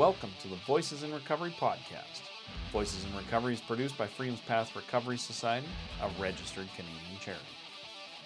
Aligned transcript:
Welcome 0.00 0.32
to 0.40 0.48
the 0.48 0.56
Voices 0.66 1.02
in 1.02 1.12
Recovery 1.12 1.52
podcast. 1.60 2.22
Voices 2.72 3.04
in 3.04 3.14
Recovery 3.14 3.52
is 3.52 3.60
produced 3.60 3.98
by 3.98 4.06
Freedom's 4.06 4.40
Path 4.40 4.74
Recovery 4.74 5.18
Society, 5.18 5.66
a 6.00 6.08
registered 6.18 6.68
Canadian 6.74 7.18
charity. 7.20 7.44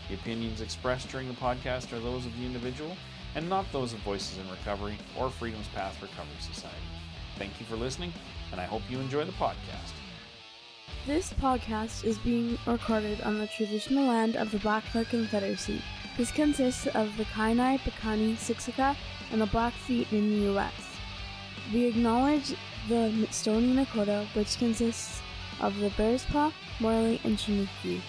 The 0.07 0.13
opinions 0.13 0.61
expressed 0.61 1.09
during 1.09 1.27
the 1.27 1.33
podcast 1.33 1.93
are 1.93 1.99
those 1.99 2.27
of 2.27 2.37
the 2.37 2.45
individual 2.45 2.95
and 3.33 3.49
not 3.49 3.65
those 3.71 3.93
of 3.93 3.99
Voices 4.01 4.37
in 4.37 4.47
Recovery 4.51 4.99
or 5.17 5.31
Freedom's 5.31 5.67
Path 5.69 5.99
Recovery 5.99 6.29
Society. 6.41 6.77
Thank 7.37 7.59
you 7.59 7.65
for 7.65 7.75
listening, 7.75 8.13
and 8.51 8.61
I 8.61 8.65
hope 8.65 8.83
you 8.87 8.99
enjoy 8.99 9.25
the 9.25 9.31
podcast. 9.31 9.93
This 11.07 11.33
podcast 11.33 12.03
is 12.03 12.19
being 12.19 12.59
recorded 12.67 13.19
on 13.21 13.39
the 13.39 13.47
traditional 13.47 14.05
land 14.05 14.35
of 14.35 14.51
the 14.51 14.59
Blackfoot 14.59 15.09
Confederacy. 15.09 15.81
This 16.17 16.31
consists 16.31 16.87
of 16.87 17.15
the 17.17 17.23
Kainai, 17.25 17.79
Piikani, 17.79 18.35
Siksika, 18.35 18.95
and 19.31 19.41
the 19.41 19.45
Blackfeet 19.47 20.11
in 20.11 20.29
the 20.29 20.45
U.S. 20.51 20.73
We 21.73 21.85
acknowledge 21.85 22.53
the 22.89 23.27
Stoney 23.31 23.73
Nakoda, 23.73 24.25
which 24.35 24.57
consists 24.57 25.21
of 25.61 25.77
the 25.79 25.89
Bearspaw, 25.91 26.51
Morley, 26.81 27.21
and 27.23 27.37
Chiniki. 27.37 28.01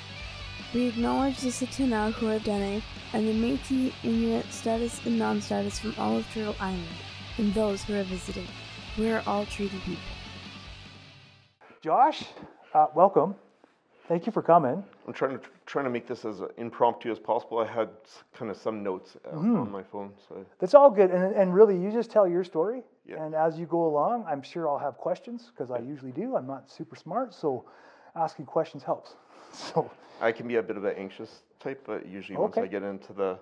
We 0.75 0.89
acknowledge 0.89 1.39
the 1.41 1.49
Tsuut'ina 1.49 2.13
Huadene 2.15 2.83
and 3.13 3.29
the 3.29 3.33
Métis, 3.33 3.93
Inuit, 4.03 4.51
status, 4.51 5.05
and 5.07 5.19
non-status 5.19 5.79
from 5.79 5.95
all 5.99 6.17
of 6.17 6.27
Turtle 6.33 6.57
Island, 6.59 6.87
and 7.39 7.55
those 7.55 7.85
who 7.85 7.95
are 7.95 8.03
visiting. 8.05 8.49
We 8.99 9.11
are 9.11 9.23
all 9.27 9.47
treaty 9.47 9.79
people. 9.85 10.03
Josh, 11.83 12.25
uh, 12.75 12.87
welcome. 12.95 13.37
Thank 14.13 14.27
you 14.27 14.33
for 14.33 14.43
coming. 14.43 14.85
I'm 15.07 15.15
trying 15.15 15.39
to 15.39 15.45
trying 15.65 15.87
to 15.87 15.91
make 15.91 16.07
this 16.07 16.27
as 16.27 16.43
impromptu 16.59 17.11
as 17.11 17.19
possible. 17.19 17.61
I 17.61 17.67
had 17.67 17.89
kind 18.35 18.51
of 18.51 18.59
some 18.59 18.83
notes 18.83 19.17
uh, 19.25 19.39
on 19.39 19.73
my 19.73 19.83
phone, 19.83 20.13
so 20.29 20.45
That's 20.59 20.75
all 20.75 20.91
good. 20.91 21.11
And, 21.11 21.35
and 21.35 21.55
really, 21.55 21.81
you 21.81 21.91
just 21.91 22.11
tell 22.11 22.29
your 22.29 22.45
story. 22.45 22.83
Yeah. 23.07 23.25
And 23.25 23.35
as 23.35 23.59
you 23.59 23.65
go 23.65 23.87
along, 23.87 24.27
I'm 24.29 24.43
sure 24.43 24.69
I'll 24.69 24.79
have 24.79 24.99
questions 24.99 25.51
because 25.51 25.71
I 25.71 25.79
usually 25.79 26.13
do. 26.13 26.37
I'm 26.37 26.47
not 26.47 26.71
super 26.71 26.95
smart, 26.95 27.33
so 27.33 27.65
asking 28.15 28.45
questions 28.45 28.83
helps. 28.83 29.15
So, 29.55 29.91
I 30.21 30.31
can 30.31 30.47
be 30.47 30.57
a 30.57 30.63
bit 30.63 30.77
of 30.77 30.85
an 30.85 30.95
anxious 30.99 31.41
type, 31.59 31.83
but 31.87 32.07
usually 32.07 32.37
once 32.37 32.59
I 32.59 32.67
get 32.67 32.83
into 32.83 33.15
the 33.15 33.39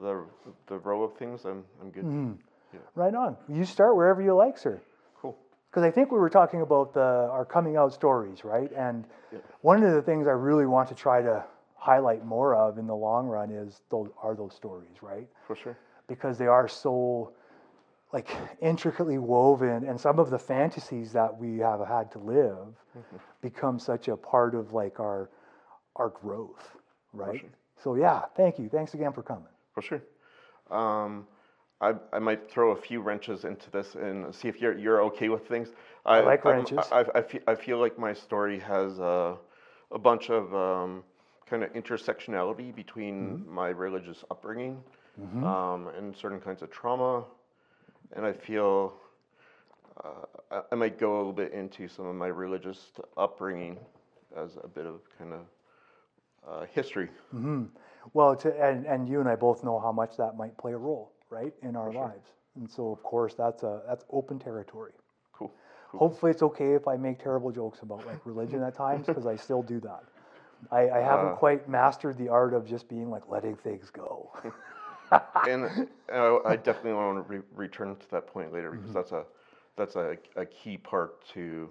the 0.00 0.24
the 0.66 0.78
row 0.78 1.04
of 1.04 1.16
things, 1.16 1.44
I'm 1.44 1.62
I'm 1.80 1.90
good. 1.90 2.04
Mm-hmm. 2.04 2.78
right 2.96 3.14
on. 3.14 3.36
You 3.48 3.64
start 3.64 3.94
wherever 3.94 4.20
you 4.20 4.34
like, 4.34 4.58
sir. 4.58 4.82
Because 5.72 5.84
I 5.84 5.90
think 5.90 6.12
we 6.12 6.18
were 6.18 6.28
talking 6.30 6.60
about 6.60 6.92
the, 6.92 7.00
our 7.00 7.46
coming 7.46 7.76
out 7.78 7.94
stories, 7.94 8.44
right? 8.44 8.70
And 8.76 9.06
one 9.62 9.82
of 9.82 9.94
the 9.94 10.02
things 10.02 10.26
I 10.26 10.32
really 10.32 10.66
want 10.66 10.86
to 10.90 10.94
try 10.94 11.22
to 11.22 11.42
highlight 11.76 12.26
more 12.26 12.54
of 12.54 12.76
in 12.76 12.86
the 12.86 12.94
long 12.94 13.26
run 13.26 13.50
is 13.50 13.80
those 13.90 14.10
are 14.22 14.34
those 14.34 14.54
stories, 14.54 14.96
right? 15.00 15.26
For 15.46 15.56
sure. 15.56 15.76
because 16.08 16.36
they 16.36 16.46
are 16.46 16.68
so 16.68 17.32
like 18.12 18.28
intricately 18.60 19.16
woven 19.16 19.88
and 19.88 19.98
some 19.98 20.18
of 20.18 20.28
the 20.28 20.38
fantasies 20.38 21.10
that 21.12 21.34
we 21.38 21.58
have 21.60 21.80
had 21.86 22.12
to 22.12 22.18
live 22.18 22.76
become 23.40 23.78
such 23.78 24.08
a 24.08 24.16
part 24.16 24.54
of 24.54 24.74
like 24.74 25.00
our 25.00 25.30
our 25.96 26.10
growth 26.10 26.76
right 27.14 27.42
so 27.82 27.94
yeah 27.94 28.20
thank 28.36 28.58
you 28.58 28.68
thanks 28.68 28.92
again 28.92 29.12
for 29.14 29.22
coming 29.22 29.48
For 29.74 29.80
sure. 29.82 30.02
Um, 30.70 31.26
I, 31.82 31.94
I 32.12 32.18
might 32.20 32.50
throw 32.50 32.70
a 32.72 32.76
few 32.76 33.00
wrenches 33.00 33.44
into 33.44 33.70
this 33.70 33.94
and 33.96 34.34
see 34.34 34.48
if 34.48 34.60
you're 34.60 34.78
you're 34.78 35.02
okay 35.02 35.28
with 35.28 35.46
things. 35.48 35.68
I, 36.06 36.20
like 36.20 36.46
I'm- 36.46 36.56
wrenches. 36.58 36.78
I, 36.92 37.04
I, 37.14 37.22
feel, 37.22 37.40
I 37.48 37.54
feel 37.54 37.78
like 37.78 37.98
my 37.98 38.12
story 38.14 38.58
has 38.60 38.98
a, 39.00 39.36
a 39.90 39.98
bunch 39.98 40.30
of 40.30 40.54
um, 40.54 41.04
kind 41.46 41.64
of 41.64 41.72
intersectionality 41.74 42.74
between 42.74 43.38
Mm-hmm. 43.38 43.54
my 43.54 43.68
religious 43.70 44.24
upbringing 44.30 44.82
um, 45.44 45.88
and 45.98 46.16
certain 46.16 46.40
kinds 46.40 46.62
of 46.62 46.70
trauma, 46.70 47.24
and 48.16 48.24
I 48.26 48.32
feel 48.32 48.94
uh, 50.04 50.24
I, 50.50 50.62
I 50.72 50.74
might 50.76 50.98
go 50.98 51.16
a 51.16 51.18
little 51.18 51.32
bit 51.32 51.52
into 51.52 51.88
some 51.88 52.06
of 52.06 52.14
my 52.14 52.28
religious 52.28 52.78
upbringing 53.16 53.78
as 54.36 54.56
a 54.64 54.68
bit 54.68 54.86
of 54.86 55.00
kind 55.18 55.32
of 55.34 55.40
uh, 56.48 56.66
history. 56.72 57.08
well 58.14 58.34
to, 58.36 58.48
and, 58.62 58.86
and 58.86 59.08
you 59.08 59.20
and 59.20 59.28
i 59.28 59.36
both 59.36 59.64
know 59.64 59.78
how 59.78 59.92
much 59.92 60.16
that 60.16 60.36
might 60.36 60.56
play 60.58 60.72
a 60.72 60.78
role 60.78 61.11
right 61.32 61.54
in 61.62 61.76
our 61.76 61.92
lives. 61.92 62.30
And 62.56 62.70
so 62.70 62.90
of 62.92 63.02
course 63.02 63.34
that's 63.34 63.64
a 63.64 63.82
that's 63.88 64.04
open 64.10 64.38
territory. 64.40 64.92
Cool. 65.32 65.52
hopefully 65.96 66.30
it's 66.32 66.42
okay 66.42 66.72
if 66.74 66.88
i 66.88 66.96
make 66.96 67.18
terrible 67.18 67.50
jokes 67.52 67.82
about 67.82 68.06
like 68.06 68.20
religion 68.26 68.62
at 68.62 68.74
times 68.74 69.08
because 69.08 69.26
i 69.26 69.36
still 69.36 69.62
do 69.62 69.80
that. 69.80 70.04
I, 70.70 70.90
I 70.90 71.00
haven't 71.00 71.30
Uh. 71.30 71.34
quite 71.34 71.68
mastered 71.68 72.18
the 72.18 72.28
art 72.28 72.54
of 72.54 72.66
just 72.66 72.88
being 72.88 73.10
like 73.10 73.28
letting 73.28 73.56
things 73.56 73.90
go. 73.90 74.30
And 75.44 75.70
uh, 76.12 76.38
I 76.44 76.56
definitely 76.56 76.94
want 76.94 77.26
to 77.26 77.34
re- 77.34 77.42
return 77.54 77.96
to 77.96 78.10
that 78.10 78.26
point 78.26 78.52
later 78.52 78.70
because 78.72 78.92
that's 78.92 79.12
a 79.12 79.24
that's 79.76 79.96
a, 79.96 80.16
a 80.36 80.44
key 80.46 80.76
part 80.78 81.24
to 81.34 81.70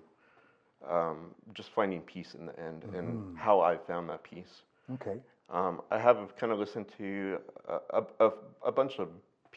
um, 0.89 1.33
just 1.53 1.69
finding 1.71 2.01
peace 2.01 2.35
in 2.35 2.45
the 2.45 2.59
end 2.59 2.85
and 2.93 3.19
how 3.33 3.61
I 3.61 3.77
found 3.77 4.09
that 4.09 4.23
peace. 4.23 4.63
okay. 4.93 5.21
Um, 5.49 5.81
I 5.91 5.99
have 5.99 6.35
kind 6.37 6.51
of 6.51 6.59
listened 6.59 6.87
to 6.97 7.39
a, 7.67 8.03
a, 8.19 8.31
a 8.65 8.71
bunch 8.71 8.99
of 8.99 9.09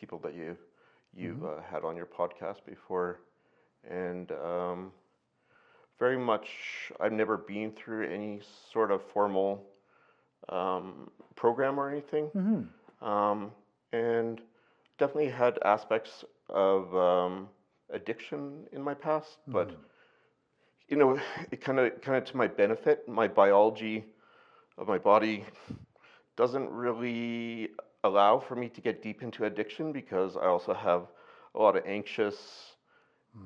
people 0.05 0.19
that 0.19 0.35
you 0.35 0.57
you've 1.17 1.43
uh, 1.45 1.63
had 1.71 1.85
on 1.85 1.97
your 1.97 2.07
podcast 2.07 2.65
before, 2.67 3.21
and 3.89 4.33
um, 4.33 4.93
very 5.99 6.19
much 6.19 6.49
I've 7.01 7.13
never 7.13 7.39
been 7.39 7.73
through 7.73 8.09
any 8.13 8.41
sort 8.73 8.91
of 8.91 9.01
formal 9.15 9.65
um, 10.51 11.11
program 11.37 11.79
or 11.81 11.91
anything, 11.91 12.31
um, 13.01 13.53
and 13.93 14.41
definitely 14.99 15.31
had 15.31 15.59
aspects 15.65 16.25
of 16.51 16.95
um, 16.95 17.49
addiction 17.91 18.65
in 18.73 18.83
my 18.83 18.95
past, 18.95 19.39
but 19.53 19.71
you 20.89 20.97
know, 20.97 21.19
it 21.51 21.61
kind 21.63 21.79
of 21.81 22.01
kind 22.03 22.19
of 22.19 22.25
to 22.31 22.37
my 22.37 22.49
benefit, 22.49 23.09
my 23.09 23.29
biology 23.29 24.05
of 24.79 24.87
my 24.89 24.99
body 24.99 25.45
doesn't 26.37 26.69
really 26.71 27.71
allow 28.05 28.39
for 28.41 28.57
me 28.57 28.69
to 28.71 28.83
get 28.83 29.03
deep 29.03 29.23
into 29.23 29.45
addiction 29.45 29.93
because 29.93 30.37
I 30.37 30.47
also 30.47 30.75
have 30.75 31.09
a 31.55 31.61
lot 31.63 31.77
of 31.77 31.85
anxious 31.87 32.77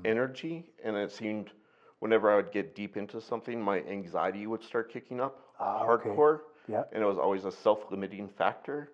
energy, 0.05 0.71
and 0.85 0.97
it 0.97 1.11
seemed 1.13 1.53
whenever 2.01 2.31
I 2.31 2.37
would 2.37 2.53
get 2.53 2.75
deep 2.77 2.97
into 2.97 3.21
something, 3.21 3.61
my 3.63 3.81
anxiety 3.83 4.47
would 4.47 4.63
start 4.63 4.91
kicking 4.93 5.21
up 5.21 5.41
Ah, 5.59 5.87
okay. 5.89 6.21
hardcore, 6.21 6.41
Yeah. 6.69 6.85
and 6.93 7.03
it 7.03 7.07
was 7.07 7.19
always 7.19 7.45
a 7.45 7.53
self-limiting 7.53 8.29
factor 8.29 8.93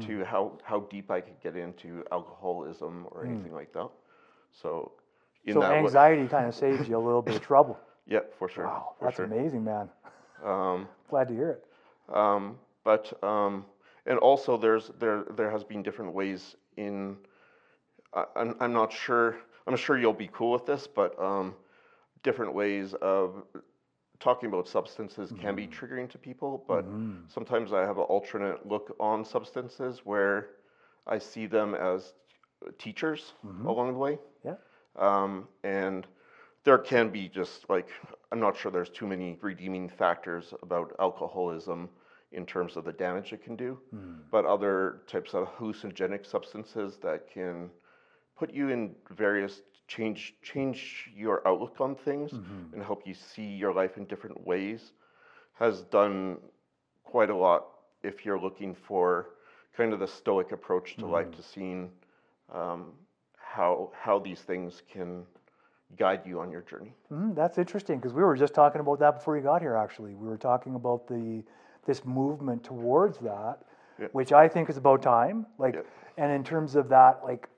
to 0.00 0.24
how 0.24 0.58
how 0.64 0.80
deep 0.90 1.10
I 1.10 1.20
could 1.20 1.40
get 1.40 1.56
into 1.56 2.04
alcoholism 2.12 3.06
or 3.12 3.24
anything 3.24 3.54
like 3.54 3.72
that. 3.74 3.90
So, 4.52 4.92
in 5.46 5.56
so 5.56 5.62
anxiety 5.62 6.26
kind 6.28 6.46
of 6.46 6.54
saves 6.54 6.88
you 6.88 6.96
a 6.96 6.98
little 7.04 7.22
bit 7.22 7.36
of 7.36 7.42
trouble. 7.42 7.78
yeah, 8.06 8.20
for 8.38 8.48
sure. 8.48 8.66
Wow, 8.66 8.94
for 8.98 9.08
that's 9.08 9.16
sure. 9.16 9.30
amazing, 9.30 9.64
man. 9.64 9.88
Um, 10.44 10.88
Glad 11.10 11.28
to 11.28 11.34
hear 11.34 11.50
it. 11.50 11.64
um, 12.12 12.58
but 12.84 13.12
um, 13.22 13.64
and 14.06 14.18
also 14.18 14.56
there's 14.56 14.90
there 14.98 15.24
there 15.36 15.50
has 15.50 15.64
been 15.64 15.82
different 15.82 16.14
ways 16.14 16.56
in. 16.76 17.16
I 18.14 18.24
I'm, 18.36 18.56
I'm 18.60 18.72
not 18.72 18.92
sure. 18.92 19.36
I'm 19.66 19.76
sure 19.76 19.98
you'll 19.98 20.12
be 20.12 20.30
cool 20.32 20.52
with 20.52 20.66
this, 20.66 20.86
but 20.86 21.20
um, 21.22 21.54
different 22.22 22.54
ways 22.54 22.94
of 22.94 23.44
talking 24.18 24.48
about 24.48 24.68
substances 24.68 25.32
can 25.40 25.54
be 25.54 25.66
triggering 25.66 26.08
to 26.10 26.18
people. 26.18 26.64
But 26.66 26.84
sometimes 27.28 27.72
I 27.72 27.80
have 27.82 27.98
an 27.98 28.04
alternate 28.04 28.66
look 28.66 28.96
on 28.98 29.24
substances 29.24 30.00
where 30.04 30.48
I 31.06 31.18
see 31.18 31.46
them 31.46 31.74
as 31.74 32.14
teachers 32.78 33.32
along 33.66 33.92
the 33.92 33.98
way. 33.98 34.18
Yeah. 34.44 34.54
Um, 34.96 35.48
and 35.64 36.06
there 36.64 36.78
can 36.78 37.10
be 37.10 37.28
just 37.28 37.68
like 37.70 37.88
I'm 38.32 38.40
not 38.40 38.56
sure 38.56 38.70
there's 38.70 38.90
too 38.90 39.06
many 39.06 39.38
redeeming 39.40 39.88
factors 39.88 40.52
about 40.62 40.94
alcoholism 40.98 41.88
in 42.32 42.46
terms 42.46 42.76
of 42.76 42.84
the 42.84 42.92
damage 42.92 43.32
it 43.32 43.42
can 43.42 43.56
do, 43.56 43.78
but 44.30 44.44
other 44.44 45.02
types 45.06 45.34
of 45.34 45.48
hallucinogenic 45.58 46.24
substances 46.24 46.98
that 47.02 47.28
can 47.32 47.70
put 48.38 48.52
you 48.52 48.68
in 48.68 48.94
various 49.10 49.62
change 49.88 50.34
change 50.40 51.10
your 51.14 51.46
outlook 51.48 51.80
on 51.80 51.96
things 51.96 52.32
and 52.72 52.82
help 52.82 53.06
you 53.06 53.14
see 53.14 53.42
your 53.62 53.72
life 53.74 53.96
in 53.96 54.04
different 54.04 54.46
ways 54.46 54.92
has 55.54 55.82
done 55.82 56.38
quite 57.02 57.30
a 57.30 57.34
lot 57.34 57.66
if 58.02 58.24
you're 58.24 58.38
looking 58.38 58.74
for 58.74 59.30
kind 59.76 59.92
of 59.92 59.98
the 59.98 60.06
stoic 60.06 60.52
approach 60.52 60.96
to 60.96 61.06
life 61.06 61.30
to 61.32 61.42
seeing 61.42 61.90
um, 62.52 62.92
how 63.36 63.90
how 63.92 64.18
these 64.18 64.40
things 64.40 64.82
can 64.92 65.24
guide 65.98 66.22
you 66.24 66.38
on 66.40 66.52
your 66.52 66.62
journey. 66.62 66.94
Mhm, 67.10 67.34
that's 67.34 67.58
interesting 67.58 67.98
because 67.98 68.14
we 68.14 68.22
were 68.22 68.36
just 68.36 68.54
talking 68.54 68.80
about 68.80 69.00
that 69.00 69.16
before 69.16 69.36
you 69.36 69.42
got 69.42 69.60
here. 69.60 69.74
Actually, 69.74 70.14
we 70.14 70.28
were 70.28 70.38
talking 70.38 70.76
about 70.76 71.08
the 71.08 71.42
this 71.86 72.04
movement 72.04 72.64
towards 72.64 73.18
that, 73.18 73.62
Yeah. 73.98 74.08
which 74.12 74.32
I 74.32 74.48
think 74.48 74.70
is 74.70 74.76
about 74.76 75.02
time. 75.02 75.46
Like, 75.58 75.74
Yeah. 75.74 75.82
and 76.16 76.32
in 76.32 76.44
terms 76.44 76.76
of 76.76 76.88
that, 76.88 77.24
like, 77.24 77.48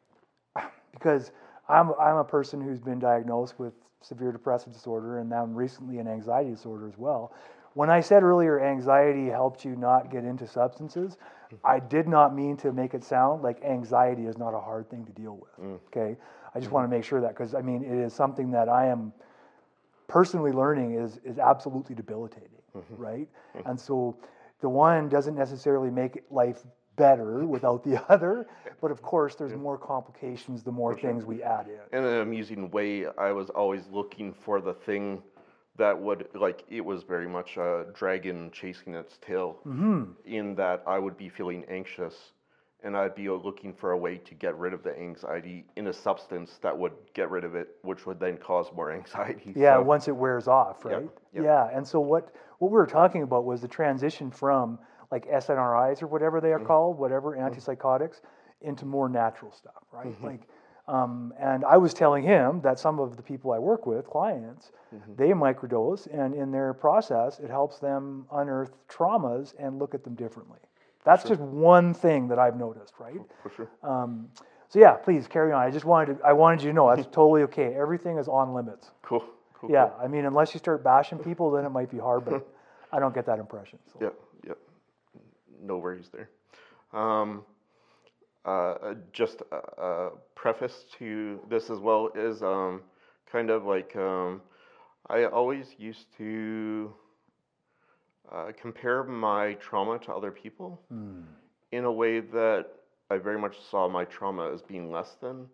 because 0.93 1.33
I'm 1.69 1.93
I'm 1.99 2.17
a 2.17 2.25
person 2.25 2.61
who's 2.61 2.81
been 2.81 2.99
diagnosed 2.99 3.59
with 3.59 3.75
severe 4.01 4.33
depressive 4.33 4.73
disorder 4.73 5.19
and 5.19 5.31
now 5.31 5.45
recently 5.45 5.99
an 5.99 6.09
anxiety 6.09 6.51
disorder 6.51 6.89
as 6.89 6.99
well. 6.99 7.33
When 7.75 7.89
I 7.89 8.01
said 8.01 8.23
earlier 8.23 8.61
anxiety 8.61 9.29
helped 9.29 9.65
you 9.65 9.77
not 9.77 10.11
get 10.11 10.25
into 10.25 10.47
substances, 10.47 11.17
mm-hmm. 11.17 11.57
I 11.65 11.79
did 11.79 12.07
not 12.07 12.35
mean 12.35 12.57
to 12.59 12.73
make 12.73 12.93
it 12.93 13.03
sound 13.03 13.43
like 13.43 13.63
anxiety 13.65 14.27
is 14.27 14.37
not 14.37 14.53
a 14.55 14.61
hard 14.61 14.91
thing 14.91 15.07
to 15.07 15.13
deal 15.13 15.37
with. 15.37 15.67
Mm. 15.67 15.79
Okay, 15.87 16.17
I 16.55 16.59
just 16.59 16.67
mm-hmm. 16.67 16.75
want 16.75 16.91
to 16.91 16.95
make 16.95 17.05
sure 17.05 17.21
that 17.21 17.31
because 17.31 17.55
I 17.55 17.63
mean 17.63 17.83
it 17.83 17.99
is 17.99 18.13
something 18.13 18.51
that 18.51 18.69
I 18.69 18.87
am 18.87 19.13
personally 20.07 20.53
learning 20.53 20.95
is 20.95 21.19
is 21.25 21.39
absolutely 21.39 21.95
debilitating, 21.95 22.52
Mm-hmm. 22.77 22.95
right? 22.97 23.29
Mm-hmm. 23.57 23.69
And 23.69 23.81
so 23.81 24.17
the 24.61 24.69
one 24.69 25.09
doesn't 25.09 25.35
necessarily 25.37 25.91
make 25.91 26.23
life 26.31 26.63
better 26.97 27.45
without 27.47 27.83
the 27.85 28.03
other, 28.13 28.47
but 28.81 28.91
of 28.91 29.03
course 29.03 29.35
there's 29.35 29.55
more 29.55 29.79
complications 29.79 30.63
the 30.63 30.73
more 30.73 30.95
mm-hmm. 30.95 31.07
things 31.07 31.25
we 31.25 31.43
add 31.43 31.67
in. 31.67 31.99
In 31.99 32.05
an 32.05 32.21
amusing 32.21 32.71
way, 32.71 33.07
I 33.19 33.33
was 33.33 33.51
always 33.51 33.83
looking 33.91 34.33
for 34.33 34.61
the 34.61 34.75
thing 34.75 35.23
that 35.79 35.99
would 35.99 36.29
like 36.35 36.65
it 36.69 36.85
was 36.85 37.03
very 37.03 37.29
much 37.29 37.57
a 37.57 37.87
dragon 37.95 38.51
chasing 38.53 38.95
its 38.95 39.19
tail. 39.19 39.59
In 40.27 40.55
that 40.57 40.83
I 40.87 40.99
would 40.99 41.17
be 41.17 41.29
feeling 41.31 41.65
anxious, 41.69 42.15
and 42.85 42.97
I'd 42.97 43.15
be 43.15 43.29
looking 43.29 43.73
for 43.73 43.93
a 43.93 43.97
way 43.97 44.19
to 44.19 44.35
get 44.35 44.57
rid 44.59 44.75
of 44.75 44.83
the 44.83 44.99
anxiety 44.99 45.65
in 45.77 45.87
a 45.87 45.93
substance 45.93 46.59
that 46.63 46.77
would 46.77 46.93
get 47.15 47.31
rid 47.31 47.45
of 47.45 47.55
it, 47.55 47.69
which 47.83 48.07
would 48.07 48.21
then 48.21 48.37
cause 48.37 48.67
more 48.75 48.93
anxiety. 49.01 49.53
Yeah, 49.57 49.77
So- 49.77 49.83
once 49.83 50.09
it 50.09 50.17
wears 50.17 50.49
off, 50.49 50.85
right? 50.85 51.09
yep. 51.33 51.45
Yeah, 51.45 51.69
and 51.73 51.87
so 51.87 52.01
what 52.01 52.35
what 52.63 52.71
we 52.71 52.77
were 52.77 52.87
talking 52.87 53.25
about 53.25 53.45
was 53.45 53.61
the 53.61 53.67
transition 53.67 54.31
from 54.31 54.79
like 55.11 55.27
SNRIs 55.29 56.01
or 56.01 56.07
whatever 56.07 56.41
they 56.41 56.53
are 56.53 56.59
Mm-hmm. 56.59 56.67
called, 56.69 56.97
whatever 56.97 57.37
antipsychotics, 57.37 58.21
into 58.61 58.87
more 58.87 59.09
natural 59.09 59.51
stuff, 59.51 59.83
right? 59.91 60.07
Mm-hmm. 60.07 60.27
Like, 60.27 60.43
um, 60.87 61.35
and 61.41 61.65
I 61.65 61.77
was 61.77 61.93
telling 61.93 62.23
him 62.23 62.61
that 62.63 62.79
some 62.79 63.01
of 63.01 63.17
the 63.17 63.23
people 63.23 63.51
I 63.53 63.59
work 63.59 63.85
with, 63.85 64.07
clients, 64.07 64.71
Mm-hmm. 64.95 65.15
they 65.17 65.31
microdose, 65.31 66.07
and 66.13 66.35
in 66.35 66.53
their 66.53 66.73
process, 66.75 67.41
it 67.41 67.51
helps 67.51 67.79
them 67.81 68.27
unearth 68.31 68.73
traumas 68.89 69.55
and 69.59 69.79
look 69.81 69.95
at 69.95 70.05
them 70.05 70.15
differently. 70.15 70.59
That's 71.05 71.25
just 71.25 71.41
one 71.41 71.95
thing 71.95 72.29
that 72.29 72.39
I've 72.39 72.57
noticed, 72.57 72.95
right? 73.01 73.21
for 73.43 73.51
sure. 73.51 73.71
Um, 73.83 74.29
so 74.69 74.79
yeah, 74.79 74.93
please 74.93 75.27
carry 75.27 75.51
on. 75.53 75.61
I 75.63 75.71
just 75.71 75.85
wanted 75.87 76.19
to, 76.19 76.25
I 76.25 76.33
wanted 76.35 76.63
you 76.63 76.69
to 76.71 76.75
know 76.75 76.95
that's 76.95 77.09
totally 77.21 77.43
okay. 77.45 77.75
Everything 77.75 78.19
is 78.19 78.29
on 78.29 78.55
limits. 78.55 78.93
Cool. 79.03 79.25
Cool. 79.63 79.71
Yeah, 79.71 79.87
cool. 79.87 80.01
I 80.05 80.09
mean, 80.09 80.25
unless 80.27 80.55
you 80.55 80.59
start 80.59 80.83
bashing 80.83 81.19
people, 81.19 81.53
then 81.53 81.65
it 81.65 81.71
might 81.71 81.89
be 81.89 81.99
hard, 81.99 82.25
but 82.25 82.47
I 82.93 82.99
don't 82.99 83.15
get 83.15 83.27
that 83.27 83.39
impression. 83.39 83.79
So. 83.93 83.99
Yep, 84.03 84.15
yep. 84.49 84.59
No 85.63 85.79
worries 85.79 86.11
there. 86.13 86.29
Um, 86.93 87.45
uh, 88.45 88.95
just 89.13 89.41
a, 89.53 89.83
a 89.83 90.11
preface 90.35 90.85
to 90.99 91.39
this 91.49 91.71
as 91.71 91.79
well 91.79 92.11
is 92.17 92.43
um, 92.43 92.83
kind 93.31 93.51
of 93.51 93.65
like 93.65 93.95
um, 93.95 94.41
I 95.09 95.27
always 95.27 95.77
used 95.79 96.07
to 96.19 96.93
uh, 98.33 98.51
compare 98.61 99.05
my 99.05 99.55
trauma 99.55 100.01
to 100.01 100.13
other 100.13 100.33
people 100.33 100.81
in 101.71 101.85
a 101.85 101.93
way 101.93 102.19
that 102.19 102.67
I 103.11 103.19
very 103.19 103.39
much 103.39 103.61
saw 103.71 103.89
my 103.89 104.05
trauma 104.07 104.53
as 104.53 104.61
being 104.61 104.91
less 104.91 105.17
than. 105.21 105.47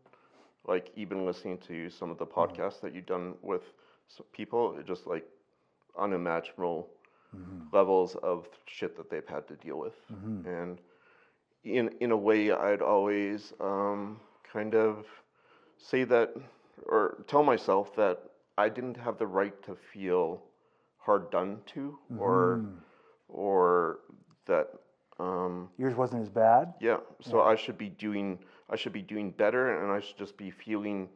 Like 0.66 0.90
even 0.96 1.26
listening 1.26 1.58
to 1.68 1.90
some 1.90 2.10
of 2.10 2.16
the 2.16 2.26
podcasts 2.26 2.80
that 2.80 2.94
you've 2.94 3.06
done 3.06 3.34
with 3.42 3.62
s- 4.10 4.22
people, 4.32 4.76
just 4.86 5.06
like 5.06 5.24
unimaginable 5.98 6.88
levels 7.72 8.14
of 8.16 8.48
shit 8.66 8.96
that 8.96 9.10
they've 9.10 9.26
had 9.28 9.46
to 9.48 9.54
deal 9.56 9.78
with. 9.78 9.94
And 10.46 10.78
in 11.64 11.88
in 12.00 12.10
a 12.12 12.16
way, 12.16 12.50
I'd 12.52 12.82
always 12.82 13.52
um, 13.60 14.20
kind 14.52 14.74
of 14.74 15.04
say 15.76 16.04
that 16.04 16.34
or 16.86 17.24
tell 17.26 17.42
myself 17.42 17.94
that 17.96 18.18
I 18.56 18.68
didn't 18.68 18.96
have 18.96 19.18
the 19.18 19.26
right 19.26 19.60
to 19.64 19.74
feel 19.92 20.42
hard 20.98 21.30
done 21.30 21.60
to, 21.74 21.98
or 22.18 22.60
or 23.28 24.00
that 24.46 24.68
um, 25.20 25.68
Yours 25.76 25.94
wasn't 25.94 26.22
as 26.22 26.28
bad. 26.28 26.72
yeah. 26.80 26.98
So 27.20 27.42
I 27.42 27.56
should 27.56 27.76
be 27.76 27.90
doing 27.90 28.38
I 28.70 28.76
should 28.76 28.92
be 28.92 29.02
doing 29.02 29.30
better, 29.32 29.82
and 29.82 29.92
I 29.92 30.00
should 30.00 30.16
just 30.18 30.36
be 30.36 30.50
feeling 30.50 31.08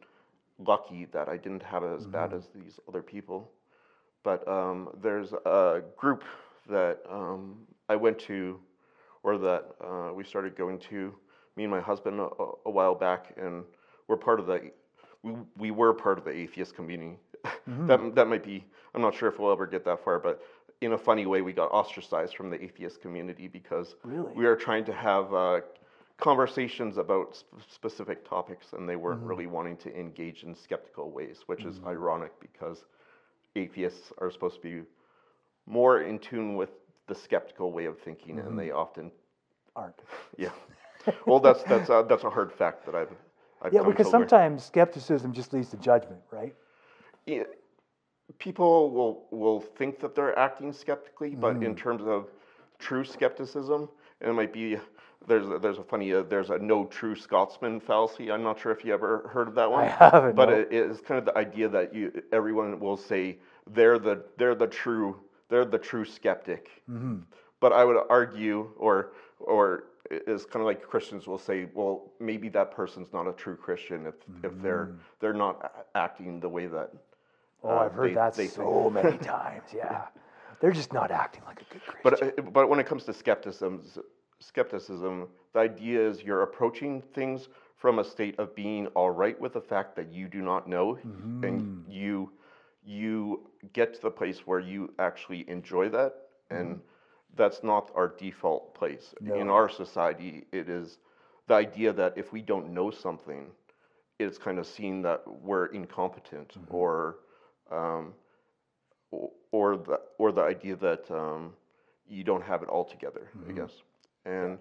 lucky 0.58 1.06
that 1.12 1.28
I 1.28 1.36
didn't 1.36 1.62
have 1.62 1.82
it 1.84 1.94
as 1.94 2.06
bad 2.06 2.32
as 2.32 2.48
these 2.54 2.78
other 2.88 3.02
people. 3.02 3.50
But 4.24 4.46
um, 4.48 4.88
there's 5.02 5.32
a 5.32 5.82
group 5.96 6.24
that 6.68 6.98
um, 7.10 7.66
I 7.88 7.96
went 7.96 8.18
to, 8.20 8.58
or 9.22 9.38
that 9.38 9.66
uh, 9.84 10.12
we 10.14 10.24
started 10.24 10.56
going 10.56 10.78
to. 10.90 11.14
Me 11.56 11.64
and 11.64 11.70
my 11.70 11.80
husband 11.80 12.18
a, 12.20 12.28
a 12.66 12.70
while 12.70 12.94
back, 12.94 13.34
and 13.36 13.64
we're 14.08 14.16
part 14.16 14.40
of 14.40 14.46
the. 14.46 14.70
We, 15.22 15.34
we 15.56 15.70
were 15.70 15.92
part 15.92 16.18
of 16.18 16.24
the 16.24 16.30
atheist 16.32 16.74
community. 16.74 17.18
that 17.86 18.14
that 18.14 18.28
might 18.28 18.44
be. 18.44 18.64
I'm 18.94 19.02
not 19.02 19.14
sure 19.14 19.28
if 19.28 19.38
we'll 19.38 19.52
ever 19.52 19.66
get 19.66 19.84
that 19.84 20.02
far, 20.04 20.18
but 20.18 20.42
in 20.80 20.92
a 20.92 20.98
funny 20.98 21.26
way, 21.26 21.42
we 21.42 21.52
got 21.52 21.70
ostracized 21.72 22.36
from 22.36 22.50
the 22.50 22.62
atheist 22.62 23.00
community 23.00 23.48
because 23.48 23.94
Really? 24.04 24.32
we 24.34 24.46
are 24.46 24.56
trying 24.56 24.84
to 24.86 24.92
have 24.92 25.32
uh, 25.32 25.60
conversations 26.18 26.96
about 26.98 27.36
sp- 27.36 27.62
specific 27.68 28.28
topics, 28.28 28.72
and 28.72 28.88
they 28.88 28.96
weren't 28.96 29.20
mm-hmm. 29.20 29.28
really 29.28 29.46
wanting 29.46 29.76
to 29.78 29.94
engage 29.98 30.44
in 30.44 30.54
skeptical 30.54 31.10
ways, 31.10 31.40
which 31.46 31.64
is 31.64 31.76
mm-hmm. 31.76 31.88
ironic 31.88 32.32
because 32.40 32.84
atheists 33.56 34.12
are 34.18 34.30
supposed 34.30 34.56
to 34.56 34.62
be 34.62 34.82
more 35.66 36.02
in 36.02 36.18
tune 36.18 36.56
with 36.56 36.70
the 37.08 37.14
skeptical 37.14 37.72
way 37.72 37.86
of 37.86 37.98
thinking, 37.98 38.38
and 38.38 38.58
they 38.58 38.68
mm-hmm. 38.68 38.78
often, 38.78 39.10
Aren't. 39.74 40.02
yeah. 40.36 40.50
well, 41.26 41.40
that's 41.40 41.62
that's 41.64 41.88
a, 41.88 42.04
that's 42.08 42.24
a 42.24 42.30
hard 42.30 42.52
fact 42.52 42.84
that 42.86 42.94
I've. 42.94 43.10
I've 43.62 43.72
Yeah, 43.72 43.82
because 43.82 44.06
to 44.06 44.18
learn. 44.18 44.28
sometimes 44.28 44.64
skepticism 44.64 45.32
just 45.32 45.52
leads 45.52 45.70
to 45.70 45.76
judgment, 45.76 46.20
right? 46.30 46.54
Yeah, 47.26 47.44
people 48.38 48.90
will 48.90 49.26
will 49.30 49.60
think 49.60 50.00
that 50.00 50.14
they're 50.14 50.38
acting 50.38 50.72
skeptically, 50.72 51.34
but 51.34 51.56
Mm. 51.56 51.66
in 51.66 51.76
terms 51.76 52.02
of 52.02 52.30
true 52.78 53.04
skepticism, 53.04 53.88
and 54.20 54.30
it 54.30 54.34
might 54.34 54.52
be 54.52 54.78
there's 55.26 55.48
a, 55.48 55.58
there's 55.58 55.78
a 55.78 55.82
funny 55.82 56.12
uh, 56.12 56.22
there's 56.22 56.50
a 56.50 56.58
no 56.58 56.84
true 56.86 57.14
Scotsman 57.14 57.80
fallacy. 57.80 58.30
I'm 58.30 58.42
not 58.42 58.58
sure 58.58 58.72
if 58.72 58.84
you 58.84 58.92
ever 58.92 59.28
heard 59.32 59.48
of 59.48 59.54
that 59.54 59.70
one. 59.70 59.84
I 59.84 59.88
haven't, 59.88 60.36
but 60.36 60.48
no. 60.48 60.54
it 60.56 60.72
is 60.72 61.00
kind 61.00 61.18
of 61.18 61.24
the 61.24 61.36
idea 61.36 61.68
that 61.68 61.94
you 61.94 62.22
everyone 62.32 62.78
will 62.80 62.96
say 62.96 63.38
they're 63.70 63.98
the 63.98 64.24
they're 64.36 64.54
the 64.54 64.66
true 64.66 65.20
they're 65.48 65.64
the 65.64 65.78
true 65.78 66.04
skeptic. 66.04 66.82
Mm-hmm. 66.90 67.18
But 67.60 67.72
I 67.72 67.84
would 67.84 67.96
argue, 68.10 68.70
or 68.76 69.12
or 69.38 69.84
is 70.10 70.44
kind 70.44 70.60
of 70.60 70.66
like 70.66 70.82
Christians 70.86 71.26
will 71.26 71.38
say, 71.38 71.68
well, 71.74 72.12
maybe 72.20 72.48
that 72.50 72.70
person's 72.72 73.12
not 73.12 73.26
a 73.28 73.32
true 73.32 73.56
Christian 73.56 74.06
if 74.06 74.14
if 74.42 74.60
they're 74.62 74.94
they're 75.20 75.32
not 75.32 75.86
acting 75.94 76.40
the 76.40 76.48
way 76.48 76.66
that. 76.66 76.90
Oh, 77.64 77.68
uh, 77.70 77.84
I've 77.84 77.92
heard 77.92 78.10
they- 78.10 78.14
that 78.14 78.34
they 78.34 78.48
so 78.48 78.90
think. 78.92 79.04
many 79.04 79.18
times. 79.36 79.68
Yeah, 79.74 80.06
they're 80.60 80.72
just 80.72 80.92
not 80.92 81.10
acting 81.10 81.42
like 81.46 81.60
a 81.60 81.72
good 81.72 81.82
Christian. 81.82 82.00
But 82.02 82.38
uh, 82.38 82.42
but 82.50 82.68
when 82.68 82.80
it 82.80 82.86
comes 82.86 83.04
to 83.04 83.12
skepticism, 83.12 83.82
skepticism, 84.42 85.28
the 85.52 85.60
idea 85.60 86.00
is 86.06 86.22
you're 86.22 86.42
approaching 86.42 87.02
things 87.02 87.48
from 87.76 87.98
a 87.98 88.04
state 88.04 88.38
of 88.38 88.54
being 88.54 88.86
all 88.88 89.10
right 89.10 89.38
with 89.40 89.54
the 89.54 89.60
fact 89.60 89.96
that 89.96 90.12
you 90.12 90.28
do 90.28 90.42
not 90.42 90.68
know, 90.68 90.98
Mm-hmm. 91.06 91.42
and 91.42 91.64
you 91.86 92.32
you 92.84 93.50
get 93.72 93.94
to 93.94 94.00
the 94.02 94.10
place 94.10 94.46
where 94.46 94.60
you 94.60 94.92
actually 94.98 95.48
enjoy 95.48 95.88
that, 95.90 96.14
and 96.50 96.80
that's 97.36 97.62
not 97.62 97.90
our 97.94 98.08
default 98.08 98.74
place 98.74 99.14
in 99.34 99.48
Mm-hmm. 99.48 99.50
Our 99.50 99.68
society. 99.68 100.46
It 100.52 100.68
is 100.68 100.98
the 101.48 101.54
idea 101.54 101.92
that 101.92 102.16
if 102.16 102.32
we 102.32 102.42
don't 102.42 102.72
know 102.72 102.90
something, 102.90 103.50
it's 104.18 104.38
kind 104.38 104.58
of 104.58 104.66
seen 104.66 105.02
that 105.02 105.22
we're 105.26 105.66
incompetent 105.66 106.58
Mm-hmm. 106.58 106.70
or 106.70 107.18
um, 107.70 108.14
or 109.52 109.76
the 109.76 110.00
or 110.18 110.32
the 110.32 110.42
idea 110.42 110.76
that 110.76 111.10
um, 111.10 111.52
you 112.08 112.24
don't 112.24 112.42
have 112.42 112.62
it 112.62 112.68
all 112.68 112.84
together, 112.84 113.28
I 113.48 113.52
guess. 113.52 113.82
And 114.24 114.58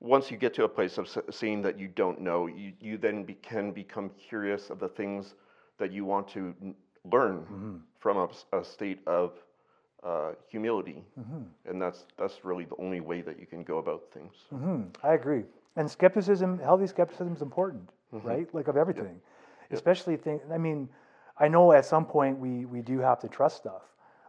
once 0.00 0.30
you 0.30 0.36
get 0.36 0.54
to 0.54 0.64
a 0.64 0.68
place 0.68 0.98
of 0.98 1.08
seeing 1.30 1.62
that 1.62 1.78
you 1.78 1.88
don't 1.88 2.20
know, 2.20 2.46
you, 2.46 2.72
you 2.80 2.98
then 2.98 3.24
be, 3.24 3.34
can 3.34 3.72
become 3.72 4.10
curious 4.10 4.70
of 4.70 4.78
the 4.78 4.88
things 4.88 5.34
that 5.78 5.92
you 5.92 6.04
want 6.04 6.28
to 6.28 6.54
learn 7.10 7.44
from 7.98 8.28
a 8.52 8.64
state 8.64 9.00
of 9.06 9.32
uh, 10.04 10.32
humility, 10.48 11.04
and 11.66 11.80
that's 11.82 12.06
that's 12.16 12.44
really 12.44 12.64
the 12.64 12.76
only 12.78 13.00
way 13.00 13.20
that 13.20 13.38
you 13.38 13.46
can 13.46 13.64
go 13.64 13.78
about 13.78 14.02
things. 14.12 14.34
hmm 14.50 14.82
I 15.02 15.14
agree. 15.14 15.44
And 15.76 15.90
skepticism, 15.90 16.58
healthy 16.58 16.86
skepticism 16.86 17.34
is 17.34 17.42
important, 17.42 17.88
right? 18.12 18.52
Like 18.54 18.68
of 18.68 18.76
everything, 18.76 19.20
especially 19.70 20.16
things. 20.16 20.42
I 20.52 20.58
mean, 20.58 20.88
I 21.38 21.48
know 21.48 21.72
at 21.72 21.84
some 21.84 22.04
point 22.06 22.38
we 22.38 22.64
we 22.64 22.80
do 22.82 22.98
have 23.00 23.18
to 23.20 23.28
trust 23.28 23.56
stuff, 23.56 23.82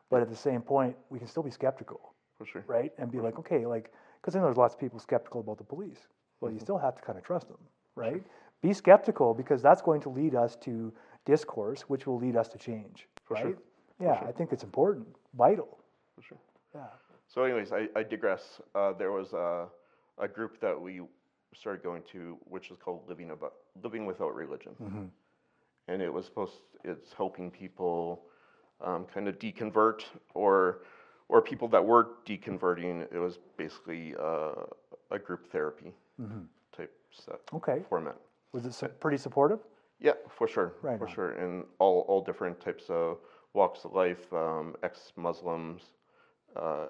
but 0.09 0.21
at 0.21 0.29
the 0.29 0.36
same 0.36 0.62
point 0.62 0.95
we 1.09 1.19
can 1.19 1.27
still 1.27 1.43
be 1.43 1.51
skeptical, 1.51 2.13
For 2.38 2.45
sure. 2.45 2.63
right? 2.67 2.91
And 2.98 3.12
be 3.12 3.19
like, 3.19 3.39
okay, 3.39 3.65
like 3.65 3.91
because 4.22 4.34
then 4.34 4.44
there's 4.44 4.58
lots 4.58 4.74
of 4.74 4.80
people 4.80 5.00
skeptical 5.00 5.42
about 5.42 5.58
the 5.58 5.64
police. 5.64 6.08
Well, 6.42 6.52
you 6.52 6.60
still 6.60 6.78
have 6.78 6.96
to 6.96 7.02
kind 7.02 7.18
of 7.18 7.24
trust 7.24 7.48
them, 7.48 7.58
right? 7.96 8.24
be 8.62 8.74
skeptical 8.74 9.34
because 9.34 9.62
that's 9.62 9.82
going 9.82 10.02
to 10.02 10.10
lead 10.10 10.36
us 10.36 10.56
to 10.58 10.94
discourse, 11.26 11.82
which 11.84 12.06
will 12.08 12.18
lead 12.18 12.36
us 12.36 12.48
to 12.50 12.58
change. 12.58 13.08
For 13.26 13.34
right? 13.36 13.44
sure. 13.44 13.58
Yeah, 14.02 14.24
I 14.28 14.32
think 14.32 14.52
it's 14.54 14.64
important, 14.64 15.08
vital. 15.38 15.80
For 16.16 16.22
sure. 16.22 16.38
Yeah. 16.74 16.82
So, 17.28 17.44
anyways, 17.44 17.72
I, 17.72 17.88
I 17.96 18.04
digress. 18.04 18.62
Uh, 18.74 18.94
there 18.94 19.12
was 19.12 19.34
a, 19.34 19.68
a 20.18 20.28
group 20.28 20.60
that 20.62 20.80
we 20.80 21.02
started 21.54 21.84
going 21.84 22.04
to, 22.12 22.38
which 22.46 22.72
is 22.72 22.78
called 22.84 23.02
Living 23.08 23.32
About 23.32 23.54
Living 23.84 24.06
Without 24.06 24.34
Religion, 24.36 24.74
Mm-hmm. 24.82 25.06
and 25.90 26.02
it 26.02 26.12
was 26.12 26.26
supposed. 26.26 26.54
It's 26.84 27.12
helping 27.14 27.52
people 27.52 28.24
um, 28.82 29.06
kind 29.14 29.28
of 29.28 29.38
deconvert, 29.40 30.04
or 30.34 30.80
or 31.29 31.41
people 31.41 31.67
that 31.69 31.83
were 31.86 32.09
deconverting. 32.25 33.07
It 33.13 33.17
was 33.19 33.39
basically 33.57 34.15
uh, 34.19 34.51
a 35.12 35.19
group 35.19 35.50
therapy 35.51 35.93
type 36.75 36.91
set 37.12 37.45
Mm-hmm. 37.48 37.55
Okay. 37.57 37.81
format. 37.89 38.17
Was 38.51 38.65
it 38.65 38.74
su- 38.74 38.88
pretty 39.00 39.17
supportive? 39.17 39.59
Yeah, 40.01 40.13
for 40.29 40.48
sure, 40.48 40.74
Right 40.81 40.98
for 40.98 41.07
on. 41.07 41.13
sure, 41.13 41.31
and 41.31 41.63
all 41.79 42.01
all 42.07 42.21
different 42.21 42.59
types 42.59 42.86
of 42.89 43.17
walks 43.53 43.83
of 43.86 43.93
life, 43.93 44.31
um, 44.33 44.75
ex-Muslims, 44.83 45.81
uh, 46.55 46.88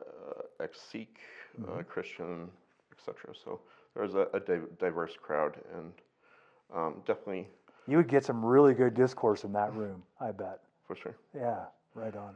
ex-Sikh, 0.59 1.17
Mm-hmm. 1.59 1.79
uh, 1.79 1.83
Christian, 1.83 2.47
etc. 2.93 3.33
So 3.43 3.59
there's 3.95 4.13
a, 4.13 4.27
a 4.33 4.39
di- 4.39 4.67
diverse 4.79 5.15
crowd, 5.19 5.55
and 5.75 5.91
um, 6.73 7.01
definitely 7.07 7.47
You 7.87 7.97
would 7.97 8.07
get 8.07 8.23
some 8.23 8.45
really 8.45 8.75
good 8.75 8.93
discourse 8.93 9.43
in 9.43 9.51
that 9.53 9.73
room, 9.73 10.03
I 10.21 10.31
bet. 10.31 10.59
for 10.85 10.95
sure. 10.95 11.15
Yeah, 11.35 11.65
right 11.95 12.15
on. 12.15 12.35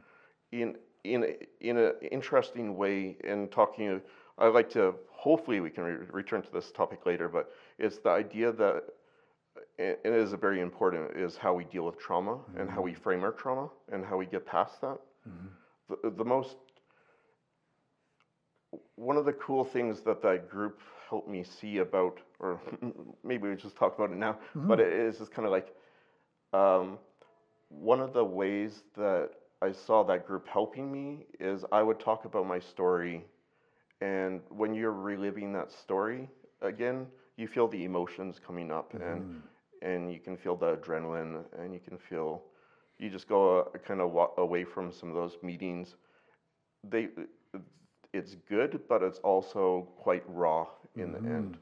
in 0.50 0.74
in 1.04 1.24
a, 1.24 1.36
in 1.60 1.76
an 1.76 1.92
interesting 2.10 2.76
way 2.76 3.16
in 3.24 3.48
talking 3.48 4.00
i 4.38 4.46
like 4.46 4.70
to 4.70 4.94
hopefully 5.10 5.60
we 5.60 5.70
can 5.70 5.84
re- 5.84 6.06
return 6.10 6.42
to 6.42 6.50
this 6.52 6.70
topic 6.72 7.06
later 7.06 7.28
but 7.28 7.52
it's 7.78 7.98
the 7.98 8.10
idea 8.10 8.52
that 8.52 8.82
and 9.78 9.96
it 10.04 10.12
is 10.12 10.32
very 10.32 10.60
important 10.60 11.16
is 11.16 11.36
how 11.36 11.52
we 11.52 11.64
deal 11.64 11.84
with 11.84 11.98
trauma 11.98 12.38
and 12.56 12.70
how 12.70 12.80
we 12.80 12.92
mm-hmm. 12.92 13.02
frame 13.02 13.22
our 13.24 13.32
trauma 13.32 13.68
and 13.92 14.04
how 14.04 14.16
we 14.16 14.26
get 14.26 14.46
past 14.46 14.80
that. 14.80 14.98
Mm-hmm. 15.28 15.46
The, 16.02 16.10
the 16.10 16.24
most 16.24 16.56
one 18.96 19.16
of 19.16 19.24
the 19.24 19.32
cool 19.34 19.64
things 19.64 20.00
that 20.00 20.22
that 20.22 20.48
group 20.50 20.80
helped 21.08 21.28
me 21.28 21.44
see 21.44 21.78
about 21.78 22.18
or 22.40 22.60
maybe 23.24 23.48
we 23.48 23.54
just 23.56 23.76
talk 23.76 23.96
about 23.96 24.10
it 24.10 24.16
now 24.16 24.38
but 24.54 24.78
mm-hmm. 24.78 24.92
it 24.92 24.92
is 24.92 25.18
just 25.18 25.32
kind 25.32 25.46
of 25.46 25.52
like 25.52 25.74
um, 26.52 26.98
one 27.68 28.00
of 28.00 28.12
the 28.12 28.24
ways 28.24 28.82
that 28.96 29.30
I 29.64 29.72
saw 29.72 30.04
that 30.04 30.26
group 30.26 30.48
helping 30.48 30.92
me 30.92 31.26
is 31.40 31.64
I 31.72 31.82
would 31.82 32.00
talk 32.00 32.24
about 32.26 32.46
my 32.46 32.60
story, 32.60 33.24
and 34.00 34.42
when 34.50 34.74
you're 34.74 34.92
reliving 34.92 35.52
that 35.54 35.70
story 35.72 36.30
again, 36.62 37.06
you 37.36 37.48
feel 37.48 37.68
the 37.68 37.84
emotions 37.84 38.40
coming 38.40 38.70
up, 38.72 38.94
and 39.00 39.24
and 39.82 40.12
you 40.12 40.20
can 40.20 40.36
feel 40.36 40.56
the 40.56 40.76
adrenaline, 40.76 41.44
and 41.58 41.74
you 41.74 41.80
can 41.80 41.98
feel 41.98 42.42
you 42.98 43.10
just 43.10 43.28
go 43.28 43.60
uh, 43.60 43.78
kind 43.78 44.00
of 44.00 44.12
wa- 44.12 44.32
away 44.38 44.64
from 44.64 44.92
some 44.92 45.10
of 45.10 45.14
those 45.16 45.38
meetings. 45.42 45.96
They, 46.84 47.08
it's 48.12 48.34
good, 48.48 48.82
but 48.88 49.02
it's 49.02 49.18
also 49.20 49.88
quite 49.98 50.24
raw 50.28 50.68
in 50.96 51.12
the 51.12 51.24
end. 51.26 51.58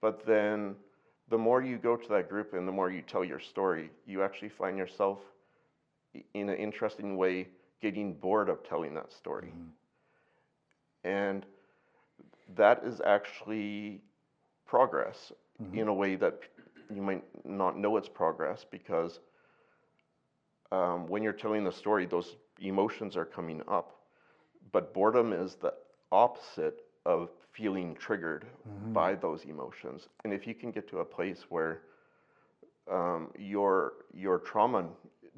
But 0.00 0.26
then 0.26 0.76
the 1.28 1.38
more 1.38 1.62
you 1.62 1.78
go 1.78 1.96
to 1.96 2.08
that 2.10 2.28
group 2.28 2.52
and 2.54 2.68
the 2.68 2.72
more 2.72 2.90
you 2.90 3.02
tell 3.02 3.24
your 3.24 3.40
story, 3.40 3.90
you 4.06 4.22
actually 4.22 4.50
find 4.50 4.78
yourself 4.78 5.18
in 6.34 6.48
an 6.48 6.56
interesting 6.56 7.16
way 7.16 7.48
getting 7.80 8.14
bored 8.14 8.48
of 8.48 8.62
telling 8.62 8.94
that 8.94 9.12
story. 9.12 9.54
And 11.04 11.46
that 12.54 12.82
is 12.84 13.00
actually 13.04 14.02
progress 14.66 15.32
in 15.72 15.88
a 15.88 15.94
way 15.94 16.16
that 16.16 16.40
you 16.88 17.02
might 17.02 17.24
not 17.44 17.78
know 17.78 17.96
it's 17.96 18.08
progress 18.08 18.64
because 18.70 19.20
um, 20.70 21.06
when 21.06 21.22
you're 21.22 21.32
telling 21.32 21.64
the 21.64 21.72
story, 21.72 22.06
those 22.06 22.36
emotions 22.60 23.16
are 23.16 23.24
coming 23.24 23.62
up. 23.68 23.98
But 24.72 24.92
boredom 24.94 25.32
is 25.32 25.56
the 25.56 25.74
opposite 26.10 26.82
of 27.04 27.30
feeling 27.52 27.94
triggered 27.96 28.46
by 28.92 29.14
those 29.14 29.44
emotions. 29.44 30.08
And 30.24 30.32
if 30.32 30.46
you 30.46 30.54
can 30.54 30.70
get 30.70 30.88
to 30.88 31.00
a 31.00 31.04
place 31.04 31.44
where 31.48 31.82
um, 32.90 33.30
your 33.38 33.94
your 34.12 34.38
trauma 34.38 34.86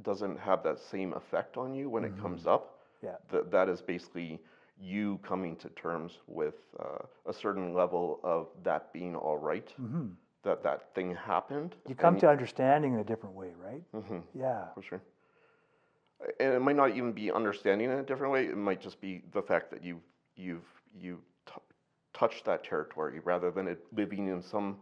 doesn't 0.02 0.38
have 0.38 0.62
that 0.64 0.78
same 0.78 1.12
effect 1.14 1.56
on 1.56 1.74
you 1.74 1.88
when 1.88 2.04
it 2.04 2.18
comes 2.20 2.46
up, 2.46 2.78
Yeah. 3.02 3.16
th- 3.30 3.44
that 3.50 3.68
is 3.68 3.80
basically 3.82 4.40
you 4.80 5.18
coming 5.22 5.56
to 5.56 5.68
terms 5.70 6.18
with 6.26 6.54
uh, 6.80 6.98
a 7.26 7.32
certain 7.32 7.74
level 7.74 8.20
of 8.24 8.48
that 8.64 8.92
being 8.92 9.14
all 9.14 9.38
right, 9.38 9.72
mm-hmm. 9.80 10.08
that 10.42 10.62
that 10.62 10.92
thing 10.94 11.14
happened. 11.14 11.70
Mm-hmm. 11.70 11.88
You 11.90 11.94
come 11.94 12.18
to 12.18 12.28
understanding 12.28 12.94
in 12.94 13.00
a 13.00 13.04
different 13.04 13.34
way, 13.36 13.52
right? 13.62 13.82
Mm-hmm. 13.94 14.18
Yeah. 14.34 14.64
for 14.74 14.82
sure. 14.82 15.02
And 16.40 16.54
it 16.54 16.60
might 16.60 16.76
not 16.76 16.90
even 16.96 17.12
be 17.12 17.30
understanding 17.30 17.90
in 17.90 17.98
a 17.98 18.02
different 18.02 18.32
way. 18.32 18.46
It 18.46 18.56
might 18.56 18.80
just 18.80 19.00
be 19.00 19.22
the 19.32 19.42
fact 19.42 19.70
that 19.70 19.84
you 19.84 20.00
you've 20.36 20.64
you 20.98 21.20
t- 21.46 21.52
touched 22.12 22.44
that 22.46 22.64
territory 22.64 23.20
rather 23.24 23.50
than 23.50 23.68
it 23.68 23.84
living 23.94 24.28
in 24.28 24.42
some 24.42 24.76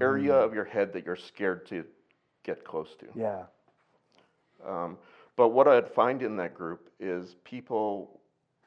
area 0.00 0.34
of 0.34 0.54
your 0.54 0.64
head 0.64 0.92
that 0.92 1.04
you're 1.04 1.16
scared 1.16 1.66
to 1.66 1.84
get 2.42 2.64
close 2.64 2.94
to. 2.96 3.06
Yeah. 3.14 3.44
Um, 4.66 4.98
but 5.36 5.48
what 5.48 5.66
I'd 5.68 5.88
find 5.88 6.22
in 6.22 6.36
that 6.36 6.54
group 6.54 6.90
is 7.00 7.36
people 7.44 8.20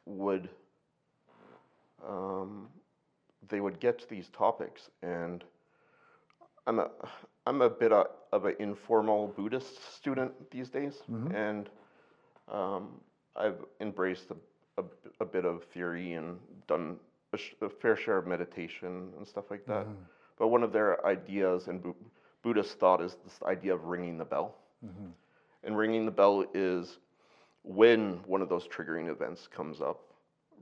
would 0.06 0.50
um, 2.08 2.68
they 3.50 3.62
would 3.62 3.80
get 3.80 4.00
to 4.00 4.10
these 4.10 4.30
topics, 4.30 4.90
and 5.02 5.44
I'm 6.68 6.80
a 6.80 6.90
I'm 7.46 7.62
a 7.62 7.70
bit 7.70 7.92
of, 7.94 8.08
of 8.34 8.46
an 8.46 8.56
informal 8.60 9.28
Buddhist 9.38 9.94
student 9.96 10.32
these 10.52 10.70
days, 10.70 11.02
and 11.34 11.70
um, 12.52 13.00
I've 13.36 13.64
embraced 13.80 14.32
a, 14.32 14.82
a, 14.82 14.86
a 15.22 15.26
bit 15.26 15.46
of 15.46 15.64
theory 15.66 16.14
and 16.14 16.38
done 16.68 16.98
a, 17.34 17.38
sh- 17.38 17.54
a 17.62 17.70
fair 17.70 17.96
share 17.96 18.18
of 18.18 18.28
meditation 18.28 19.14
and 19.18 19.26
stuff 19.28 19.50
like 19.50 19.66
that. 19.66 19.88
But 20.38 20.48
one 20.50 20.64
of 20.64 20.72
their 20.74 21.06
ideas 21.06 21.68
in 21.68 21.80
Bu- 21.80 21.96
Buddhist 22.44 22.80
thought 22.80 23.02
is 23.02 23.16
this 23.24 23.40
idea 23.44 23.74
of 23.74 23.86
ringing 23.86 24.18
the 24.18 24.26
bell. 24.26 24.56
And 25.64 25.78
ringing 25.78 26.06
the 26.06 26.12
bell 26.12 26.46
is 26.54 27.00
when 27.64 28.20
one 28.26 28.42
of 28.42 28.50
those 28.50 28.68
triggering 28.68 29.10
events 29.10 29.48
comes 29.48 29.82
up. 29.82 30.14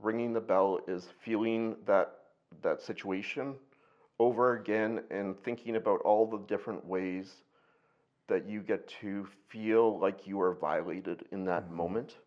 Ringing 0.02 0.34
the 0.34 0.42
bell 0.42 0.80
is 0.88 1.08
feeling 1.24 1.76
that 1.86 2.16
that 2.62 2.82
situation 2.82 3.56
over 4.20 4.54
again 4.54 5.02
and 5.12 5.36
thinking 5.44 5.76
about 5.76 6.02
all 6.02 6.26
the 6.26 6.40
different 6.48 6.86
ways 6.86 7.44
that 8.28 8.48
you 8.48 8.62
get 8.62 8.88
to 9.02 9.28
feel 9.50 10.00
like 10.00 10.26
you 10.26 10.40
are 10.42 10.54
violated 10.56 11.26
in 11.32 11.46
that 11.46 11.70
moment. 11.72 12.18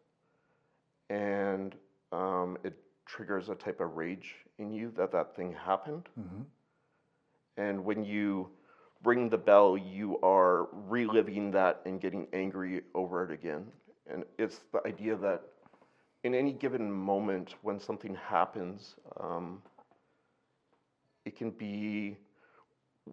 And 1.10 1.74
um, 2.12 2.58
it 2.62 2.74
triggers 3.06 3.48
a 3.48 3.54
type 3.54 3.80
of 3.80 3.96
rage 3.96 4.34
in 4.58 4.70
you 4.72 4.92
that 4.96 5.10
that 5.12 5.34
thing 5.34 5.54
happened. 5.54 6.08
And 7.56 7.84
when 7.84 8.04
you 8.04 8.50
ring 9.04 9.28
the 9.28 9.38
bell, 9.38 9.76
you 9.76 10.18
are 10.22 10.68
reliving 10.72 11.50
that 11.52 11.80
and 11.86 12.00
getting 12.00 12.26
angry 12.32 12.82
over 12.94 13.24
it 13.24 13.30
again. 13.30 13.66
And 14.10 14.24
it's 14.38 14.60
the 14.72 14.86
idea 14.86 15.16
that 15.16 15.42
in 16.24 16.34
any 16.34 16.52
given 16.52 16.90
moment 16.90 17.54
when 17.62 17.78
something 17.78 18.14
happens, 18.14 18.96
um, 19.20 19.62
it 21.24 21.36
can 21.36 21.50
be 21.50 22.16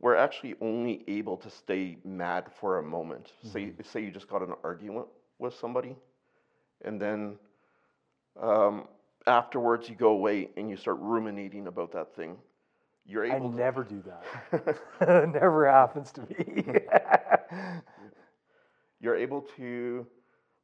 we're 0.02 0.16
actually 0.16 0.56
only 0.62 1.04
able 1.08 1.38
to 1.38 1.50
stay 1.50 1.98
mad 2.04 2.52
for 2.60 2.80
a 2.80 2.84
moment. 2.84 3.32
Say 3.44 3.72
say 3.84 4.02
you 4.02 4.12
just 4.12 4.28
got 4.28 4.42
an 4.42 4.54
argument 4.64 5.08
with 5.40 5.54
somebody, 5.54 5.96
and 6.84 7.00
then 7.00 7.38
um, 8.42 8.88
afterwards 9.28 9.90
you 9.90 9.96
go 9.96 10.10
away 10.10 10.50
and 10.58 10.70
you 10.70 10.78
start 10.78 10.98
ruminating 11.00 11.68
about 11.68 11.92
that 11.94 12.16
thing. 12.16 12.38
You're 13.08 13.32
I 13.32 13.40
to 13.40 13.50
never 13.50 13.84
do 13.84 14.04
that. 14.04 14.80
never 15.34 15.70
happens 15.70 16.12
to 16.14 16.22
me. 16.22 16.66
you're 19.00 19.16
able 19.16 19.42
to 19.58 20.06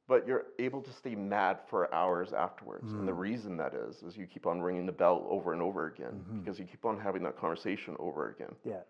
but 0.08 0.28
you're 0.28 0.48
able 0.60 0.82
to 0.82 0.92
stay 0.92 1.16
mad 1.16 1.60
for 1.70 1.94
hours 1.94 2.34
afterwards 2.34 2.92
and 2.92 3.08
the 3.08 3.14
hmm. 3.14 3.20
reason 3.20 3.56
that 3.56 3.74
is 3.74 4.04
is 4.04 4.18
you 4.18 4.26
keep 4.26 4.46
on 4.48 4.60
ringing 4.60 4.86
the 4.86 4.92
bell 4.92 5.26
over 5.30 5.54
and 5.54 5.62
over 5.62 5.86
again 5.86 6.12
mm-hmm. 6.12 6.40
because 6.40 6.60
you 6.60 6.66
keep 6.66 6.84
on 6.86 7.00
having 7.00 7.24
that 7.24 7.38
conversation 7.38 7.96
over 8.00 8.30
again 8.30 8.54
yeah. 8.66 8.82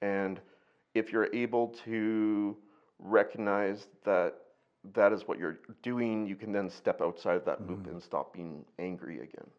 and 0.00 0.40
if 0.94 1.12
you're 1.12 1.28
able 1.34 1.68
to 1.84 2.56
recognize 2.98 3.88
that 4.04 4.34
that 4.94 5.12
is 5.12 5.26
what 5.26 5.38
you're 5.38 5.58
doing 5.82 6.26
you 6.26 6.36
can 6.36 6.52
then 6.52 6.70
step 6.70 7.02
outside 7.02 7.36
of 7.36 7.44
that 7.44 7.60
loop 7.68 7.80
mm-hmm. 7.80 7.90
and 7.90 8.02
stop 8.02 8.32
being 8.32 8.64
angry 8.78 9.16
again 9.16 9.50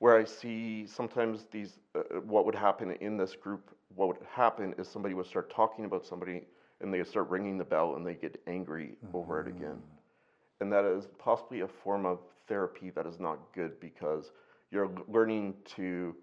where 0.00 0.16
i 0.18 0.24
see 0.24 0.86
sometimes 0.86 1.46
these 1.52 1.78
uh, 1.96 2.00
what 2.32 2.44
would 2.46 2.56
happen 2.56 2.92
in 3.00 3.16
this 3.16 3.36
group 3.36 3.70
what 3.94 4.08
would 4.08 4.18
happen 4.30 4.74
is 4.78 4.88
somebody 4.88 5.14
would 5.14 5.26
start 5.26 5.50
talking 5.50 5.84
about 5.86 6.04
somebody 6.06 6.42
and 6.80 6.92
they 6.92 6.98
would 6.98 7.08
start 7.08 7.28
ringing 7.30 7.58
the 7.58 7.64
bell 7.64 7.96
and 7.96 8.06
they 8.06 8.14
get 8.14 8.40
angry 8.46 8.96
over 9.14 9.40
it 9.40 9.48
again. 9.48 9.82
And 10.60 10.72
that 10.72 10.84
is 10.84 11.08
possibly 11.18 11.60
a 11.60 11.68
form 11.68 12.06
of 12.06 12.20
therapy 12.48 12.90
that 12.90 13.06
is 13.06 13.18
not 13.20 13.38
good 13.54 13.78
because 13.80 14.32
you're 14.70 14.90
learning 15.08 15.54
to 15.76 16.16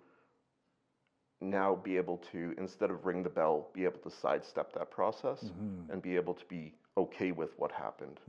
now 1.42 1.76
be 1.76 1.98
able 1.98 2.18
to 2.32 2.54
instead 2.58 2.90
of 2.90 3.06
ring 3.06 3.24
the 3.24 3.30
bell, 3.30 3.70
be 3.74 3.84
able 3.86 4.00
to 4.00 4.10
sidestep 4.10 4.74
that 4.74 4.90
process 4.92 5.52
Mm-hmm. 5.52 5.92
and 5.92 6.02
be 6.02 6.16
able 6.16 6.34
to 6.34 6.46
be 6.46 6.74
okay 6.98 7.32
with 7.32 7.52
what 7.58 7.72
happened, 7.72 8.20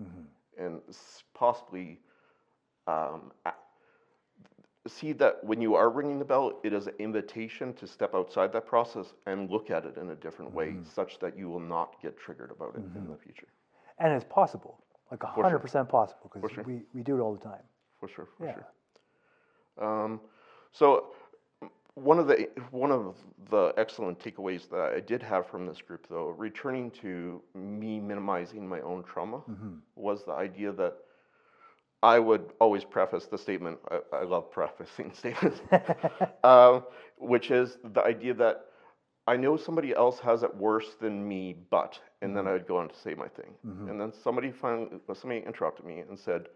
and 0.58 0.80
possibly 1.34 2.00
um, 2.86 3.32
see 4.88 5.12
that 5.14 5.42
when 5.44 5.60
you 5.60 5.74
are 5.74 5.90
ringing 5.90 6.18
the 6.18 6.24
bell, 6.24 6.58
it 6.62 6.72
is 6.72 6.86
an 6.86 6.94
invitation 6.98 7.74
to 7.74 7.86
step 7.86 8.14
outside 8.14 8.52
that 8.52 8.66
process 8.66 9.14
and 9.26 9.50
look 9.50 9.70
at 9.70 9.84
it 9.84 9.96
in 9.96 10.10
a 10.10 10.14
different 10.16 10.52
way, 10.52 10.68
Mm-hmm. 10.68 10.82
such 10.94 11.18
that 11.20 11.36
you 11.38 11.48
will 11.48 11.60
not 11.60 12.00
get 12.02 12.16
triggered 12.18 12.50
about 12.50 12.74
it 12.76 12.82
in 12.96 13.08
the 13.08 13.16
future. 13.16 13.48
And 13.98 14.12
it's 14.12 14.24
possible, 14.28 14.78
like 15.10 15.22
sure. 15.34 15.42
hundred 15.42 15.58
percent 15.60 15.88
possible, 15.88 16.30
because 16.32 16.52
sure. 16.52 16.64
we, 16.64 16.82
we 16.94 17.02
do 17.02 17.16
it 17.16 17.20
all 17.20 17.34
the 17.34 17.44
time. 17.44 17.62
For 18.00 18.08
sure, 18.08 18.28
for 18.36 18.46
Yeah. 18.46 18.54
sure. 18.54 18.66
Um, 20.04 20.20
so 20.72 21.12
one 21.94 22.18
of 22.20 22.28
the 22.28 22.48
one 22.70 22.92
of 22.92 23.16
the 23.50 23.72
excellent 23.76 24.18
takeaways 24.20 24.68
that 24.70 24.92
I 24.94 25.00
did 25.00 25.22
have 25.22 25.46
from 25.48 25.66
this 25.66 25.80
group, 25.82 26.06
though, 26.08 26.28
returning 26.28 26.90
to 27.02 27.42
me 27.54 27.98
minimizing 27.98 28.68
my 28.68 28.80
own 28.80 29.02
trauma, 29.02 29.42
was 29.96 30.24
the 30.24 30.32
idea 30.32 30.70
that 30.72 30.94
I 32.02 32.18
would 32.18 32.52
always 32.60 32.84
preface 32.84 33.26
the 33.26 33.38
statement. 33.38 33.78
I, 33.90 34.18
I 34.18 34.22
love 34.24 34.50
prefacing 34.50 35.12
statements, 35.14 35.60
uh, 36.44 36.80
which 37.18 37.50
is 37.50 37.78
the 37.92 38.02
idea 38.02 38.34
that 38.34 38.66
I 39.26 39.36
know 39.36 39.56
somebody 39.56 39.94
else 39.94 40.18
has 40.20 40.42
it 40.42 40.56
worse 40.56 40.96
than 41.00 41.26
me, 41.26 41.54
but, 41.70 41.98
and 42.22 42.34
then 42.34 42.44
mm-hmm. 42.44 42.50
I 42.50 42.52
would 42.54 42.66
go 42.66 42.78
on 42.78 42.88
to 42.88 42.96
say 42.96 43.14
my 43.14 43.28
thing, 43.28 43.52
mm-hmm. 43.66 43.90
and 43.90 44.00
then 44.00 44.12
somebody 44.24 44.50
finally 44.52 44.88
somebody 45.14 45.42
interrupted 45.44 45.84
me 45.84 46.00
and 46.08 46.18
said 46.18 46.46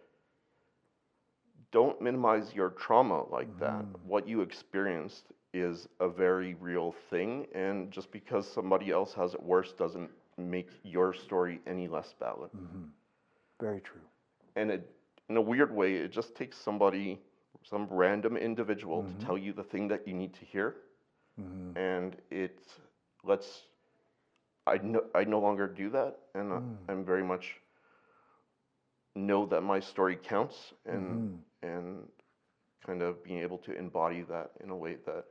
don't 1.70 2.00
minimize 2.00 2.52
your 2.54 2.70
trauma 2.70 3.24
like 3.30 3.58
that. 3.58 3.82
Mm-hmm. 3.82 4.08
What 4.08 4.28
you 4.28 4.42
experienced 4.42 5.24
is 5.54 5.88
a 6.00 6.08
very 6.08 6.54
real 6.54 6.94
thing, 7.10 7.46
and 7.54 7.90
just 7.90 8.12
because 8.12 8.50
somebody 8.50 8.90
else 8.90 9.12
has 9.14 9.34
it 9.34 9.42
worse 9.42 9.72
doesn't 9.72 10.10
make 10.38 10.70
your 10.82 11.12
story 11.12 11.60
any 11.66 11.88
less 11.88 12.14
valid. 12.18 12.50
Very 13.60 13.80
true. 13.80 14.00
And 14.56 14.70
it, 14.70 14.90
in 15.32 15.38
a 15.38 15.46
weird 15.52 15.72
way, 15.74 15.94
it 15.96 16.12
just 16.12 16.36
takes 16.36 16.58
somebody, 16.58 17.20
some 17.64 17.86
random 17.90 18.36
individual, 18.36 19.04
to 19.04 19.16
tell 19.26 19.38
you 19.38 19.52
the 19.52 19.64
thing 19.64 19.88
that 19.88 20.06
you 20.08 20.14
need 20.14 20.34
to 20.34 20.44
hear, 20.44 20.76
and 21.76 22.16
it 22.30 22.66
lets. 23.24 23.68
I 24.66 24.78
no, 24.82 25.00
I 25.14 25.24
no 25.24 25.40
longer 25.40 25.66
do 25.68 25.90
that, 25.90 26.18
and 26.34 26.52
uh, 26.52 26.60
I'm 26.88 27.04
very 27.04 27.24
much 27.24 27.60
know 29.14 29.46
that 29.46 29.62
my 29.62 29.80
story 29.80 30.16
counts 30.16 30.74
and 30.86 31.28
and 31.62 32.08
kind 32.86 33.02
of 33.02 33.22
being 33.24 33.40
able 33.40 33.58
to 33.58 33.72
embody 33.76 34.22
that 34.22 34.52
in 34.64 34.70
a 34.70 34.76
way 34.76 34.96
that 35.06 35.24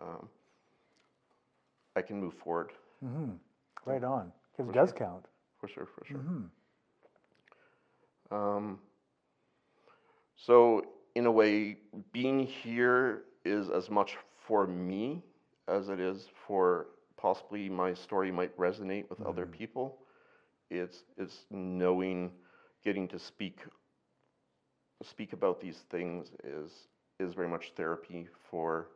um, 0.00 0.28
I 1.96 2.02
can 2.02 2.20
move 2.20 2.34
forward. 2.34 2.72
Right 3.86 4.04
on, 4.04 4.32
because 4.52 4.68
it 4.70 4.74
does 4.74 4.92
count. 4.92 5.26
for 5.60 5.68
sure, 5.68 5.86
for 5.86 6.04
sure. 6.04 6.24
Um, 8.30 8.78
so 10.36 10.82
in 11.14 11.26
a 11.26 11.30
way, 11.30 11.78
being 12.12 12.40
here 12.40 13.24
is 13.44 13.70
as 13.70 13.90
much 13.90 14.16
for 14.46 14.66
me 14.66 15.22
as 15.68 15.88
it 15.88 16.00
is 16.00 16.28
for 16.46 16.86
possibly 17.16 17.68
my 17.68 17.94
story 17.94 18.30
might 18.30 18.56
resonate 18.58 19.08
with 19.08 19.20
other 19.22 19.44
mm-hmm. 19.44 19.58
people. 19.58 19.98
It's 20.70 21.04
it's 21.16 21.46
knowing, 21.50 22.30
getting 22.84 23.08
to 23.08 23.18
speak 23.18 23.60
speak 25.02 25.32
about 25.32 25.60
these 25.60 25.84
things 25.90 26.28
is 26.44 26.70
is 27.20 27.34
very 27.34 27.48
much 27.48 27.72
therapy 27.76 28.28
for 28.50 28.88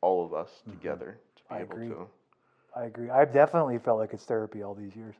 all 0.00 0.24
of 0.24 0.32
us 0.32 0.50
mm-hmm. 0.62 0.72
together 0.72 1.18
to 1.36 1.42
be 1.50 1.54
I 1.56 1.60
able 1.60 1.72
agree. 1.72 1.88
to 1.88 2.06
I 2.76 2.84
agree. 2.84 3.10
I've 3.10 3.32
definitely 3.32 3.78
felt 3.78 3.98
like 3.98 4.12
it's 4.12 4.24
therapy 4.24 4.62
all 4.62 4.74
these 4.74 4.94
years 4.94 5.14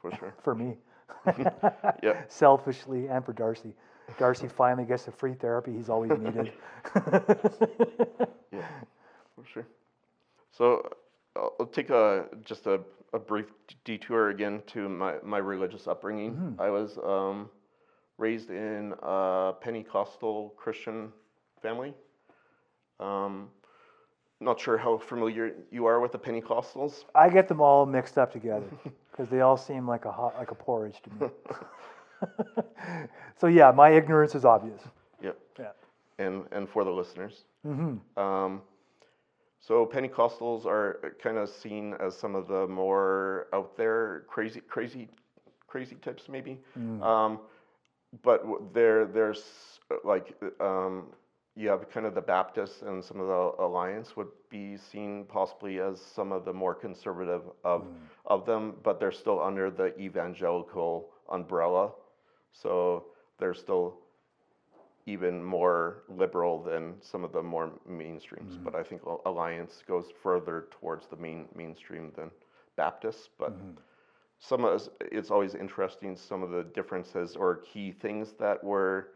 for 0.00 0.12
sure. 0.12 0.34
for 0.42 0.54
me, 0.54 0.76
Yeah. 2.02 2.22
selfishly, 2.28 3.08
and 3.08 3.24
for 3.24 3.32
Darcy. 3.32 3.74
Darcy 4.18 4.48
finally 4.48 4.84
gets 4.84 5.04
the 5.04 5.12
free 5.12 5.34
therapy 5.34 5.72
he's 5.72 5.88
always 5.88 6.10
needed. 6.12 6.52
Yeah, 8.52 8.66
for 9.36 9.44
sure. 9.46 9.66
So 10.50 10.90
I'll, 11.36 11.66
take 11.66 11.90
a 11.90 12.26
just 12.44 12.66
a, 12.66 12.80
a 13.12 13.18
brief 13.18 13.46
detour 13.84 14.30
again 14.30 14.62
to 14.68 14.88
my, 14.88 15.14
my 15.22 15.38
religious 15.38 15.86
upbringing. 15.86 16.56
I 16.58 16.68
was 16.70 16.98
um, 16.98 17.48
raised 18.18 18.50
in 18.50 18.92
a 19.02 19.52
Pentecostal 19.60 20.52
Christian 20.56 21.12
family. 21.62 21.94
Um, 22.98 23.48
not 24.40 24.58
sure 24.58 24.76
how 24.76 24.98
familiar 24.98 25.52
you 25.70 25.86
are 25.86 26.00
with 26.00 26.12
the 26.12 26.18
Pentecostals. 26.18 27.04
I 27.14 27.28
get 27.28 27.46
them 27.46 27.60
all 27.60 27.86
mixed 27.86 28.18
up 28.18 28.32
together 28.32 28.66
because 29.10 29.28
they 29.30 29.40
all 29.42 29.56
seem 29.56 29.86
like 29.86 30.06
a 30.06 30.12
hot, 30.12 30.34
like 30.38 30.50
a 30.50 30.54
porridge 30.54 31.00
to 31.02 31.10
me. 31.10 31.30
so 33.40 33.46
yeah, 33.46 33.70
my 33.70 33.90
ignorance 33.90 34.34
is 34.34 34.44
obvious. 34.44 34.80
Yep. 35.22 35.38
Yeah. 35.58 35.72
and 36.18 36.44
and 36.52 36.68
for 36.68 36.84
the 36.84 36.90
listeners. 36.90 37.44
Um, 38.16 38.62
so 39.60 39.84
Pentecostals 39.86 40.64
are 40.64 41.14
kind 41.22 41.36
of 41.36 41.48
seen 41.48 41.94
as 42.00 42.16
some 42.16 42.34
of 42.34 42.48
the 42.48 42.66
more 42.66 43.46
out 43.52 43.76
there, 43.76 44.24
crazy, 44.26 44.60
crazy, 44.60 45.08
crazy 45.66 45.96
types, 45.96 46.28
maybe. 46.28 46.58
Um, 47.02 47.40
but 48.22 48.42
there, 48.72 49.04
there's 49.06 49.44
like 50.04 50.34
um, 50.60 51.06
you 51.56 51.68
have 51.68 51.90
kind 51.90 52.06
of 52.06 52.14
the 52.14 52.20
Baptists 52.22 52.82
and 52.82 53.04
some 53.04 53.20
of 53.20 53.26
the 53.26 53.62
Alliance 53.62 54.16
would 54.16 54.28
be 54.48 54.76
seen 54.78 55.24
possibly 55.28 55.78
as 55.80 56.00
some 56.00 56.32
of 56.32 56.44
the 56.44 56.52
more 56.52 56.74
conservative 56.74 57.42
of 57.64 57.86
of 58.26 58.46
them, 58.46 58.76
but 58.82 58.98
they're 58.98 59.12
still 59.12 59.40
under 59.42 59.70
the 59.70 59.96
evangelical 60.00 61.10
umbrella, 61.30 61.92
so 62.52 63.06
they're 63.38 63.54
still 63.54 63.98
even 65.06 65.42
more 65.42 66.02
liberal 66.08 66.62
than 66.62 66.94
some 67.00 67.24
of 67.24 67.32
the 67.32 67.42
more 67.42 67.70
mainstreams. 67.88 68.58
But 68.62 68.74
I 68.74 68.82
think 68.82 69.02
Alliance 69.26 69.82
goes 69.86 70.10
further 70.22 70.66
towards 70.70 71.06
the 71.06 71.16
main 71.16 71.48
mainstream 71.54 72.12
than 72.16 72.30
Baptists. 72.76 73.28
But 73.38 73.60
some 74.38 74.64
of 74.64 74.88
it's 75.00 75.30
always 75.30 75.54
interesting 75.54 76.16
some 76.16 76.42
of 76.42 76.50
the 76.50 76.64
differences 76.64 77.36
or 77.36 77.56
key 77.56 77.92
things 77.92 78.32
that 78.34 78.62
were 78.62 79.12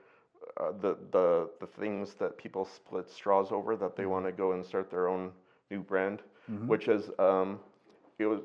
uh, 0.59 0.73
the 0.81 0.97
the 1.13 1.51
the 1.61 1.67
things 1.67 2.15
that 2.15 2.37
people 2.37 2.65
split 2.65 3.09
straws 3.11 3.53
over 3.53 3.77
that 3.77 3.97
they 3.97 4.07
want 4.07 4.25
to 4.27 4.33
go 4.33 4.53
and 4.53 4.65
start 4.65 4.91
their 4.91 5.09
own 5.09 5.33
new 5.71 5.81
brand, 5.81 6.23
which 6.67 6.89
is 6.89 7.11
um, 7.19 7.59
it 8.19 8.27
was 8.27 8.41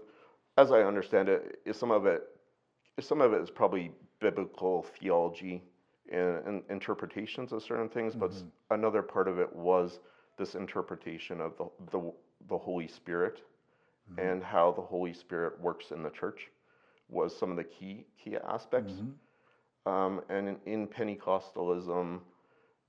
as 0.58 0.72
I 0.72 0.82
understand 0.82 1.30
it, 1.30 1.60
is 1.66 1.78
some 1.78 1.92
of 1.92 2.06
it 2.06 2.28
some 3.00 3.22
of 3.22 3.34
it 3.34 3.42
is 3.42 3.50
probably 3.50 3.92
biblical 4.20 4.84
theology 5.00 5.64
and, 6.12 6.40
and 6.46 6.64
interpretations 6.70 7.52
of 7.52 7.64
certain 7.64 7.90
things, 7.90 8.16
but 8.16 8.32
s- 8.32 8.44
another 8.72 9.02
part 9.02 9.28
of 9.28 9.40
it 9.40 9.54
was 9.56 10.00
this 10.38 10.56
interpretation 10.56 11.42
of 11.42 11.58
the 11.58 11.66
the, 11.92 12.12
the 12.50 12.58
Holy 12.58 12.88
Spirit 12.88 13.42
and 14.18 14.44
how 14.44 14.72
the 14.72 14.82
Holy 14.82 15.14
Spirit 15.14 15.60
works 15.62 15.92
in 15.92 16.04
the 16.04 16.10
church 16.10 16.50
was 17.10 17.36
some 17.38 17.52
of 17.52 17.58
the 17.58 17.64
key 17.64 18.06
key 18.24 18.38
aspects. 18.48 18.94
Um, 19.86 20.22
and 20.30 20.48
in, 20.50 20.58
in 20.66 20.88
Pentecostalism, 20.88 22.20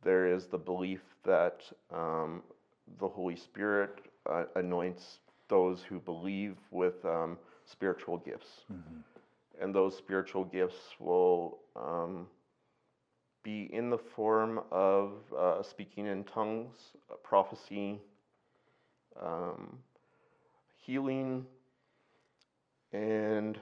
there 0.02 0.26
is 0.26 0.46
the 0.46 0.58
belief 0.58 1.00
that 1.24 1.62
um, 1.92 2.42
the 2.98 3.08
Holy 3.08 3.36
Spirit 3.36 3.90
uh, 4.28 4.44
anoints 4.56 5.20
those 5.48 5.82
who 5.82 6.00
believe 6.00 6.56
with 6.70 7.04
um, 7.04 7.38
spiritual 7.64 8.18
gifts. 8.18 8.64
And 9.60 9.74
those 9.74 9.96
spiritual 9.96 10.44
gifts 10.44 10.94
will 10.98 11.60
um, 11.76 12.26
be 13.42 13.68
in 13.72 13.90
the 13.90 13.98
form 13.98 14.60
of 14.70 15.12
uh, 15.36 15.62
speaking 15.62 16.06
in 16.06 16.24
tongues, 16.24 16.76
uh, 17.10 17.16
prophecy, 17.22 18.00
um, 19.20 19.78
healing, 20.76 21.46
and 22.92 23.58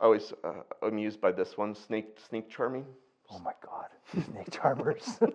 I 0.00 0.06
was 0.08 0.32
uh, 0.44 0.62
amused 0.86 1.20
by 1.20 1.32
this 1.32 1.56
one 1.56 1.74
snake 1.74 2.18
snake 2.28 2.50
charming. 2.50 2.86
Oh 3.30 3.38
my 3.38 3.52
God, 3.64 3.86
snake 4.26 4.50
charmers. 4.50 5.18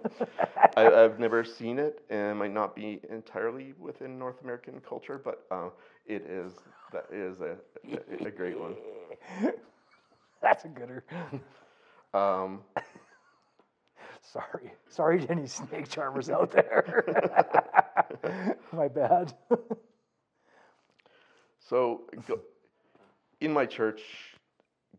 I, 0.77 0.87
I've 0.87 1.19
never 1.19 1.43
seen 1.43 1.79
it, 1.79 2.01
and 2.09 2.31
it 2.31 2.35
might 2.35 2.53
not 2.53 2.75
be 2.75 3.01
entirely 3.09 3.73
within 3.79 4.19
North 4.19 4.41
American 4.43 4.79
culture, 4.87 5.19
but 5.23 5.45
uh, 5.51 5.69
it 6.05 6.23
is 6.23 6.53
that 6.93 7.05
is 7.11 7.41
a, 7.41 7.57
a, 7.93 8.27
a 8.27 8.31
great 8.31 8.59
one. 8.59 8.75
That's 10.41 10.65
a 10.65 10.67
gooder. 10.67 11.03
Um, 12.13 12.61
Sorry, 14.33 14.73
sorry 14.89 15.21
to 15.21 15.31
any 15.31 15.47
snake 15.47 15.89
charmers 15.89 16.29
out 16.29 16.51
there. 16.51 17.05
my 18.73 18.87
bad. 18.89 19.33
so, 21.59 22.01
in 23.39 23.53
my 23.53 23.65
church, 23.65 24.01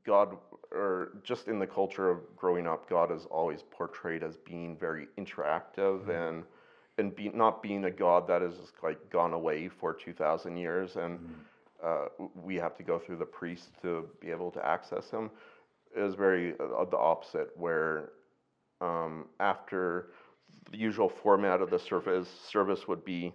God, 0.07 0.37
or 0.73 1.19
just 1.25 1.47
in 1.47 1.59
the 1.59 1.67
culture 1.67 2.09
of 2.09 2.21
growing 2.37 2.67
up, 2.67 2.89
God 2.89 3.13
is 3.13 3.27
always 3.31 3.63
portrayed 3.71 4.23
as 4.23 4.37
being 4.39 4.77
very 4.77 5.09
interactive 5.19 6.09
and 6.09 6.45
and 6.97 7.15
be, 7.15 7.29
not 7.29 7.63
being 7.63 7.85
a 7.85 7.91
God 7.91 8.27
that 8.29 8.43
is 8.43 8.55
like 8.83 9.11
gone 9.11 9.35
away 9.35 9.69
for 9.69 9.93
two 9.93 10.15
thousand 10.15 10.57
years, 10.57 10.97
and 10.97 11.19
uh, 11.85 12.07
we 12.35 12.57
have 12.57 12.77
to 12.77 12.83
go 12.83 12.99
through 12.99 13.17
the 13.17 13.25
priest 13.25 13.71
to 13.83 14.09
be 14.21 14.31
able 14.31 14.51
to 14.51 14.67
access 14.67 15.11
him, 15.11 15.31
is 15.97 16.15
very 16.15 16.55
uh, 16.61 16.85
the 16.85 16.97
opposite. 16.97 17.51
Where 17.57 18.11
um, 18.81 19.27
after 19.41 20.11
the 20.71 20.79
usual 20.79 21.09
format 21.09 21.61
of 21.61 21.71
the 21.71 21.79
service, 21.79 22.29
service 22.49 22.87
would 22.89 23.05
be 23.05 23.33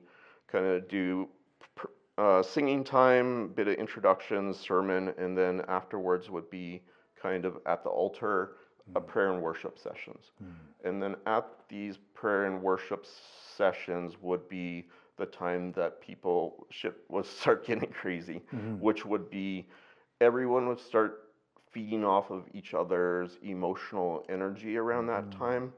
kind 0.52 0.66
of 0.66 0.88
do 0.88 1.28
pr- 1.76 1.88
uh, 2.18 2.44
singing 2.44 2.84
time, 2.84 3.48
bit 3.50 3.68
of 3.68 3.76
introductions, 3.76 4.58
sermon, 4.60 5.14
and 5.18 5.38
then 5.38 5.62
afterwards 5.68 6.30
would 6.30 6.50
be 6.50 6.82
kind 7.22 7.46
of 7.46 7.58
at 7.66 7.84
the 7.84 7.90
altar, 7.90 8.58
a 8.96 9.00
prayer 9.02 9.32
and 9.34 9.42
worship 9.42 9.80
sessions. 9.80 10.32
And 10.84 11.02
then 11.02 11.16
at 11.26 11.48
these 11.70 11.98
prayer 12.14 12.46
and 12.46 12.62
worship 12.62 13.06
sessions 13.58 14.16
would 14.22 14.48
be 14.50 14.90
the 15.18 15.26
time 15.26 15.72
that 15.74 16.02
people 16.02 16.68
shit 16.70 16.96
was 17.10 17.28
start 17.42 17.66
getting 17.66 17.92
crazy, 17.92 18.42
mm-hmm. 18.54 18.80
which 18.80 19.06
would 19.06 19.30
be 19.30 19.68
everyone 20.22 20.68
would 20.68 20.80
start 20.80 21.30
feeding 21.72 22.06
off 22.06 22.30
of 22.30 22.44
each 22.54 22.74
other's 22.74 23.38
emotional 23.42 24.26
energy 24.30 24.78
around 24.78 25.08
that 25.08 25.30
mm-hmm. 25.30 25.40
time. 25.40 25.74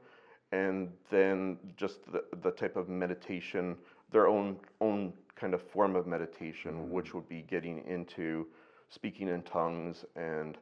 And 0.52 0.90
then 1.10 1.58
just 1.76 2.00
the, 2.12 2.22
the 2.42 2.52
type 2.52 2.76
of 2.76 2.88
meditation 2.88 3.76
their 4.12 4.28
own 4.28 4.56
own 4.80 5.12
kind 5.34 5.54
of 5.54 5.62
form 5.62 5.96
of 5.96 6.06
meditation 6.06 6.72
mm-hmm. 6.72 6.90
which 6.90 7.14
would 7.14 7.28
be 7.28 7.42
getting 7.42 7.84
into 7.86 8.46
speaking 8.88 9.28
in 9.28 9.42
tongues 9.42 10.04
and 10.14 10.56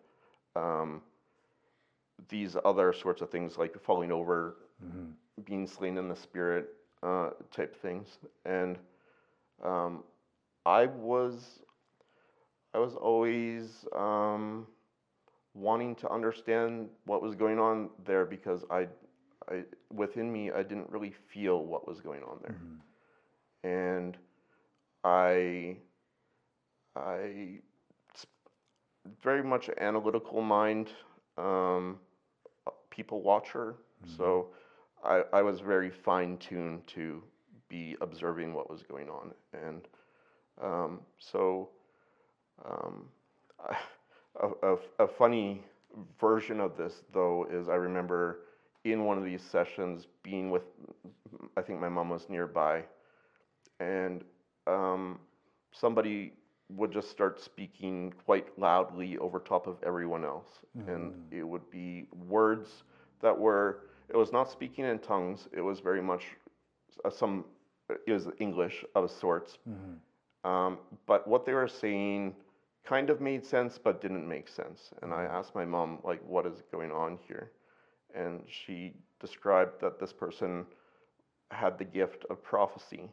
um, 0.57 1.03
these 2.29 2.57
other 2.65 2.93
sorts 2.93 3.21
of 3.21 3.31
things 3.31 3.59
like 3.59 3.79
falling 3.83 4.11
over 4.11 4.57
being 5.45 5.67
slain 5.67 5.99
in 5.99 6.09
the 6.09 6.17
spirit 6.17 6.69
uh, 7.05 7.31
type 7.53 7.77
things. 7.83 8.19
And 8.47 8.79
um, 9.65 10.05
i 10.67 10.87
was 10.87 11.61
i 12.75 12.79
was 12.79 12.95
always 12.97 13.87
um, 13.97 14.67
wanting 15.55 15.95
to 15.97 16.11
understand 16.11 16.89
what 17.07 17.23
was 17.23 17.35
going 17.35 17.59
on 17.59 17.91
there 18.05 18.25
because 18.27 18.65
I, 18.71 18.89
I 19.51 19.65
within 19.93 20.33
me 20.33 20.51
I 20.53 20.63
didn't 20.63 20.91
really 20.91 21.13
feel 21.13 21.65
what 21.65 21.87
was 21.89 22.01
going 22.01 22.23
on 22.25 22.39
there, 22.43 22.59
and 23.65 24.17
I 25.05 25.79
I 26.97 27.61
very 29.23 29.43
much 29.43 29.69
analytical 29.79 30.41
mind, 30.43 30.91
um, 31.37 31.99
people 32.91 33.23
watcher. 33.23 33.77
So, 34.05 34.49
I 35.05 35.23
I 35.33 35.43
was 35.43 35.61
very 35.61 35.91
fine 35.91 36.39
tuned 36.39 36.87
to 36.89 37.23
be 37.69 37.97
observing 38.01 38.55
what 38.55 38.71
was 38.71 38.83
going 38.83 39.09
on, 39.09 39.33
and 39.53 39.89
um, 40.63 41.01
so. 41.19 41.71
Um, 42.65 43.07
a, 44.41 44.49
a, 44.63 44.77
a 45.01 45.09
funny 45.09 45.63
version 46.21 46.61
of 46.61 46.77
this, 46.77 47.03
though, 47.13 47.47
is 47.51 47.69
I 47.69 47.75
remember 47.75 48.41
in 48.85 49.05
one 49.05 49.19
of 49.19 49.25
these 49.25 49.43
sessions 49.43 50.07
being 50.23 50.51
with, 50.51 50.63
I 51.57 51.63
think 51.63 51.81
my 51.81 51.89
mom 51.89 52.11
was 52.11 52.29
nearby, 52.29 52.85
and 53.81 54.25
um, 54.67 55.21
somebody 55.73 56.35
would 56.71 56.93
just 56.93 57.11
start 57.11 57.41
speaking 57.41 58.13
quite 58.25 58.59
loudly 58.59 59.19
over 59.19 59.39
top 59.39 59.67
of 59.67 59.77
everyone 59.85 60.25
else. 60.25 60.49
And 60.89 61.13
it 61.31 61.45
would 61.45 61.71
be 61.71 62.07
words 62.27 62.85
that 63.21 63.39
were, 63.39 63.81
it 64.09 64.17
was 64.17 64.33
not 64.33 64.51
speaking 64.51 64.85
in 64.85 64.99
tongues, 64.99 65.49
it 65.53 65.61
was 65.61 65.81
very 65.81 66.03
much 66.03 66.25
uh, 67.05 67.11
some, 67.11 67.45
it 68.07 68.13
was 68.13 68.29
English 68.39 68.85
of 68.95 69.11
sorts. 69.11 69.59
Um, 70.45 70.79
but 71.07 71.27
what 71.27 71.47
they 71.47 71.53
were 71.53 71.69
saying 71.69 72.35
kind 72.85 73.09
of 73.11 73.21
made 73.21 73.45
sense, 73.45 73.79
but 73.83 74.01
didn't 74.01 74.29
make 74.29 74.49
sense. 74.49 74.91
And 75.03 75.13
I 75.13 75.25
asked 75.25 75.55
my 75.55 75.65
mom, 75.65 75.99
like, 76.05 76.21
what 76.27 76.47
is 76.47 76.63
going 76.71 76.93
on 76.93 77.19
here? 77.27 77.51
And 78.15 78.43
she 78.47 78.93
described 79.21 79.81
that 79.81 79.99
this 79.99 80.13
person 80.13 80.67
had 81.51 81.79
the 81.79 81.85
gift 81.85 82.25
of 82.31 82.43
prophecy 82.43 83.11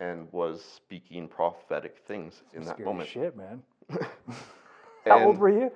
and 0.00 0.26
was 0.32 0.64
speaking 0.64 1.28
prophetic 1.28 1.98
things 2.08 2.42
in 2.54 2.64
that 2.64 2.76
Scary 2.76 2.86
moment. 2.86 3.08
shit, 3.08 3.36
man. 3.36 3.62
How 5.06 5.24
old 5.24 5.38
were 5.38 5.50
you? 5.50 5.70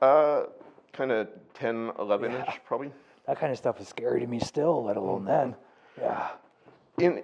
Uh, 0.00 0.44
kind 0.92 1.10
of 1.10 1.28
10, 1.54 1.92
11 1.98 2.32
ish, 2.32 2.60
probably. 2.64 2.92
That 3.26 3.40
kind 3.40 3.52
of 3.52 3.58
stuff 3.58 3.80
is 3.80 3.88
scary 3.88 4.20
to 4.20 4.26
me 4.26 4.38
still, 4.38 4.84
let 4.84 4.96
alone 4.96 5.24
mm-hmm. 5.24 5.26
then. 5.26 5.54
Yeah. 5.98 6.28
in 6.98 7.22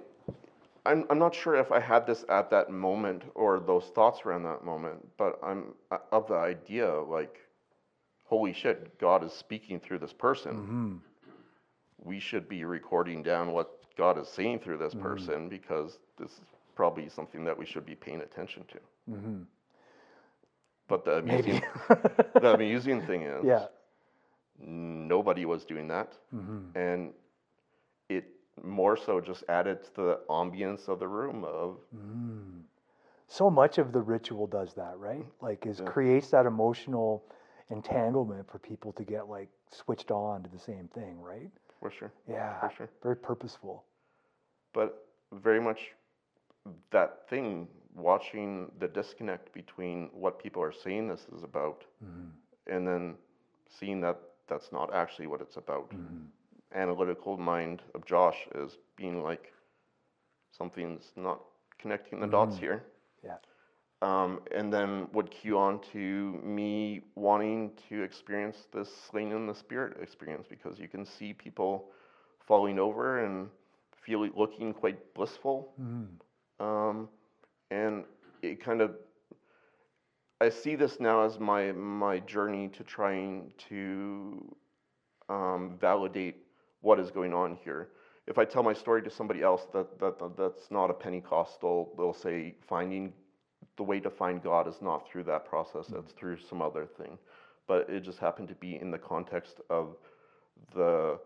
I'm, 0.85 1.05
I'm 1.09 1.19
not 1.19 1.33
sure 1.33 1.55
if 1.55 1.71
I 1.71 1.79
had 1.79 2.05
this 2.05 2.25
at 2.27 2.49
that 2.49 2.69
moment 2.69 3.23
or 3.35 3.59
those 3.59 3.85
thoughts 3.95 4.21
around 4.25 4.43
that 4.43 4.65
moment, 4.65 5.07
but 5.17 5.39
I'm 5.41 5.75
uh, 5.91 5.99
of 6.11 6.27
the 6.27 6.35
idea 6.35 6.91
like, 6.91 7.37
holy 8.25 8.53
shit, 8.53 8.99
God 8.99 9.23
is 9.23 9.31
speaking 9.31 9.79
through 9.79 9.99
this 9.99 10.11
person. 10.11 10.51
Mm-hmm. 10.51 10.95
We 11.99 12.19
should 12.19 12.49
be 12.49 12.65
recording 12.65 13.23
down 13.23 13.53
what 13.53 13.79
God 13.97 14.17
is 14.17 14.27
saying 14.27 14.59
through 14.59 14.79
this 14.79 14.93
mm-hmm. 14.93 15.03
person 15.03 15.49
because 15.49 15.99
this 16.19 16.31
is 16.31 16.41
probably 16.75 17.07
something 17.07 17.45
that 17.45 17.57
we 17.57 17.65
should 17.65 17.85
be 17.85 17.95
paying 17.95 18.21
attention 18.21 18.65
to. 18.67 18.79
But 20.89 21.05
the 21.05 21.19
amusing, 21.19 21.61
the 21.87 22.53
amusing 22.55 23.01
thing 23.03 23.21
is, 23.21 23.45
Yeah. 23.45 23.65
Nobody 24.59 25.45
was 25.45 25.65
doing 25.65 25.87
that 25.87 26.13
mm-hmm. 26.33 26.77
and 26.77 27.11
it 28.09 28.25
more 28.63 28.95
so 28.95 29.19
just 29.19 29.43
added 29.49 29.83
to 29.83 30.01
the 30.01 30.19
ambience 30.29 30.87
of 30.87 30.99
the 30.99 31.07
room 31.07 31.43
of 31.43 31.77
mm. 31.95 32.61
So 33.27 33.49
much 33.49 33.79
of 33.79 33.93
the 33.93 34.01
ritual 34.01 34.45
does 34.45 34.73
that, 34.75 34.93
right? 34.99 35.19
Mm-hmm. 35.21 35.45
Like, 35.45 35.65
is 35.65 35.81
creates 35.85 36.29
that 36.31 36.45
emotional 36.45 37.23
entanglement 37.71 38.47
for 38.51 38.59
people 38.59 38.91
to 38.91 39.03
get 39.03 39.27
like 39.27 39.49
switched 39.71 40.11
on 40.11 40.43
to 40.43 40.49
the 40.49 40.59
same 40.59 40.87
thing, 40.93 41.19
right? 41.19 41.49
for 41.83 41.91
sure 41.91 42.13
Yeah. 42.29 42.59
For 42.59 42.71
sure. 42.77 42.89
Very 43.01 43.17
purposeful. 43.17 43.83
but 44.73 45.05
very 45.31 45.59
much 45.59 45.91
that 46.91 47.27
thing 47.29 47.67
watching 47.95 48.71
the 48.79 48.87
disconnect 48.87 49.51
between 49.53 50.09
what 50.13 50.39
people 50.39 50.61
are 50.61 50.71
saying 50.71 51.07
this 51.07 51.25
is 51.35 51.43
about 51.43 51.83
mm-hmm. 52.03 52.29
and 52.73 52.87
then 52.87 53.15
seeing 53.67 53.99
that 54.01 54.17
that's 54.53 54.73
not 54.79 54.93
actually 55.03 55.37
what 55.37 55.41
it's 55.41 55.57
about. 55.65 55.95
Analytical 56.75 57.37
mind 57.37 57.83
of 57.95 58.05
josh 58.05 58.47
is 58.63 58.79
being 58.97 59.23
like 59.23 59.53
something's 60.51 61.13
not 61.17 61.41
connecting 61.79 62.19
the 62.21 62.27
dots 62.27 62.57
here. 62.57 62.85
Yeah. 63.23 63.37
um, 64.01 64.41
and 64.51 64.73
then 64.73 65.07
would 65.13 65.31
cue 65.31 65.57
on 65.57 65.79
to 65.93 66.39
me 66.43 67.01
wanting 67.15 67.71
to 67.89 68.03
experience 68.03 68.67
this 68.73 68.89
slain 69.11 69.31
in 69.31 69.47
the 69.47 69.55
spirit 69.55 69.97
experience 70.01 70.47
because 70.49 70.79
you 70.79 70.87
can 70.89 71.05
see 71.05 71.33
people 71.33 71.91
falling 72.47 72.79
over 72.79 73.25
and 73.25 73.49
feeling 73.95 74.31
looking 74.35 74.73
quite 74.73 75.13
blissful. 75.15 75.73
Um, 76.59 77.09
and 77.71 78.05
it 78.41 78.63
kind 78.63 78.81
of 78.81 78.91
I 80.41 80.49
see 80.49 80.75
this 80.75 80.99
now 80.99 81.23
as 81.23 81.39
my 81.39 81.71
my 81.71 82.19
journey 82.19 82.67
to 82.69 82.83
trying 82.83 83.53
to 83.69 84.55
um, 85.29 85.77
validate 85.79 86.37
what 86.81 86.99
is 86.99 87.11
going 87.11 87.33
on 87.33 87.57
here. 87.63 87.89
If 88.27 88.37
I 88.37 88.45
tell 88.45 88.63
my 88.63 88.73
story 88.73 89.01
to 89.03 89.09
somebody 89.09 89.41
else 89.41 89.67
that, 89.73 89.99
that, 89.99 90.19
that 90.19 90.37
that's 90.37 90.71
not 90.71 90.89
a 90.89 90.93
Pentecostal, 90.93 91.93
they'll 91.97 92.13
say 92.13 92.55
finding 92.67 93.13
the 93.77 93.83
way 93.83 93.99
to 93.99 94.09
find 94.09 94.41
God 94.41 94.67
is 94.67 94.81
not 94.81 95.07
through 95.07 95.23
that 95.25 95.45
process; 95.45 95.91
it's 95.93 96.13
through 96.13 96.37
some 96.37 96.61
other 96.61 96.85
thing. 96.85 97.17
But 97.67 97.89
it 97.89 98.01
just 98.01 98.19
happened 98.19 98.49
to 98.49 98.55
be 98.55 98.79
in 98.79 98.91
the 98.91 98.97
context 98.97 99.61
of 99.69 99.95
the 100.75 101.19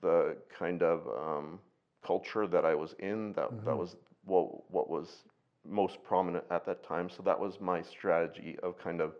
the 0.00 0.36
kind 0.56 0.82
of 0.82 1.06
um, 1.08 1.58
culture 2.04 2.46
that 2.46 2.64
I 2.64 2.74
was 2.74 2.94
in. 2.98 3.32
That 3.32 3.64
that 3.64 3.76
was 3.76 3.96
what 4.24 4.70
what 4.70 4.88
was 4.88 5.24
most 5.68 6.02
prominent 6.02 6.44
at 6.50 6.64
that 6.66 6.84
time. 6.84 7.08
So 7.10 7.22
that 7.24 7.38
was 7.38 7.60
my 7.60 7.82
strategy 7.82 8.56
of 8.62 8.78
kind 8.78 9.00
of 9.00 9.12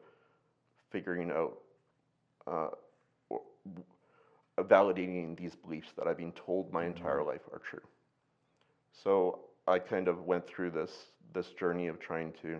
figuring 0.91 1.31
out, 1.31 1.59
uh, 2.47 2.69
or, 3.29 3.43
validating 4.59 5.37
these 5.37 5.55
beliefs 5.55 5.89
that 5.97 6.07
I've 6.07 6.17
been 6.17 6.33
told 6.33 6.73
my 6.73 6.87
entire 6.87 7.23
life 7.23 7.43
are 7.53 7.59
true. 7.59 7.83
So 8.93 9.41
I 9.67 9.79
kind 9.79 10.09
of 10.09 10.25
went 10.25 10.47
through 10.47 10.71
this 10.71 10.93
this 11.35 11.49
journey 11.49 11.89
of 11.89 11.99
trying 12.01 12.33
to 12.41 12.59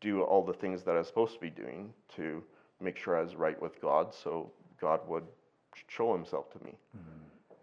do 0.00 0.22
all 0.22 0.44
the 0.44 0.52
things 0.52 0.82
that 0.84 0.94
I 0.94 0.98
was 0.98 1.08
supposed 1.08 1.34
to 1.34 1.40
be 1.40 1.50
doing 1.50 1.92
to 2.16 2.42
make 2.80 2.96
sure 2.96 3.18
I 3.18 3.22
was 3.22 3.34
right 3.34 3.60
with 3.60 3.80
God, 3.80 4.14
so 4.14 4.52
God 4.80 5.00
would 5.08 5.24
show 5.88 6.14
Himself 6.14 6.50
to 6.52 6.64
me. 6.64 6.74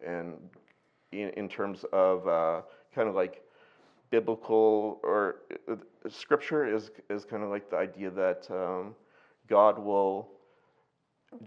And 0.05 0.33
in, 1.11 1.29
in 1.29 1.49
terms 1.49 1.85
of 1.93 2.27
uh, 2.27 2.61
kind 2.93 3.07
of 3.07 3.15
like 3.15 3.41
biblical 4.15 4.99
or 5.03 5.19
uh, 5.71 5.75
scripture 6.09 6.63
is 6.75 6.91
is 7.15 7.25
kind 7.31 7.43
of 7.45 7.49
like 7.55 7.65
the 7.69 7.79
idea 7.89 8.09
that 8.23 8.41
um, 8.61 8.95
God 9.47 9.75
will 9.89 10.13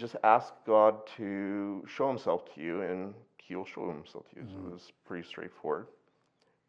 just 0.02 0.16
ask 0.22 0.52
God 0.66 0.94
to 1.16 1.82
show 1.94 2.06
Himself 2.08 2.40
to 2.54 2.60
you, 2.66 2.82
and 2.82 3.14
he 3.48 3.56
will 3.56 3.64
show 3.64 3.90
himself 3.90 4.28
to 4.30 4.36
you. 4.36 4.46
So 4.52 4.58
it 4.68 4.72
was 4.72 4.92
pretty 5.06 5.26
straightforward. 5.26 5.86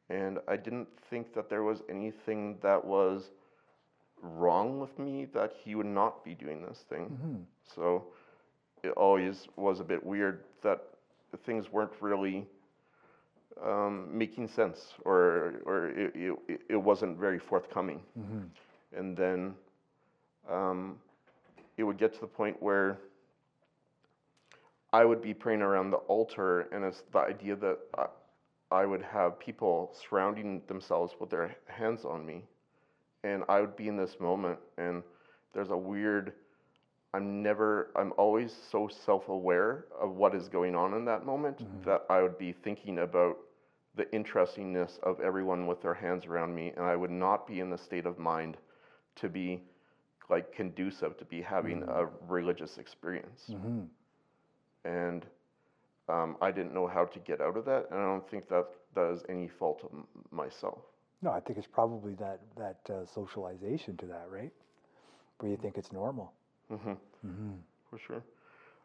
And 0.10 0.40
I 0.48 0.56
didn't 0.56 0.88
think 1.10 1.34
that 1.36 1.50
there 1.50 1.64
was 1.64 1.84
anything 1.90 2.58
that 2.64 2.84
was 2.84 3.32
wrong 4.22 4.80
with 4.80 4.98
me 4.98 5.26
that 5.34 5.52
he 5.64 5.76
would 5.76 5.86
not 5.86 6.24
be 6.24 6.34
doing 6.36 6.66
this 6.66 6.86
thing. 6.90 7.06
So 7.76 8.06
it 8.84 8.92
always 8.92 9.48
was 9.58 9.82
a 9.82 9.84
bit 9.84 10.02
weird 10.04 10.46
that 10.64 10.80
things 11.46 11.72
weren't 11.72 11.92
really 12.00 12.48
um, 13.65 14.08
making 14.17 14.48
sense 14.48 14.93
or, 15.06 15.62
or 15.65 15.89
it, 15.89 16.12
it, 16.15 16.62
it 16.69 16.76
wasn't 16.78 17.17
very 17.17 17.39
forthcoming. 17.39 18.02
And 18.95 19.15
then 19.17 19.56
um, 20.50 20.98
it 21.78 21.84
would 21.84 21.98
get 21.98 22.13
to 22.15 22.19
the 22.22 22.28
point 22.28 22.62
where 22.62 23.00
I 24.91 25.06
would 25.06 25.22
be 25.22 25.34
praying 25.34 25.62
around 25.62 25.91
the 25.91 25.98
altar, 25.98 26.62
and 26.72 26.84
it's 26.84 27.02
the 27.12 27.19
idea 27.19 27.56
that 27.58 27.78
I, 27.98 28.06
I 28.72 28.86
would 28.86 29.02
have 29.04 29.39
people 29.39 29.93
surrounding 29.93 30.62
themselves 30.67 31.15
with 31.19 31.30
their 31.30 31.56
hands 31.67 32.06
on 32.06 32.26
me, 32.26 32.43
and 33.24 33.43
I 33.50 33.62
would 33.62 33.76
be 33.76 33.88
in 33.88 33.98
this 33.98 34.19
moment, 34.19 34.60
and 34.78 35.04
there's 35.54 35.69
a 35.69 35.78
weird. 35.78 36.34
I'm 37.13 37.41
never. 37.43 37.91
I'm 37.95 38.13
always 38.17 38.54
so 38.72 38.88
self-aware 38.88 39.86
of 40.00 40.15
what 40.15 40.34
is 40.36 40.48
going 40.48 40.76
on 40.76 40.93
in 40.93 41.06
that 41.06 41.26
moment 41.26 41.65
that 41.84 42.04
I 42.10 42.22
would 42.22 42.38
be 42.38 42.52
thinking 42.52 43.00
about 43.00 43.38
the 43.95 44.12
interestingness 44.13 44.99
of 45.04 45.19
everyone 45.19 45.67
with 45.67 45.82
their 45.82 45.93
hands 45.93 46.25
around 46.25 46.54
me, 46.56 46.71
and 46.75 46.86
I 46.86 46.95
would 46.95 47.12
not 47.12 47.47
be 47.47 47.60
in 47.60 47.69
the 47.69 47.78
state 47.78 48.06
of 48.06 48.17
mind 48.19 48.58
to 49.15 49.30
be 49.30 49.63
like 50.30 50.52
conducive 50.54 51.17
to 51.17 51.25
be 51.25 51.41
having 51.41 51.84
a 51.88 52.06
religious 52.28 52.78
experience 52.78 53.52
Mm-hmm. 53.52 53.82
and 54.86 55.25
um, 56.10 56.38
I 56.41 56.52
didn't 56.52 56.73
know 56.73 56.88
how 56.88 57.06
to 57.06 57.19
get 57.19 57.41
out 57.41 57.56
of 57.58 57.65
that, 57.65 57.88
and 57.91 57.99
I 57.99 58.04
don't 58.04 58.28
think 58.30 58.47
that 58.49 58.65
that 58.95 59.12
is 59.12 59.23
any 59.30 59.47
fault 59.47 59.82
of 59.84 59.91
m- 59.93 60.08
myself. 60.32 60.80
No, 61.21 61.32
I 61.32 61.39
think 61.39 61.58
it's 61.58 61.67
probably 61.67 62.13
that 62.15 62.39
that 62.58 62.80
uh, 62.89 63.06
socialization 63.06 63.97
to 63.97 64.06
that, 64.08 64.28
right? 64.30 64.52
Where 65.39 65.52
you 65.52 65.58
think 65.58 65.78
it's 65.78 65.91
normal. 65.91 66.34
hmm 66.69 66.91
Mm-hmm. 67.25 67.52
For 67.89 67.97
sure. 67.99 68.23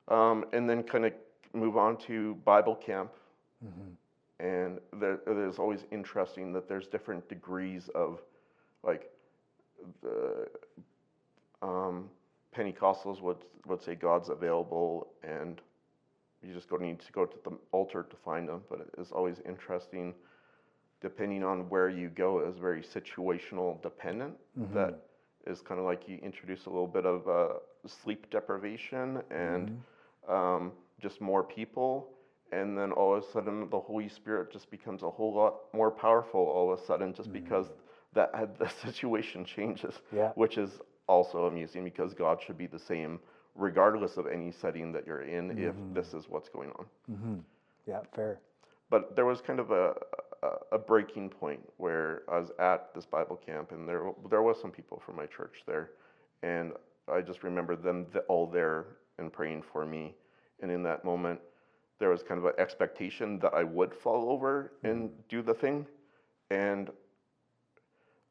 Um, 0.09 0.45
and 0.53 0.69
then 0.69 0.83
kind 0.83 1.05
of 1.07 1.13
move 1.53 1.77
on 1.77 1.97
to 2.09 2.35
Bible 2.45 2.75
camp, 2.77 3.11
Mm-hmm. 3.65 3.91
And 4.45 4.71
there, 5.01 5.17
there's 5.27 5.59
always 5.59 5.83
interesting 5.91 6.47
that 6.53 6.65
there's 6.69 6.87
different 6.97 7.23
degrees 7.29 7.85
of, 7.95 8.11
like, 8.83 9.05
the 10.03 10.49
um, 11.63 11.97
Pentecostals 12.57 13.21
would 13.27 13.43
would 13.67 13.83
say 13.83 13.95
God's 13.95 14.29
available, 14.29 14.91
and 15.23 15.61
you 16.43 16.53
just 16.59 16.69
go 16.69 16.77
need 16.77 16.99
to 17.01 17.13
go 17.13 17.25
to 17.35 17.39
the 17.45 17.53
altar 17.73 18.03
to 18.13 18.17
find 18.29 18.49
him. 18.51 18.61
But 18.71 18.79
it 18.81 18.91
is 19.03 19.11
always 19.13 19.39
interesting, 19.53 20.15
depending 21.01 21.43
on 21.43 21.59
where 21.73 21.89
you 22.01 22.09
go, 22.25 22.31
is 22.49 22.57
very 22.59 22.83
situational 22.83 23.81
dependent. 23.83 24.35
That 24.75 24.95
is 25.53 25.61
kind 25.69 25.79
of 25.81 25.87
like 25.87 26.09
you 26.09 26.17
introduce 26.23 26.67
a 26.67 26.71
little 26.71 26.93
bit 26.99 27.07
of 27.07 27.19
uh, 27.29 27.55
sleep 27.87 28.21
deprivation 28.31 29.23
and 29.31 29.71
um, 30.29 30.73
just 31.01 31.21
more 31.21 31.43
people, 31.43 32.09
and 32.53 32.77
then 32.79 32.93
all 32.93 33.15
of 33.17 33.25
a 33.25 33.33
sudden 33.33 33.69
the 33.71 33.81
Holy 33.81 34.09
Spirit 34.09 34.53
just 34.53 34.71
becomes 34.71 35.03
a 35.03 35.11
whole 35.11 35.35
lot 35.35 35.55
more 35.73 35.91
powerful. 35.91 36.41
All 36.41 36.73
of 36.73 36.79
a 36.79 36.85
sudden, 36.85 37.13
just 37.15 37.33
because 37.33 37.67
that 38.15 38.31
the 38.59 38.69
situation 38.69 39.45
changes, 39.45 39.95
Yeah. 40.13 40.31
which 40.35 40.59
is 40.59 40.81
also 41.07 41.47
amusing 41.47 41.85
because 41.85 42.15
God 42.15 42.41
should 42.43 42.57
be 42.59 42.67
the 42.67 42.79
same 42.79 43.19
regardless 43.57 44.17
of 44.17 44.27
any 44.27 44.51
setting 44.51 44.91
that 44.93 45.07
you're 45.07 45.23
in 45.23 45.57
if 45.59 45.75
this 45.95 46.13
is 46.13 46.29
what's 46.29 46.49
going 46.49 46.71
on. 46.71 46.87
Mm-hmm. 47.11 47.35
Yeah, 47.87 48.01
fair. 48.15 48.41
But 48.91 49.15
there 49.15 49.27
was 49.27 49.41
kind 49.41 49.61
of 49.61 49.71
a, 49.71 49.95
a, 50.43 50.49
a 50.73 50.79
breaking 50.79 51.31
point 51.31 51.61
where 51.77 52.23
I 52.29 52.39
was 52.39 52.51
at 52.59 52.93
this 52.95 53.07
Bible 53.07 53.37
camp, 53.37 53.71
and 53.73 53.89
there 53.89 54.11
there 54.31 54.43
was 54.43 54.61
some 54.61 54.71
people 54.71 55.01
from 55.05 55.17
my 55.17 55.27
church 55.27 55.63
there, 55.67 55.91
and 56.43 56.73
I 57.13 57.21
just 57.21 57.43
remember 57.45 57.77
them 57.77 58.07
th- 58.13 58.25
all 58.29 58.47
there 58.47 58.87
and 59.19 59.33
praying 59.33 59.63
for 59.73 59.85
me, 59.87 60.15
and 60.61 60.71
in 60.71 60.83
that 60.85 61.05
moment, 61.05 61.39
there 61.99 62.11
was 62.11 62.23
kind 62.23 62.39
of 62.39 62.45
an 62.47 62.53
expectation 62.59 63.39
that 63.41 63.55
I 63.55 63.65
would 63.65 63.95
fall 63.95 64.31
over 64.31 64.73
and 64.83 65.11
do 65.29 65.43
the 65.43 65.55
thing, 65.55 65.87
and 66.51 66.91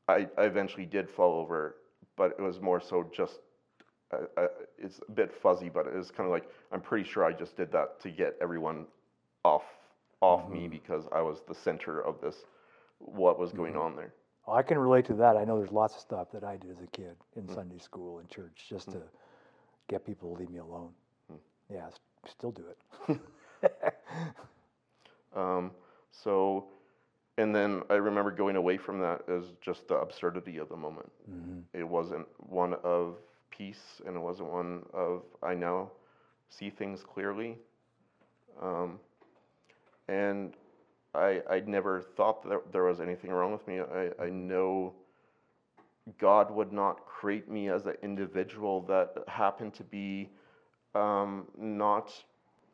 I, 0.08 0.28
I 0.38 0.43
eventually 0.43 0.86
did 0.86 1.10
fall 1.10 1.39
over, 1.39 1.78
but 2.15 2.32
it 2.38 2.41
was 2.41 2.60
more 2.62 2.80
so 2.80 3.10
just. 3.12 3.39
Uh, 4.12 4.26
uh, 4.41 4.47
it's 4.78 4.99
a 5.08 5.12
bit 5.12 5.34
fuzzy, 5.34 5.69
but 5.69 5.88
it 5.88 5.95
was 5.95 6.12
kind 6.12 6.28
of 6.28 6.32
like 6.32 6.47
I'm 6.71 6.82
pretty 6.82 7.04
sure 7.04 7.23
I 7.26 7.32
just 7.34 7.58
did 7.58 7.71
that 7.71 7.99
to 8.02 8.12
get 8.12 8.36
everyone 8.41 8.86
off 9.43 9.63
off 10.21 10.47
me 10.49 10.67
because 10.67 11.06
I 11.12 11.21
was 11.21 11.41
the 11.47 11.56
center 11.56 11.99
of 12.02 12.21
this 12.21 12.45
what 12.99 13.39
was 13.39 13.52
going 13.52 13.76
on 13.76 13.95
there. 13.95 14.13
Well, 14.45 14.56
I 14.56 14.62
can 14.62 14.78
relate 14.78 15.06
to 15.06 15.13
that. 15.15 15.36
I 15.36 15.45
know 15.45 15.58
there's 15.58 15.71
lots 15.71 15.95
of 15.95 16.02
stuff 16.02 16.32
that 16.32 16.43
I 16.43 16.58
did 16.58 16.71
as 16.71 16.82
a 16.82 16.88
kid 16.88 17.15
in 17.36 17.47
Sunday 17.47 17.80
school 17.80 18.19
and 18.19 18.30
church 18.30 18.65
just 18.69 18.91
to 18.91 19.02
get 19.88 20.06
people 20.06 20.34
to 20.34 20.39
leave 20.39 20.49
me 20.49 20.60
alone. 20.60 20.89
Yeah, 21.69 21.88
s- 21.88 21.99
still 22.28 22.52
do 22.52 22.63
it. 22.67 23.19
Um, 25.36 25.71
so, 26.12 26.65
and 27.38 27.56
then 27.56 27.82
I 27.89 27.95
remember 27.95 28.32
going 28.32 28.56
away 28.56 28.78
from 28.78 28.99
that 29.02 29.28
as 29.30 29.54
just 29.62 29.88
the 29.88 29.95
absurdity 29.95 30.58
of 30.58 30.69
the 30.69 30.78
moment. 30.78 31.12
It 31.73 31.88
wasn't 31.88 32.28
one 32.49 32.76
of 32.84 33.17
peace, 33.52 34.02
and 34.06 34.15
it 34.15 34.19
wasn't 34.19 34.52
one 34.52 34.84
of 34.93 35.23
I 35.41 35.56
now 35.56 35.91
see 36.49 36.69
things 36.69 37.04
clearly. 37.04 37.58
Um, 38.62 38.99
and 40.08 40.54
I 41.13 41.41
I 41.49 41.60
never 41.65 42.02
thought 42.02 42.47
that 42.49 42.71
there 42.71 42.84
was 42.84 42.99
anything 43.02 43.32
wrong 43.32 43.52
with 43.52 43.67
me. 43.67 43.80
I, 43.82 44.12
I 44.23 44.30
know 44.30 44.93
God 46.17 46.52
would 46.52 46.71
not 46.73 47.06
create 47.06 47.49
me 47.49 47.69
as 47.69 47.86
an 47.86 47.95
individual 48.04 48.82
that 48.84 49.23
happened 49.28 49.73
to 49.76 49.84
be 49.84 50.30
um, 50.95 51.47
not 51.58 52.12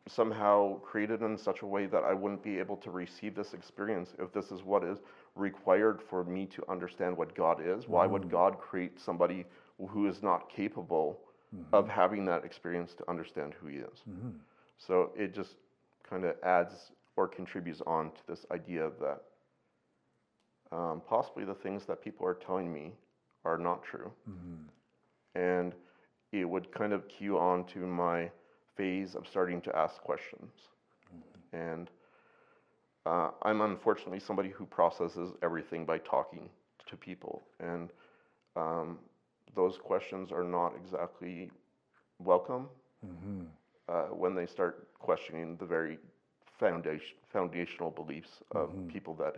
somehow 0.10 0.80
created 0.80 1.22
in 1.22 1.38
such 1.38 1.62
a 1.62 1.66
way 1.66 1.86
that 1.86 2.04
I 2.04 2.14
wouldn't 2.14 2.44
be 2.44 2.58
able 2.58 2.78
to 2.78 2.92
receive 2.92 3.36
this 3.36 3.54
experience 3.54 4.14
if 4.18 4.34
this 4.34 4.52
is 4.52 4.64
what 4.64 4.84
is 4.84 5.00
required 5.36 6.02
for 6.02 6.24
me 6.24 6.46
to 6.48 6.64
understand 6.70 7.16
what 7.16 7.36
God 7.36 7.62
is. 7.64 7.88
Why 7.88 8.06
would 8.06 8.24
mm-hmm. 8.24 8.32
God 8.32 8.60
create 8.60 9.00
somebody 9.00 9.46
who 9.90 10.08
is 10.08 10.24
not 10.24 10.50
capable 10.50 11.20
mm-hmm. 11.56 11.74
of 11.74 11.88
having 11.88 12.26
that 12.26 12.44
experience 12.44 12.94
to 12.96 13.10
understand 13.10 13.54
who 13.62 13.68
He 13.68 13.78
is? 13.78 14.04
Mm-hmm. 14.10 14.30
So 14.78 15.12
it 15.16 15.34
just 15.34 15.56
kind 16.10 16.26
of 16.26 16.36
adds 16.44 16.92
or 17.16 17.28
contributes 17.28 17.82
on 17.86 18.12
to 18.12 18.22
this 18.28 18.46
idea 18.52 18.90
that 19.00 19.22
um, 20.72 21.02
possibly 21.08 21.46
the 21.46 21.54
things 21.54 21.86
that 21.86 22.04
people 22.04 22.26
are 22.26 22.36
telling 22.36 22.72
me 22.72 22.94
are 23.46 23.58
not 23.58 23.84
true. 23.84 24.12
And 25.36 25.74
it 26.32 26.46
would 26.46 26.72
kind 26.72 26.94
of 26.94 27.08
cue 27.08 27.38
on 27.38 27.66
to 27.66 27.80
my 27.80 28.32
phase 28.80 29.16
of 29.16 29.28
starting 29.28 29.62
to 29.68 29.76
ask 29.78 30.02
questions. 30.02 30.54
And 31.54 31.90
uh, 33.06 33.32
I'm 33.44 33.62
unfortunately 33.62 34.20
somebody 34.20 34.50
who 34.50 34.66
processes 34.66 35.34
everything 35.44 35.86
by 35.86 36.00
talking 36.00 36.50
to 36.88 36.98
people. 36.98 37.44
And 37.60 37.92
um, 38.56 39.00
those 39.56 39.78
questions 39.78 40.32
are 40.32 40.44
not 40.44 40.74
exactly 40.76 41.52
welcome 42.20 42.70
uh, 43.90 44.04
when 44.22 44.36
they 44.36 44.46
start 44.46 44.88
questioning 45.00 45.58
the 45.58 45.66
very 45.66 45.98
foundation, 46.60 47.18
foundational 47.32 47.92
beliefs 47.92 48.42
of 48.52 48.72
people 48.88 49.16
that 49.16 49.36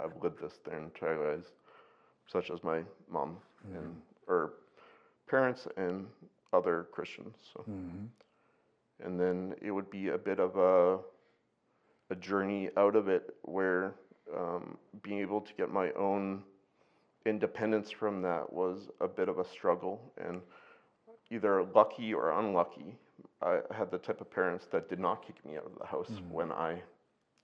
have 0.00 0.12
lived 0.22 0.40
this 0.42 0.60
their 0.64 0.78
entire 0.78 1.32
lives, 1.32 1.48
such 2.26 2.50
as 2.50 2.62
my 2.64 2.82
mom 3.10 3.36
and 3.74 3.96
or 4.28 4.54
parents 5.28 5.66
and 5.76 6.06
other 6.52 6.86
Christians. 6.92 7.36
So, 7.52 7.64
and 9.04 9.18
then 9.20 9.54
it 9.60 9.70
would 9.70 9.90
be 9.90 10.08
a 10.08 10.18
bit 10.18 10.38
of 10.40 10.56
a 10.56 10.98
a 12.10 12.16
journey 12.16 12.68
out 12.76 12.94
of 12.96 13.08
it, 13.08 13.34
where 13.42 13.94
um, 14.36 14.76
being 15.02 15.20
able 15.20 15.40
to 15.40 15.52
get 15.54 15.70
my 15.70 15.90
own 15.92 16.42
independence 17.24 17.90
from 17.90 18.20
that 18.22 18.52
was 18.52 18.88
a 19.00 19.08
bit 19.08 19.28
of 19.28 19.38
a 19.38 19.44
struggle, 19.44 20.12
and 20.18 20.40
either 21.30 21.64
lucky 21.74 22.12
or 22.12 22.32
unlucky. 22.38 22.96
I 23.40 23.60
had 23.70 23.90
the 23.90 23.98
type 23.98 24.20
of 24.20 24.30
parents 24.30 24.66
that 24.72 24.88
did 24.88 24.98
not 25.00 25.24
kick 25.26 25.44
me 25.44 25.56
out 25.56 25.66
of 25.66 25.78
the 25.78 25.86
house 25.86 26.20
when 26.30 26.52
I 26.52 26.82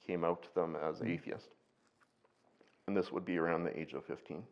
came 0.06 0.24
out 0.24 0.42
to 0.42 0.54
them 0.54 0.76
as 0.76 1.02
atheist. 1.02 1.48
And 2.86 2.96
this 2.96 3.12
would 3.12 3.24
be 3.24 3.38
around 3.38 3.64
the 3.64 3.78
age 3.78 3.92
of 3.94 4.04
15. 4.04 4.42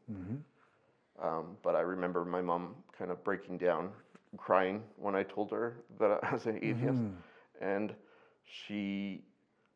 Um, 1.22 1.56
but 1.62 1.74
I 1.74 1.80
remember 1.80 2.24
my 2.24 2.40
mom 2.42 2.74
kind 2.96 3.10
of 3.10 3.22
breaking 3.24 3.58
down, 3.58 3.90
crying 4.36 4.82
when 4.96 5.14
I 5.14 5.22
told 5.22 5.50
her 5.50 5.84
that 5.98 6.20
I 6.22 6.32
was 6.32 6.46
an 6.46 6.56
atheist, 6.56 6.98
mm-hmm. 6.98 7.64
and 7.64 7.94
she 8.44 9.22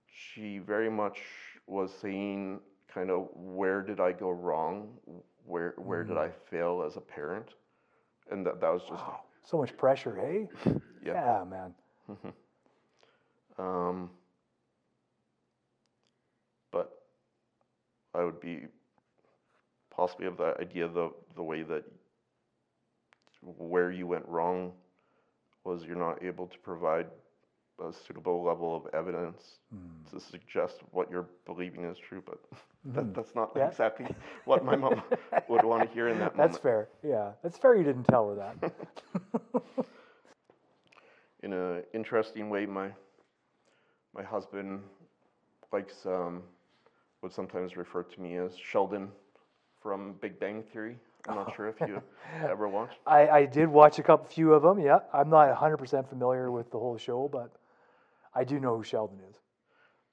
she 0.07 0.59
very 0.59 0.90
much 0.90 1.20
was 1.66 1.92
saying 2.01 2.61
kind 2.92 3.11
of 3.11 3.29
where 3.35 3.83
did 3.83 4.01
I 4.01 4.12
go 4.12 4.31
wrong, 4.31 4.88
where 5.46 5.75
where 5.77 6.05
mm-hmm. 6.05 6.14
did 6.14 6.18
I 6.18 6.31
fail 6.51 6.85
as 6.87 6.96
a 6.96 7.01
parent, 7.01 7.55
and 8.31 8.46
that 8.46 8.61
that 8.61 8.73
was 8.73 8.83
just 8.83 9.03
wow. 9.03 9.20
so 9.44 9.59
much 9.59 9.77
pressure, 9.77 10.16
hey? 10.16 10.49
Eh? 10.66 10.75
Yeah. 11.03 11.14
yeah. 11.14 11.44
man. 11.44 11.75
Mm-hmm. 12.11 13.62
Um, 13.62 14.11
but 16.70 17.03
I 18.14 18.23
would 18.23 18.38
be 18.38 18.66
possibly 19.90 20.27
of 20.27 20.37
that 20.37 20.61
idea 20.61 20.88
the 20.88 21.11
the 21.37 21.42
way 21.42 21.62
that 21.62 21.85
where 23.42 23.90
you 23.90 24.07
went 24.07 24.26
wrong 24.26 24.72
was 25.64 25.85
you're 25.85 25.96
not 25.96 26.22
able 26.22 26.46
to 26.46 26.59
provide 26.59 27.07
a 27.87 27.92
suitable 27.92 28.42
level 28.42 28.74
of 28.76 28.92
evidence 28.94 29.59
Mm. 29.74 30.11
to 30.11 30.20
suggest 30.20 30.81
what 30.90 31.11
you're 31.11 31.29
believing 31.46 31.85
is 31.85 31.98
true, 31.98 32.22
but 32.24 32.38
that, 32.94 33.14
that's 33.14 33.35
not 33.35 33.50
Yeah. 33.57 33.68
exactly 33.68 34.07
what 34.44 34.64
my 34.64 34.76
mom 34.76 35.03
would 35.48 35.64
want 35.64 35.83
to 35.83 35.88
hear 35.94 36.09
in 36.09 36.18
that 36.18 36.37
moment. 36.37 36.53
That's 36.53 36.62
fair. 36.62 36.88
Yeah, 37.03 37.33
that's 37.42 37.59
fair. 37.59 37.74
You 37.76 37.85
didn't 37.85 38.05
tell 38.05 38.29
her 38.31 38.35
that. 38.37 38.72
In 41.42 41.53
an 41.53 41.83
interesting 41.94 42.50
way, 42.50 42.66
my 42.66 42.90
my 44.14 44.22
husband 44.22 44.81
likes 45.72 46.05
um, 46.07 46.42
would 47.22 47.33
sometimes 47.33 47.76
refer 47.76 48.03
to 48.03 48.20
me 48.20 48.37
as 48.37 48.57
Sheldon 48.57 49.09
from 49.83 50.14
Big 50.20 50.38
Bang 50.38 50.62
Theory. 50.62 50.96
I'm 51.28 51.37
not 51.37 51.54
sure 51.54 51.68
if 51.68 51.80
you 51.80 52.02
ever 52.42 52.68
watched. 52.68 52.98
I, 53.06 53.28
I 53.28 53.46
did 53.46 53.68
watch 53.68 53.98
a 53.98 54.02
couple 54.02 54.26
few 54.26 54.52
of 54.52 54.62
them. 54.62 54.78
Yeah, 54.78 55.00
I'm 55.12 55.30
not 55.30 55.54
100% 55.54 56.09
familiar 56.09 56.50
with 56.50 56.70
the 56.70 56.78
whole 56.78 56.98
show, 56.98 57.28
but 57.30 57.50
I 58.35 58.44
do 58.44 58.61
know 58.61 58.76
who 58.76 58.85
Sheldon 58.85 59.18
is. 59.28 59.37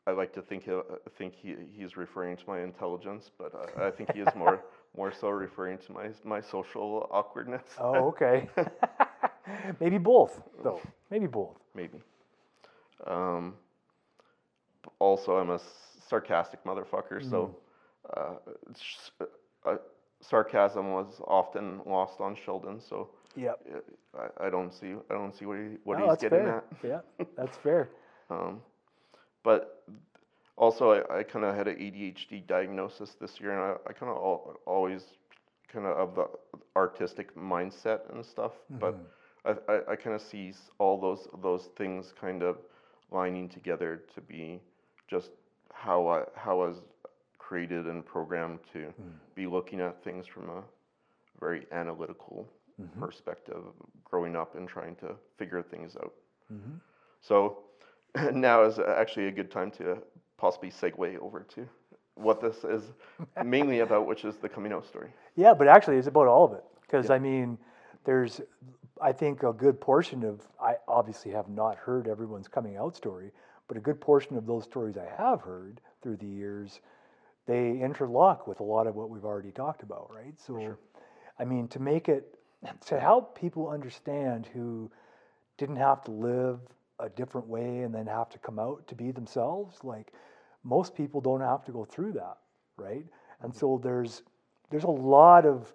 I 0.07 0.11
like 0.11 0.33
to 0.33 0.41
think 0.41 0.63
he, 0.63 0.71
think 1.17 1.33
he, 1.35 1.55
he's 1.73 1.97
referring 1.97 2.37
to 2.37 2.43
my 2.47 2.61
intelligence, 2.61 3.29
but 3.37 3.53
I, 3.77 3.87
I 3.87 3.91
think 3.91 4.13
he 4.13 4.21
is 4.21 4.27
more 4.35 4.63
more 4.97 5.11
so 5.11 5.27
referring 5.27 5.77
to 5.79 5.91
my 5.91 6.09
my 6.23 6.39
social 6.39 7.07
awkwardness. 7.11 7.63
Oh, 7.79 8.07
okay. 8.07 8.47
Maybe 9.79 9.97
both, 9.97 10.41
though. 10.63 10.81
Maybe 11.11 11.27
both. 11.27 11.57
maybe. 11.75 11.99
Um, 13.05 13.53
also, 14.99 15.37
I'm 15.37 15.51
a 15.51 15.59
sarcastic 16.09 16.63
motherfucker, 16.63 17.21
so 17.29 17.55
uh, 18.15 18.35
it's 18.69 18.81
just, 18.81 19.11
uh, 19.21 19.69
uh, 19.69 19.77
sarcasm 20.21 20.91
was 20.91 21.21
often 21.27 21.81
lost 21.85 22.19
on 22.19 22.35
Sheldon. 22.35 22.79
So 22.79 23.09
Yep. 23.35 23.59
uh, 23.73 24.19
I, 24.41 24.47
I 24.47 24.49
don't 24.49 24.73
see 24.73 24.93
I 25.09 25.13
don't 25.13 25.35
see 25.35 25.45
what 25.45 25.57
he 25.57 25.77
what 25.83 25.99
No, 25.99 26.09
he's 26.09 26.17
getting 26.17 26.39
fair. 26.39 26.57
at. 26.57 26.65
Yeah, 26.83 27.01
that's 27.37 27.57
fair. 27.57 27.89
Um, 28.29 28.61
but 29.43 29.83
also, 30.57 30.91
I, 30.91 31.19
I 31.19 31.23
kind 31.23 31.45
of 31.45 31.55
had 31.55 31.67
an 31.67 31.75
ADHD 31.77 32.45
diagnosis 32.47 33.15
this 33.21 33.39
year, 33.39 33.51
and 33.51 33.61
I, 33.61 33.89
I 33.89 33.93
kind 33.93 34.11
of 34.11 34.17
al- 34.17 34.55
always 34.65 35.03
kind 35.71 35.85
of 35.85 35.97
of 35.97 36.15
the 36.15 36.27
artistic 36.75 37.35
mindset 37.35 38.11
and 38.13 38.25
stuff. 38.25 38.53
But 38.79 38.97
I, 39.45 39.55
I, 39.71 39.91
I 39.91 39.95
kind 39.95 40.15
of 40.15 40.21
see 40.21 40.53
all 40.79 40.99
those 40.99 41.27
those 41.41 41.69
things 41.77 42.13
kind 42.19 42.41
of 42.43 42.57
lining 43.11 43.47
together 43.49 44.01
to 44.15 44.21
be 44.21 44.59
just 45.07 45.31
how 45.73 46.07
I 46.07 46.23
how 46.35 46.61
I 46.61 46.67
was 46.67 46.81
created 47.47 47.85
and 47.85 48.05
programmed 48.05 48.59
to 48.73 48.79
mm. 48.79 48.93
be 49.33 49.47
looking 49.47 49.79
at 49.79 50.03
things 50.03 50.27
from 50.27 50.49
a 50.49 50.61
very 51.39 51.65
analytical 51.71 52.45
mm-hmm. 52.81 52.99
perspective, 52.99 53.63
growing 54.03 54.35
up 54.35 54.55
and 54.55 54.67
trying 54.67 54.95
to 54.95 55.15
figure 55.37 55.61
things 55.61 55.95
out. 55.95 56.13
Mm-hmm. 56.53 56.75
So 57.21 57.59
now 58.33 58.63
is 58.63 58.79
actually 58.79 59.27
a 59.27 59.31
good 59.31 59.49
time 59.49 59.71
to 59.71 59.97
possibly 60.37 60.69
segue 60.69 61.17
over 61.19 61.45
to 61.55 61.65
what 62.15 62.41
this 62.41 62.65
is 62.65 62.83
mainly 63.45 63.79
about, 63.79 64.07
which 64.07 64.25
is 64.25 64.35
the 64.35 64.49
coming 64.49 64.73
out 64.73 64.85
story. 64.85 65.09
Yeah, 65.35 65.53
but 65.53 65.69
actually, 65.69 65.97
it's 65.97 66.07
about 66.07 66.27
all 66.27 66.43
of 66.43 66.51
it. 66.51 66.65
Because, 66.81 67.09
I 67.09 67.19
mean, 67.19 67.57
there's, 68.03 68.41
I 69.01 69.13
think, 69.13 69.43
a 69.43 69.53
good 69.53 69.79
portion 69.79 70.23
of, 70.25 70.41
I 70.61 70.75
obviously 70.87 71.31
have 71.31 71.47
not 71.47 71.77
heard 71.77 72.09
everyone's 72.09 72.49
coming 72.49 72.75
out 72.75 72.95
story, 72.95 73.31
but 73.69 73.77
a 73.77 73.81
good 73.81 74.01
portion 74.01 74.35
of 74.35 74.45
those 74.45 74.65
stories 74.65 74.97
I 74.97 75.07
have 75.21 75.41
heard 75.41 75.79
through 76.01 76.17
the 76.17 76.27
years, 76.27 76.81
they 77.47 77.79
interlock 77.79 78.45
with 78.45 78.59
a 78.59 78.63
lot 78.63 78.87
of 78.87 78.95
what 78.95 79.09
we've 79.09 79.25
already 79.25 79.51
talked 79.51 79.81
about, 79.81 80.11
right? 80.13 80.33
So, 80.45 80.77
I 81.39 81.45
mean, 81.45 81.67
to 81.69 81.79
make 81.79 82.09
it, 82.09 82.37
to 82.87 82.99
help 82.99 83.39
people 83.39 83.69
understand 83.69 84.47
who 84.53 84.91
didn't 85.57 85.77
have 85.77 86.03
to 86.03 86.11
live 86.11 86.59
a 86.99 87.09
different 87.09 87.47
way 87.47 87.81
and 87.81 87.93
then 87.93 88.05
have 88.05 88.29
to 88.29 88.39
come 88.39 88.59
out 88.59 88.85
to 88.87 88.95
be 88.95 89.11
themselves, 89.11 89.77
like 89.83 90.11
most 90.63 90.95
people 90.95 91.21
don't 91.21 91.41
have 91.41 91.63
to 91.65 91.71
go 91.71 91.85
through 91.85 92.13
that, 92.13 92.37
right? 92.75 93.05
And 93.41 93.51
mm-hmm. 93.51 93.59
so 93.59 93.79
there's 93.81 94.23
there's 94.69 94.83
a 94.83 94.89
lot 94.89 95.45
of 95.45 95.71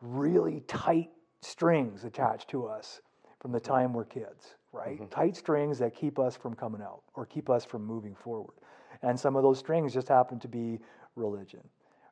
really 0.00 0.62
tight 0.68 1.10
strings 1.40 2.04
attached 2.04 2.48
to 2.50 2.66
us 2.66 3.00
from 3.40 3.50
the 3.50 3.58
time 3.58 3.92
we're 3.92 4.04
kids, 4.04 4.54
right? 4.72 5.00
Mm-hmm. 5.00 5.06
Tight 5.06 5.36
strings 5.36 5.78
that 5.80 5.94
keep 5.94 6.18
us 6.18 6.36
from 6.36 6.54
coming 6.54 6.80
out 6.80 7.02
or 7.14 7.26
keep 7.26 7.50
us 7.50 7.64
from 7.64 7.84
moving 7.84 8.14
forward. 8.14 8.54
And 9.02 9.18
some 9.18 9.36
of 9.36 9.42
those 9.42 9.58
strings 9.58 9.92
just 9.92 10.08
happen 10.08 10.38
to 10.40 10.48
be 10.48 10.78
religion, 11.16 11.62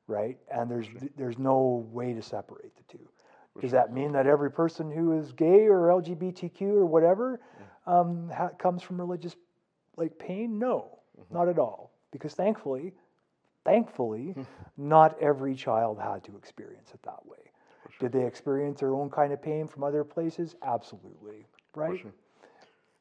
right? 0.09 0.39
And 0.51 0.71
there's 0.71 0.89
there's 1.17 1.39
no 1.39 1.87
way 1.93 2.13
to 2.15 2.23
separate 2.23 2.75
the 2.77 2.83
two. 2.99 3.09
Does 3.61 3.71
that 3.71 3.93
mean 3.93 4.13
that 4.13 4.27
every 4.27 4.51
person 4.51 4.91
who 4.91 5.17
is 5.19 5.33
gay 5.33 5.67
or 5.67 5.89
LGBTQ 5.89 6.63
or 6.63 6.87
whatever 6.87 7.41
um, 7.87 8.29
ha- 8.31 8.51
comes 8.59 8.83
from 8.83 9.01
religious 9.01 9.37
like 9.97 10.19
pain? 10.19 10.59
No, 10.59 10.99
not 11.31 11.49
at 11.49 11.59
all. 11.59 11.93
Because 12.11 12.35
thankfully, 12.35 12.93
thankfully, 13.65 14.35
not 14.77 15.17
every 15.21 15.55
child 15.55 16.01
had 16.01 16.25
to 16.25 16.37
experience 16.37 16.93
it 16.93 17.03
that 17.03 17.25
way. 17.27 17.39
Did 18.01 18.13
they 18.13 18.25
experience 18.27 18.81
their 18.81 18.95
own 18.95 19.09
kind 19.11 19.33
of 19.33 19.41
pain 19.41 19.69
from 19.69 19.85
other 19.85 20.03
places? 20.05 20.57
Absolutely, 20.63 21.47
right? 21.75 21.99
sure. 21.99 22.13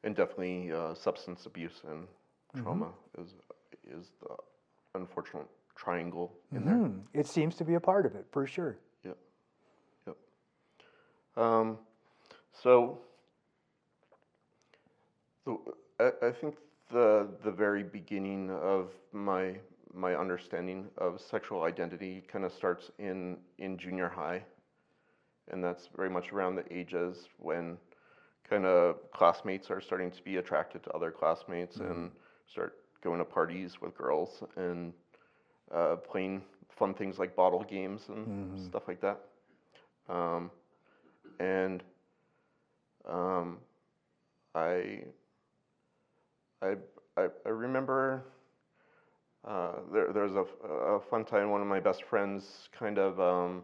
And 0.04 0.14
definitely 0.14 0.72
uh, 0.72 0.94
substance 0.94 1.46
abuse 1.46 1.82
and 1.88 2.06
trauma 2.54 2.90
is 3.18 3.34
is 3.90 4.12
the 4.20 4.36
unfortunate 4.94 5.48
triangle 5.74 6.32
in 6.52 6.64
there. 6.64 6.74
Hmm, 6.74 6.98
It 7.12 7.26
seems 7.26 7.56
to 7.56 7.64
be 7.64 7.74
a 7.74 7.80
part 7.80 8.06
of 8.06 8.14
it 8.14 8.26
for 8.30 8.46
sure. 8.46 8.78
Yep. 9.04 9.16
Yep. 10.06 10.16
Um, 11.36 11.78
so 12.52 12.98
the, 15.44 15.56
I, 16.00 16.26
I 16.28 16.32
think 16.32 16.56
the 16.92 17.28
the 17.42 17.50
very 17.50 17.82
beginning 17.82 18.50
of 18.50 18.90
my 19.12 19.56
my 19.92 20.14
understanding 20.16 20.88
of 20.98 21.20
sexual 21.20 21.62
identity 21.62 22.22
kind 22.30 22.44
of 22.44 22.52
starts 22.52 22.90
in 22.98 23.38
in 23.58 23.76
junior 23.78 24.08
high, 24.08 24.42
and 25.50 25.62
that's 25.62 25.88
very 25.96 26.10
much 26.10 26.32
around 26.32 26.56
the 26.56 26.64
ages 26.76 27.28
when 27.38 27.76
kind 28.48 28.66
of 28.66 28.96
classmates 29.12 29.70
are 29.70 29.80
starting 29.80 30.10
to 30.10 30.22
be 30.22 30.36
attracted 30.36 30.82
to 30.84 30.90
other 30.92 31.10
classmates 31.10 31.76
and 31.76 32.10
start 32.46 32.76
going 33.02 33.18
to 33.18 33.24
parties 33.24 33.80
with 33.80 33.96
girls 33.96 34.42
and 34.56 34.92
uh, 35.72 35.96
playing 35.96 36.42
fun 36.70 36.94
things 36.94 37.18
like 37.18 37.36
bottle 37.36 37.62
games 37.62 38.08
and 38.08 38.58
stuff 38.58 38.82
like 38.88 39.00
that. 39.00 39.20
Um, 40.08 40.50
and 41.40 41.82
um, 43.08 43.58
I, 44.54 45.04
I, 46.62 46.76
I, 47.16 47.28
I 47.46 47.48
remember 47.48 48.24
uh, 49.46 49.72
there, 49.92 50.12
there 50.12 50.24
was 50.24 50.34
a, 50.36 50.66
a 50.68 51.00
fun 51.00 51.24
time. 51.24 51.50
One 51.50 51.60
of 51.60 51.66
my 51.66 51.80
best 51.80 52.04
friends 52.04 52.68
kind 52.78 52.98
of 52.98 53.20
um, 53.20 53.62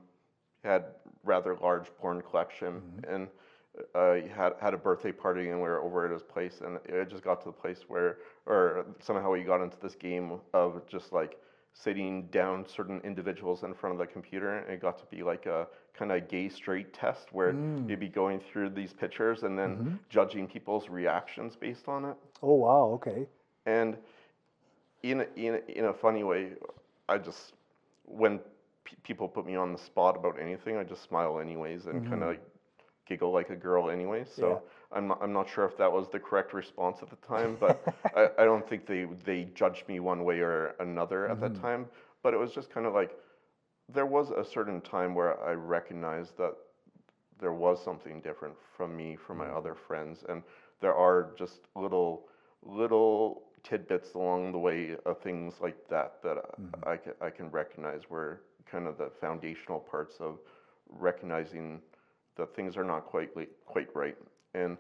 had 0.63 0.85
rather 1.25 1.57
large 1.57 1.87
porn 1.99 2.23
collection, 2.23 2.83
and 3.09 3.29
uh, 3.95 4.17
had 4.35 4.53
had 4.61 4.75
a 4.75 4.77
birthday 4.77 5.13
party, 5.13 5.49
and 5.49 5.57
we 5.57 5.69
were 5.69 5.81
over 5.81 6.05
at 6.05 6.13
his 6.13 6.23
place, 6.23 6.61
and 6.65 6.79
it 6.85 7.09
just 7.09 7.23
got 7.23 7.41
to 7.41 7.47
the 7.47 7.53
place 7.53 7.85
where, 7.89 8.19
or 8.47 8.85
somehow 9.01 9.31
we 9.31 9.43
got 9.43 9.63
into 9.63 9.79
this 9.81 9.95
game 9.95 10.39
of 10.53 10.87
just 10.87 11.13
like 11.13 11.39
sitting 11.73 12.27
down 12.27 12.67
certain 12.67 13.01
individuals 13.05 13.63
in 13.63 13.75
front 13.75 13.95
of 13.95 13.99
the 13.99 14.07
computer, 14.07 14.59
and 14.59 14.73
it 14.73 14.81
got 14.81 14.99
to 14.99 15.05
be 15.07 15.23
like 15.23 15.47
a 15.47 15.67
kind 15.95 16.13
of 16.13 16.29
gay 16.29 16.49
straight 16.49 16.93
test 16.93 17.33
where 17.33 17.53
mm. 17.53 17.89
you'd 17.89 18.01
be 18.01 18.09
going 18.09 18.41
through 18.41 18.71
these 18.71 18.93
pictures 18.93 19.43
and 19.43 19.59
then 19.59 19.77
mm-hmm. 19.77 19.95
judging 20.09 20.47
people's 20.47 20.89
reactions 20.89 21.57
based 21.57 21.89
on 21.89 22.05
it. 22.05 22.17
Oh 22.43 22.55
wow, 22.55 22.91
okay. 22.95 23.27
And 23.67 23.97
in 25.03 25.21
a, 25.21 25.27
in 25.37 25.55
a, 25.55 25.79
in 25.79 25.85
a 25.87 25.95
funny 25.95 26.23
way, 26.25 26.53
I 27.09 27.19
just 27.19 27.55
when 28.05 28.39
pe 28.85 28.97
people 29.03 29.29
put 29.29 29.47
me 29.47 29.57
on 29.57 29.73
the 29.73 29.79
spot 29.79 30.17
about 30.17 30.41
anything, 30.41 30.77
I 30.77 30.85
just 30.85 31.03
smile 31.03 31.39
anyways 31.41 31.87
and 31.87 32.09
kind 32.09 32.23
of 32.23 32.35
mm-hmm. 32.35 32.43
giggle 33.07 33.33
like 33.33 33.51
a 33.51 33.57
girl 33.57 33.91
anyways. 33.91 34.29
So 34.35 34.63
I'm 34.93 35.09
not, 35.09 35.21
I'm 35.23 35.33
not 35.33 35.49
sure 35.49 35.65
if 35.65 35.77
that 35.79 35.91
was 35.91 36.09
the 36.09 36.19
correct 36.19 36.53
response 36.53 36.99
at 37.03 37.11
the 37.11 37.17
time, 37.27 37.57
but 37.61 37.83
I, 38.17 38.29
I 38.43 38.45
don't 38.45 38.69
think 38.69 38.87
they 38.87 39.07
they 39.25 39.49
judged 39.55 39.89
me 39.89 40.01
one 40.01 40.25
way 40.25 40.41
or 40.41 40.75
another 40.81 41.29
at 41.29 41.41
that 41.41 41.55
mm. 41.55 41.61
time. 41.61 41.87
But 42.23 42.35
it 42.35 42.39
was 42.39 42.53
just 42.53 42.71
kind 42.71 42.87
of 42.87 42.95
like 42.95 43.17
there 43.93 44.07
was 44.07 44.31
a 44.31 44.45
certain 44.45 44.81
time 44.81 45.15
where 45.15 45.43
I 45.43 45.53
recognized 45.53 46.37
that 46.39 46.55
there 47.41 47.53
was 47.53 47.83
something 47.83 48.21
different 48.21 48.55
from 48.77 48.97
me 48.97 49.17
from 49.17 49.39
my 49.39 49.47
mm. 49.47 49.57
other 49.57 49.75
friends. 49.75 50.25
And 50.29 50.43
there 50.81 50.95
are 50.95 51.31
just 51.39 51.61
little 51.75 52.29
little 52.63 53.43
tidbits 53.63 54.15
along 54.15 54.53
the 54.53 54.59
way 54.59 54.97
of 55.07 55.21
things 55.21 55.55
like 55.61 55.77
that 55.89 56.15
that 56.23 56.37
I, 56.37 56.61
mm-hmm. 56.61 57.03
can, 57.03 57.13
I 57.21 57.31
can 57.31 57.51
recognize 57.51 58.03
were 58.09 58.41
kind 58.71 58.87
of 58.87 58.99
the 58.99 59.11
foundational 59.21 59.81
parts 59.81 60.17
of 60.21 60.39
recognizing 60.89 61.81
that 62.37 62.55
things 62.55 62.77
are 62.77 62.85
not 62.85 63.07
quite 63.07 63.31
quite 63.67 63.89
right 63.95 64.17
and 64.55 64.77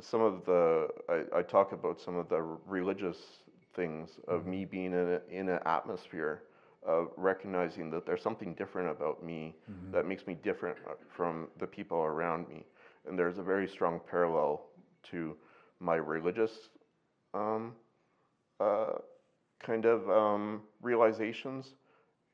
some 0.00 0.20
of 0.20 0.44
the 0.44 0.88
I, 1.08 1.38
I 1.38 1.42
talk 1.42 1.72
about 1.72 2.00
some 2.00 2.16
of 2.16 2.28
the 2.28 2.40
religious 2.66 3.18
things 3.74 4.18
of 4.28 4.46
me 4.46 4.64
being 4.64 4.92
in 4.92 5.18
a, 5.18 5.20
in 5.30 5.48
an 5.48 5.60
atmosphere 5.66 6.42
of 6.86 7.08
recognizing 7.16 7.90
that 7.90 8.04
there's 8.06 8.22
something 8.22 8.54
different 8.54 8.90
about 8.90 9.24
me 9.24 9.56
that 9.92 10.06
makes 10.06 10.26
me 10.26 10.34
different 10.42 10.76
uh, 10.86 10.92
from 11.08 11.48
the 11.58 11.66
people 11.66 11.98
around 11.98 12.48
me. 12.48 12.64
And 13.06 13.18
there's 13.18 13.38
a 13.38 13.42
very 13.42 13.66
strong 13.66 14.00
parallel 14.10 14.66
to 15.10 15.36
my 15.80 15.96
religious 15.96 16.68
um, 17.32 17.72
uh, 18.60 18.98
kind 19.60 19.84
of 19.86 20.08
um, 20.10 20.62
realizations 20.82 21.74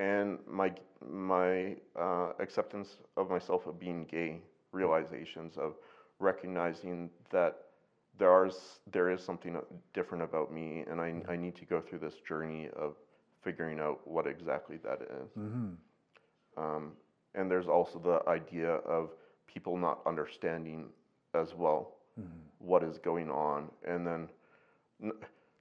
and 0.00 0.38
my 0.48 0.72
my 1.08 1.76
uh, 1.98 2.32
acceptance 2.40 2.96
of 3.16 3.30
myself 3.30 3.66
of 3.66 3.78
being 3.78 4.04
gay 4.04 4.40
realizations 4.72 5.56
of 5.56 5.74
recognizing 6.20 7.10
that 7.30 7.56
there 8.18 8.30
are 8.30 8.50
there 8.92 9.10
is 9.10 9.22
something 9.22 9.56
uh, 9.56 9.60
different 9.94 10.22
about 10.22 10.52
me 10.52 10.84
and 10.90 11.00
I, 11.00 11.22
I 11.28 11.36
need 11.36 11.56
to 11.56 11.64
go 11.64 11.80
through 11.80 12.00
this 12.00 12.14
journey 12.26 12.68
of 12.76 12.94
figuring 13.42 13.80
out 13.80 14.00
what 14.06 14.26
exactly 14.26 14.76
that 14.84 15.00
is. 15.02 15.30
Mm-hmm. 15.38 16.62
Um, 16.62 16.92
and 17.34 17.50
there's 17.50 17.68
also 17.68 17.98
the 17.98 18.28
idea 18.28 18.70
of 18.70 19.10
people 19.46 19.76
not 19.76 20.00
understanding 20.06 20.88
as 21.34 21.54
well 21.54 21.94
what 22.58 22.82
is 22.82 22.98
going 22.98 23.30
on. 23.30 23.70
And 23.86 24.06
then, 24.06 24.28
n- 25.02 25.12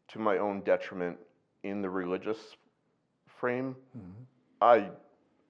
to 0.10 0.20
my 0.20 0.38
own 0.38 0.62
detriment, 0.62 1.18
in 1.64 1.82
the 1.82 1.90
religious 1.90 2.58
frame, 3.28 3.76
I 4.62 4.90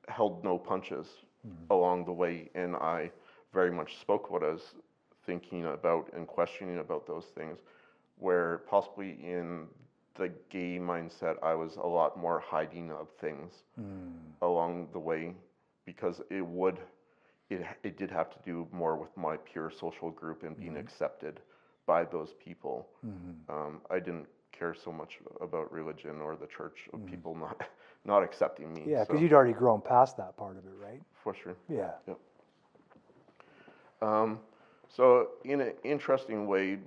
held 0.08 0.44
no 0.44 0.58
punches 0.58 1.08
along 1.72 2.06
the 2.06 2.12
way, 2.12 2.50
and 2.56 2.76
I 2.76 3.12
very 3.54 3.72
much 3.72 3.98
spoke 4.00 4.30
what 4.30 4.44
I 4.44 4.52
was 4.52 4.76
thinking 5.30 5.66
about 5.66 6.04
and 6.16 6.28
questioning 6.28 6.80
about 6.80 7.06
those 7.06 7.28
things. 7.38 7.60
Where 8.18 8.52
possibly 8.70 9.12
in 9.24 9.68
the 10.16 10.30
gay 10.50 10.80
mindset, 10.92 11.36
I 11.52 11.54
was 11.56 11.78
a 11.78 11.88
lot 12.00 12.18
more 12.18 12.40
hiding 12.40 12.92
of 12.92 13.08
things 13.22 13.54
along 14.42 14.90
the 14.92 15.00
way 15.00 15.34
because 15.86 16.22
it 16.30 16.46
would 16.46 16.80
it, 17.50 17.66
it 17.84 17.98
did 17.98 18.12
have 18.12 18.30
to 18.36 18.40
do 18.46 18.68
more 18.72 18.96
with 18.98 19.16
my 19.18 19.38
peer 19.38 19.72
social 19.84 20.12
group 20.12 20.44
and 20.44 20.58
being 20.58 20.78
accepted 20.78 21.40
by 21.86 22.04
those 22.04 22.34
people. 22.46 22.88
Um, 23.56 23.82
I 23.90 24.00
didn't 24.00 24.28
care 24.52 24.76
so 24.86 24.92
much 24.92 25.20
about 25.42 25.72
religion 25.72 26.22
or 26.22 26.36
the 26.36 26.48
church 26.48 26.80
of 26.94 27.06
people 27.06 27.36
not 27.36 27.58
not 28.06 28.22
accepting 28.24 28.74
me. 28.74 28.84
Yeah, 28.86 29.02
because 29.02 29.18
so, 29.18 29.22
you'd 29.24 29.34
already 29.34 29.54
grown 29.54 29.82
past 29.82 30.18
that 30.18 30.36
part 30.38 30.58
of 30.58 30.66
it, 30.66 30.76
right? 30.82 31.02
for 31.24 31.34
sure. 31.34 31.56
Yeah. 31.70 31.92
Um, 34.02 34.40
so, 34.90 35.30
in 35.46 35.62
an 35.62 35.74
interesting 35.84 36.48
way, 36.48 36.80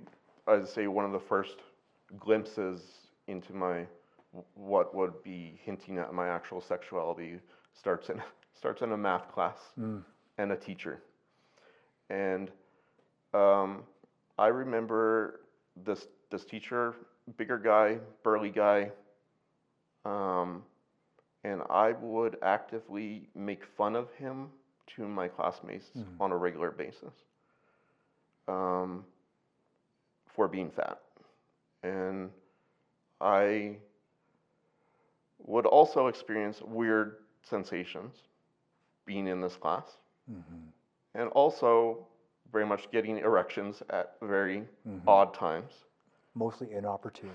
I'd 0.47 0.67
say 0.67 0.87
one 0.87 1.05
of 1.05 1.11
the 1.13 1.19
first 1.19 1.57
glimpses 2.19 2.81
into 3.27 3.53
my 3.53 3.85
what 4.55 4.93
would 4.95 5.23
be 5.23 5.59
hinting 5.63 5.97
at 5.99 6.13
my 6.13 6.27
actual 6.27 6.59
sexuality 6.61 7.39
starts 7.73 8.09
in 8.09 8.21
starts 8.53 8.81
in 8.81 8.91
a 8.91 8.97
math 8.97 9.31
class 9.31 9.57
and 10.37 10.51
a 10.51 10.55
teacher, 10.57 11.01
and 12.09 12.51
um, 13.33 13.83
I 14.37 14.47
remember 14.47 15.41
this 15.85 16.07
this 16.29 16.45
teacher, 16.45 16.95
bigger 17.37 17.57
guy, 17.57 17.99
burly 18.23 18.49
guy, 18.49 18.91
um, 20.05 20.63
and 21.43 21.61
I 21.69 21.93
would 21.93 22.37
actively 22.41 23.29
make 23.35 23.63
fun 23.65 23.95
of 23.95 24.11
him 24.13 24.49
to 24.95 25.07
my 25.07 25.27
classmates 25.29 25.91
on 26.19 26.31
a 26.31 26.37
regular 26.37 26.71
basis 26.71 27.13
um, 28.47 29.03
for 30.35 30.47
being 30.47 30.69
fat. 30.71 30.99
And 31.83 32.29
I 33.21 33.77
would 35.39 35.65
also 35.65 36.07
experience 36.07 36.61
weird 36.61 37.17
sensations 37.43 38.15
being 39.05 39.27
in 39.27 39.41
this 39.41 39.55
class, 39.57 39.97
and 41.15 41.29
also 41.31 42.07
very 42.51 42.65
much 42.65 42.89
getting 42.91 43.17
erections 43.17 43.83
at 43.89 44.15
very 44.21 44.63
odd 45.07 45.33
times. 45.33 45.73
Mostly 46.35 46.71
inopportune, 46.71 47.29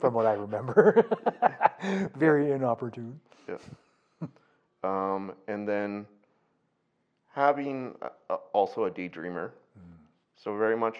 from 0.00 0.14
what 0.14 0.26
I 0.26 0.34
remember. 0.34 1.04
Very 2.16 2.52
inopportune. 2.52 3.18
Yeah. 3.48 3.56
um, 4.84 5.32
and 5.48 5.66
then 5.66 6.06
having 7.32 7.96
a, 8.00 8.10
a- 8.34 8.38
also 8.52 8.84
a 8.84 8.90
daydreamer. 8.90 9.50
So 10.36 10.56
very 10.56 10.76
much 10.76 10.96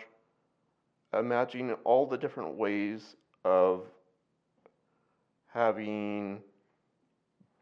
imagining 1.12 1.72
all 1.84 2.06
the 2.06 2.16
different 2.18 2.54
ways 2.56 3.16
of 3.44 3.84
having 5.48 6.40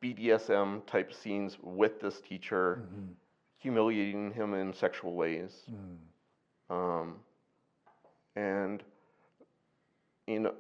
BDSM 0.02 0.84
type 0.86 1.12
scenes 1.12 1.58
with 1.62 2.00
this 2.00 2.20
teacher, 2.20 2.82
humiliating 3.58 4.32
him 4.32 4.54
in 4.54 4.72
sexual 4.72 5.14
ways. 5.14 5.64
Um, 6.70 7.16
and 8.34 8.82
in 10.26 10.46
a- 10.46 10.54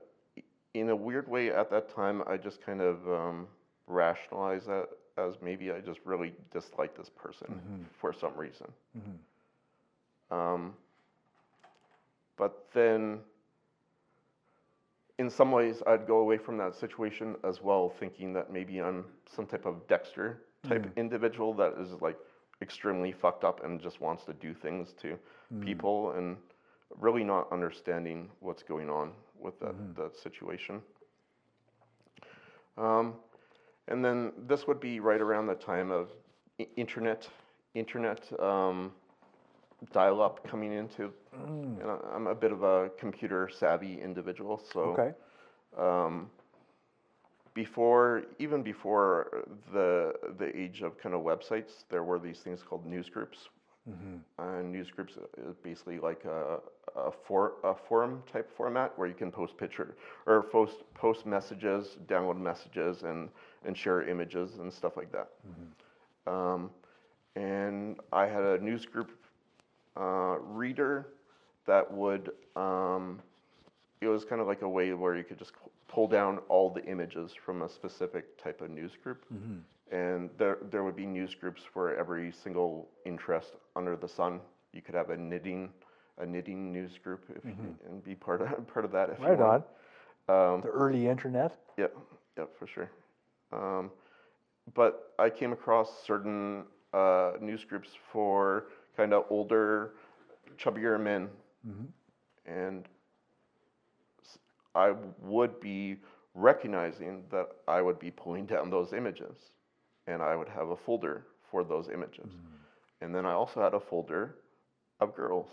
in 0.74 0.88
a 0.90 0.96
weird 0.96 1.28
way 1.28 1.50
at 1.50 1.70
that 1.70 1.88
time, 1.90 2.22
I 2.26 2.36
just 2.36 2.62
kind 2.62 2.80
of 2.80 3.06
um, 3.08 3.48
rationalized 3.86 4.66
that 4.68 4.88
as 5.18 5.40
maybe 5.42 5.70
I 5.70 5.80
just 5.80 6.00
really 6.04 6.34
dislike 6.50 6.96
this 6.96 7.10
person 7.10 7.60
for 8.00 8.12
some 8.12 8.34
reason. 8.36 8.72
Um, 10.30 10.74
but 12.36 12.66
then, 12.72 13.20
in 15.18 15.28
some 15.30 15.52
ways, 15.52 15.82
I'd 15.86 16.06
go 16.06 16.18
away 16.18 16.38
from 16.38 16.56
that 16.58 16.74
situation 16.74 17.36
as 17.44 17.62
well, 17.62 17.88
thinking 17.90 18.32
that 18.34 18.52
maybe 18.52 18.80
I'm 18.80 19.04
some 19.34 19.46
type 19.46 19.66
of 19.66 19.86
Dexter 19.88 20.42
type 20.68 20.86
individual 20.96 21.52
that 21.54 21.74
is 21.80 22.00
like 22.00 22.16
extremely 22.60 23.12
fucked 23.12 23.44
up 23.44 23.64
and 23.64 23.80
just 23.80 24.00
wants 24.00 24.24
to 24.24 24.32
do 24.34 24.54
things 24.54 24.92
to 25.02 25.18
people 25.60 26.12
and 26.12 26.36
really 27.00 27.24
not 27.24 27.50
understanding 27.52 28.28
what's 28.40 28.62
going 28.62 28.88
on 28.88 29.12
with 29.40 29.58
that, 29.60 29.74
that 29.96 30.16
situation. 30.16 30.80
Um, 32.78 33.14
and 33.88 34.04
then 34.04 34.32
this 34.46 34.66
would 34.66 34.80
be 34.80 35.00
right 35.00 35.20
around 35.20 35.46
the 35.46 35.54
time 35.54 35.90
of 35.90 36.08
i- 36.60 36.68
internet, 36.76 37.28
internet 37.74 38.32
um, 38.40 38.92
dial-up 39.92 40.46
coming 40.46 40.72
into. 40.72 41.12
And 41.32 41.82
I- 41.82 42.14
I'm 42.14 42.26
a 42.26 42.34
bit 42.34 42.52
of 42.52 42.62
a 42.62 42.90
computer 42.98 43.48
savvy 43.48 44.00
individual, 44.00 44.58
so 44.58 44.80
Okay. 44.80 45.14
um, 45.76 46.30
before 47.54 48.22
even 48.38 48.62
before 48.62 49.44
the 49.72 50.14
the 50.38 50.56
age 50.56 50.82
of 50.82 50.98
kind 50.98 51.14
of 51.14 51.22
websites, 51.22 51.84
there 51.88 52.02
were 52.02 52.18
these 52.18 52.40
things 52.40 52.62
called 52.62 52.86
news 52.86 53.08
groups. 53.08 53.48
And 54.38 54.70
news 54.70 54.90
groups 54.90 55.18
is 55.36 55.56
basically 55.56 55.98
like 55.98 56.24
a, 56.24 56.60
a, 56.94 57.10
for, 57.10 57.54
a 57.64 57.74
forum 57.74 58.22
type 58.32 58.48
format 58.56 58.96
where 58.96 59.08
you 59.08 59.14
can 59.14 59.32
post 59.32 59.56
picture 59.56 59.96
or 60.26 60.42
post 60.42 60.84
post 60.94 61.26
messages, 61.26 61.98
download 62.06 62.38
messages, 62.38 63.02
and 63.02 63.28
and 63.64 63.76
share 63.76 64.02
images 64.08 64.58
and 64.58 64.72
stuff 64.72 64.96
like 64.96 65.10
that. 65.10 65.30
Um, 66.26 66.70
and 67.34 67.98
I 68.12 68.26
had 68.26 68.42
a 68.44 68.58
news 68.58 68.86
group 68.86 69.10
uh, 69.98 70.36
reader 70.40 71.08
that 71.66 71.90
would 71.92 72.30
um, 72.56 73.20
it 74.00 74.08
was 74.08 74.24
kind 74.24 74.40
of 74.40 74.46
like 74.46 74.62
a 74.62 74.68
way 74.68 74.92
where 74.92 75.16
you 75.16 75.24
could 75.24 75.38
just 75.38 75.52
pull 75.88 76.06
down 76.08 76.38
all 76.48 76.70
the 76.70 76.84
images 76.86 77.32
from 77.34 77.62
a 77.62 77.68
specific 77.68 78.42
type 78.42 78.60
of 78.60 78.70
news 78.70 78.92
group. 79.02 79.24
And 79.90 80.30
there, 80.38 80.58
there 80.70 80.82
would 80.84 80.96
be 80.96 81.06
news 81.06 81.34
groups 81.34 81.62
for 81.72 81.94
every 81.96 82.32
single 82.32 82.88
interest 83.04 83.56
under 83.76 83.94
the 83.96 84.08
sun. 84.08 84.40
You 84.72 84.80
could 84.80 84.94
have 84.94 85.10
a 85.10 85.16
knitting, 85.16 85.70
a 86.18 86.24
knitting 86.26 86.72
news 86.72 86.98
group 86.98 87.24
if 87.36 87.44
you, 87.44 87.54
and 87.88 88.02
be 88.02 88.14
part 88.14 88.40
of 88.40 88.66
part 88.72 88.84
of 88.84 88.92
that. 88.92 89.10
If 89.10 89.20
Right 89.20 89.32
you 89.38 89.44
want. 89.44 89.64
on. 90.28 90.54
Um, 90.54 90.60
The 90.62 90.68
early 90.68 91.06
internet. 91.08 91.52
Yep, 91.76 91.94
yep, 92.38 92.48
for 92.58 92.66
sure. 92.66 92.90
Um, 93.52 93.90
but 94.74 95.12
I 95.18 95.28
came 95.30 95.52
across 95.52 96.02
certain 96.06 96.64
uh, 96.92 97.32
news 97.40 97.64
groups 97.64 97.90
for 98.12 98.64
kind 98.96 99.12
of 99.12 99.24
older, 99.30 99.92
chubbier 100.56 101.00
men, 101.00 101.28
mm-hmm. 101.66 101.84
and 102.46 102.88
I 104.74 104.92
would 105.20 105.60
be 105.60 105.96
recognizing 106.34 107.24
that 107.30 107.48
I 107.68 107.82
would 107.82 107.98
be 107.98 108.10
pulling 108.10 108.46
down 108.46 108.70
those 108.70 108.92
images, 108.92 109.36
and 110.06 110.22
I 110.22 110.36
would 110.36 110.48
have 110.48 110.68
a 110.68 110.76
folder 110.76 111.26
for 111.50 111.64
those 111.64 111.88
images, 111.88 112.26
mm-hmm. 112.26 113.04
and 113.04 113.14
then 113.14 113.26
I 113.26 113.32
also 113.32 113.62
had 113.62 113.74
a 113.74 113.80
folder 113.80 114.36
of 115.00 115.14
girls, 115.14 115.48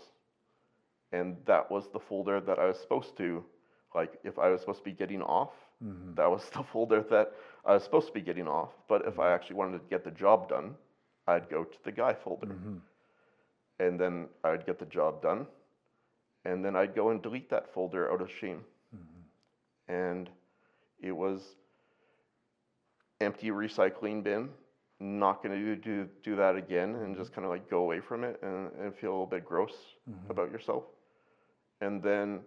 and 1.12 1.36
that 1.46 1.70
was 1.70 1.88
the 1.92 2.00
folder 2.00 2.40
that 2.40 2.58
I 2.58 2.66
was 2.66 2.78
supposed 2.78 3.16
to, 3.18 3.44
like, 3.94 4.18
if 4.24 4.38
I 4.38 4.48
was 4.48 4.60
supposed 4.60 4.80
to 4.80 4.84
be 4.84 4.92
getting 4.92 5.22
off, 5.22 5.52
mm-hmm. 5.84 6.14
that 6.14 6.30
was 6.30 6.48
the 6.54 6.62
folder 6.62 7.02
that 7.10 7.32
I 7.64 7.74
was 7.74 7.84
supposed 7.84 8.06
to 8.08 8.12
be 8.12 8.20
getting 8.20 8.48
off. 8.48 8.70
But 8.88 9.06
if 9.06 9.18
I 9.18 9.32
actually 9.32 9.56
wanted 9.56 9.78
to 9.78 9.84
get 9.90 10.04
the 10.04 10.10
job 10.10 10.48
done, 10.48 10.74
I'd 11.26 11.48
go 11.48 11.64
to 11.64 11.78
the 11.84 11.92
guy 11.92 12.14
folder. 12.14 12.46
And 13.80 13.98
then 13.98 14.28
I'd 14.44 14.64
get 14.66 14.78
the 14.78 14.86
job 14.86 15.22
done. 15.22 15.46
And 16.44 16.64
then 16.64 16.76
I'd 16.76 16.94
go 16.94 17.10
and 17.10 17.20
delete 17.20 17.50
that 17.50 17.74
folder 17.74 18.12
out 18.12 18.20
of 18.20 18.30
shame. 18.30 18.60
Mm-hmm. 18.94 19.92
And 19.92 20.30
it 21.00 21.12
was 21.12 21.56
empty 23.20 23.48
recycling 23.48 24.22
bin. 24.22 24.50
Not 25.02 25.42
going 25.42 25.58
to 25.58 25.74
do 25.74 25.76
do 25.76 26.08
do 26.22 26.36
that 26.36 26.56
again, 26.56 26.94
and 26.96 27.16
just 27.16 27.32
kind 27.32 27.46
of 27.46 27.50
like 27.50 27.70
go 27.70 27.78
away 27.78 28.00
from 28.00 28.22
it 28.22 28.38
and, 28.42 28.70
and 28.78 28.94
feel 28.94 29.10
a 29.10 29.12
little 29.12 29.26
bit 29.26 29.46
gross 29.46 29.72
mm-hmm. 30.08 30.30
about 30.30 30.52
yourself. 30.52 30.84
And 31.80 32.02
then 32.02 32.40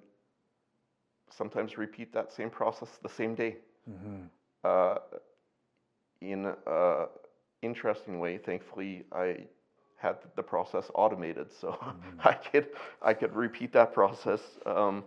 sometimes 1.31 1.79
repeat 1.79 2.13
that 2.13 2.31
same 2.31 2.51
process 2.51 2.89
the 3.01 3.09
same 3.09 3.34
day. 3.34 3.57
Mm-hmm. 3.89 4.25
Uh, 4.63 4.95
in 6.21 6.53
a 6.67 7.05
interesting 7.63 8.19
way, 8.19 8.38
thankfully, 8.38 9.03
I 9.11 9.47
had 10.03 10.17
the 10.35 10.43
process 10.43 10.91
automated, 10.95 11.51
so 11.53 11.77
I 12.25 12.33
could 12.33 12.67
I 13.01 13.13
could 13.13 13.35
repeat 13.35 13.73
that 13.73 13.93
process 13.93 14.41
um, 14.65 15.05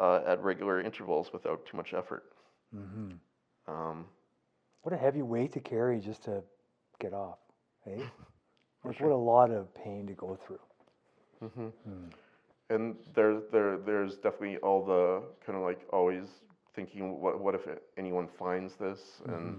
uh, 0.00 0.20
at 0.26 0.42
regular 0.42 0.80
intervals 0.80 1.32
without 1.32 1.66
too 1.66 1.76
much 1.76 1.94
effort. 1.94 2.24
Um, 3.68 4.06
What 4.82 4.94
a 4.94 4.98
heavy 4.98 5.22
weight 5.22 5.52
to 5.52 5.60
carry 5.60 6.00
just 6.00 6.24
to 6.24 6.44
get 7.00 7.14
off, 7.14 7.38
eh? 7.86 8.08
Like 8.84 9.00
what 9.00 9.12
a 9.12 9.16
lot 9.16 9.50
of 9.50 9.74
pain 9.74 10.06
to 10.06 10.14
go 10.14 10.36
through. 10.36 10.60
and 12.70 12.96
there 13.14 13.40
there 13.52 13.78
there's 13.78 14.16
definitely 14.16 14.58
all 14.58 14.84
the 14.84 15.22
kind 15.44 15.56
of 15.58 15.64
like 15.64 15.80
always 15.92 16.26
thinking 16.74 17.20
what 17.20 17.40
what 17.40 17.54
if 17.54 17.68
anyone 17.96 18.28
finds 18.28 18.76
this? 18.76 19.22
And 19.28 19.56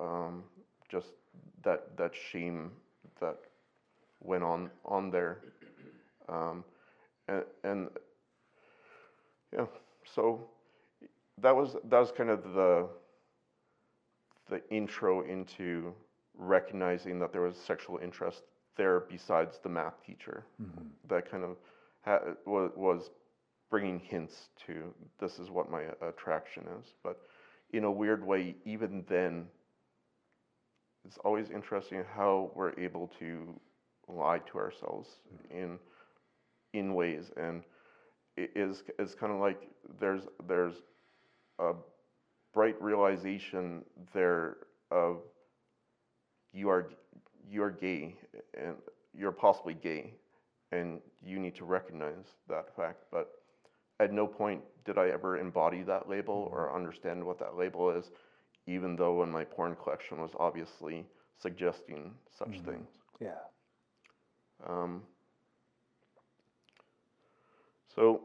um, 0.00 0.44
just 0.88 1.12
that 1.64 1.96
that 1.96 2.14
shame 2.14 2.72
that 3.20 3.36
went 4.22 4.44
on 4.44 4.70
on 4.84 5.10
there. 5.10 5.38
Um, 6.28 6.64
and 7.28 7.44
and 7.64 7.88
yeah 9.52 9.66
so 10.14 10.48
that 11.38 11.54
was 11.54 11.74
that 11.84 11.98
was 11.98 12.12
kind 12.12 12.30
of 12.30 12.42
the 12.54 12.88
the 14.48 14.62
intro 14.70 15.22
into 15.22 15.92
recognizing 16.34 17.18
that 17.18 17.32
there 17.32 17.42
was 17.42 17.56
sexual 17.56 17.98
interest 17.98 18.42
there 18.76 19.00
besides 19.00 19.58
the 19.62 19.68
math 19.68 20.02
teacher. 20.04 20.44
That 21.08 21.30
kind 21.30 21.44
of 21.44 21.56
ha- 22.04 22.34
was, 22.44 22.70
was 22.76 23.10
bringing 23.70 23.98
hints 23.98 24.50
to 24.66 24.94
this 25.18 25.38
is 25.38 25.50
what 25.50 25.70
my 25.70 25.82
attraction 26.02 26.64
is. 26.80 26.94
But 27.02 27.18
in 27.72 27.84
a 27.84 27.90
weird 27.90 28.24
way 28.24 28.54
even 28.64 29.04
then 29.08 29.46
it's 31.06 31.18
always 31.24 31.50
interesting 31.50 32.02
how 32.16 32.50
we're 32.54 32.78
able 32.78 33.10
to 33.18 33.58
lie 34.08 34.40
to 34.50 34.58
ourselves 34.58 35.08
mm-hmm. 35.32 35.56
in 35.56 35.78
in 36.72 36.94
ways. 36.94 37.30
And 37.36 37.62
it 38.36 38.50
is 38.54 38.82
it's 38.98 39.14
kind 39.14 39.32
of 39.32 39.40
like 39.40 39.68
there's 40.00 40.22
there's 40.48 40.74
a 41.58 41.72
bright 42.52 42.80
realization 42.82 43.84
there 44.12 44.56
of 44.90 45.18
you 46.52 46.68
are 46.68 46.90
you 47.48 47.62
are 47.62 47.70
gay 47.70 48.16
and 48.58 48.74
you're 49.14 49.32
possibly 49.32 49.74
gay 49.74 50.12
and 50.72 51.00
you 51.24 51.38
need 51.38 51.54
to 51.54 51.64
recognize 51.64 52.34
that 52.48 52.74
fact. 52.76 53.04
But 53.12 53.30
at 54.00 54.12
no 54.12 54.26
point 54.26 54.62
did 54.84 54.98
I 54.98 55.08
ever 55.08 55.38
embody 55.38 55.82
that 55.82 56.08
label 56.08 56.46
mm-hmm. 56.46 56.54
or 56.54 56.74
understand 56.74 57.24
what 57.24 57.38
that 57.38 57.56
label 57.56 57.90
is 57.90 58.10
even 58.66 58.96
though 58.96 59.22
in 59.22 59.30
my 59.30 59.44
porn 59.44 59.76
collection 59.82 60.20
was 60.20 60.30
obviously 60.38 61.06
suggesting 61.38 62.12
such 62.36 62.60
things 62.64 62.88
Yeah. 63.20 63.38
um, 64.66 65.02
so 67.94 68.20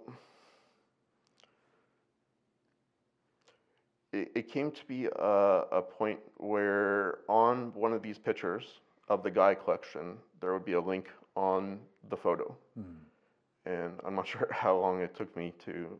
it, 4.11 4.31
it 4.35 4.51
came 4.51 4.71
to 4.71 4.85
be 4.85 5.05
a, 5.05 5.63
a 5.71 5.81
point 5.81 6.19
where 6.37 7.19
on 7.27 7.73
one 7.73 7.93
of 7.93 8.01
these 8.01 8.17
pictures 8.17 8.79
of 9.09 9.23
the 9.23 9.31
guy 9.31 9.53
collection, 9.53 10.17
there 10.39 10.53
would 10.53 10.65
be 10.65 10.73
a 10.73 10.81
link 10.81 11.07
on 11.35 11.79
the 12.09 12.17
photo. 12.17 12.55
And 13.65 13.93
I'm 14.05 14.15
not 14.15 14.27
sure 14.33 14.49
how 14.51 14.77
long 14.77 15.01
it 15.01 15.15
took 15.15 15.35
me 15.35 15.53
to 15.65 15.99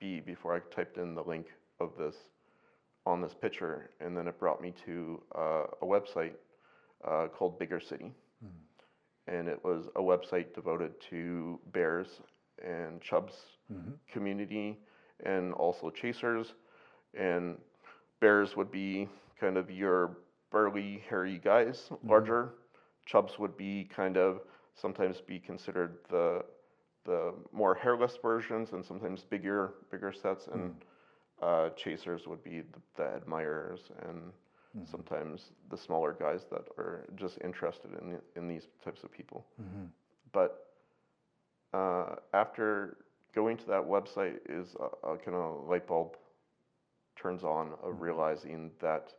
be 0.00 0.20
before 0.20 0.54
I 0.54 0.60
typed 0.74 0.98
in 0.98 1.14
the 1.14 1.22
link 1.22 1.46
of 1.80 1.90
this 1.98 2.16
on 3.06 3.20
this 3.20 3.34
picture. 3.34 3.90
And 4.00 4.16
then 4.16 4.28
it 4.28 4.38
brought 4.38 4.60
me 4.60 4.72
to 4.86 5.22
uh, 5.36 5.64
a 5.82 5.84
website 5.86 6.34
uh, 7.06 7.28
called 7.28 7.58
Bigger 7.58 7.80
City. 7.80 8.12
And 9.26 9.48
it 9.48 9.62
was 9.64 9.86
a 9.96 10.00
website 10.00 10.54
devoted 10.54 10.92
to 11.10 11.58
bears 11.72 12.20
and 12.64 13.00
chubs 13.00 13.34
community 14.12 14.78
and 15.24 15.52
also 15.54 15.90
chasers. 15.90 16.54
And 17.14 17.56
bears 18.20 18.56
would 18.56 18.70
be 18.70 19.08
kind 19.40 19.56
of 19.56 19.70
your 19.70 20.18
burly 20.50 21.02
hairy 21.08 21.38
guys 21.42 21.90
larger. 22.04 22.54
Chubs 23.06 23.38
would 23.38 23.56
be 23.56 23.88
kind 23.94 24.16
of 24.16 24.40
sometimes 24.74 25.20
be 25.20 25.38
considered 25.38 25.98
the 26.10 26.44
the 27.04 27.34
more 27.52 27.74
hairless 27.74 28.16
versions 28.22 28.72
and 28.72 28.84
sometimes 28.84 29.24
bigger 29.24 29.74
bigger 29.90 30.12
sets. 30.12 30.46
And 30.48 30.72
uh, 31.42 31.70
chasers 31.70 32.26
would 32.28 32.42
be 32.44 32.60
the, 32.62 32.80
the 32.96 33.04
admirers 33.16 33.90
and 34.08 34.32
sometimes 34.84 35.52
the 35.70 35.76
smaller 35.76 36.14
guys 36.18 36.46
that 36.50 36.64
are 36.78 37.06
just 37.16 37.38
interested 37.44 37.90
in 38.00 38.18
in 38.36 38.48
these 38.48 38.68
types 38.84 39.04
of 39.04 39.12
people. 39.12 39.46
But 40.32 40.66
uh, 41.74 42.16
after 42.34 42.98
going 43.34 43.56
to 43.58 43.66
that 43.66 43.82
website, 43.82 44.38
is 44.48 44.76
a, 44.80 45.08
a 45.12 45.18
kind 45.18 45.36
of 45.36 45.68
light 45.68 45.86
bulb 45.86 46.16
turns 47.16 47.44
on 47.44 47.72
of 47.82 48.00
realizing 48.00 48.70
that 48.80 49.14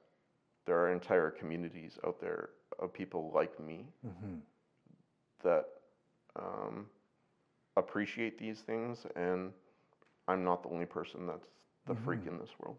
there 0.66 0.80
are 0.80 0.92
entire 0.92 1.32
communities 1.32 2.00
out 2.06 2.20
there 2.22 2.50
of 2.80 2.94
people 2.94 3.32
like 3.34 3.60
me 3.60 3.86
that 5.44 5.66
um, 6.36 6.88
appreciate 7.78 8.38
these 8.38 8.62
things, 8.62 9.06
and 9.16 9.52
I'm 10.28 10.44
not 10.44 10.64
the 10.64 10.70
only 10.70 10.86
person 10.86 11.28
that's 11.28 11.48
the 11.88 11.94
mm-hmm. 11.94 12.06
freak 12.06 12.22
in 12.28 12.38
this 12.38 12.50
world, 12.60 12.78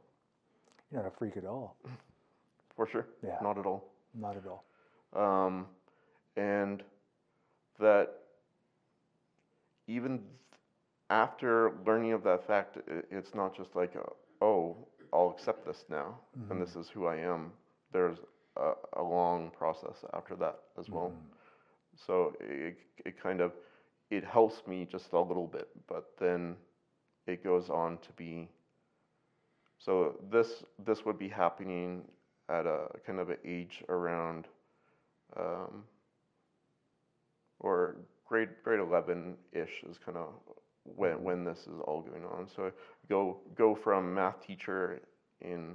You're 0.91 1.03
not 1.03 1.13
a 1.13 1.17
freak 1.17 1.37
at 1.37 1.45
all. 1.45 1.77
for 2.77 2.87
sure. 2.87 3.07
Yeah. 3.25 3.37
Not 3.43 3.59
at 3.59 3.67
all. 3.67 3.85
Not 4.15 4.37
at 4.37 4.45
all. 4.47 4.65
um, 5.15 5.67
and 6.37 6.83
that 7.79 8.11
even 9.87 10.21
after 11.11 11.73
learning 11.87 12.13
of 12.13 12.23
that 12.25 12.47
fact, 12.47 12.79
it's 13.11 13.35
not 13.35 13.57
just 13.57 13.75
like, 13.77 13.95
a, 13.95 14.45
oh, 14.45 14.77
I'll 15.13 15.31
accept 15.31 15.67
this 15.67 15.85
now, 15.89 16.19
and 16.51 16.61
this 16.61 16.71
mm-hmm. 16.71 16.81
is 16.81 16.89
who 16.89 17.07
I 17.07 17.17
am. 17.17 17.53
There's 17.93 18.19
a, 18.57 18.73
a 18.95 19.03
long 19.03 19.51
process 19.57 20.05
after 20.13 20.35
that 20.37 20.59
as 20.79 20.89
well. 20.89 21.11
Mm-hmm. 21.11 22.07
So 22.07 22.35
it, 22.41 22.77
it 23.05 23.23
kind 23.23 23.41
of 23.41 23.53
it 24.11 24.25
helps 24.25 24.67
me 24.67 24.87
just 24.91 25.13
a 25.13 25.21
little 25.21 25.47
bit, 25.47 25.69
but 25.89 26.11
then 26.19 26.57
it 27.27 27.45
goes 27.45 27.71
on 27.71 27.99
to 27.99 28.13
be. 28.17 28.49
So 29.85 30.15
this 30.31 30.65
this 30.87 31.05
would 31.05 31.19
be 31.19 31.29
happening 31.29 32.03
at 32.49 32.67
a 32.67 32.87
kind 33.07 33.19
of 33.21 33.29
an 33.29 33.37
age 33.45 33.83
around, 33.89 34.47
um, 35.37 35.85
or 37.61 37.97
grade 38.27 38.49
grade 38.63 38.81
eleven 38.81 39.37
ish 39.53 39.83
is 39.89 39.99
kind 39.99 40.17
of 40.17 40.29
when 40.85 41.23
when 41.23 41.45
this 41.45 41.59
is 41.67 41.81
all 41.87 42.01
going 42.01 42.25
on. 42.25 42.49
So 42.49 42.73
go 43.11 43.41
go 43.55 43.75
from 43.75 44.15
math 44.15 44.47
teacher 44.47 45.03
in 45.43 45.75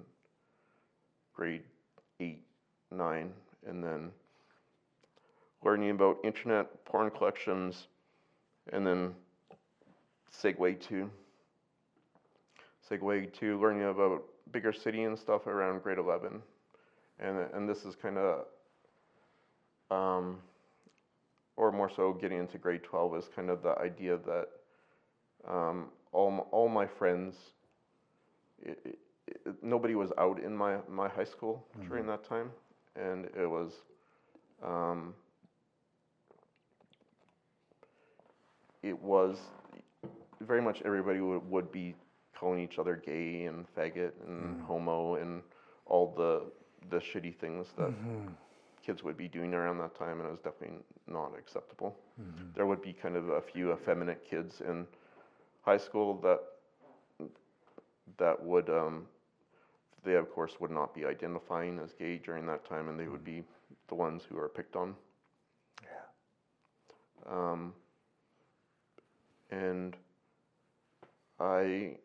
grade 1.34 1.64
eight 2.20 2.43
nine, 2.91 3.32
and 3.68 3.84
then 3.84 4.10
learning 5.64 5.91
about 5.91 6.18
internet 6.24 6.84
porn 6.86 7.12
collections, 7.12 7.88
and 8.74 8.88
then 8.88 9.14
segue 10.34 10.80
to 10.88 11.12
segue 12.90 13.32
to 13.34 13.60
learning 13.60 13.84
about 13.88 14.24
bigger 14.52 14.74
city 14.74 15.04
and 15.04 15.18
stuff 15.18 15.48
around 15.48 15.82
grade 15.84 15.98
11 15.98 16.42
and 17.20 17.38
and 17.54 17.70
this 17.70 17.86
is 17.86 17.96
kind 17.96 18.18
of 18.18 18.46
um, 19.92 20.38
or 21.58 21.72
more 21.72 21.90
so 21.90 22.14
getting 22.14 22.40
into 22.40 22.58
grade 22.58 22.84
12 22.84 23.16
is 23.18 23.30
kind 23.36 23.50
of 23.50 23.62
the 23.62 23.78
idea 23.80 24.18
that 24.18 24.48
um, 25.48 25.88
all, 26.12 26.48
all 26.52 26.70
my 26.70 26.86
friends 26.86 27.36
i 28.66 28.72
i 28.72 28.74
i 28.90 28.94
nobody 29.62 29.96
was 29.96 30.12
out 30.18 30.40
in 30.40 30.56
my, 30.56 30.78
my 30.90 31.08
high 31.08 31.24
school 31.24 31.66
during 31.88 32.06
that 32.08 32.24
time. 32.24 32.52
And 32.96 33.26
it 33.40 33.50
was 33.50 33.74
um, 34.64 35.14
it 38.84 39.00
was 39.02 39.38
very 40.42 40.62
much 40.62 40.82
everybody 40.84 41.22
would, 41.22 41.50
would 41.50 41.72
be 41.72 41.96
calling 42.40 42.60
each 42.60 42.80
other 42.80 42.96
gay 42.96 43.46
and 43.46 43.66
faggot 43.76 44.12
and 44.28 44.62
homo 44.62 45.16
and 45.16 45.42
all 45.86 46.14
the 46.16 46.44
the 46.90 46.98
shitty 46.98 47.36
things 47.36 47.68
that 47.78 47.92
kids 48.86 49.04
would 49.04 49.18
be 49.18 49.28
doing 49.28 49.54
around 49.54 49.78
that 49.80 49.96
time, 49.96 50.20
and 50.20 50.28
it 50.28 50.32
was 50.32 50.40
definitely 50.40 50.78
not 51.08 51.32
acceptable. 51.38 51.96
There 52.56 52.66
would 52.66 52.82
be 52.82 52.94
kind 52.94 53.16
of 53.16 53.30
a 53.30 53.42
few 53.42 53.74
effeminate 53.74 54.24
kids 54.30 54.62
in 54.62 54.88
high 55.62 55.78
school 55.78 56.16
that 56.22 56.40
that 58.18 58.42
would 58.44 58.70
um, 58.70 59.06
they 60.04 60.16
of 60.16 60.32
course 60.34 60.60
would 60.60 60.72
not 60.72 60.94
be 60.96 61.06
identifying 61.06 61.80
as 61.80 61.94
gay 61.94 62.18
during 62.18 62.46
that 62.48 62.66
time, 62.66 62.88
and 62.90 63.00
they 63.00 63.08
would 63.08 63.24
be 63.24 63.44
the 63.88 63.96
ones 63.96 64.24
who 64.30 64.38
are 64.38 64.50
picked 64.50 64.76
on. 64.76 64.96
Yeah. 65.84 67.32
Um, 67.32 67.74
and 69.52 69.96
I 71.40 71.98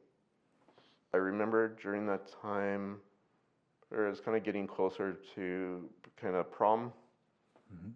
I 1.15 1.19
remember 1.19 1.69
during 1.81 2.07
that 2.09 2.29
time, 2.43 2.99
or 3.93 4.07
it 4.07 4.11
was 4.11 4.21
kind 4.21 4.37
of 4.37 4.43
getting 4.43 4.67
closer 4.67 5.17
to 5.37 5.89
kind 6.21 6.35
of 6.35 6.51
prom, 6.51 6.93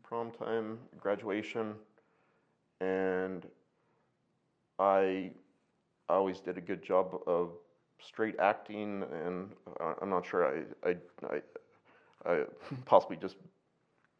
prom 0.05 0.31
time, 0.31 0.79
graduation, 1.01 1.75
and 2.81 3.47
I 4.79 5.33
always 6.09 6.41
did 6.41 6.59
a 6.59 6.61
good 6.61 6.83
job 6.83 7.21
of 7.27 7.51
straight 8.01 8.37
acting, 8.39 9.05
and 9.25 9.51
uh, 9.81 9.95
I'm 10.01 10.11
not 10.11 10.25
sure 10.25 10.47
I 10.47 10.91
I 10.91 10.97
I, 11.29 11.43
I 12.33 12.45
possibly 12.87 13.17
just 13.17 13.37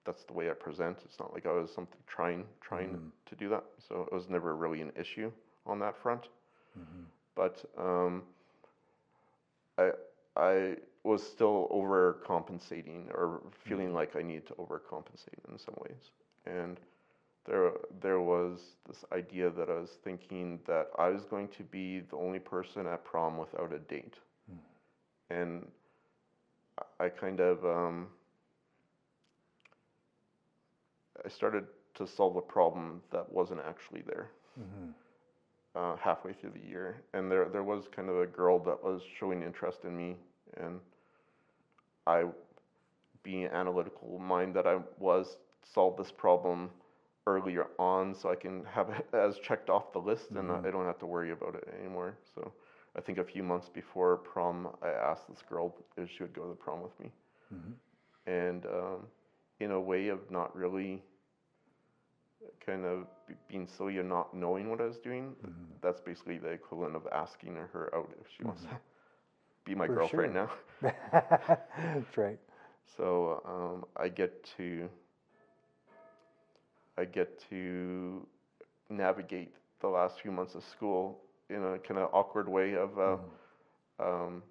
that's 0.05 0.25
the 0.25 0.35
way 0.35 0.51
I 0.51 0.55
present. 0.55 0.99
It's 1.05 1.21
not 1.21 1.33
like 1.35 1.47
I 1.47 1.53
was 1.53 1.73
something 1.73 2.01
trying 2.09 2.45
trying 2.61 2.99
to 3.27 3.37
do 3.37 3.49
that, 3.51 3.65
so 3.89 4.03
it 4.03 4.13
was 4.13 4.29
never 4.29 4.57
really 4.57 4.81
an 4.83 4.93
issue 4.99 5.31
on 5.67 5.79
that 5.81 5.97
front. 5.97 6.29
But 7.35 7.65
um, 7.79 8.23
I 9.79 9.91
I 10.37 10.77
was 11.05 11.23
still 11.27 11.69
overcompensating 11.73 13.11
or 13.15 13.41
feeling 13.65 13.89
mm-hmm. 13.89 13.97
like 13.97 14.17
I 14.17 14.23
needed 14.23 14.47
to 14.49 14.55
overcompensate 14.55 15.43
in 15.51 15.59
some 15.59 15.75
ways, 15.79 16.11
and 16.47 16.79
there 17.47 17.73
there 18.01 18.21
was 18.21 18.77
this 18.87 19.05
idea 19.13 19.51
that 19.51 19.71
I 19.71 19.81
was 19.81 19.93
thinking 20.05 20.61
that 20.67 20.89
I 20.99 21.09
was 21.09 21.25
going 21.25 21.49
to 21.49 21.63
be 21.63 22.01
the 22.01 22.17
only 22.17 22.39
person 22.39 22.87
at 22.87 23.05
prom 23.05 23.39
without 23.39 23.73
a 23.73 23.79
date, 23.79 24.15
hmm. 24.51 24.59
and 25.31 25.67
I- 27.01 27.09
kind 27.09 27.41
of 27.41 27.65
um, 27.65 28.09
I 31.25 31.29
started 31.29 31.67
to 31.95 32.07
solve 32.07 32.37
a 32.37 32.43
problem 32.43 33.03
that 33.11 33.33
wasn't 33.33 33.61
actually 33.67 34.03
there 34.03 34.31
mm-hmm. 34.59 34.91
Uh, 35.75 35.97
halfway 35.97 36.33
through 36.33 36.51
the 36.51 36.69
year, 36.69 37.03
and 37.15 37.31
there 37.31 37.49
there 37.49 37.65
was 37.65 37.89
kind 37.95 38.09
of 38.09 38.19
a 38.21 38.27
girl 38.27 38.59
that 38.61 38.83
was 38.83 39.03
showing 39.19 39.43
interest 39.43 39.85
in 39.85 39.97
me, 39.97 40.17
and 40.57 40.81
I, 42.07 42.25
being 43.23 43.47
analytical 43.47 44.19
mind 44.19 44.55
that 44.55 44.67
I 44.67 44.79
was, 44.99 45.39
solved 45.63 45.99
this 45.99 46.11
problem 46.11 46.71
earlier 47.27 47.67
on, 47.79 48.15
so 48.15 48.31
I 48.31 48.35
can 48.37 48.65
have 48.65 48.89
it 48.91 49.07
as 49.13 49.39
checked 49.39 49.69
off 49.71 49.93
the 49.93 49.99
list, 50.01 50.31
and 50.31 50.51
I 50.51 50.71
don't 50.71 50.87
have 50.87 50.99
to 51.01 51.07
worry 51.07 51.33
about 51.33 51.55
it 51.55 51.69
anymore. 51.79 52.17
So, 52.35 52.53
I 52.97 53.01
think 53.01 53.19
a 53.19 53.25
few 53.25 53.43
months 53.43 53.69
before 53.69 54.17
prom, 54.17 54.69
I 54.83 54.89
asked 54.89 55.29
this 55.29 55.43
girl 55.49 55.75
if 55.97 56.11
she 56.11 56.23
would 56.23 56.33
go 56.35 56.43
to 56.45 56.49
the 56.49 56.55
prom 56.55 56.83
with 56.83 56.99
me, 56.99 57.13
and 58.27 58.65
um, 58.67 59.07
in 59.61 59.71
a 59.73 59.81
way 59.81 60.09
of 60.09 60.31
not 60.31 60.55
really 60.57 61.03
kind 62.65 62.85
of 62.85 63.07
being 63.49 63.67
silly 63.67 63.99
and 63.99 64.09
not 64.09 64.35
knowing 64.35 64.71
what 64.71 64.81
I 64.81 64.85
was 64.85 64.99
doing. 64.99 65.35
That's 65.81 66.01
basically 66.01 66.39
the 66.39 66.49
equivalent 66.51 66.97
of 66.97 67.07
asking 67.13 67.57
her 67.57 67.91
out 67.95 68.11
if 68.21 68.29
she 68.37 68.45
wants 68.45 68.65
to 68.65 68.77
be 69.65 69.75
my 69.75 69.87
For 69.87 69.99
girlfriend 69.99 70.33
sure. 70.33 70.35
now. 70.35 70.51
That's 70.83 72.17
right. 72.17 72.39
So 72.97 73.43
um, 73.45 73.85
I 73.97 74.09
get 74.09 74.43
to 74.57 74.89
I 76.97 77.05
get 77.05 77.39
to 77.51 78.27
navigate 78.89 79.55
the 79.81 79.89
last 79.89 80.21
few 80.21 80.31
months 80.31 80.55
of 80.55 80.65
school 80.65 81.21
in 81.49 81.63
a 81.65 81.79
kind 81.79 81.99
of 82.01 82.11
awkward 82.13 82.49
way 82.49 82.75
of 82.75 82.99
uh, 82.99 83.17
um, 83.99 84.43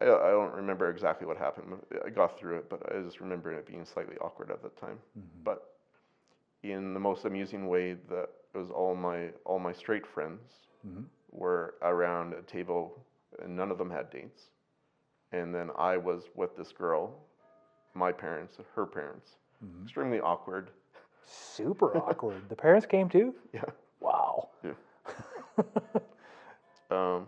I, 0.00 0.04
I 0.04 0.30
don't 0.30 0.54
remember 0.54 0.90
exactly 0.90 1.26
what 1.26 1.36
happened. 1.36 1.66
I 2.04 2.10
got 2.10 2.38
through 2.38 2.58
it, 2.58 2.70
but 2.70 2.80
I 2.94 3.00
just 3.02 3.20
remember 3.20 3.52
it 3.52 3.66
being 3.66 3.84
slightly 3.84 4.16
awkward 4.18 4.50
at 4.50 4.62
the 4.62 4.68
time. 4.80 4.98
Mm-hmm. 5.18 5.42
But 5.44 5.74
in 6.62 6.94
the 6.94 7.00
most 7.00 7.24
amusing 7.24 7.66
way, 7.66 7.96
that 8.08 8.28
it 8.54 8.58
was 8.58 8.70
all 8.70 8.94
my 8.94 9.28
all 9.44 9.58
my 9.58 9.72
straight 9.72 10.06
friends 10.06 10.40
mm-hmm. 10.86 11.02
were 11.30 11.74
around 11.82 12.34
a 12.34 12.42
table, 12.42 13.04
and 13.42 13.56
none 13.56 13.70
of 13.70 13.78
them 13.78 13.90
had 13.90 14.10
dates. 14.10 14.50
And 15.32 15.54
then 15.54 15.70
I 15.76 15.96
was 15.96 16.24
with 16.34 16.56
this 16.56 16.72
girl, 16.72 17.14
my 17.94 18.12
parents, 18.12 18.56
her 18.74 18.86
parents. 18.86 19.32
Mm-hmm. 19.64 19.84
Extremely 19.84 20.20
awkward. 20.20 20.70
Super 21.26 21.96
awkward. 22.08 22.48
The 22.48 22.56
parents 22.56 22.86
came 22.86 23.08
too? 23.08 23.34
Yeah. 23.52 23.64
Wow. 24.00 24.50
Yeah. 24.62 24.72
um, 26.90 27.26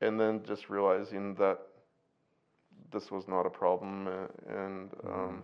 and 0.00 0.20
then 0.20 0.42
just 0.46 0.68
realizing 0.68 1.34
that 1.36 1.58
this 2.92 3.10
was 3.10 3.28
not 3.28 3.46
a 3.46 3.50
problem, 3.50 4.06
uh, 4.08 4.26
and 4.48 4.90
um, 5.06 5.42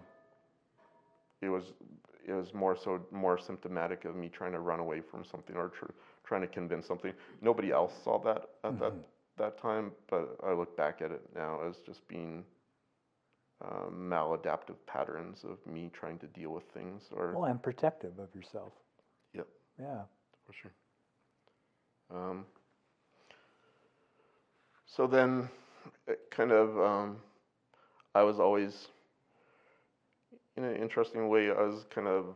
it 1.40 1.48
was 1.48 1.72
it 2.26 2.32
was 2.32 2.52
more 2.54 2.76
so 2.76 3.00
more 3.10 3.38
symptomatic 3.38 4.04
of 4.04 4.16
me 4.16 4.28
trying 4.28 4.52
to 4.52 4.60
run 4.60 4.80
away 4.80 5.00
from 5.00 5.24
something 5.24 5.56
or 5.56 5.68
tr- 5.68 5.92
trying 6.24 6.42
to 6.42 6.46
convince 6.48 6.86
something. 6.86 7.12
Nobody 7.40 7.70
else 7.72 7.92
saw 8.04 8.18
that 8.24 8.50
at 8.64 8.78
that 8.78 8.94
that 9.38 9.58
time, 9.58 9.92
but 10.08 10.36
I 10.44 10.52
look 10.52 10.76
back 10.76 11.00
at 11.02 11.10
it 11.12 11.22
now 11.34 11.60
as 11.68 11.78
just 11.80 12.06
being 12.08 12.44
uh, 13.64 13.88
maladaptive 13.90 14.76
patterns 14.86 15.44
of 15.44 15.64
me 15.66 15.90
trying 15.92 16.18
to 16.18 16.26
deal 16.26 16.50
with 16.50 16.64
things. 16.74 17.10
Or 17.12 17.38
Well, 17.38 17.44
and 17.44 17.62
protective 17.62 18.18
of 18.18 18.34
yourself. 18.34 18.72
yep, 19.32 19.46
Yeah. 19.78 20.04
for 20.46 20.52
sure. 20.52 20.72
Um, 22.10 22.46
so 24.86 25.06
then, 25.06 25.48
it 26.06 26.30
kind 26.30 26.50
of, 26.52 26.78
um, 26.80 27.16
I 28.18 28.22
was 28.22 28.40
always, 28.40 28.88
in 30.56 30.64
an 30.64 30.76
interesting 30.76 31.28
way, 31.28 31.50
I 31.50 31.62
was 31.62 31.86
kind 31.88 32.08
of 32.08 32.34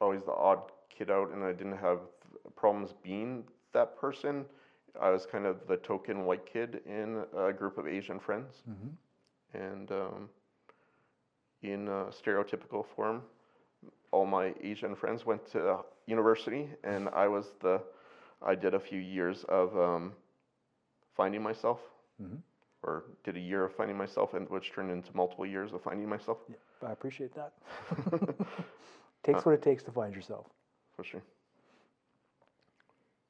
always 0.00 0.22
the 0.24 0.32
odd 0.32 0.60
kid 0.96 1.10
out, 1.10 1.32
and 1.32 1.42
I 1.42 1.52
didn't 1.52 1.78
have 1.78 2.00
problems 2.54 2.90
being 3.02 3.44
that 3.72 3.98
person. 3.98 4.44
I 5.00 5.10
was 5.10 5.24
kind 5.24 5.46
of 5.46 5.56
the 5.66 5.78
token 5.78 6.26
white 6.26 6.44
kid 6.44 6.80
in 6.86 7.24
a 7.36 7.52
group 7.52 7.78
of 7.78 7.86
Asian 7.86 8.18
friends, 8.20 8.52
and 9.54 9.90
um, 9.90 10.28
in 11.62 11.88
a 11.88 12.00
stereotypical 12.18 12.84
form, 12.94 13.22
all 14.12 14.26
my 14.26 14.52
Asian 14.62 14.94
friends 14.94 15.24
went 15.24 15.42
to 15.52 15.78
university, 16.06 16.68
and 16.84 17.08
I 17.08 17.26
was 17.26 17.46
the, 17.62 17.80
I 18.42 18.54
did 18.54 18.74
a 18.74 18.80
few 18.80 19.00
years 19.00 19.44
of 19.48 19.76
um, 19.78 20.12
finding 21.16 21.42
myself, 21.42 21.80
or 22.82 23.04
did 23.24 23.36
a 23.36 23.40
year 23.40 23.64
of 23.64 23.74
finding 23.74 23.96
myself, 23.96 24.34
and 24.34 24.48
which 24.48 24.72
turned 24.72 24.90
into 24.90 25.14
multiple 25.14 25.46
years 25.46 25.72
of 25.72 25.82
finding 25.82 26.08
myself, 26.08 26.38
I 26.86 26.92
appreciate 26.92 27.32
that. 27.34 27.52
takes 29.22 29.44
what 29.44 29.52
it 29.52 29.62
takes 29.62 29.82
to 29.84 29.90
find 29.90 30.14
yourself. 30.14 30.46
for 30.94 31.04
sure. 31.04 31.22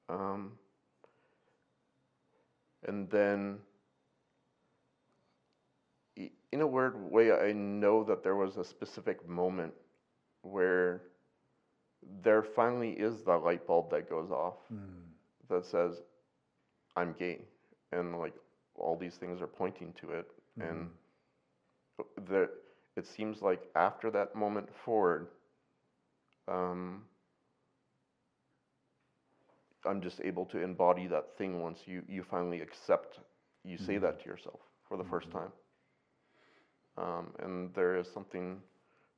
Um, 0.09 0.53
and 2.87 3.11
then, 3.11 3.59
in 6.53 6.61
a 6.61 6.67
weird 6.67 6.95
way, 7.11 7.33
I 7.33 7.53
know 7.53 8.05
that 8.05 8.23
there 8.23 8.37
was 8.37 8.57
a 8.57 8.65
specific 8.65 9.29
moment 9.29 9.73
where 10.43 11.03
there 12.23 12.43
finally 12.43 12.91
is 12.91 13.23
the 13.23 13.37
light 13.37 13.67
bulb 13.67 13.91
that 13.91 14.09
goes 14.09 14.31
off 14.31 14.55
that 15.49 15.65
says, 15.67 16.03
I'm 16.95 17.15
gay. 17.19 17.41
And 17.93 18.19
like 18.19 18.35
all 18.79 18.97
these 18.97 19.17
things 19.17 19.41
are 19.41 19.47
pointing 19.47 19.93
to 20.01 20.13
it. 20.13 20.31
And 20.61 20.89
the, 22.29 22.49
it 22.97 23.07
seems 23.07 23.43
like 23.43 23.69
after 23.75 24.11
that 24.11 24.35
moment 24.35 24.69
forward, 24.85 25.29
um, 26.49 27.03
I'm 29.85 30.01
just 30.01 30.21
able 30.23 30.47
to 30.47 30.59
embody 30.63 31.07
that 31.09 31.37
thing 31.37 31.63
once 31.63 31.81
you, 31.87 32.03
you 32.09 32.23
finally 32.25 32.61
accept, 32.61 33.21
you 33.65 33.77
say 33.79 33.99
that 33.99 34.21
to 34.23 34.29
yourself 34.29 34.61
for 34.89 34.97
the 34.97 35.05
first 35.05 35.31
time. 35.31 35.53
Um, 36.99 37.29
and 37.41 37.75
there 37.75 37.97
is 37.97 38.09
something 38.11 38.61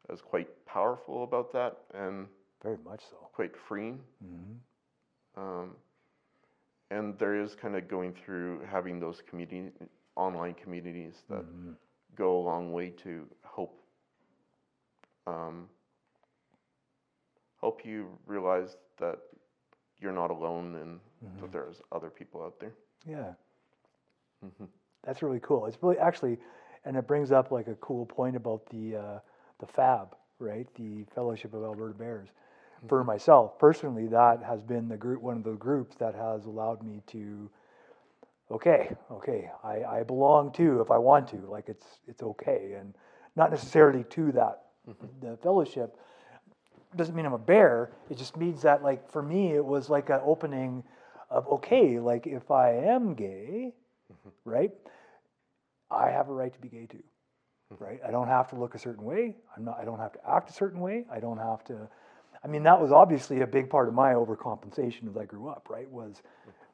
that's 0.09 0.21
quite 0.21 0.49
powerful 0.67 1.23
about 1.25 1.53
that 1.53 1.77
and 1.95 2.27
Very 2.63 2.77
much 2.85 3.01
so. 3.11 3.17
quite 3.33 3.57
freeing. 3.57 4.01
Um, 5.37 5.77
and 6.91 7.19
there 7.19 7.41
is 7.41 7.55
kind 7.55 7.77
of 7.77 7.89
going 7.89 8.13
through 8.13 8.61
having 8.71 8.99
those 8.99 9.23
community, 9.29 9.71
online 10.17 10.55
communities 10.55 11.23
that 11.29 11.45
go 12.17 12.39
a 12.39 12.43
long 12.43 12.73
way 12.73 12.91
to 12.91 13.27
help 13.55 13.79
um, 15.27 15.69
help 17.61 17.85
you 17.85 18.09
realize 18.27 18.77
that 18.99 19.19
you're 20.01 20.13
not 20.13 20.31
alone 20.31 20.75
and 20.77 21.01
that 21.41 21.53
there's 21.53 21.83
other 21.93 22.11
people 22.11 22.43
out 22.43 22.59
there. 22.61 22.73
Yeah. 23.07 23.33
Mm-hmm. 24.45 24.65
That's 25.05 25.23
really 25.23 25.41
cool. 25.41 25.67
It's 25.67 25.77
really 25.83 25.99
actually, 25.99 26.39
and 26.85 26.97
it 26.97 27.07
brings 27.07 27.33
up 27.33 27.51
like 27.51 27.69
a 27.69 27.75
cool 27.77 28.07
point 28.07 28.37
about 28.37 28.67
the 28.71 28.97
uh, 28.97 29.19
the 29.59 29.67
FAB, 29.67 30.15
right? 30.39 30.67
The 30.77 31.05
Fellowship 31.15 31.55
of 31.55 31.63
Alberta 31.63 31.95
Bears. 31.95 32.29
For 32.87 33.03
myself 33.03 33.59
personally, 33.59 34.07
that 34.07 34.43
has 34.43 34.63
been 34.63 34.89
the 34.89 34.97
group, 34.97 35.21
one 35.21 35.37
of 35.37 35.45
the 35.45 35.53
groups 35.53 35.97
that 35.97 36.15
has 36.15 36.45
allowed 36.45 36.83
me 36.83 37.03
to 37.09 37.51
okay, 38.51 38.95
okay, 39.11 39.51
I, 39.63 39.85
I 39.85 40.03
belong 40.03 40.53
too 40.53 40.81
if 40.81 40.91
I 40.91 40.99
want 40.99 41.29
to. 41.29 41.37
Like 41.39 41.69
it's 41.69 41.87
it's 42.07 42.23
okay, 42.23 42.77
and 42.79 42.95
not 43.37 43.51
necessarily 43.51 44.05
to 44.05 44.33
that 44.33 44.63
mm-hmm. 44.89 45.07
the 45.21 45.37
fellowship 45.39 45.97
doesn't 46.97 47.15
mean 47.15 47.27
I'm 47.27 47.35
a 47.35 47.39
bear. 47.39 47.91
It 48.11 48.19
just 48.19 48.37
means 48.37 48.63
that 48.63 48.83
like 48.83 49.11
for 49.11 49.23
me 49.23 49.55
it 49.55 49.65
was 49.65 49.91
like 49.91 50.11
an 50.11 50.21
opening 50.25 50.83
of 51.31 51.47
okay, 51.49 51.99
like 51.99 52.27
if 52.27 52.51
I 52.51 52.73
am 52.73 53.15
gay, 53.15 53.75
mm-hmm. 54.13 54.29
right, 54.45 54.71
I 55.91 56.11
have 56.11 56.29
a 56.29 56.33
right 56.33 56.53
to 56.53 56.59
be 56.61 56.69
gay 56.69 56.87
too. 56.87 57.03
Mm-hmm. 57.73 57.85
Right? 57.85 58.01
I 58.07 58.11
don't 58.11 58.29
have 58.29 58.49
to 58.51 58.57
look 58.57 58.75
a 58.75 58.79
certain 58.79 59.05
way. 59.05 59.37
I'm 59.57 59.65
not 59.65 59.79
I 59.81 59.85
don't 59.85 59.99
have 59.99 60.13
to 60.13 60.31
act 60.31 60.51
a 60.51 60.53
certain 60.55 60.81
way. 60.81 61.05
I 61.13 61.21
don't 61.21 61.39
have 61.39 61.65
to 61.65 61.89
I 62.45 62.49
mean 62.49 62.63
that 62.65 62.81
was 62.81 62.93
obviously 62.93 63.41
a 63.41 63.47
big 63.47 63.69
part 63.69 63.89
of 63.89 63.95
my 63.95 64.13
overcompensation 64.13 65.09
as 65.09 65.17
I 65.17 65.25
grew 65.25 65.49
up, 65.49 65.69
right? 65.71 65.91
Was 65.91 66.23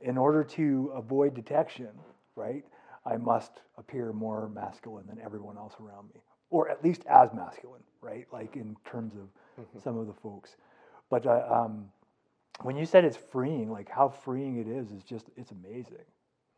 in 0.00 0.18
order 0.18 0.44
to 0.44 0.92
avoid 0.94 1.34
detection, 1.34 1.88
right, 2.36 2.64
I 3.06 3.16
must 3.16 3.52
appear 3.78 4.12
more 4.12 4.48
masculine 4.48 5.06
than 5.06 5.20
everyone 5.20 5.56
else 5.56 5.74
around 5.80 6.08
me. 6.14 6.20
Or 6.50 6.68
at 6.68 6.84
least 6.84 7.04
as 7.06 7.32
masculine, 7.34 7.82
right? 8.00 8.26
Like 8.32 8.56
in 8.56 8.76
terms 8.84 9.14
of 9.14 9.82
some 9.82 9.98
of 9.98 10.06
the 10.06 10.12
folks. 10.12 10.56
But 11.10 11.26
uh, 11.26 11.46
um, 11.50 11.86
when 12.62 12.76
you 12.76 12.86
said 12.86 13.04
it's 13.04 13.16
freeing, 13.16 13.70
like 13.70 13.88
how 13.88 14.08
freeing 14.08 14.58
it 14.58 14.68
is, 14.68 14.90
is 14.90 15.02
just 15.02 15.26
it's 15.36 15.50
amazing, 15.50 16.04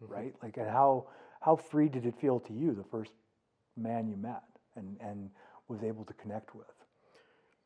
right? 0.00 0.34
Like 0.42 0.56
and 0.56 0.68
how 0.68 1.06
how 1.40 1.56
free 1.56 1.88
did 1.88 2.04
it 2.04 2.14
feel 2.20 2.40
to 2.40 2.52
you 2.52 2.74
the 2.74 2.84
first 2.84 3.12
man 3.76 4.08
you 4.08 4.16
met 4.16 4.42
and 4.76 4.96
and 5.00 5.30
was 5.68 5.82
able 5.82 6.04
to 6.04 6.12
connect 6.14 6.54
with? 6.54 6.66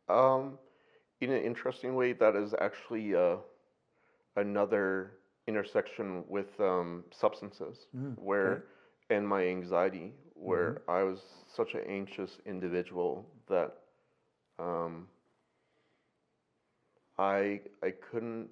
Um, 0.08 0.58
in 1.20 1.30
an 1.30 1.42
interesting 1.42 1.94
way, 1.94 2.12
that 2.14 2.36
is 2.36 2.54
actually 2.60 3.14
uh, 3.14 3.36
another 4.36 5.12
intersection 5.46 6.24
with 6.28 6.58
um, 6.60 7.04
substances, 7.10 7.86
Mm, 7.94 8.16
where 8.16 8.62
okay. 8.62 8.62
and 9.10 9.26
my 9.28 9.44
anxiety, 9.46 10.14
where 10.34 10.82
I 10.88 11.02
was 11.02 11.44
such 11.46 11.74
an 11.74 11.82
anxious 11.88 12.38
individual 12.46 13.26
that 13.48 13.76
um, 14.58 15.08
I 17.18 17.60
I 17.82 17.90
couldn't 17.90 18.50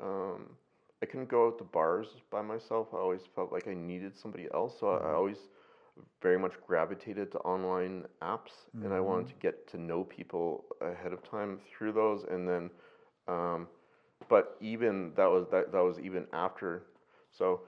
um, 0.00 0.56
I 1.02 1.06
couldn't 1.06 1.28
go 1.28 1.46
out 1.46 1.58
to 1.58 1.64
bars 1.64 2.20
by 2.30 2.42
myself. 2.42 2.88
I 2.92 2.98
always 2.98 3.26
felt 3.34 3.52
like 3.52 3.66
I 3.68 3.74
needed 3.74 4.16
somebody 4.16 4.48
else, 4.52 4.78
so 4.78 4.90
I, 4.90 5.10
I 5.10 5.12
always 5.14 5.48
very 6.22 6.38
much 6.38 6.52
gravitated 6.66 7.32
to 7.32 7.38
online 7.38 8.04
apps, 8.22 8.66
and 8.82 8.92
I 8.92 9.00
wanted 9.00 9.28
to 9.28 9.34
get 9.40 9.66
to 9.72 9.78
know 9.78 10.04
people 10.04 10.64
ahead 10.80 11.12
of 11.12 11.22
time 11.28 11.58
through 11.70 11.92
those, 11.92 12.24
and 12.24 12.48
then. 12.48 12.70
Um, 13.28 13.68
but 14.28 14.56
even 14.60 15.12
that 15.16 15.30
was 15.30 15.46
that, 15.50 15.72
that 15.72 15.82
was 15.82 15.98
even 16.00 16.26
after 16.32 16.84
so 17.30 17.60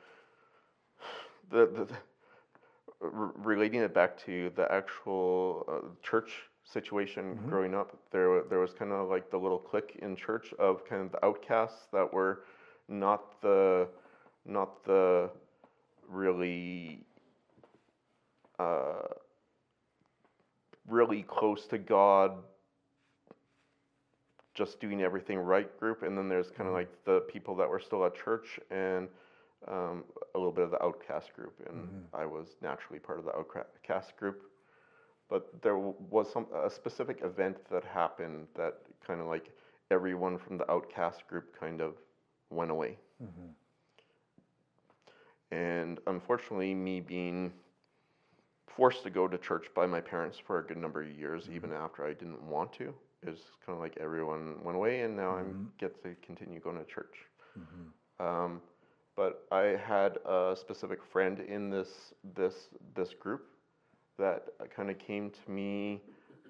the, 1.51 1.67
the, 1.67 1.85
the 1.85 1.97
r- 3.03 3.33
relating 3.37 3.81
it 3.81 3.95
back 3.95 4.17
to 4.27 4.51
the 4.57 4.71
actual 4.73 5.65
uh, 5.69 5.89
church 6.03 6.43
situation 6.65 7.39
growing 7.49 7.75
up 7.75 7.97
there 8.11 8.43
there 8.49 8.59
was 8.61 8.73
kind 8.73 8.93
of 8.93 9.09
like 9.09 9.31
the 9.31 9.37
little 9.37 9.59
clique 9.59 9.99
in 10.03 10.15
church 10.15 10.53
of 10.59 10.85
kind 10.89 11.03
of 11.03 11.13
the 11.13 11.25
outcasts 11.25 11.89
that 11.93 12.13
were 12.13 12.45
not 12.89 13.41
the 13.43 13.89
not 14.47 14.85
the 14.85 15.31
really 16.09 17.05
uh, 18.59 19.09
really 20.89 21.23
close 21.23 21.67
to 21.67 21.79
God 21.79 22.33
just 24.55 24.81
doing 24.81 25.03
everything 25.03 25.39
right 25.39 25.79
group, 25.81 26.03
and 26.03 26.17
then 26.17 26.29
there's 26.29 26.51
kind 26.51 26.69
of 26.69 26.75
like 26.75 26.91
the 27.05 27.21
people 27.21 27.57
that 27.57 27.69
were 27.69 27.81
still 27.81 28.05
at 28.05 28.15
church 28.15 28.61
and 28.71 29.09
um, 29.69 30.05
a 30.35 30.39
little 30.39 30.53
bit 30.53 30.65
of 30.65 30.71
the 30.71 30.83
outcast 30.83 31.33
group, 31.35 31.55
and 31.69 31.89
I 32.13 32.27
was 32.27 32.49
naturally 32.61 32.99
part 32.99 33.19
of 33.19 33.25
the 33.25 33.35
outcast 33.35 34.17
group. 34.17 34.43
But 35.31 35.63
there 35.63 35.79
was 35.79 36.31
some 36.31 36.47
a 36.55 36.69
specific 36.69 37.21
event 37.23 37.57
that 37.71 37.85
happened 37.85 38.49
that 38.55 38.75
kind 39.07 39.21
of 39.21 39.27
like 39.27 39.51
everyone 39.91 40.37
from 40.37 40.59
the 40.59 40.71
outcast 40.71 41.27
group 41.29 41.59
kind 41.59 41.81
of 41.81 41.95
went 42.51 42.71
away. 42.71 42.99
And 45.51 46.01
unfortunately, 46.07 46.75
me 46.75 47.01
being 47.01 47.53
forced 48.77 49.03
to 49.05 49.11
go 49.11 49.29
to 49.29 49.39
church 49.39 49.67
by 49.75 49.87
my 49.87 50.01
parents 50.01 50.39
for 50.39 50.59
a 50.59 50.65
good 50.67 50.77
number 50.79 51.03
of 51.03 51.11
years, 51.11 51.49
even 51.53 51.73
after 51.73 52.05
I 52.05 52.13
didn't 52.15 52.43
want 52.43 52.73
to, 52.75 52.95
is 53.27 53.39
kind 53.65 53.77
of 53.77 53.81
like 53.81 53.97
everyone 54.01 54.63
went 54.65 54.77
away, 54.77 55.01
and 55.03 55.17
now 55.17 55.37
I 55.37 55.43
get 55.79 56.03
to 56.03 56.15
continue 56.23 56.61
going 56.61 56.79
to 56.79 56.85
church. 56.85 57.27
Um, 58.21 58.61
but 59.17 59.47
I 59.51 59.77
had 59.87 60.19
a 60.25 60.57
specific 60.59 61.03
friend 61.05 61.41
in 61.41 61.71
this 61.71 62.15
this 62.35 62.69
this 62.95 63.13
group 63.15 63.47
that 64.19 64.49
kind 64.75 64.91
of 64.91 64.99
came 64.99 65.31
to 65.31 65.51
me 65.51 66.03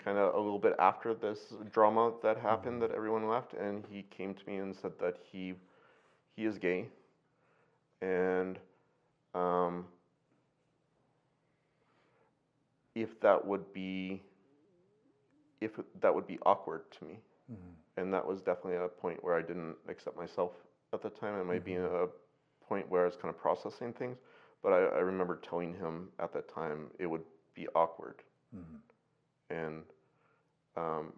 kind 0.03 0.19
of 0.19 0.35
a 0.35 0.39
little 0.39 0.59
bit 0.59 0.75
after 0.79 1.15
this 1.15 1.55
drama 1.73 2.13
that 2.23 2.37
happened 2.39 2.83
that 2.83 2.91
everyone 2.93 3.29
left, 3.29 3.55
and 3.55 3.85
he 3.91 4.03
came 4.03 4.35
to 4.35 4.47
me 4.47 4.57
and 4.57 4.75
said 4.75 4.93
that 4.99 5.17
he 5.31 5.55
he 6.37 6.45
is 6.45 6.59
gay, 6.59 6.89
and 8.01 8.59
um, 9.35 9.87
if 12.95 13.21
that 13.21 13.47
would 13.47 13.73
be 13.73 14.23
if 15.61 15.73
that 16.01 16.13
would 16.15 16.27
be 16.27 16.39
awkward 16.45 16.83
to 16.99 17.05
me. 17.05 17.19
Mm-hmm. 17.51 18.01
And 18.01 18.13
that 18.13 18.27
was 18.27 18.41
definitely 18.41 18.77
at 18.77 18.83
a 18.83 18.89
point 18.89 19.23
where 19.23 19.37
i 19.37 19.43
didn't 19.43 19.77
accept 19.89 20.17
myself 20.17 20.53
at 20.93 21.03
the 21.03 21.11
time. 21.11 21.39
It 21.39 21.45
might 21.45 21.65
be 21.65 21.73
mm-hmm. 21.73 21.95
a 21.95 22.09
point 22.67 22.89
where 22.91 23.03
i 23.03 23.07
was 23.07 23.17
kind 23.17 23.29
of 23.29 23.39
processing 23.41 23.93
things 23.93 24.17
but 24.63 24.73
i, 24.73 24.79
I 24.79 25.01
remember 25.01 25.41
telling 25.43 25.75
him 25.75 26.09
at 26.21 26.33
that 26.33 26.53
time 26.53 26.87
it 26.99 27.07
would 27.07 27.23
be 27.55 27.67
awkward. 27.75 28.23
Mm-hmm. 28.57 29.55
And 29.55 29.83
um, 30.77 31.13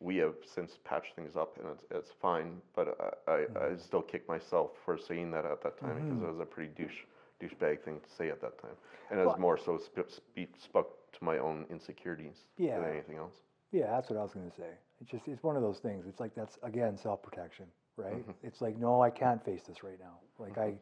we 0.00 0.16
have 0.16 0.34
since 0.54 0.78
patched 0.84 1.14
things 1.16 1.36
up 1.36 1.58
and 1.58 1.68
it's, 1.70 1.84
it's 1.90 2.12
fine 2.20 2.60
but 2.74 2.96
I, 3.28 3.30
I, 3.30 3.36
I 3.64 3.76
still 3.76 4.02
kick 4.02 4.28
myself 4.28 4.70
for 4.84 4.98
saying 4.98 5.30
that 5.32 5.44
at 5.44 5.62
that 5.62 5.78
time 5.78 6.08
because 6.08 6.22
it 6.22 6.28
was 6.28 6.40
a 6.40 6.46
pretty 6.46 6.70
douche 6.74 7.04
douchebag 7.42 7.82
thing 7.82 8.00
to 8.00 8.10
say 8.16 8.30
at 8.30 8.40
that 8.40 8.60
time. 8.60 8.72
And 9.10 9.20
it 9.20 9.26
was 9.26 9.38
more 9.38 9.58
so 9.58 9.78
sp- 9.78 10.08
spe- 10.08 10.56
spoke 10.58 11.05
to 11.16 11.24
my 11.24 11.38
own 11.38 11.66
insecurities 11.70 12.44
Yeah. 12.58 12.78
than 12.78 12.90
anything 12.90 13.16
else 13.16 13.34
Yeah, 13.72 13.90
that's 13.90 14.10
what 14.10 14.18
I 14.18 14.22
was 14.22 14.32
going 14.32 14.48
to 14.50 14.56
say. 14.56 14.70
It's 15.00 15.10
just 15.10 15.28
it's 15.28 15.42
one 15.42 15.56
of 15.56 15.62
those 15.62 15.78
things. 15.78 16.06
It's 16.08 16.20
like 16.20 16.34
that's 16.34 16.58
again 16.62 16.96
self 16.96 17.22
protection, 17.22 17.66
right? 17.96 18.24
It's 18.42 18.60
like 18.62 18.78
no, 18.78 19.02
I 19.02 19.10
can't 19.10 19.44
face 19.44 19.62
this 19.64 19.82
right 19.82 19.98
now. 20.00 20.18
Like 20.38 20.56
I, 20.58 20.74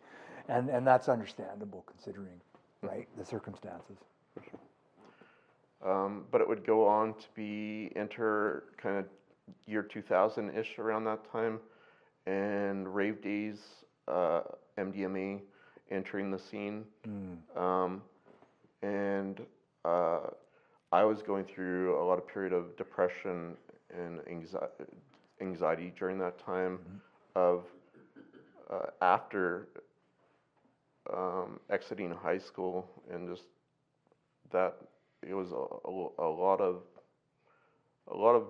and 0.48 0.68
and 0.68 0.86
that's 0.86 1.08
understandable 1.08 1.84
considering, 1.86 2.40
right, 2.82 3.08
the 3.18 3.24
circumstances. 3.24 3.98
Um, 5.84 6.24
but 6.30 6.40
it 6.40 6.48
would 6.48 6.64
go 6.64 6.86
on 6.86 7.14
to 7.14 7.26
be 7.34 7.92
enter 7.96 8.64
kind 8.76 8.98
of 8.98 9.06
year 9.66 9.82
2000 9.82 10.50
ish 10.56 10.78
around 10.78 11.04
that 11.04 11.30
time, 11.30 11.60
and 12.26 12.94
rave 12.94 13.20
days, 13.22 13.84
uh, 14.08 14.42
MDMA 14.78 15.42
entering 15.90 16.30
the 16.30 16.38
scene, 16.38 16.84
um, 17.56 18.02
and 18.82 19.40
uh, 19.84 20.20
I 20.92 21.04
was 21.04 21.22
going 21.22 21.44
through 21.44 22.00
a 22.00 22.04
lot 22.04 22.18
of 22.18 22.26
period 22.26 22.52
of 22.52 22.76
depression 22.76 23.56
and 23.92 24.20
anxiety, 24.30 24.84
anxiety 25.40 25.92
during 25.98 26.18
that 26.18 26.38
time, 26.38 26.78
of 27.34 27.64
uh, 28.70 28.86
after 29.02 29.68
um, 31.12 31.60
exiting 31.70 32.10
high 32.10 32.38
school 32.38 32.88
and 33.12 33.28
just 33.28 33.44
that 34.52 34.76
it 35.26 35.34
was 35.34 35.50
a, 35.52 35.54
a, 35.54 36.26
a 36.26 36.30
lot 36.30 36.60
of 36.60 36.82
a 38.12 38.16
lot 38.16 38.34
of 38.34 38.44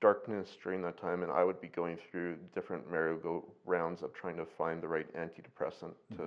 darkness 0.00 0.56
during 0.62 0.82
that 0.82 1.00
time 1.00 1.22
and 1.22 1.30
I 1.30 1.44
would 1.44 1.60
be 1.60 1.68
going 1.68 1.96
through 2.10 2.36
different 2.54 2.90
merry-go-rounds 2.90 4.02
of 4.02 4.12
trying 4.12 4.36
to 4.36 4.44
find 4.58 4.82
the 4.82 4.88
right 4.88 5.06
antidepressant 5.14 5.94
to 6.16 6.24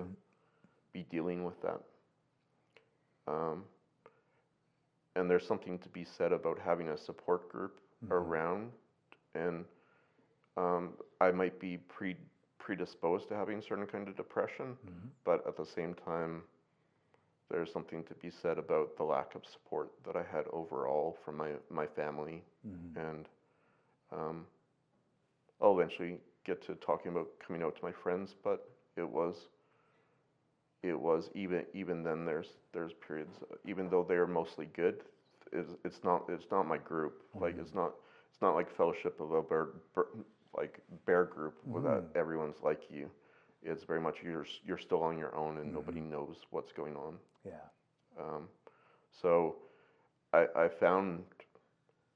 be 0.94 1.06
dealing 1.12 1.44
with 1.44 1.62
that. 1.62 1.82
Um, 3.28 3.64
and 5.16 5.30
there's 5.30 5.48
something 5.48 5.80
to 5.80 5.90
be 5.90 6.04
said 6.06 6.32
about 6.32 6.60
having 6.60 6.90
a 6.90 6.98
support 6.98 7.50
group 7.50 7.80
around. 8.12 8.72
And 9.36 9.66
um, 10.58 10.94
I 11.22 11.32
might 11.32 11.60
be 11.60 11.78
pre 11.78 12.16
predisposed 12.60 13.28
to 13.30 13.36
having 13.36 13.62
certain 13.62 13.86
kind 13.86 14.08
of 14.08 14.16
depression 14.16 14.76
but 15.24 15.46
at 15.48 15.56
the 15.56 15.66
same 15.66 15.94
time 15.94 16.42
there's 17.52 17.72
something 17.72 18.04
to 18.06 18.16
be 18.16 18.32
said 18.32 18.58
about 18.58 18.98
the 18.98 19.04
lack 19.04 19.36
of 19.36 19.44
support 19.46 19.92
that 20.06 20.16
I 20.16 20.24
had 20.24 20.46
overall 20.52 21.16
from 21.24 21.38
my, 21.38 21.52
my 21.70 21.86
family. 21.86 22.44
And 22.96 23.26
um, 24.12 24.46
I'll 25.62 25.80
eventually 25.80 26.18
get 26.44 26.66
to 26.66 26.76
talking 26.76 27.12
about 27.12 27.28
coming 27.46 27.62
out 27.62 27.76
to 27.76 27.84
my 27.84 27.92
friends, 27.92 28.36
but 28.44 28.68
it 28.98 29.08
was 29.08 29.50
it 30.84 31.00
was 31.00 31.30
even 31.34 31.64
even 31.74 32.04
then 32.04 32.26
there's 32.26 32.50
there's 32.74 32.92
periods 33.08 33.34
even 33.66 33.90
though 33.90 34.06
they're 34.08 34.28
mostly 34.28 34.68
good 34.76 35.04
it's, 35.52 35.72
it's 35.84 36.04
not 36.04 36.24
it's 36.30 36.46
not 36.52 36.68
my 36.68 36.78
group. 36.78 37.24
Like 37.40 37.58
it's 37.58 37.70
mm-hmm. 37.70 37.80
not 37.80 37.92
it's 38.32 38.42
not 38.42 38.56
like 38.56 38.76
fellowship 38.76 39.20
of 39.20 39.32
a 39.32 39.42
bear, 39.42 39.70
bear 39.94 40.06
like 40.56 40.80
bear 41.06 41.26
group 41.26 41.56
where 41.66 41.82
that 41.84 42.14
mm. 42.14 42.18
everyone's 42.18 42.58
like 42.64 42.84
you. 42.90 43.10
It's 43.64 43.84
very 43.84 44.02
much 44.02 44.18
you're 44.24 44.46
you're 44.66 44.78
still 44.78 45.02
on 45.02 45.18
your 45.18 45.36
own 45.36 45.58
and 45.58 45.74
nobody 45.74 46.00
mm-hmm. 46.00 46.12
knows 46.12 46.36
what's 46.52 46.72
going 46.72 46.96
on. 46.96 47.16
Yeah. 47.46 47.54
Um, 48.20 48.48
so 49.22 49.56
I, 50.34 50.46
I 50.56 50.68
found 50.68 51.24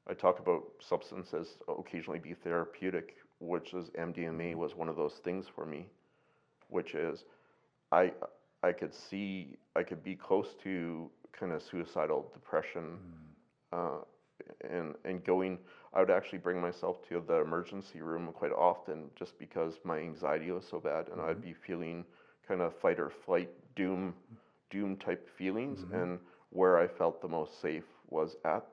I 0.07 0.14
talk 0.14 0.39
about 0.39 0.64
substances 0.80 1.57
occasionally 1.68 2.20
be 2.20 2.34
therapeutic, 2.34 3.18
which 3.39 3.74
is 3.74 3.89
MDMA 3.89 4.51
mm-hmm. 4.51 4.60
was 4.60 4.76
one 4.76 4.89
of 4.89 4.95
those 4.95 5.20
things 5.24 5.45
for 5.53 5.66
me, 5.66 5.88
which 6.70 6.93
is 6.93 7.24
I 7.91 8.12
I 8.64 8.72
could 8.72 8.93
see 8.93 9.57
I 9.76 9.84
could 9.84 10.03
be 10.03 10.16
close 10.16 10.55
to 10.64 11.10
kind 11.32 11.51
of 11.51 11.62
suicidal 11.62 12.30
depression, 12.34 12.97
hmm. 13.72 13.80
uh, 13.80 14.70
and 14.70 14.95
and 15.05 15.24
going 15.24 15.57
I 15.93 16.01
would 16.01 16.12
actually 16.12 16.39
bring 16.39 16.62
myself 16.62 16.97
to 17.10 17.24
the 17.26 17.41
emergency 17.41 18.01
room 18.01 18.30
quite 18.34 18.51
often 18.51 19.10
just 19.16 19.39
because 19.39 19.80
my 19.84 19.97
anxiety 19.97 20.51
was 20.51 20.66
so 20.70 20.80
bad, 20.80 21.07
and 21.10 21.22
I'd 21.22 21.38
mm-hmm. 21.38 21.47
be 21.47 21.53
feeling 21.53 22.05
kind 22.47 22.62
of 22.62 22.76
fight 22.76 22.99
or 22.99 23.10
flight 23.10 23.49
doom 23.76 24.14
doom 24.70 24.97
type 24.97 25.30
feelings, 25.38 25.80
mm-hmm. 25.80 25.95
and 25.95 26.20
where 26.51 26.78
I 26.78 26.88
felt 26.88 27.22
the 27.22 27.28
most 27.28 27.62
safe 27.62 27.86
was 28.10 28.36
at 28.45 28.66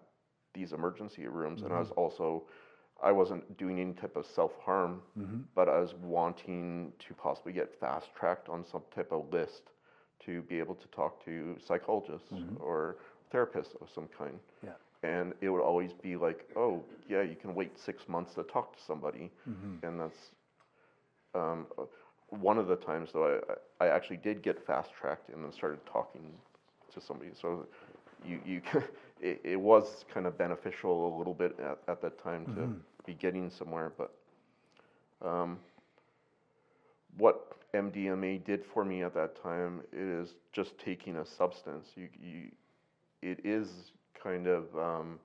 these 0.53 0.73
emergency 0.73 1.27
rooms, 1.27 1.63
and 1.63 1.73
I 1.73 1.79
was 1.79 1.89
mm-hmm. 1.89 2.01
also 2.01 2.45
I 3.03 3.13
wasn't 3.13 3.57
doing 3.59 3.79
any 3.79 3.93
type 3.93 4.17
of 4.17 4.27
self 4.27 4.53
harm, 4.65 5.03
but 5.55 5.69
I 5.69 5.79
was 5.79 5.95
wanting 6.03 6.93
to 7.07 7.15
possibly 7.15 7.53
get 7.53 7.79
fast 7.79 8.09
tracked 8.19 8.49
on 8.49 8.65
some 8.65 8.83
type 8.95 9.13
of 9.13 9.33
list 9.33 9.63
to 10.25 10.43
be 10.43 10.59
able 10.59 10.75
to 10.75 10.87
talk 10.89 11.25
to 11.25 11.57
psychologists 11.65 12.29
or 12.61 12.97
therapists 13.33 13.81
of 13.81 13.89
some 13.95 14.09
kind. 14.17 14.39
Yeah. 14.65 14.71
And 15.03 15.35
it 15.41 15.51
would 15.51 15.61
always 15.63 15.93
be 15.93 16.17
like, 16.17 16.49
oh, 16.57 16.83
yeah, 17.09 17.23
you 17.23 17.37
can 17.37 17.55
wait 17.55 17.79
six 17.79 18.09
months 18.09 18.35
to 18.35 18.43
talk 18.45 18.77
to 18.77 18.83
somebody. 18.83 19.31
And 19.87 20.01
that's 20.01 20.31
um, 21.35 21.67
one 22.31 22.59
of 22.59 22.67
the 22.67 22.77
times, 22.77 23.11
though, 23.13 23.41
I, 23.81 23.85
I 23.85 23.89
actually 23.89 24.17
did 24.17 24.43
get 24.43 24.65
fast 24.67 24.91
tracked 24.99 25.29
and 25.29 25.45
then 25.45 25.53
started 25.53 25.81
talking 25.87 26.33
to 26.93 27.01
somebody. 27.01 27.31
So 27.41 27.67
you, 28.25 28.41
you 28.45 28.63
it, 29.21 29.41
it 29.45 29.61
was 29.61 30.05
kind 30.13 30.27
of 30.27 30.37
beneficial 30.37 31.15
a 31.15 31.19
little 31.19 31.35
bit 31.35 31.59
at, 31.61 31.79
at 31.89 32.03
that 32.03 32.23
time 32.23 32.47
to 32.55 33.05
be 33.07 33.15
getting 33.15 33.51
somewhere. 33.51 33.93
But 33.97 34.13
um, 35.25 35.59
what 37.17 37.53
MDMA 37.77 38.45
did 38.45 38.65
for 38.65 38.85
me 38.85 39.03
at 39.03 39.15
that 39.15 39.41
time 39.43 39.83
is 39.93 40.35
just 40.53 40.79
taking 40.79 41.17
a 41.17 41.27
substance. 41.27 41.89
You, 41.95 42.09
you, 42.21 42.51
it 43.23 43.45
is 43.45 43.93
kind 44.23 44.47
of 44.47 44.65
um, 44.77 45.19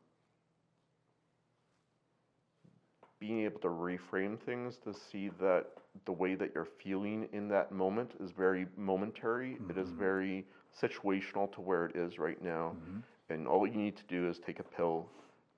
being 3.19 3.41
able 3.43 3.59
to 3.61 3.67
reframe 3.67 4.39
things 4.39 4.77
to 4.83 4.93
see 4.93 5.29
that 5.39 5.67
the 6.05 6.11
way 6.11 6.35
that 6.35 6.51
you're 6.55 6.67
feeling 6.83 7.27
in 7.33 7.47
that 7.49 7.71
moment 7.71 8.11
is 8.19 8.31
very 8.31 8.65
momentary. 8.77 9.57
It 9.69 9.77
is 9.77 9.87
mm-hmm. 9.87 9.99
very 9.99 10.45
situational 10.81 11.51
to 11.53 11.61
where 11.61 11.85
it 11.85 11.95
is 11.95 12.17
right 12.17 12.41
now. 12.41 12.75
Mm-hmm. 12.75 12.99
And 13.33 13.47
all 13.47 13.67
you 13.67 13.75
need 13.75 13.95
to 13.97 14.03
do 14.07 14.27
is 14.29 14.39
take 14.39 14.59
a 14.59 14.63
pill, 14.63 15.07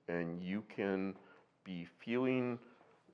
and 0.08 0.40
you 0.40 0.62
can 0.74 1.14
be 1.64 1.86
feeling 2.04 2.58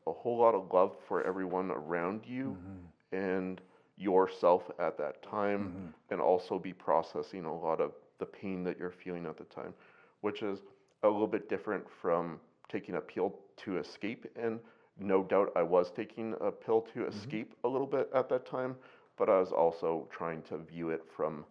a 0.07 0.13
whole 0.13 0.39
lot 0.39 0.55
of 0.55 0.73
love 0.73 0.97
for 1.07 1.23
everyone 1.25 1.71
around 1.71 2.23
you 2.27 2.57
mm-hmm. 2.59 3.17
and 3.17 3.61
yourself 4.01 4.71
at 4.79 4.97
that 4.97 5.23
time, 5.23 5.69
mm-hmm. 5.69 5.87
and 6.11 6.21
also 6.21 6.59
be 6.59 6.73
processing 6.73 7.45
a 7.45 7.55
lot 7.55 7.81
of 7.81 7.93
the 8.19 8.27
pain 8.27 8.65
that 8.65 8.79
you're 8.79 8.91
feeling 8.91 9.27
at 9.27 9.37
the 9.37 9.45
time, 9.45 9.75
which 10.23 10.43
is 10.43 10.61
a 11.03 11.09
little 11.09 11.27
bit 11.27 11.49
different 11.49 11.85
from 12.01 12.41
taking 12.69 12.97
a 12.97 13.01
pill 13.01 13.39
to 13.59 13.79
escape. 13.79 14.27
And 14.37 14.59
no 14.99 15.23
doubt 15.23 15.53
I 15.55 15.63
was 15.63 15.91
taking 15.91 16.35
a 16.41 16.51
pill 16.51 16.81
to 16.95 17.01
mm-hmm. 17.01 17.17
escape 17.17 17.55
a 17.65 17.69
little 17.69 17.87
bit 17.87 18.09
at 18.15 18.29
that 18.31 18.47
time, 18.47 18.77
but 19.19 19.29
I 19.29 19.39
was 19.39 19.53
also 19.53 20.09
trying 20.11 20.43
to 20.43 20.59
view 20.59 20.91
it 20.91 21.03
from 21.15 21.45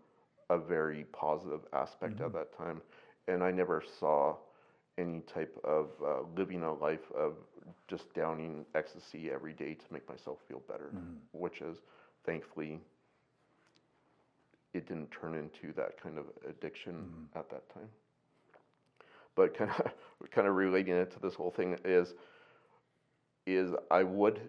a 0.50 0.58
very 0.58 1.06
positive 1.12 1.62
aspect 1.74 2.20
at 2.20 2.28
mm-hmm. 2.28 2.38
that 2.38 2.58
time. 2.58 2.82
And 3.28 3.44
I 3.44 3.52
never 3.52 3.84
saw 4.00 4.38
any 4.98 5.22
type 5.22 5.56
of 5.64 5.90
uh, 6.04 6.22
living 6.36 6.64
a 6.64 6.74
life 6.74 7.12
of 7.16 7.34
just 7.88 8.12
downing 8.16 8.66
ecstasy 8.74 9.30
every 9.32 9.54
day 9.54 9.76
to 9.76 9.86
make 9.92 10.08
myself 10.10 10.40
feel 10.48 10.62
better, 10.68 10.92
which 11.32 11.62
is 11.62 11.78
thankfully 12.30 12.80
it 14.74 14.88
didn't 14.88 15.10
turn 15.10 15.34
into 15.34 15.74
that 15.74 16.02
kind 16.02 16.20
of 16.20 16.26
addiction 16.48 16.96
at 17.36 17.50
that 17.50 17.68
time. 17.74 17.90
But 19.36 19.58
kind 19.58 19.72
of 19.72 19.92
kind 20.32 20.48
of 20.48 20.56
relating 20.56 20.94
it 20.94 21.12
to 21.14 21.20
this 21.20 21.34
whole 21.34 21.50
thing 21.50 21.78
is 21.84 22.14
is 23.48 23.72
I 23.90 24.04
would 24.04 24.42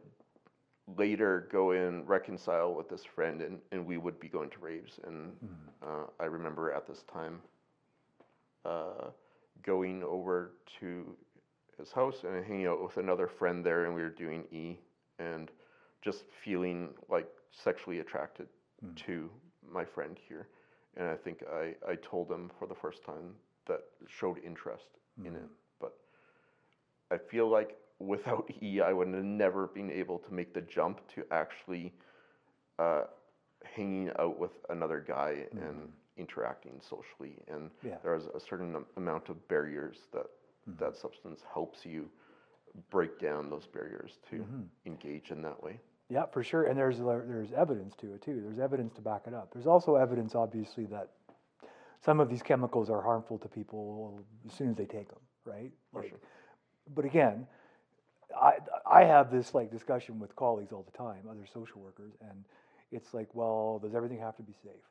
later 0.99 1.49
go 1.51 1.71
and 1.71 2.07
reconcile 2.07 2.75
with 2.75 2.91
this 2.91 3.05
friend 3.05 3.41
and, 3.41 3.59
and 3.73 3.87
we 3.87 3.97
would 3.97 4.21
be 4.21 4.29
going 4.29 4.51
to 4.51 4.59
raves. 4.59 4.99
And 5.07 5.33
uh, 5.83 6.05
I 6.19 6.25
remember 6.25 6.73
at 6.73 6.87
this 6.87 7.05
time 7.11 7.41
uh, 8.67 9.09
going 9.63 10.03
over 10.03 10.53
to 10.81 11.17
his 11.79 11.93
house 11.93 12.25
and 12.25 12.45
hanging 12.45 12.67
out 12.67 12.83
with 12.83 12.99
another 12.99 13.27
friend 13.27 13.65
there 13.65 13.87
and 13.87 13.95
we 13.95 14.03
were 14.03 14.11
doing 14.11 14.45
E 14.53 14.77
and 15.19 15.51
just 16.03 16.25
feeling 16.45 16.91
like 17.09 17.29
sexually 17.51 18.01
attracted 18.01 18.49
mm. 18.85 18.95
to 18.97 19.31
my 19.71 19.85
friend 19.85 20.19
here 20.29 20.49
and 20.97 21.09
I 21.09 21.17
think 21.17 21.43
I, 21.53 21.75
I 21.89 21.97
told 21.97 22.31
him 22.31 22.51
for 22.59 22.67
the 22.67 22.75
first 22.75 23.05
time 23.05 23.35
that 23.67 23.81
showed 24.09 24.39
interest 24.45 24.87
in 25.25 25.33
mm. 25.33 25.37
it 25.37 25.51
but 25.81 25.95
I 27.11 27.19
feel 27.19 27.49
like 27.49 27.77
without 28.01 28.51
E, 28.63 28.81
I 28.81 28.93
would 28.93 29.09
have 29.09 29.25
never 29.25 29.69
been 29.69 29.91
able 29.91 30.19
to 30.19 30.35
make 30.35 30.55
the 30.55 30.63
jump 30.63 31.01
to 31.15 31.25
actually 31.31 31.93
uh, 32.79 33.03
hanging 33.63 34.11
out 34.19 34.39
with 34.39 34.53
another 34.71 35.05
guy 35.07 35.45
mm. 35.55 35.69
and 35.69 35.93
interacting 36.17 36.81
socially. 36.81 37.37
And 37.49 37.71
Yeah. 37.83 37.99
there's 38.03 38.27
a 38.27 38.41
certain 38.41 38.85
amount 38.97 39.29
of 39.29 39.47
barriers 39.49 40.09
that 40.13 40.27
mm-hmm. 40.27 40.77
that 40.83 40.97
substance 40.97 41.43
helps 41.53 41.85
you 41.85 42.11
break 42.89 43.19
down 43.19 43.51
those 43.51 43.67
barriers 43.67 44.19
to 44.31 44.37
mm-hmm. 44.37 44.63
engage 44.87 45.31
in 45.31 45.43
that 45.43 45.63
way. 45.63 45.81
Yeah, 46.11 46.27
for 46.27 46.43
sure. 46.43 46.65
And 46.65 46.77
there's 46.77 46.99
there's 46.99 47.53
evidence 47.53 47.95
to 47.97 48.15
it 48.15 48.23
too. 48.23 48.41
There's 48.45 48.59
evidence 48.59 48.93
to 48.95 49.01
back 49.01 49.23
it 49.27 49.35
up. 49.35 49.51
There's 49.53 49.69
also 49.69 49.95
evidence, 49.95 50.35
obviously, 50.35 50.87
that 50.87 51.11
some 52.05 52.19
of 52.19 52.29
these 52.29 52.43
chemicals 52.43 52.91
are 52.91 53.01
harmful 53.01 53.39
to 53.39 53.49
people 53.49 54.25
as 54.47 54.53
soon 54.55 54.71
as 54.71 54.77
they 54.77 54.87
take 54.87 55.09
them, 55.09 55.21
right? 55.45 55.71
Like, 55.93 56.15
but 56.95 57.05
again, 57.05 57.47
I 58.37 58.55
I 58.91 59.05
have 59.05 59.31
this 59.31 59.55
like 59.55 59.71
discussion 59.71 60.19
with 60.19 60.35
colleagues 60.35 60.73
all 60.73 60.83
the 60.83 60.97
time, 60.99 61.23
other 61.31 61.47
social 61.53 61.81
workers, 61.81 62.13
and 62.21 62.45
it's 62.91 63.15
like, 63.15 63.29
well, 63.33 63.79
does 63.83 63.95
everything 63.95 64.19
have 64.19 64.37
to 64.37 64.43
be 64.43 64.55
safe? 64.65 64.87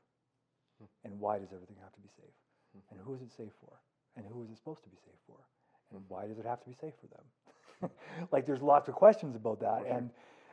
Hmm. 0.79 0.85
And 1.03 1.19
why 1.19 1.37
does 1.39 1.49
everything 1.53 1.75
have 1.83 1.93
to 1.93 1.99
be 1.99 2.09
safe? 2.15 2.35
Hmm. 2.73 2.95
And 2.95 3.05
who 3.05 3.13
is 3.13 3.21
it 3.21 3.31
safe 3.35 3.51
for? 3.59 3.73
And 4.15 4.25
who 4.25 4.43
is 4.43 4.49
it 4.49 4.57
supposed 4.57 4.83
to 4.83 4.89
be 4.89 4.97
safe 5.03 5.19
for? 5.27 5.37
And 5.91 5.99
hmm. 5.99 6.05
why 6.07 6.27
does 6.27 6.39
it 6.39 6.45
have 6.45 6.61
to 6.63 6.69
be 6.69 6.75
safe 6.79 6.93
for 7.01 7.07
them? 7.07 7.91
like 8.31 8.45
there's 8.45 8.61
lots 8.61 8.87
of 8.87 8.95
questions 8.95 9.35
about 9.35 9.59
that. 9.59 9.83
And 9.89 10.11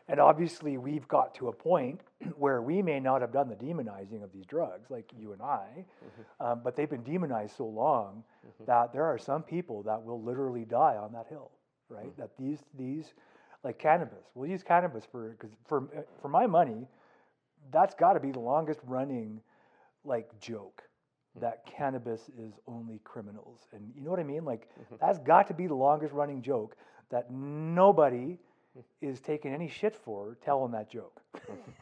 and 0.09 0.21
obviously 0.21 0.79
we've 0.79 1.07
got 1.09 1.35
to 1.37 1.49
a 1.49 1.53
point 1.53 2.01
where 2.37 2.63
we 2.63 2.83
may 2.83 3.01
not 3.01 3.21
have 3.21 3.33
done 3.33 3.49
the 3.49 3.57
demonizing 3.57 4.23
of 4.23 4.33
these 4.33 4.47
drugs, 4.47 4.91
like 4.91 5.11
you 5.19 5.33
and 5.33 5.43
I, 5.43 5.67
mm-hmm. 5.77 6.47
um, 6.47 6.61
but 6.63 6.77
they've 6.77 6.91
been 6.91 7.03
demonized 7.03 7.57
so 7.57 7.67
long 7.67 8.23
mm-hmm. 8.47 8.65
that 8.67 8.93
there 8.93 9.05
are 9.05 9.19
some 9.19 9.43
people 9.43 9.83
that 9.83 10.03
will 10.03 10.23
literally 10.23 10.65
die 10.65 10.97
on 10.97 11.13
that 11.13 11.27
hill, 11.29 11.51
right? 11.89 12.07
Mm. 12.07 12.17
That 12.17 12.31
these 12.39 12.61
these 12.79 13.15
like 13.65 13.79
cannabis, 13.79 14.25
we'll 14.35 14.49
use 14.49 14.63
cannabis 14.63 15.05
for 15.11 15.31
because 15.31 15.51
for 15.67 15.89
uh, 15.97 16.03
for 16.23 16.29
my 16.29 16.47
money, 16.47 16.87
that's 17.73 17.95
got 17.95 18.13
to 18.13 18.21
be 18.21 18.31
the 18.31 18.41
longest 18.41 18.81
running 18.85 19.41
like 20.05 20.39
joke 20.41 20.83
mm. 21.37 21.41
that 21.41 21.67
cannabis 21.67 22.31
is 22.39 22.53
only 22.69 23.01
criminals. 23.03 23.67
And 23.73 23.93
you 23.97 24.03
know 24.03 24.11
what 24.11 24.21
i 24.21 24.25
mean? 24.25 24.45
Like 24.45 24.69
mm-hmm. 24.69 24.97
that's 25.01 25.19
got 25.19 25.49
to 25.49 25.55
be 25.55 25.67
the 25.67 25.75
longest 25.75 26.15
running 26.15 26.43
joke 26.43 26.77
that 27.11 27.31
nobody 27.31 28.39
is 29.01 29.21
taking 29.21 29.53
any 29.53 29.69
shit 29.69 29.95
for 29.97 30.37
telling 30.45 30.73
that 30.73 30.91
joke 30.91 31.21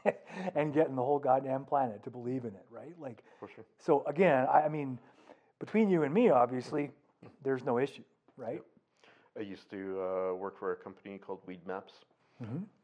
and 0.55 0.73
getting 0.73 0.95
the 0.95 1.03
whole 1.03 1.19
goddamn 1.19 1.65
planet 1.65 2.03
to 2.05 2.11
believe 2.11 2.45
in 2.45 2.51
it 2.55 2.67
right? 2.71 2.95
Like 3.01 3.23
For 3.41 3.49
sure. 3.49 3.65
so 3.79 4.05
again 4.07 4.47
I, 4.53 4.63
I 4.63 4.69
mean 4.69 4.99
between 5.59 5.89
you 5.91 6.03
and 6.03 6.13
me 6.13 6.31
obviously 6.31 6.91
there's 7.43 7.65
no 7.65 7.79
issue 7.79 8.03
right? 8.37 8.63
I 9.37 9.41
used 9.43 9.69
to 9.71 10.01
uh, 10.01 10.35
work 10.35 10.59
for 10.59 10.73
a 10.73 10.77
company 10.77 11.19
called 11.19 11.41
Weedmaps, 11.47 12.05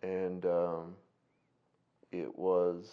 and 0.03 0.45
um, 0.47 0.95
it 2.11 2.37
was 2.37 2.87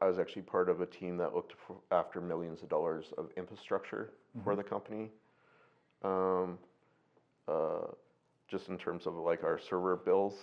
I 0.00 0.06
was 0.06 0.18
actually 0.18 0.42
part 0.42 0.68
of 0.70 0.80
a 0.80 0.86
team 0.86 1.16
that 1.18 1.34
looked 1.34 1.52
for, 1.66 1.76
after 1.90 2.20
millions 2.20 2.62
of 2.62 2.68
dollars 2.70 3.12
of 3.18 3.30
infrastructure 3.36 4.10
for 4.42 4.56
the 4.56 4.62
company. 4.62 5.10
Um, 6.02 6.58
uh, 7.46 7.88
just 8.48 8.68
in 8.68 8.78
terms 8.78 9.06
of 9.06 9.14
like 9.14 9.44
our 9.44 9.58
server 9.58 9.96
bills, 9.96 10.34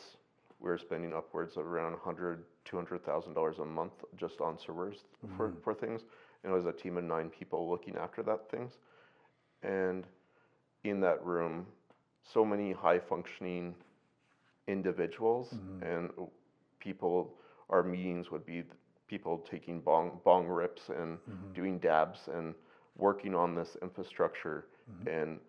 we 0.60 0.70
were 0.70 0.78
spending 0.78 1.14
upwards 1.14 1.58
of 1.58 1.66
around 1.66 1.94
100, 1.94 2.44
200,000 2.66 3.34
dollars 3.34 3.60
a 3.60 3.66
month 3.66 3.94
just 4.18 4.42
on 4.42 4.58
servers 4.58 4.98
for, 5.38 5.50
mm-hmm. 5.50 5.60
for 5.64 5.74
things. 5.74 6.02
And 6.44 6.52
it 6.52 6.56
was 6.56 6.66
a 6.66 6.72
team 6.72 6.98
of 6.98 7.04
nine 7.04 7.30
people 7.30 7.70
looking 7.70 7.96
after 7.96 8.24
that 8.24 8.50
things. 8.50 8.74
And 9.64 10.06
in 10.84 11.00
that 11.02 11.24
room, 11.24 11.66
so 12.34 12.44
many 12.46 12.72
high 12.72 13.00
functioning 13.00 13.76
individuals 14.68 15.50
mm-hmm. 15.54 15.84
and 15.84 16.10
people 16.80 17.34
our 17.70 17.84
meetings 17.84 18.32
would 18.32 18.46
be 18.46 18.64
people 19.08 19.46
taking 19.50 19.80
bong 19.80 20.20
bong 20.24 20.48
rips 20.48 20.90
and 20.90 21.18
mm-hmm. 21.18 21.54
doing 21.54 21.80
dabs 21.80 22.20
and 22.34 22.54
working 22.98 23.34
on 23.34 23.56
this 23.56 23.78
infrastructure, 23.82 24.66
and 25.10 25.40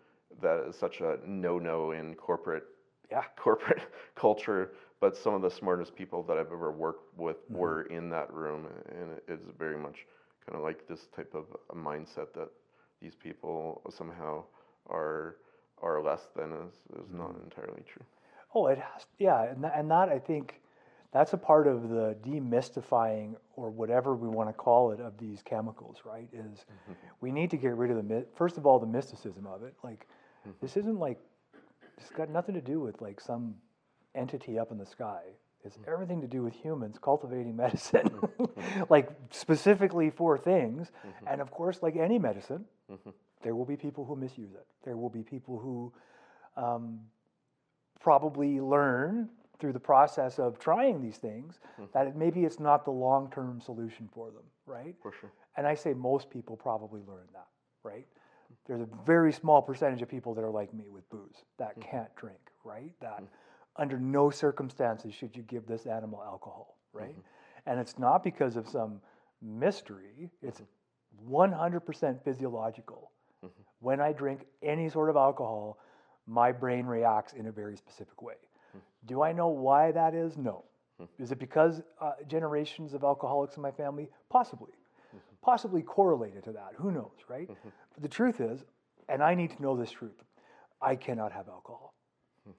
that 0.40 0.64
is 0.68 0.76
such 0.76 1.00
a 1.00 1.18
no-no 1.26 1.92
in 1.92 2.14
corporate 2.14 2.64
Yeah. 3.10 3.24
corporate 3.36 3.82
culture. 4.14 4.72
But 5.00 5.16
some 5.16 5.34
of 5.34 5.42
the 5.42 5.50
smartest 5.50 5.94
people 5.96 6.22
that 6.24 6.38
I've 6.38 6.52
ever 6.52 6.70
worked 6.72 7.18
with 7.18 7.36
Mm-hmm. 7.50 7.56
were 7.56 7.82
in 7.82 8.08
that 8.10 8.32
room, 8.32 8.66
and 8.88 9.12
it 9.12 9.24
is 9.28 9.40
very 9.58 9.76
much 9.76 10.06
kind 10.46 10.56
of 10.56 10.62
like 10.62 10.86
this 10.86 11.08
type 11.14 11.34
of 11.34 11.44
a 11.70 11.74
mindset 11.74 12.32
that 12.34 12.48
these 13.00 13.14
people 13.14 13.82
somehow 13.90 14.44
are 14.88 15.36
are 15.82 16.00
less 16.02 16.28
than 16.36 16.52
is, 16.52 16.74
is 17.02 17.10
not 17.12 17.30
Mm-hmm. 17.30 17.44
entirely 17.44 17.82
true. 17.86 18.04
Oh, 18.54 18.66
it 18.68 18.78
has. 18.78 19.06
Yeah, 19.18 19.42
and 19.44 19.64
that, 19.64 19.72
and 19.76 19.90
that 19.90 20.08
I 20.08 20.18
think 20.18 20.60
that's 21.12 21.32
a 21.32 21.36
part 21.38 21.66
of 21.66 21.88
the 21.88 22.16
demystifying 22.24 23.34
or 23.56 23.70
whatever 23.70 24.14
we 24.14 24.28
want 24.28 24.48
to 24.48 24.52
call 24.52 24.92
it 24.92 25.00
of 25.00 25.18
these 25.18 25.42
chemicals, 25.42 25.98
right? 26.04 26.28
Is 26.32 26.64
we 27.20 27.32
need 27.32 27.50
to 27.50 27.56
get 27.56 27.74
rid 27.76 27.90
of 27.90 27.96
the. 28.08 28.24
First 28.36 28.58
of 28.58 28.66
all, 28.66 28.78
the 28.78 28.86
mysticism 28.86 29.46
of 29.46 29.62
it. 29.62 29.74
Like, 29.82 30.06
Mm-hmm. 30.42 30.50
this 30.60 30.76
isn't 30.76 30.98
like 30.98 31.18
it's 31.98 32.10
got 32.10 32.28
nothing 32.28 32.54
to 32.54 32.60
do 32.60 32.80
with 32.80 33.00
like 33.00 33.20
some 33.20 33.54
entity 34.14 34.58
up 34.58 34.70
in 34.70 34.78
the 34.78 34.86
sky. 34.86 35.20
It's 35.64 35.76
mm. 35.76 35.92
everything 35.92 36.20
to 36.20 36.26
do 36.26 36.42
with 36.42 36.54
humans 36.54 36.98
cultivating 37.00 37.56
medicine, 37.66 38.08
mm-hmm. 38.08 38.82
like 38.88 39.08
specifically 39.30 40.10
for 40.10 40.36
things. 40.36 40.90
Mm-hmm. 41.06 41.28
And 41.28 41.40
of 41.40 41.50
course, 41.50 41.82
like 41.82 41.96
any 41.96 42.18
medicine, 42.18 42.64
there 43.42 43.54
will 43.54 43.64
be 43.64 43.76
people 43.76 44.04
who 44.04 44.16
misuse 44.16 44.52
it. 44.52 44.66
There 44.84 44.96
will 44.96 45.10
be 45.10 45.22
people 45.22 45.58
who 45.58 45.92
um, 46.56 47.00
probably 48.00 48.60
learn 48.60 49.28
through 49.58 49.72
the 49.72 49.80
process 49.80 50.38
of 50.38 50.58
trying 50.58 51.00
these 51.00 51.18
things 51.18 51.60
mm. 51.80 51.90
that 51.92 52.08
it, 52.08 52.16
maybe 52.16 52.44
it's 52.44 52.58
not 52.58 52.84
the 52.84 52.90
long-term 52.90 53.60
solution 53.60 54.08
for 54.12 54.26
them, 54.30 54.42
right? 54.66 54.94
For 55.00 55.12
sure. 55.12 55.30
And 55.56 55.66
I 55.66 55.74
say 55.74 55.94
most 55.94 56.30
people 56.30 56.56
probably 56.56 57.00
learn 57.06 57.26
that, 57.32 57.46
right? 57.84 58.06
There's 58.66 58.80
a 58.80 58.88
very 59.06 59.32
small 59.32 59.62
percentage 59.62 60.02
of 60.02 60.08
people 60.08 60.34
that 60.34 60.42
are 60.42 60.50
like 60.50 60.72
me 60.72 60.88
with 60.88 61.08
booze 61.10 61.44
that 61.58 61.78
mm. 61.78 61.90
can't 61.90 62.14
drink, 62.16 62.38
right? 62.64 62.92
That 63.00 63.22
mm. 63.22 63.26
under 63.76 63.98
no 63.98 64.30
circumstances 64.30 65.14
should 65.14 65.36
you 65.36 65.42
give 65.42 65.66
this 65.66 65.86
animal 65.86 66.22
alcohol, 66.24 66.78
right? 66.92 67.10
Mm-hmm. 67.10 67.70
And 67.70 67.80
it's 67.80 67.98
not 67.98 68.24
because 68.24 68.56
of 68.56 68.68
some 68.68 69.00
mystery, 69.40 70.30
it's 70.42 70.60
mm-hmm. 70.60 71.34
100% 71.34 72.24
physiological. 72.24 73.10
Mm-hmm. 73.44 73.62
When 73.80 74.00
I 74.00 74.12
drink 74.12 74.46
any 74.62 74.88
sort 74.88 75.10
of 75.10 75.16
alcohol, 75.16 75.78
my 76.26 76.52
brain 76.52 76.86
reacts 76.86 77.32
in 77.32 77.46
a 77.46 77.52
very 77.52 77.76
specific 77.76 78.22
way. 78.22 78.34
Hmm. 78.72 78.78
Do 79.06 79.22
I 79.22 79.32
know 79.32 79.48
why 79.48 79.90
that 79.90 80.14
is? 80.14 80.36
No. 80.36 80.64
Hmm. 80.98 81.06
Is 81.18 81.32
it 81.32 81.38
because 81.40 81.82
uh, 82.00 82.12
generations 82.28 82.94
of 82.94 83.02
alcoholics 83.02 83.56
in 83.56 83.62
my 83.62 83.72
family? 83.72 84.08
Possibly. 84.30 84.72
Possibly 85.42 85.82
correlated 85.82 86.44
to 86.44 86.52
that. 86.52 86.70
Who 86.76 86.92
knows, 86.92 87.10
right? 87.28 87.50
But 87.94 88.02
the 88.02 88.08
truth 88.08 88.40
is, 88.40 88.64
and 89.08 89.22
I 89.22 89.34
need 89.34 89.50
to 89.50 89.62
know 89.62 89.76
this 89.76 89.90
truth, 89.90 90.22
I 90.80 90.96
cannot 90.96 91.32
have 91.32 91.48
alcohol. 91.48 91.94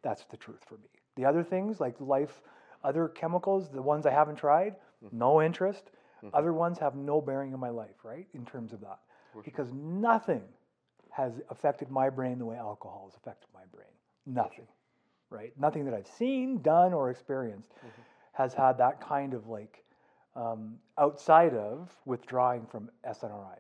That's 0.02 0.24
the 0.26 0.38
truth 0.38 0.62
for 0.68 0.76
me. 0.76 0.90
The 1.16 1.26
other 1.26 1.44
things, 1.44 1.80
like 1.80 1.96
life, 2.00 2.42
other 2.84 3.08
chemicals, 3.10 3.70
the 3.70 3.82
ones 3.82 4.06
I 4.06 4.12
haven't 4.12 4.38
tried, 4.38 4.76
no 5.12 5.42
interest. 5.42 5.92
Other 6.34 6.54
ones 6.54 6.80
have 6.80 6.96
no 6.96 7.20
bearing 7.20 7.52
in 7.54 7.60
my 7.60 7.70
life, 7.70 7.96
right? 8.04 8.28
In 8.34 8.46
terms 8.46 8.72
of 8.72 8.80
that. 8.82 9.00
Because 9.44 9.74
nothing 9.74 10.44
has 11.10 11.34
affected 11.50 11.90
my 11.92 12.10
brain 12.10 12.40
the 12.40 12.46
way 12.46 12.56
alcohol 12.56 13.10
has 13.12 13.16
affected 13.18 13.48
my 13.54 13.66
brain. 13.74 13.88
Nothing, 14.26 14.68
right? 15.30 15.52
Nothing 15.60 15.84
that 15.86 15.94
I've 15.94 16.08
seen, 16.08 16.62
done, 16.62 16.94
or 16.94 17.10
experienced 17.12 17.70
has 18.32 18.54
had 18.54 18.78
that 18.78 19.02
kind 19.02 19.34
of 19.34 19.48
like 19.48 19.84
um, 20.36 20.78
outside 20.98 21.54
of 21.54 21.92
withdrawing 22.06 22.66
from 22.68 22.90
SNRIs, 23.06 23.60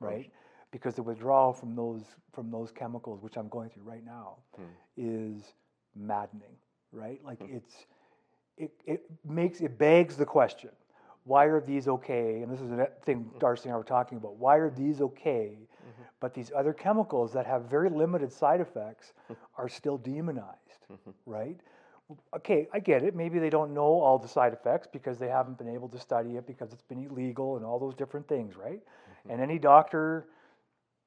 right? 0.00 0.30
Because 0.78 0.94
the 0.94 1.02
withdrawal 1.02 1.52
from 1.52 1.74
those 1.74 2.04
from 2.32 2.50
those 2.50 2.70
chemicals, 2.70 3.22
which 3.22 3.36
I'm 3.36 3.48
going 3.48 3.70
through 3.70 3.84
right 3.84 4.04
now, 4.04 4.36
hmm. 4.54 4.62
is 4.96 5.54
maddening, 5.94 6.56
right? 6.92 7.20
Like 7.24 7.40
hmm. 7.40 7.56
it's 7.56 7.86
it, 8.58 8.72
it 8.84 9.04
makes 9.24 9.60
it 9.60 9.78
begs 9.78 10.16
the 10.16 10.26
question 10.26 10.70
why 11.26 11.46
are 11.46 11.60
these 11.60 11.88
okay? 11.88 12.40
And 12.42 12.52
this 12.52 12.60
is 12.60 12.70
a 12.70 12.88
thing 13.04 13.24
hmm. 13.24 13.38
darcy 13.38 13.64
and 13.64 13.74
i 13.74 13.76
were 13.76 13.84
talking 13.84 14.16
about. 14.16 14.36
Why 14.36 14.56
are 14.56 14.70
these 14.70 15.00
okay 15.00 15.58
mm-hmm. 15.58 16.02
but 16.20 16.32
these 16.32 16.52
other 16.56 16.72
chemicals 16.72 17.32
that 17.32 17.46
have 17.46 17.62
very 17.62 17.90
limited 17.90 18.32
side 18.32 18.60
effects 18.60 19.12
are 19.58 19.68
still 19.68 19.98
demonized 19.98 20.82
mm-hmm. 20.90 21.10
right? 21.26 21.56
Okay 22.36 22.68
i 22.72 22.78
get 22.78 23.02
it. 23.02 23.16
Maybe 23.16 23.40
they 23.40 23.50
don't 23.50 23.74
know 23.74 24.00
all 24.00 24.18
the 24.18 24.28
side 24.28 24.52
effects 24.52 24.86
because 24.92 25.18
they 25.18 25.28
haven't 25.28 25.58
been 25.58 25.68
able 25.68 25.88
to 25.88 25.98
study 25.98 26.36
it 26.36 26.46
because 26.46 26.72
it's 26.72 26.84
been 26.84 27.02
illegal 27.04 27.56
and 27.56 27.66
all 27.66 27.80
those 27.80 27.96
different 27.96 28.28
things 28.28 28.54
right? 28.56 28.80
Mm-hmm. 28.80 29.30
And 29.32 29.40
any 29.42 29.58
doctor 29.58 30.28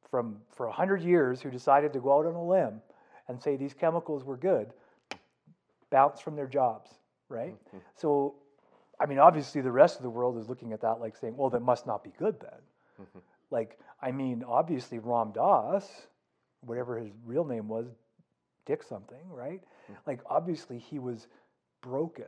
from 0.10 0.38
for 0.52 0.68
100 0.68 1.02
years 1.02 1.42
who 1.42 1.50
decided 1.50 1.94
to 1.94 2.00
go 2.00 2.20
out 2.20 2.26
on 2.26 2.36
a 2.36 2.44
limb 2.44 2.82
and 3.28 3.42
say 3.42 3.56
these 3.56 3.74
chemicals 3.74 4.24
were 4.24 4.38
good 4.38 4.74
bounce 5.90 6.20
from 6.20 6.36
their 6.36 6.48
jobs, 6.48 6.92
right? 7.30 7.56
Mm-hmm. 7.68 7.78
So, 7.96 8.36
I 9.00 9.06
mean, 9.06 9.20
obviously, 9.20 9.62
the 9.62 9.72
rest 9.72 9.98
of 9.98 10.04
the 10.04 10.10
world 10.10 10.38
is 10.38 10.50
looking 10.50 10.74
at 10.74 10.82
that 10.82 11.00
like 11.00 11.18
saying, 11.18 11.36
well, 11.38 11.50
that 11.50 11.62
must 11.62 11.88
not 11.88 12.04
be 12.04 12.12
good 12.18 12.40
then. 12.40 13.02
Mm-hmm. 13.02 13.20
Like, 13.52 13.80
I 14.02 14.12
mean, 14.12 14.44
obviously, 14.48 15.00
Ram 15.00 15.32
Dass, 15.32 15.88
whatever 16.62 16.98
his 16.98 17.10
real 17.26 17.46
name 17.46 17.68
was, 17.68 17.88
Dick 18.66 18.84
something, 18.84 19.18
right? 19.32 19.64
Mm. 19.92 19.96
Like, 20.06 20.20
obviously, 20.28 20.78
he 20.78 21.00
was 21.00 21.28
broken. 21.82 22.26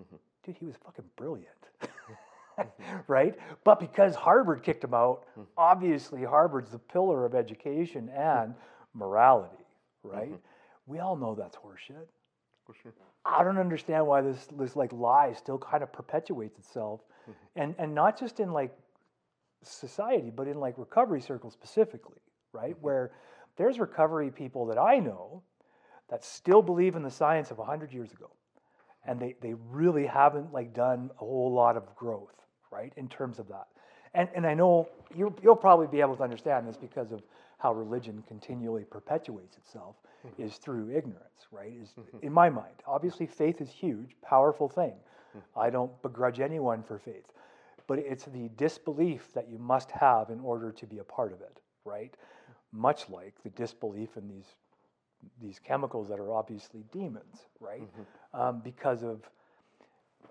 Mm-hmm. 0.00 0.16
Dude, 0.44 0.56
he 0.56 0.64
was 0.64 0.76
fucking 0.84 1.04
brilliant. 1.16 1.48
right? 3.08 3.34
But 3.64 3.80
because 3.80 4.14
Harvard 4.14 4.62
kicked 4.62 4.84
him 4.84 4.94
out, 4.94 5.24
obviously 5.56 6.24
Harvard's 6.24 6.70
the 6.70 6.78
pillar 6.78 7.24
of 7.24 7.34
education 7.34 8.08
and 8.10 8.54
morality, 8.94 9.64
right? 10.02 10.28
Mm-hmm. 10.28 10.36
We 10.86 10.98
all 11.00 11.16
know 11.16 11.34
that's 11.34 11.56
horseshit. 11.56 12.06
For 12.66 12.74
sure. 12.82 12.92
I 13.24 13.44
don't 13.44 13.58
understand 13.58 14.06
why 14.06 14.22
this 14.22 14.48
this 14.58 14.74
like 14.74 14.92
lie 14.92 15.32
still 15.32 15.58
kind 15.58 15.82
of 15.84 15.92
perpetuates 15.92 16.58
itself, 16.58 17.00
mm-hmm. 17.22 17.32
and 17.54 17.74
and 17.78 17.94
not 17.94 18.18
just 18.18 18.40
in 18.40 18.52
like 18.52 18.76
society, 19.62 20.30
but 20.34 20.48
in 20.48 20.58
like 20.58 20.76
recovery 20.76 21.20
circles 21.20 21.52
specifically, 21.52 22.20
right? 22.52 22.74
Mm-hmm. 22.74 22.84
Where 22.84 23.12
there's 23.56 23.78
recovery 23.78 24.30
people 24.30 24.66
that 24.66 24.78
I 24.78 24.98
know 24.98 25.42
that 26.08 26.24
still 26.24 26.62
believe 26.62 26.96
in 26.96 27.02
the 27.02 27.10
science 27.10 27.50
of 27.50 27.58
100 27.58 27.92
years 27.92 28.12
ago 28.12 28.30
and 29.06 29.20
they, 29.20 29.34
they 29.40 29.54
really 29.70 30.06
haven't 30.06 30.52
like 30.52 30.74
done 30.74 31.10
a 31.16 31.18
whole 31.18 31.52
lot 31.52 31.76
of 31.76 31.94
growth 31.96 32.45
right 32.70 32.92
in 32.96 33.08
terms 33.08 33.38
of 33.38 33.48
that. 33.48 33.66
And, 34.14 34.28
and 34.34 34.46
i 34.46 34.54
know 34.54 34.88
you, 35.14 35.34
you'll 35.42 35.56
probably 35.56 35.86
be 35.86 36.00
able 36.00 36.16
to 36.16 36.22
understand 36.22 36.66
this 36.66 36.76
because 36.76 37.12
of 37.12 37.22
how 37.58 37.72
religion 37.72 38.22
continually 38.28 38.84
perpetuates 38.84 39.56
itself 39.56 39.96
mm-hmm. 40.26 40.42
is 40.42 40.56
through 40.56 40.90
ignorance 40.90 41.46
right 41.50 41.72
is 41.82 41.90
mm-hmm. 41.90 42.24
in 42.26 42.32
my 42.32 42.48
mind. 42.48 42.74
Obviously 42.86 43.26
faith 43.26 43.60
is 43.60 43.70
huge 43.70 44.16
powerful 44.22 44.68
thing. 44.68 44.94
Mm. 45.36 45.40
I 45.56 45.70
don't 45.70 45.90
begrudge 46.02 46.40
anyone 46.40 46.82
for 46.82 46.98
faith 46.98 47.32
but 47.86 47.98
it's 47.98 48.24
the 48.24 48.50
disbelief 48.56 49.32
that 49.34 49.48
you 49.48 49.58
must 49.58 49.90
have 49.90 50.30
in 50.30 50.40
order 50.40 50.72
to 50.72 50.86
be 50.86 50.98
a 50.98 51.04
part 51.04 51.32
of 51.32 51.40
it 51.40 51.60
right? 51.86 52.14
Much 52.72 53.08
like 53.08 53.34
the 53.42 53.50
disbelief 53.50 54.16
in 54.16 54.28
these 54.28 54.54
these 55.40 55.58
chemicals 55.58 56.08
that 56.08 56.20
are 56.20 56.32
obviously 56.32 56.84
demons, 56.92 57.46
right? 57.58 57.80
Mm-hmm. 57.82 58.40
Um, 58.40 58.60
because 58.62 59.02
of, 59.02 59.22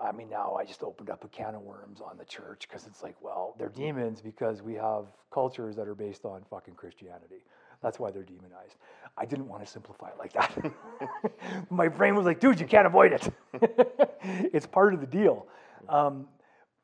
I 0.01 0.11
mean, 0.11 0.29
now 0.29 0.55
I 0.55 0.65
just 0.65 0.83
opened 0.83 1.09
up 1.09 1.23
a 1.23 1.27
can 1.27 1.55
of 1.55 1.61
worms 1.61 2.01
on 2.01 2.17
the 2.17 2.25
church 2.25 2.67
because 2.67 2.87
it's 2.87 3.03
like, 3.03 3.15
well, 3.21 3.55
they're 3.57 3.69
mm-hmm. 3.69 3.81
demons 3.81 4.21
because 4.21 4.61
we 4.61 4.73
have 4.75 5.05
cultures 5.31 5.75
that 5.75 5.87
are 5.87 5.95
based 5.95 6.25
on 6.25 6.43
fucking 6.49 6.75
Christianity. 6.75 7.43
That's 7.81 7.99
why 7.99 8.11
they're 8.11 8.23
demonized. 8.23 8.77
I 9.17 9.25
didn't 9.25 9.47
want 9.47 9.63
to 9.63 9.71
simplify 9.71 10.09
it 10.09 10.17
like 10.17 10.33
that. 10.33 10.71
My 11.69 11.87
brain 11.87 12.15
was 12.15 12.25
like, 12.25 12.39
dude, 12.39 12.59
you 12.59 12.65
can't 12.65 12.87
avoid 12.87 13.13
it. 13.13 13.29
it's 14.53 14.65
part 14.65 14.93
of 14.93 15.01
the 15.01 15.07
deal. 15.07 15.47
Mm-hmm. 15.83 15.95
Um, 15.95 16.27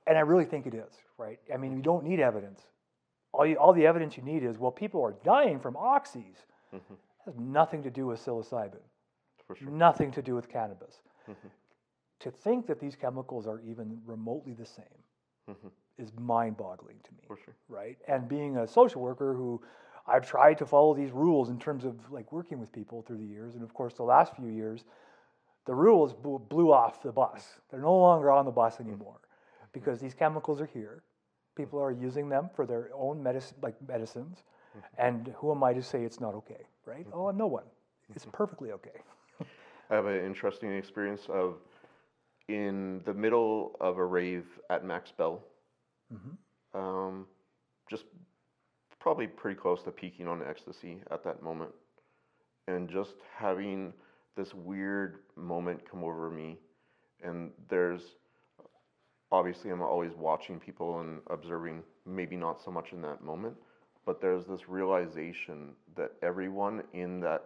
and 0.07 0.18
I 0.18 0.22
really 0.22 0.45
think 0.45 0.68
it 0.68 0.74
is, 0.74 0.93
right? 1.18 1.39
I 1.53 1.57
mean, 1.57 1.76
you 1.76 1.82
don't 1.82 2.03
need 2.03 2.20
evidence. 2.20 2.62
All, 3.34 3.45
you, 3.45 3.55
all 3.55 3.74
the 3.74 3.86
evidence 3.86 4.18
you 4.18 4.24
need 4.24 4.43
is, 4.43 4.57
well, 4.57 4.72
people 4.72 5.01
are 5.03 5.16
dying 5.24 5.59
from 5.59 5.76
oxys 5.76 6.45
mm-hmm. 6.74 6.93
has 7.26 7.36
nothing 7.38 7.84
to 7.84 7.89
do 7.89 8.07
with 8.07 8.24
psilocybin, 8.24 8.82
For 9.47 9.55
sure. 9.55 9.70
nothing 9.70 10.12
to 10.12 10.22
do 10.22 10.36
with 10.36 10.49
cannabis. 10.49 10.99
To 12.22 12.32
think 12.32 12.67
that 12.67 12.80
these 12.80 12.95
chemicals 12.95 13.47
are 13.47 13.61
even 13.61 13.99
remotely 14.05 14.53
the 14.53 14.65
same 14.65 14.86
mm-hmm. 15.49 15.67
is 15.97 16.11
mind 16.19 16.57
boggling 16.57 16.97
to 17.03 17.11
me. 17.13 17.24
For 17.28 17.38
sure. 17.43 17.55
Right? 17.67 17.97
And 18.07 18.28
being 18.28 18.57
a 18.57 18.67
social 18.67 19.01
worker 19.01 19.34
who 19.34 19.61
I've 20.07 20.28
tried 20.28 20.57
to 20.59 20.65
follow 20.65 20.93
these 20.93 21.11
rules 21.11 21.49
in 21.49 21.59
terms 21.59 21.86
of 21.86 21.95
like 22.11 22.32
working 22.32 22.59
with 22.59 22.72
people 22.72 23.01
through 23.01 23.17
the 23.17 23.26
years, 23.26 23.55
and 23.55 23.63
of 23.63 23.74
course, 23.74 23.93
the 23.93 24.03
last 24.03 24.36
few 24.36 24.47
years, 24.47 24.84
the 25.65 25.74
rules 25.76 26.13
blew, 26.13 26.74
off 26.74 27.03
the 27.03 27.11
bus. 27.11 27.59
They're 27.69 27.82
no 27.82 27.95
longer 27.95 28.32
on 28.32 28.45
the 28.45 28.51
bus 28.51 28.76
mm-hmm. 28.76 28.89
anymore 28.89 29.19
because 29.74 29.99
these 29.99 30.13
chemicals 30.13 30.59
are 30.59 30.65
here. 30.65 31.03
People 31.55 31.80
are 31.80 31.91
using 31.91 32.30
them 32.30 32.49
for 32.55 32.65
their 32.65 32.89
own 32.95 33.22
medicine, 33.22 33.57
like 33.61 33.76
medicines. 33.88 34.43
Mm-hmm. 34.76 35.07
And 35.07 35.36
who 35.38 35.51
am 35.51 35.63
I 35.63 35.74
to 35.74 35.82
say 35.82 36.03
it's 36.03 36.19
not 36.19 36.34
okay, 36.36 36.65
right? 36.86 37.05
Oh, 37.13 37.28
I'm 37.28 37.38
no 37.38 37.47
one. 37.47 37.65
It's 38.15 38.26
perfectly 38.32 38.72
okay. 38.72 39.01
I 39.89 39.95
have 39.95 40.05
an 40.05 40.26
interesting 40.26 40.72
experience 40.72 41.24
of 41.30 41.55
in 42.56 43.02
the 43.06 43.14
middle 43.14 43.76
of 43.80 43.97
a 43.97 44.06
rave 44.06 44.60
at 44.70 44.86
Max 44.86 45.12
Bell, 45.12 45.43
Mhm. 46.12 46.38
um, 46.74 47.28
just 47.88 48.06
probably 48.99 49.28
pretty 49.28 49.60
close 49.60 49.84
to 49.84 49.91
peaking 49.91 50.28
on 50.28 50.41
ecstasy 50.43 51.02
at 51.12 51.24
that 51.24 51.41
moment, 51.41 51.74
and 52.68 52.89
just 52.89 53.16
having 53.36 53.93
this 54.36 54.54
weird 54.54 55.20
moment 55.36 55.84
come 55.89 56.04
over 56.04 56.30
me, 56.30 56.58
and 57.22 57.52
there's 57.70 58.16
obviously 59.32 59.72
I'm 59.72 59.82
always 59.82 60.14
watching 60.16 60.60
people 60.60 60.99
and 60.99 61.22
observing, 61.28 61.84
maybe 62.06 62.36
not 62.36 62.62
so 62.62 62.72
much 62.72 62.93
in 62.93 63.02
that 63.02 63.22
moment, 63.24 63.56
but 64.06 64.22
there's 64.22 64.45
this 64.45 64.68
realization 64.68 65.76
that 65.95 66.12
everyone 66.22 66.84
in 66.93 67.20
that 67.22 67.45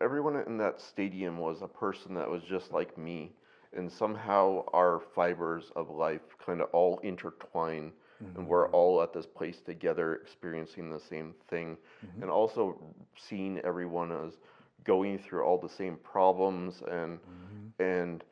everyone 0.00 0.36
in 0.36 0.58
that 0.58 0.80
stadium 0.80 1.38
was 1.38 1.62
a 1.62 1.68
person 1.68 2.14
that 2.14 2.30
was 2.30 2.42
just 2.42 2.72
like 2.72 2.96
me 2.98 3.32
and 3.72 3.90
somehow 3.90 4.64
our 4.72 5.00
fibers 5.14 5.70
of 5.76 5.90
life 5.90 6.22
kind 6.44 6.60
of 6.60 6.68
all 6.72 6.98
intertwine 7.02 7.92
and 8.36 8.46
we're 8.46 8.66
mm-hmm. 8.66 8.74
all 8.74 9.02
at 9.02 9.12
this 9.12 9.26
place 9.26 9.60
together 9.60 10.14
experiencing 10.14 10.90
the 10.90 11.00
same 11.00 11.34
thing. 11.48 11.76
Mm-hmm. 12.04 12.22
And 12.22 12.30
also 12.30 12.80
seeing 13.16 13.58
everyone 13.58 14.12
as 14.12 14.38
going 14.84 15.18
through 15.18 15.44
all 15.44 15.58
the 15.58 15.68
same 15.68 15.96
problems 15.96 16.82
and 16.90 17.18
mm-hmm. 17.18 17.82
and 17.82 18.24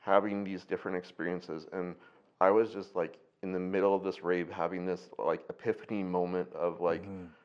having 0.00 0.44
these 0.44 0.64
different 0.64 0.96
experiences. 0.96 1.66
And 1.72 1.94
i 2.40 2.50
was 2.50 2.70
just 2.70 2.94
like 2.96 3.18
in 3.42 3.52
the 3.52 3.58
middle 3.58 3.94
of 3.94 4.02
this 4.02 4.22
rave 4.22 4.50
having 4.50 4.84
this 4.84 5.08
like 5.18 5.42
epiphany 5.48 6.02
moment 6.02 6.52
of 6.54 6.80
like 6.80 7.04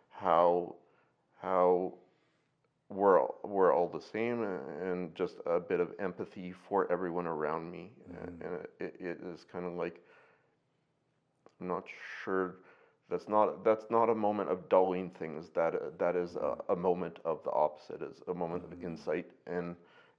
how 0.09 0.75
how 1.39 1.93
we're 2.89 3.19
all- 3.21 3.39
we're 3.43 3.73
all 3.73 3.87
the 3.87 4.01
same 4.01 4.43
and 4.43 5.13
just 5.15 5.37
a 5.45 5.59
bit 5.59 5.79
of 5.79 5.93
empathy 5.99 6.51
for 6.51 6.89
everyone 6.91 7.27
around 7.27 7.69
me. 7.69 7.91
A- 8.21 8.27
and 8.27 8.67
it, 8.79 8.95
it, 8.99 9.21
is 9.21 9.45
kind 9.51 9.65
of 9.65 9.73
like 9.73 10.01
I'm 11.59 11.67
not 11.67 11.83
sure 12.23 12.57
that's 13.09 13.27
not 13.27 13.63
that's 13.63 13.85
not 13.89 14.09
a 14.09 14.15
moment 14.15 14.49
of 14.49 14.69
dulling 14.69 15.09
things. 15.11 15.49
That 15.55 15.75
uh, 15.75 15.79
that 15.97 16.15
is 16.15 16.35
a, 16.35 16.39
mm-hmm. 16.39 16.71
a 16.71 16.75
moment 16.75 17.19
of 17.25 17.43
the 17.43 17.51
opposite 17.51 18.01
is 18.01 18.21
a 18.27 18.33
moment 18.33 18.63
of 18.63 18.71
mm-hmm. 18.71 18.87
insight 18.87 19.31
and 19.45 19.75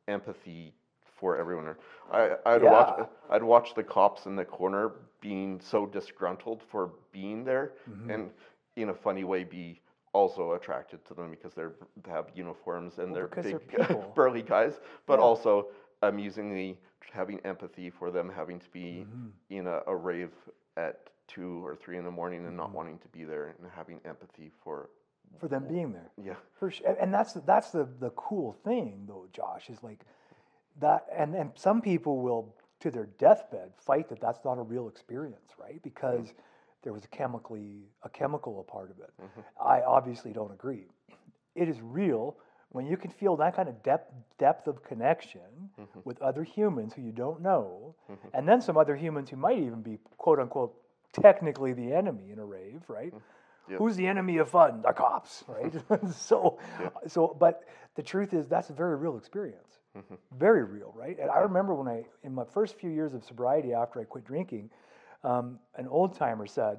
empathy 0.09 0.75
for 1.19 1.37
everyone 1.37 1.75
I 2.13 2.37
I'd 2.47 2.63
watch 2.63 3.09
I'd 3.31 3.43
watch 3.43 3.75
the 3.75 3.83
cops 3.83 4.27
in 4.27 4.37
the 4.37 4.45
corner 4.45 4.93
being 5.21 5.61
so 5.61 5.85
disgruntled 5.87 6.63
for 6.71 6.93
being 7.13 7.45
there 7.45 7.73
and 8.11 8.31
in 8.77 8.91
a 8.91 8.95
funny 8.95 9.25
way 9.25 9.45
be 9.45 9.81
also 10.13 10.53
attracted 10.53 11.05
to 11.07 11.15
them 11.15 11.31
because 11.31 11.55
they're 11.55 11.73
they 12.03 12.11
have 12.11 12.27
uniforms 12.35 12.99
and 12.99 13.15
Well, 13.15 13.17
they're 13.17 13.29
big 13.43 13.59
they're 13.71 13.89
burly 14.15 14.43
guys 14.43 14.81
but 15.07 15.19
Yeah. 15.19 15.21
also 15.21 15.69
amusingly 16.03 16.79
having 17.13 17.41
empathy 17.45 17.91
for 17.91 18.11
them 18.11 18.31
having 18.31 18.59
to 18.59 18.69
be 18.71 19.07
Mm-hmm. 19.07 19.29
in 19.51 19.67
a, 19.67 19.81
a 19.87 19.95
rave 19.97 20.33
at 20.77 21.11
two 21.27 21.65
or 21.67 21.75
three 21.77 21.97
in 21.99 22.05
the 22.05 22.11
morning 22.11 22.47
and 22.47 22.57
Mm-hmm. 22.57 22.57
not 22.57 22.75
wanting 22.75 22.99
to 22.99 23.09
be 23.09 23.25
there 23.25 23.49
and 23.59 23.69
having 23.75 24.01
empathy 24.05 24.51
for 24.63 24.91
For 25.39 25.49
them 25.49 25.67
being 25.67 25.93
there. 25.93 26.11
yeah 26.23 26.35
For 26.55 26.71
sure. 26.71 26.97
And 27.01 27.13
that's 27.13 27.33
that's 27.35 27.71
the 27.71 27.85
the 27.99 28.11
cool 28.11 28.53
thing 28.53 29.05
though, 29.07 29.27
Josh, 29.33 29.71
is 29.71 29.83
like 29.83 30.01
that 30.81 31.07
and 31.15 31.35
and 31.35 31.53
some 31.55 31.81
people 31.81 32.21
will 32.21 32.55
to 32.81 32.91
their 32.91 33.07
deathbed 33.07 33.73
fight 33.77 34.09
that 34.09 34.21
that's 34.21 34.45
not 34.45 34.59
a 34.59 34.63
real 34.63 34.89
experience, 34.89 35.53
right? 35.59 35.83
Because 35.83 36.35
there 36.83 36.93
was 36.93 37.05
a 37.05 37.09
chemically 37.09 37.89
a 38.03 38.09
chemical 38.09 38.61
a 38.61 38.63
part 38.71 38.91
of 38.91 38.99
it. 38.99 39.11
Mm-hmm. 39.21 39.41
I 39.61 39.83
obviously 39.83 40.33
don't 40.33 40.53
agree. 40.53 40.87
It 41.55 41.69
is 41.69 41.81
real 41.83 42.37
when 42.71 42.87
you 42.87 42.97
can 42.97 43.11
feel 43.11 43.37
that 43.37 43.57
kind 43.57 43.69
of 43.69 43.83
depth 43.83 44.13
depth 44.39 44.67
of 44.67 44.83
connection 44.83 45.71
mm-hmm. 45.81 46.01
with 46.05 46.21
other 46.23 46.45
humans 46.45 46.93
who 46.95 47.03
you 47.03 47.13
don't 47.13 47.41
know, 47.41 47.95
mm-hmm. 48.11 48.29
and 48.35 48.49
then 48.49 48.61
some 48.61 48.77
other 48.77 48.97
humans 48.97 49.31
who 49.31 49.37
might 49.37 49.59
even 49.59 49.83
be 49.83 49.99
quote 50.17 50.39
unquote 50.39 50.75
technically 51.13 51.73
the 51.73 51.93
enemy 51.93 52.31
in 52.31 52.39
a 52.39 52.45
rave, 52.45 52.83
right? 52.89 53.13
Who's 53.77 53.97
the 53.97 54.07
enemy 54.07 54.39
of 54.39 54.49
fun? 54.49 54.83
The 54.83 54.93
cops, 54.93 55.45
right? 55.47 55.73
so, 56.15 56.59
so, 57.07 57.37
but 57.39 57.65
the 57.97 58.03
truth 58.03 58.33
is 58.33 58.49
that's 58.49 58.71
a 58.71 58.73
very 58.73 58.97
real 58.97 59.19
experience, 59.19 59.79
very 60.39 60.65
real, 60.65 60.95
right? 60.97 61.19
And 61.21 61.31
I 61.31 61.41
remember 61.41 61.75
when 61.75 61.89
I, 61.89 62.05
in 62.23 62.35
my 62.35 62.45
first 62.45 62.79
few 62.79 62.91
years 62.91 63.13
of 63.13 63.25
sobriety 63.25 63.75
after 63.75 64.01
I 64.01 64.05
quit 64.05 64.25
drinking, 64.25 64.71
um, 65.29 65.59
an 65.77 65.87
old 65.89 66.17
timer 66.17 66.47
said, 66.47 66.79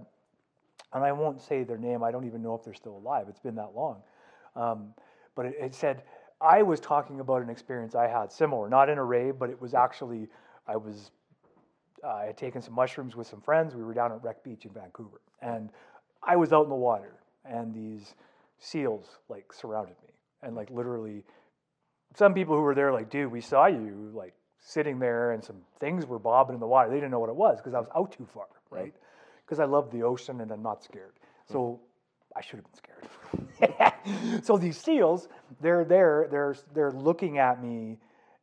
and 0.94 1.04
I 1.04 1.12
won't 1.12 1.40
say 1.40 1.64
their 1.64 1.78
name. 1.78 2.04
I 2.04 2.12
don't 2.12 2.26
even 2.26 2.42
know 2.42 2.56
if 2.56 2.64
they're 2.64 2.74
still 2.74 2.98
alive. 2.98 3.28
It's 3.30 3.40
been 3.40 3.56
that 3.56 3.76
long, 3.76 4.02
um, 4.56 4.94
but 5.36 5.46
it, 5.46 5.56
it 5.60 5.76
said 5.76 6.02
I 6.42 6.64
was 6.64 6.80
talking 6.80 7.20
about 7.20 7.44
an 7.44 7.50
experience 7.50 7.94
I 7.94 8.08
had 8.08 8.32
similar, 8.32 8.68
not 8.68 8.90
in 8.90 8.98
a 8.98 9.04
rave, 9.04 9.38
but 9.38 9.52
it 9.52 9.62
was 9.62 9.76
actually 9.76 10.28
I 10.68 10.78
was 10.78 11.12
I 12.04 12.26
had 12.26 12.38
taken 12.38 12.62
some 12.62 12.74
mushrooms 12.74 13.16
with 13.16 13.28
some 13.28 13.42
friends. 13.42 13.76
We 13.76 13.84
were 13.84 13.94
down 13.94 14.12
at 14.12 14.24
Wreck 14.24 14.44
Beach 14.44 14.66
in 14.66 14.72
Vancouver, 14.72 15.22
and 15.42 15.70
I 16.24 16.36
was 16.36 16.52
out 16.52 16.64
in 16.64 16.70
the 16.70 16.76
water, 16.76 17.18
and 17.46 17.72
these 17.72 18.16
seals 18.58 19.20
like 19.30 19.54
surrounded 19.54 19.96
me, 20.02 20.14
and 20.42 20.56
like 20.56 20.72
literally, 20.72 21.24
some 22.16 22.34
people 22.34 22.56
who 22.56 22.64
were 22.64 22.74
there 22.74 22.92
like, 22.92 23.12
dude, 23.12 23.32
we 23.32 23.42
saw 23.42 23.68
you 23.68 24.12
like 24.14 24.34
sitting 24.60 25.00
there, 25.00 25.32
and 25.32 25.44
some 25.44 25.58
things 25.80 26.06
were 26.06 26.20
bobbing 26.20 26.54
in 26.54 26.60
the 26.60 26.68
water. 26.68 26.90
They 26.90 26.96
didn't 26.96 27.12
know 27.12 27.20
what 27.20 27.30
it 27.30 27.36
was 27.36 27.58
because 27.58 27.74
I 27.74 27.80
was 27.80 27.90
out 27.96 28.12
too 28.12 28.28
far, 28.34 28.48
right? 28.70 28.94
Because 29.46 29.60
I 29.60 29.66
love 29.66 29.92
the 29.92 30.04
ocean 30.04 30.42
and 30.42 30.52
I'm 30.52 30.62
not 30.62 30.84
scared. 30.84 31.14
So 31.52 31.80
hmm. 31.80 32.38
I 32.38 32.42
should 32.42 32.60
have 32.60 32.66
been 32.66 33.72
scared. 33.72 34.44
so 34.46 34.58
these 34.58 34.78
seals, 34.78 35.28
they're 35.62 35.86
there, 35.86 36.28
they're 36.30 36.56
they're 36.74 36.92
looking 36.92 37.38
at 37.38 37.64
me, 37.64 37.98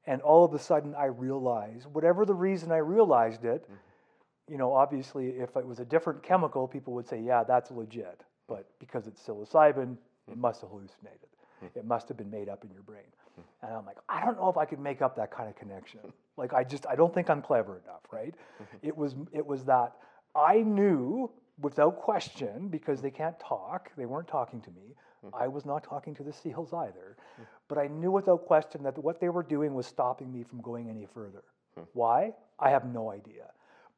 and 0.06 0.22
all 0.22 0.44
of 0.44 0.54
a 0.54 0.58
sudden 0.58 0.94
I 0.94 1.06
realize, 1.06 1.86
whatever 1.92 2.24
the 2.24 2.34
reason 2.34 2.72
I 2.72 2.78
realized 2.78 3.44
it, 3.44 3.64
mm-hmm. 3.64 4.52
you 4.52 4.58
know, 4.58 4.72
obviously 4.72 5.28
if 5.28 5.56
it 5.56 5.66
was 5.66 5.80
a 5.80 5.84
different 5.84 6.22
chemical, 6.22 6.66
people 6.66 6.94
would 6.94 7.06
say, 7.06 7.20
yeah, 7.20 7.44
that's 7.44 7.70
legit. 7.70 8.22
But 8.48 8.66
because 8.78 9.06
it's 9.06 9.20
psilocybin, 9.22 9.96
it 10.28 10.34
hmm. 10.34 10.40
must 10.40 10.60
have 10.62 10.70
hallucinated. 10.70 11.28
Hmm. 11.60 11.78
It 11.78 11.84
must 11.84 12.08
have 12.08 12.16
been 12.16 12.30
made 12.30 12.48
up 12.48 12.64
in 12.64 12.70
your 12.70 12.82
brain. 12.82 13.04
And 13.62 13.72
I'm 13.74 13.86
like, 13.86 13.98
I 14.08 14.24
don't 14.24 14.38
know 14.38 14.48
if 14.48 14.56
I 14.56 14.64
could 14.64 14.78
make 14.78 15.02
up 15.02 15.16
that 15.16 15.30
kind 15.30 15.48
of 15.48 15.56
connection. 15.56 16.00
Like 16.38 16.52
I 16.52 16.64
just 16.64 16.84
I 16.86 16.96
don't 16.96 17.14
think 17.14 17.30
I'm 17.30 17.40
clever 17.40 17.80
enough, 17.82 18.02
right? 18.12 18.34
Mm-hmm. 18.62 18.88
It 18.88 18.94
was 18.94 19.14
it 19.32 19.46
was 19.46 19.64
that 19.64 19.94
I 20.34 20.56
knew 20.56 21.30
without 21.62 21.96
question 21.96 22.68
because 22.68 23.00
they 23.00 23.10
can't 23.10 23.40
talk, 23.40 23.90
they 23.96 24.04
weren't 24.04 24.28
talking 24.28 24.60
to 24.60 24.70
me. 24.70 24.94
Mm-hmm. 25.24 25.34
I 25.34 25.48
was 25.48 25.64
not 25.64 25.82
talking 25.82 26.14
to 26.16 26.22
the 26.22 26.34
seals 26.34 26.74
either. 26.74 27.16
Mm-hmm. 27.16 27.42
But 27.68 27.78
I 27.78 27.86
knew 27.88 28.10
without 28.10 28.46
question 28.46 28.82
that 28.84 28.96
what 28.98 29.20
they 29.20 29.28
were 29.28 29.42
doing 29.42 29.74
was 29.74 29.86
stopping 29.86 30.32
me 30.32 30.44
from 30.44 30.60
going 30.60 30.88
any 30.88 31.06
further. 31.12 31.42
Hmm. 31.74 31.84
Why? 31.94 32.32
I 32.58 32.70
have 32.70 32.84
no 32.84 33.10
idea. 33.10 33.50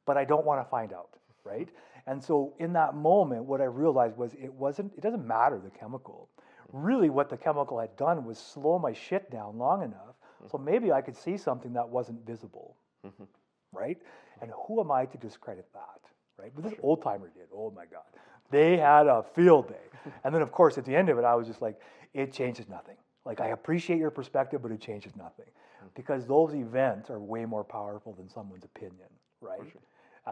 But 0.06 0.16
I 0.16 0.24
don't 0.24 0.46
want 0.46 0.64
to 0.64 0.70
find 0.70 0.92
out, 0.92 1.10
hmm. 1.42 1.48
right? 1.48 1.68
And 2.06 2.22
so 2.22 2.54
in 2.58 2.72
that 2.74 2.94
moment, 2.94 3.44
what 3.44 3.60
I 3.60 3.64
realized 3.64 4.16
was 4.16 4.32
it 4.34 4.52
wasn't, 4.52 4.92
it 4.96 5.02
doesn't 5.02 5.26
matter 5.26 5.60
the 5.62 5.70
chemical. 5.70 6.28
Really, 6.72 7.10
what 7.10 7.30
the 7.30 7.36
chemical 7.36 7.78
had 7.78 7.96
done 7.96 8.24
was 8.24 8.38
slow 8.38 8.78
my 8.78 8.92
shit 8.92 9.30
down 9.30 9.58
long 9.58 9.82
enough 9.82 10.18
so 10.46 10.56
mm-hmm. 10.56 10.64
maybe 10.64 10.92
I 10.92 11.00
could 11.00 11.16
see 11.16 11.36
something 11.36 11.72
that 11.72 11.88
wasn't 11.88 12.24
visible, 12.24 12.76
mm-hmm. 13.06 13.24
right? 13.72 13.98
And 14.40 14.50
who 14.66 14.80
am 14.80 14.90
I 14.90 15.06
to 15.06 15.18
discredit 15.18 15.66
that, 15.74 16.00
right? 16.38 16.52
But 16.54 16.64
this 16.64 16.78
old 16.82 17.02
timer 17.02 17.30
did. 17.34 17.48
Oh 17.52 17.72
my 17.74 17.86
God. 17.86 18.04
They 18.50 18.76
had 18.76 19.06
a 19.06 19.24
field 19.34 19.68
day. 19.68 19.74
And 20.24 20.34
then, 20.34 20.40
of 20.40 20.52
course, 20.52 20.78
at 20.78 20.84
the 20.86 20.96
end 20.96 21.10
of 21.10 21.18
it, 21.18 21.24
I 21.24 21.34
was 21.34 21.46
just 21.46 21.60
like, 21.60 21.78
it 22.14 22.32
changes 22.32 22.66
nothing. 22.68 22.96
Like, 23.26 23.40
I 23.40 23.48
appreciate 23.48 23.98
your 23.98 24.10
perspective, 24.10 24.62
but 24.62 24.70
it 24.70 24.80
changes 24.80 25.14
nothing. 25.16 25.44
Mm. 25.84 25.88
Because 25.94 26.24
those 26.24 26.54
events 26.54 27.10
are 27.10 27.18
way 27.18 27.44
more 27.44 27.64
powerful 27.64 28.14
than 28.14 28.26
someone's 28.28 28.64
opinion, 28.64 29.08
right? 29.42 29.60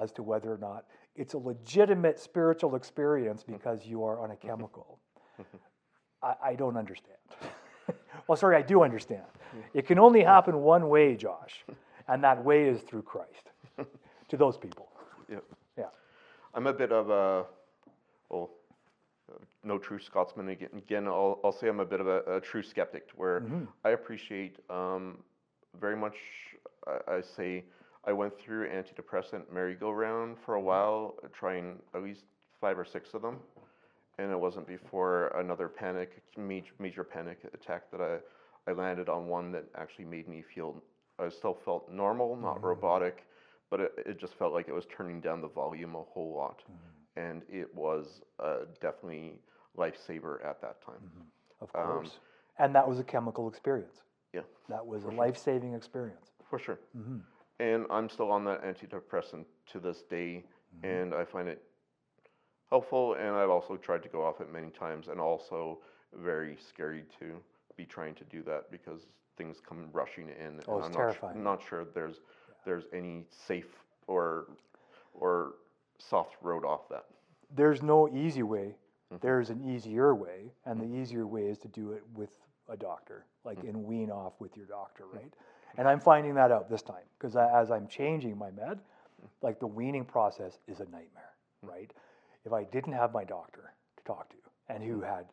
As 0.01 0.13
to 0.13 0.23
whether 0.23 0.51
or 0.51 0.57
not 0.57 0.87
it's 1.15 1.35
a 1.35 1.39
legitimate 1.39 2.19
spiritual 2.19 2.77
experience 2.77 3.43
mm-hmm. 3.43 3.55
because 3.55 3.85
you 3.85 4.03
are 4.03 4.21
on 4.21 4.31
a 4.31 4.37
chemical. 4.37 4.99
I, 6.23 6.35
I 6.45 6.55
don't 6.55 6.77
understand. 6.77 7.17
well, 8.27 8.37
sorry, 8.37 8.57
I 8.57 8.63
do 8.63 8.83
understand. 8.83 9.23
It 9.73 9.87
can 9.87 9.99
only 9.99 10.23
happen 10.23 10.59
one 10.63 10.89
way, 10.89 11.17
Josh, 11.17 11.65
and 12.09 12.23
that 12.25 12.45
way 12.45 12.69
is 12.69 12.83
through 12.83 13.03
Christ 13.03 13.51
to 14.29 14.37
those 14.37 14.57
people. 14.57 14.89
yeah 15.31 15.39
Yeah. 15.79 15.85
I'm 16.55 16.67
a 16.67 16.73
bit 16.73 16.93
of 16.93 17.11
a 17.11 17.45
well 18.29 18.51
no 19.65 19.79
true 19.79 19.99
Scotsman 19.99 20.49
again. 20.49 20.69
Again, 20.77 21.07
I'll, 21.09 21.41
I'll 21.45 21.53
say 21.53 21.69
I'm 21.69 21.81
a 21.81 21.85
bit 21.85 22.01
of 22.01 22.07
a, 22.07 22.37
a 22.37 22.41
true 22.41 22.63
skeptic, 22.63 23.09
where 23.17 23.43
I 23.85 23.91
appreciate 23.91 24.59
um, 24.71 25.19
very 25.81 25.97
much. 25.97 26.15
I, 26.87 27.17
I 27.17 27.21
say 27.21 27.65
I 28.05 28.13
went 28.13 28.39
through 28.39 28.69
antidepressant 28.69 29.53
merry-go-round 29.53 30.37
for 30.45 30.55
a 30.55 30.61
while, 30.61 31.17
uh, 31.25 31.29
trying 31.33 31.81
at 31.95 32.03
least 32.03 32.23
five 32.61 32.79
or 32.79 32.85
six 32.85 33.13
of 33.15 33.23
them, 33.23 33.39
and 34.19 34.31
it 34.31 34.39
wasn't 34.39 34.67
before 34.67 35.29
another 35.39 35.69
panic, 35.69 36.23
major, 36.37 36.73
major 36.79 37.05
panic 37.05 37.39
attack 37.53 37.91
that 37.91 38.01
I, 38.01 38.19
I 38.71 38.75
landed 38.75 39.09
on 39.09 39.27
one 39.27 39.53
that 39.53 39.65
actually 39.77 40.07
made 40.07 40.29
me 40.29 40.43
feel. 40.55 40.83
I 41.19 41.29
still 41.29 41.57
felt 41.65 41.91
normal, 41.91 42.37
not 42.37 42.57
mm-hmm. 42.57 42.67
robotic, 42.67 43.25
but 43.71 43.81
it, 43.81 43.93
it 44.07 44.21
just 44.21 44.35
felt 44.39 44.53
like 44.53 44.69
it 44.69 44.75
was 44.75 44.87
turning 44.87 45.21
down 45.21 45.41
the 45.41 45.49
volume 45.49 45.95
a 45.95 46.03
whole 46.03 46.35
lot, 46.35 46.63
mm-hmm. 46.63 47.21
and 47.21 47.43
it 47.49 47.75
was 47.75 48.21
uh, 48.43 48.65
definitely 48.81 49.35
lifesaver 49.77 50.45
at 50.45 50.61
that 50.61 50.85
time. 50.85 50.97
Mm-hmm. 51.05 51.63
Of 51.63 51.71
um, 51.75 51.93
course. 51.95 52.19
and 52.59 52.75
that 52.75 52.87
was 52.87 52.99
a 52.99 53.05
chemical 53.05 53.49
experience. 53.49 54.03
Yeah, 54.35 54.43
That 54.69 54.87
was 54.87 55.05
a 55.05 55.09
life 55.09 55.39
saving 55.39 55.75
experience. 55.75 56.33
for 56.51 56.59
sure. 56.59 56.79
and 57.59 57.87
I'm 57.91 58.11
still 58.11 58.31
on 58.31 58.45
that 58.45 58.63
antidepressant 58.63 59.45
to 59.73 59.81
this 59.81 60.03
day, 60.11 60.45
and 60.83 61.15
I 61.15 61.25
find 61.25 61.49
it 61.49 61.63
helpful. 62.71 63.15
And 63.15 63.35
I've 63.35 63.51
also 63.51 63.77
tried 63.77 64.03
to 64.03 64.09
go 64.09 64.25
off 64.25 64.41
it 64.41 64.53
many 64.53 64.71
times, 64.71 65.09
and 65.09 65.21
also 65.21 65.79
very 66.15 66.57
scary 66.57 67.05
to 67.19 67.37
be 67.77 67.85
trying 67.85 68.15
to 68.15 68.25
do 68.25 68.43
that 68.45 68.71
because 68.71 69.07
things 69.37 69.59
come 69.67 69.89
rushing 69.93 70.29
in, 70.29 70.61
Oh, 70.67 70.77
and 70.77 70.79
it's 70.79 70.87
I'm 70.87 70.93
not, 70.93 70.93
terrifying. 70.93 71.35
su- 71.37 71.43
not 71.43 71.63
sure 71.63 71.85
there's 71.95 72.21
there's 72.65 72.85
any 72.93 73.25
safe 73.31 73.79
or 74.07 74.47
or 75.15 75.55
soft 75.99 76.37
road 76.43 76.65
off 76.65 76.89
that. 76.89 77.05
There's 77.55 77.83
no 77.83 78.09
easy 78.09 78.43
way. 78.43 78.75
Mm-hmm. 79.13 79.17
There's 79.21 79.51
an 79.51 79.63
easier 79.69 80.15
way, 80.15 80.53
and 80.65 80.81
the 80.81 80.85
mm-hmm. 80.85 81.01
easier 81.03 81.27
way 81.27 81.43
is 81.43 81.59
to 81.59 81.69
do 81.69 81.93
it 81.93 82.03
with 82.15 82.31
a 82.69 82.77
doctor, 82.77 83.25
like 83.45 83.59
mm. 83.63 83.69
and 83.69 83.85
wean 83.85 84.11
off 84.11 84.33
with 84.41 84.57
your 84.57 84.67
doctor, 84.67 85.05
mm. 85.05 85.17
right? 85.17 85.33
And 85.79 85.87
I'm 85.87 86.01
finding 86.01 86.35
that 86.35 86.51
out 86.51 86.69
this 86.69 86.83
time 86.83 87.05
because 87.19 87.37
as 87.37 87.71
I'm 87.71 87.87
changing 87.87 88.37
my 88.37 88.51
med, 88.51 88.79
mm. 88.79 89.29
like 89.43 89.61
the 89.61 89.67
weaning 89.67 90.05
process 90.05 90.59
is 90.67 90.81
a 90.81 90.85
nightmare, 90.85 91.35
right? 91.63 91.93
If 92.47 92.53
I 92.53 92.65
didn't 92.65 92.93
have 92.93 93.13
my 93.13 93.25
doctor 93.25 93.73
to 93.99 94.05
talk 94.05 94.31
to 94.31 94.37
and 94.69 94.83
who 94.83 95.01
mm-hmm. 95.01 95.15
had 95.15 95.27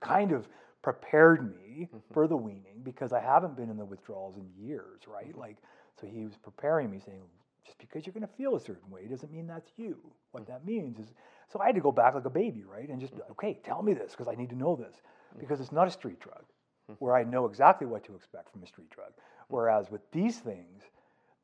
kind 0.00 0.32
of 0.32 0.46
prepared 0.82 1.44
me 1.44 1.88
mm-hmm. 1.88 1.98
for 2.14 2.28
the 2.28 2.36
weaning 2.36 2.80
because 2.84 3.12
I 3.12 3.20
haven't 3.20 3.56
been 3.56 3.70
in 3.70 3.76
the 3.76 3.84
withdrawals 3.84 4.36
in 4.36 4.46
years, 4.56 5.02
right? 5.08 5.30
Mm-hmm. 5.30 5.40
Like, 5.40 5.56
so 6.00 6.06
he 6.06 6.24
was 6.24 6.36
preparing 6.36 6.90
me 6.90 7.00
saying, 7.04 7.22
just 7.64 7.78
because 7.78 8.06
you're 8.06 8.12
going 8.12 8.26
to 8.26 8.36
feel 8.36 8.54
a 8.54 8.60
certain 8.60 8.88
way 8.88 9.06
doesn't 9.08 9.32
mean 9.32 9.48
that's 9.48 9.72
you. 9.76 9.96
What 10.30 10.44
mm. 10.44 10.46
that 10.46 10.64
means 10.64 11.00
is, 11.00 11.12
so 11.52 11.58
I 11.60 11.66
had 11.66 11.74
to 11.74 11.80
go 11.80 11.90
back 11.90 12.14
like 12.14 12.24
a 12.24 12.30
baby, 12.30 12.62
right? 12.62 12.88
And 12.88 13.00
just, 13.00 13.14
like, 13.14 13.28
okay, 13.32 13.58
tell 13.64 13.82
me 13.82 13.92
this 13.92 14.12
because 14.12 14.28
I 14.28 14.36
need 14.36 14.50
to 14.50 14.56
know 14.56 14.76
this 14.76 14.94
mm. 15.34 15.40
because 15.40 15.60
it's 15.60 15.72
not 15.72 15.88
a 15.88 15.90
street 15.90 16.20
drug 16.20 16.44
mm. 16.88 16.94
where 17.00 17.16
I 17.16 17.24
know 17.24 17.46
exactly 17.46 17.88
what 17.88 18.04
to 18.04 18.14
expect 18.14 18.52
from 18.52 18.62
a 18.62 18.66
street 18.68 18.90
drug. 18.90 19.10
Whereas 19.48 19.90
with 19.90 20.02
these 20.12 20.38
things, 20.38 20.84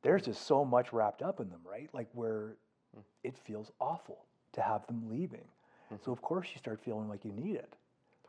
there's 0.03 0.23
just 0.23 0.47
so 0.47 0.63
much 0.63 0.93
wrapped 0.93 1.21
up 1.21 1.41
in 1.41 1.49
them, 1.49 1.59
right? 1.69 1.89
Like 1.93 2.07
where 2.13 2.55
it 3.23 3.37
feels 3.45 3.71
awful 3.81 4.25
to 4.53 4.61
have 4.61 4.85
them 4.87 5.09
leaving. 5.09 5.45
So 6.03 6.11
of 6.11 6.21
course 6.23 6.47
you 6.51 6.57
start 6.57 6.79
feeling 6.83 7.07
like 7.07 7.23
you 7.23 7.31
need 7.31 7.55
it 7.55 7.75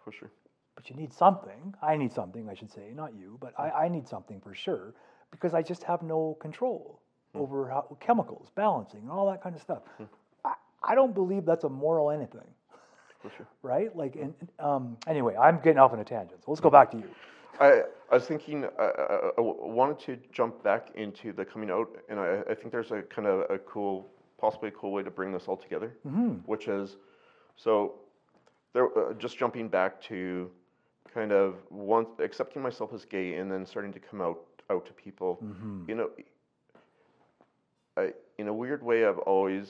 For 0.05 0.13
sure. 0.13 0.31
but 0.77 0.91
you 0.91 0.97
need 0.97 1.13
something. 1.15 1.75
I 1.81 1.97
need 1.97 2.13
something, 2.13 2.47
I 2.49 2.55
should 2.55 2.71
say, 2.71 2.93
not 2.95 3.15
you, 3.15 3.39
but 3.41 3.55
I, 3.59 3.71
I 3.85 3.89
need 3.89 4.07
something 4.07 4.41
for 4.41 4.55
sure 4.55 4.95
because 5.31 5.55
I 5.55 5.63
just 5.63 5.83
have 5.85 6.03
no 6.03 6.37
control 6.41 7.01
over 7.35 7.69
how, 7.71 7.97
chemicals, 8.01 8.49
balancing, 8.55 9.01
and 9.01 9.11
all 9.11 9.27
that 9.31 9.43
kind 9.43 9.55
of 9.57 9.63
stuff. 9.63 9.83
I, 10.45 10.53
I 10.83 10.95
don't 10.95 11.15
believe 11.15 11.45
that's 11.47 11.65
a 11.65 11.69
moral 11.71 12.11
anything, 12.11 12.47
For 13.23 13.31
sure. 13.37 13.47
right? 13.63 13.95
Like, 13.97 14.15
and, 14.17 14.35
um, 14.61 14.97
anyway, 15.07 15.35
I'm 15.37 15.59
getting 15.59 15.79
off 15.79 15.93
on 15.93 16.01
a 16.01 16.05
tangent. 16.05 16.45
So 16.45 16.51
let's 16.53 16.61
go 16.61 16.71
back 16.71 16.91
to 16.93 16.99
you. 16.99 17.09
I, 17.61 17.83
I 18.11 18.15
was 18.15 18.25
thinking, 18.27 18.65
uh, 18.65 18.69
uh, 18.83 19.31
I 19.33 19.37
w- 19.37 19.57
wanted 19.63 19.99
to 20.01 20.19
jump 20.33 20.63
back 20.63 20.89
into 20.97 21.33
the 21.33 21.45
coming 21.45 21.71
out, 21.71 21.89
and 22.09 22.21
I, 22.21 22.43
I 22.51 22.55
think 22.55 22.71
there's 22.73 22.91
a 22.93 23.03
kind 23.03 23.27
of 23.27 23.49
a 23.51 23.59
cool, 23.59 24.07
possibly 24.45 24.69
a 24.69 24.77
cool 24.81 24.93
way 24.97 25.03
to 25.03 25.11
bring 25.19 25.33
this 25.33 25.45
all 25.49 25.57
together, 25.66 25.91
which 26.53 26.69
is, 26.69 26.97
so, 27.57 27.73
there, 28.75 28.87
uh, 28.99 29.15
just 29.25 29.39
jumping 29.39 29.69
back 29.69 29.93
to 30.03 30.51
kind 31.15 31.33
of 31.33 31.55
once 31.71 32.09
accepting 32.19 32.61
myself 32.62 32.91
as 32.93 33.05
gay 33.07 33.29
and 33.39 33.51
then 33.51 33.65
starting 33.65 33.93
to 33.93 34.01
come 34.09 34.21
out 34.21 34.41
out 34.71 34.85
to 34.87 34.93
people. 35.07 35.39
You 35.89 35.95
know, 35.99 36.09
I, 37.97 38.12
in 38.39 38.49
a 38.49 38.53
weird 38.53 38.83
way, 38.83 39.07
I've 39.07 39.19
always 39.35 39.66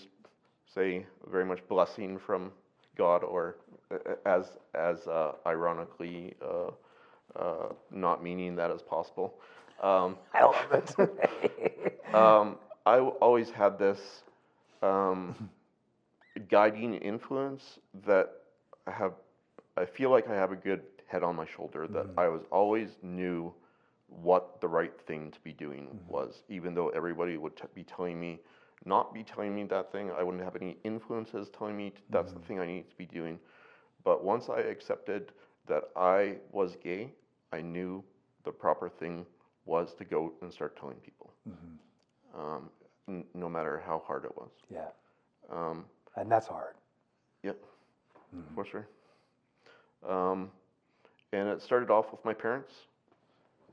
say 0.74 1.06
very 1.30 1.44
much 1.44 1.60
blessing 1.68 2.18
from 2.18 2.51
God, 2.96 3.22
or 3.22 3.56
uh, 3.92 4.14
as 4.26 4.44
as 4.74 5.06
uh, 5.06 5.32
ironically 5.46 6.34
uh, 6.42 6.70
uh, 7.38 7.68
not 7.90 8.22
meaning 8.28 8.56
that 8.56 8.70
as 8.70 8.82
possible. 8.82 9.28
Um, 9.82 10.16
I 10.34 10.42
love 10.44 10.72
it. 10.72 10.88
um, 12.14 12.56
I 12.86 12.98
always 12.98 13.51
had 13.51 13.78
this 13.78 14.01
um, 14.85 15.36
guiding 16.48 16.94
influence 16.94 17.78
that 18.06 18.31
I 18.86 18.93
have. 18.93 19.12
I 19.77 19.85
feel 19.86 20.11
like 20.11 20.28
I 20.28 20.35
have 20.35 20.52
a 20.52 20.56
good 20.56 20.82
head 21.06 21.23
on 21.23 21.36
my 21.36 21.47
shoulder. 21.47 21.86
That 21.89 22.06
I 22.16 22.28
was 22.28 22.43
always 22.51 22.98
knew 23.02 23.55
what 24.09 24.61
the 24.61 24.69
right 24.69 24.93
thing 25.06 25.31
to 25.32 25.40
be 25.40 25.52
doing 25.52 25.94
was, 26.06 26.43
even 26.48 26.74
though 26.74 26.89
everybody 26.90 27.36
would 27.36 27.56
t- 27.56 27.65
be 27.74 27.85
telling 27.85 28.20
me 28.20 28.40
not 28.85 29.15
be 29.15 29.23
telling 29.24 29.55
me 29.55 29.65
that 29.65 29.93
thing. 29.93 30.11
I 30.11 30.23
wouldn't 30.23 30.44
have 30.44 30.56
any 30.56 30.78
influences 30.85 31.51
telling 31.51 31.77
me 31.77 31.93
that's 32.11 32.32
the 32.32 32.40
thing 32.40 32.61
I 32.61 32.66
need 32.66 32.90
to 32.90 32.97
be 32.97 33.06
doing. 33.06 33.39
But 34.05 34.24
once 34.24 34.48
I 34.48 34.61
accepted 34.61 35.32
that 35.66 35.85
I 35.97 36.39
was 36.52 36.77
gay, 36.77 37.12
I 37.52 37.61
knew 37.62 38.05
the 38.44 38.52
proper 38.52 38.89
thing 38.89 39.27
was 39.65 39.94
to 39.94 40.05
go 40.05 40.32
and 40.43 40.52
start 40.52 40.77
telling 40.77 40.97
people, 40.97 41.32
um, 42.35 42.70
n- 43.09 43.24
no 43.35 43.48
matter 43.48 43.82
how 43.86 44.02
hard 44.06 44.24
it 44.24 44.36
was. 44.36 44.51
yeah, 44.70 44.89
Um, 45.51 45.85
and 46.16 46.31
that's 46.31 46.47
hard. 46.47 46.74
Yep, 47.43 47.56
for 48.55 48.64
sure. 48.64 48.86
Um, 50.09 50.51
and 51.32 51.48
it 51.48 51.60
started 51.62 51.90
off 51.90 52.10
with 52.12 52.24
my 52.24 52.35
parents, 52.35 52.72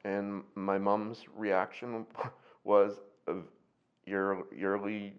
and 0.03 0.43
my 0.55 0.77
mom's 0.77 1.25
reaction 1.35 2.05
was 2.63 2.99
uh, 3.27 3.33
year, 4.05 4.43
yearly 4.55 5.13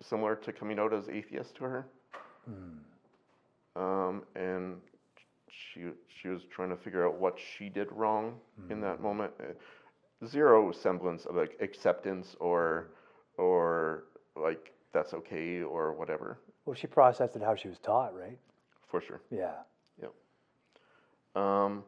similar 0.00 0.34
to 0.36 0.52
coming 0.52 0.78
out 0.78 0.92
as 0.92 1.08
atheist 1.08 1.54
to 1.56 1.64
her. 1.64 1.86
Um, 3.76 4.22
and 4.34 4.76
she 5.48 5.86
she 6.08 6.28
was 6.28 6.44
trying 6.44 6.70
to 6.70 6.76
figure 6.76 7.06
out 7.06 7.18
what 7.18 7.38
she 7.38 7.68
did 7.68 7.90
wrong 7.92 8.34
in 8.70 8.80
that 8.80 9.00
moment. 9.00 9.32
Uh, 9.40 9.52
Zero 10.26 10.70
semblance 10.70 11.24
of 11.26 11.34
like, 11.34 11.56
acceptance 11.60 12.36
or 12.38 12.86
or 13.38 14.04
like 14.36 14.72
that's 14.92 15.14
okay 15.14 15.62
or 15.62 15.92
whatever. 15.92 16.38
Well, 16.64 16.74
she 16.74 16.86
processed 16.86 17.36
it 17.36 17.42
how 17.42 17.54
she 17.54 17.68
was 17.68 17.78
taught, 17.78 18.14
right? 18.14 18.38
For 18.88 19.00
sure. 19.00 19.20
Yeah. 19.30 19.54
Yep. 20.00 20.12
Um, 21.42 21.82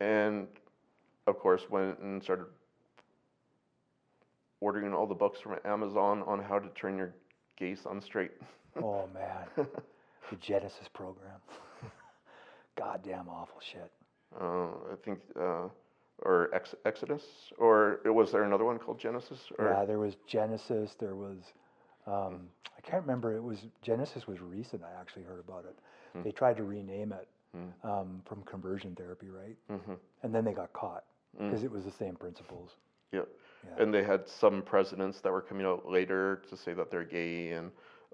and 0.00 0.46
of 1.26 1.38
course, 1.38 1.62
went 1.70 1.98
and 1.98 2.22
started 2.22 2.46
ordering 4.60 4.92
all 4.92 5.06
the 5.06 5.14
books 5.14 5.40
from 5.40 5.56
Amazon 5.64 6.22
on 6.26 6.42
how 6.42 6.58
to 6.58 6.68
turn 6.70 6.96
your 6.96 7.14
gay 7.56 7.76
on 7.86 8.00
straight. 8.00 8.32
Oh 8.80 9.08
man, 9.12 9.66
the 10.30 10.36
Genesis 10.36 10.86
program. 10.92 11.40
Goddamn 12.76 13.28
awful 13.28 13.60
shit. 13.60 13.90
Uh, 14.40 14.66
I 14.92 14.94
think, 15.04 15.18
uh, 15.34 15.66
or 16.22 16.50
Ex- 16.54 16.74
Exodus, 16.84 17.22
or 17.58 18.00
was 18.06 18.32
there 18.32 18.42
another 18.42 18.64
one 18.64 18.78
called 18.78 18.98
Genesis? 18.98 19.38
Or 19.58 19.66
Yeah, 19.66 19.84
there 19.84 19.98
was 19.98 20.16
Genesis. 20.26 20.94
There 20.98 21.14
was, 21.14 21.38
um, 22.06 22.48
I 22.76 22.80
can't 22.82 23.02
remember. 23.02 23.34
It 23.36 23.42
was 23.42 23.66
Genesis 23.82 24.26
was 24.26 24.40
recent. 24.40 24.82
I 24.82 25.00
actually 25.00 25.22
heard 25.24 25.40
about 25.40 25.64
it. 25.64 25.78
They 26.24 26.32
tried 26.32 26.56
to 26.56 26.64
rename 26.64 27.12
it 27.12 27.28
um, 27.84 28.20
from 28.24 28.42
conversion 28.42 28.94
therapy, 28.96 29.28
right? 29.28 29.56
Mhm. 29.70 29.96
And 30.22 30.34
then 30.34 30.44
they 30.44 30.52
got 30.52 30.72
caught 30.72 31.04
because 31.38 31.62
it 31.62 31.70
was 31.70 31.84
the 31.84 31.90
same 31.92 32.16
principles. 32.16 32.76
Yep. 33.12 33.28
Yeah. 33.64 33.82
And 33.82 33.94
they 33.94 34.02
had 34.02 34.28
some 34.28 34.62
presidents 34.62 35.20
that 35.20 35.30
were 35.32 35.40
coming 35.40 35.66
out 35.66 35.88
later 35.88 36.42
to 36.48 36.56
say 36.56 36.72
that 36.74 36.90
they're 36.90 37.04
gay 37.04 37.52
and 37.52 37.70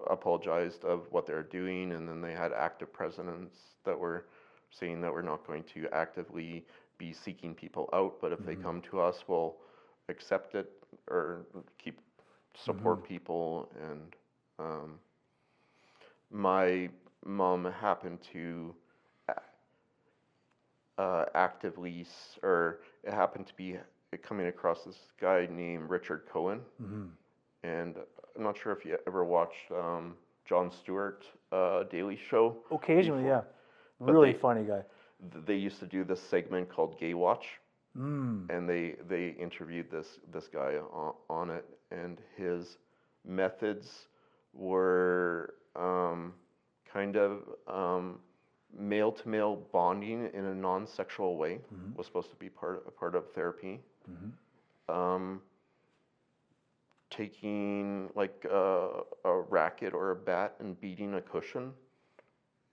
apologized 0.09 0.83
of 0.85 1.11
what 1.11 1.25
they're 1.25 1.43
doing. 1.43 1.91
And 1.93 2.07
then 2.07 2.21
they 2.21 2.33
had 2.33 2.53
active 2.53 2.91
presidents 2.93 3.57
that 3.85 3.97
were 3.97 4.25
saying 4.69 5.01
that 5.01 5.11
we're 5.11 5.21
not 5.21 5.45
going 5.47 5.63
to 5.73 5.87
actively 5.91 6.65
be 6.97 7.13
seeking 7.13 7.53
people 7.55 7.89
out, 7.93 8.19
but 8.21 8.31
if 8.31 8.45
they 8.45 8.55
come 8.55 8.81
to 8.81 8.99
us, 8.99 9.23
we'll 9.27 9.55
accept 10.09 10.55
it 10.55 10.71
or 11.09 11.45
keep 11.77 11.99
support 12.55 13.03
people. 13.03 13.71
And 13.81 14.15
um, 14.59 14.99
my 16.31 16.89
mom 17.25 17.65
happened 17.65 18.21
to 18.33 18.73
uh, 20.97 21.25
actively, 21.33 22.01
s- 22.01 22.37
or 22.43 22.79
it 23.03 23.13
happened 23.13 23.47
to 23.47 23.53
be 23.55 23.77
coming 24.23 24.47
across 24.47 24.83
this 24.85 25.11
guy 25.19 25.47
named 25.51 25.89
Richard 25.89 26.23
Cohen, 26.31 26.61
hmm 26.79 27.05
and 27.63 27.95
I'm 28.35 28.43
not 28.43 28.57
sure 28.57 28.71
if 28.73 28.85
you 28.85 28.97
ever 29.07 29.23
watched 29.23 29.71
um, 29.71 30.15
Jon 30.45 30.71
Stewart 30.71 31.25
uh, 31.51 31.83
Daily 31.83 32.15
Show. 32.15 32.57
Occasionally, 32.71 33.23
before. 33.23 33.29
yeah. 33.29 33.41
But 34.05 34.13
Really 34.13 34.31
they- 34.31 34.33
funny 34.33 34.63
guy. 34.63 34.83
Th- 35.31 35.45
They 35.45 35.55
used 35.55 35.79
to 35.79 35.85
do 35.85 36.03
this 36.03 36.21
segment 36.21 36.69
called 36.69 36.99
Gay 36.99 37.13
Watch, 37.13 37.59
Mm. 37.97 38.49
and 38.49 38.67
they 38.69 38.95
they 39.07 39.29
interviewed 39.29 39.89
this 39.89 40.19
this 40.33 40.47
guy 40.49 40.77
on, 40.91 41.13
on 41.29 41.49
it, 41.49 41.65
and 41.91 42.17
his 42.35 42.77
methods 43.23 44.07
were 44.53 45.55
um, 45.75 46.33
kind 46.85 47.15
of 47.15 47.43
um, 47.67 48.19
male 48.77 49.11
to 49.13 49.29
male 49.29 49.55
bonding 49.71 50.29
in 50.33 50.45
a 50.45 50.53
non 50.53 50.85
sexual 50.85 51.37
way 51.37 51.59
was 51.95 52.05
supposed 52.05 52.29
to 52.31 52.35
be 52.35 52.49
part 52.49 52.83
a 52.87 52.91
part 52.91 53.15
of 53.15 53.31
therapy. 53.31 53.79
Um, 54.89 55.41
taking 57.09 58.09
like 58.15 58.45
a, 58.51 59.01
a 59.23 59.41
racket 59.41 59.93
or 59.93 60.11
a 60.11 60.15
bat 60.15 60.55
and 60.59 60.79
beating 60.79 61.13
a 61.15 61.21
cushion, 61.21 61.71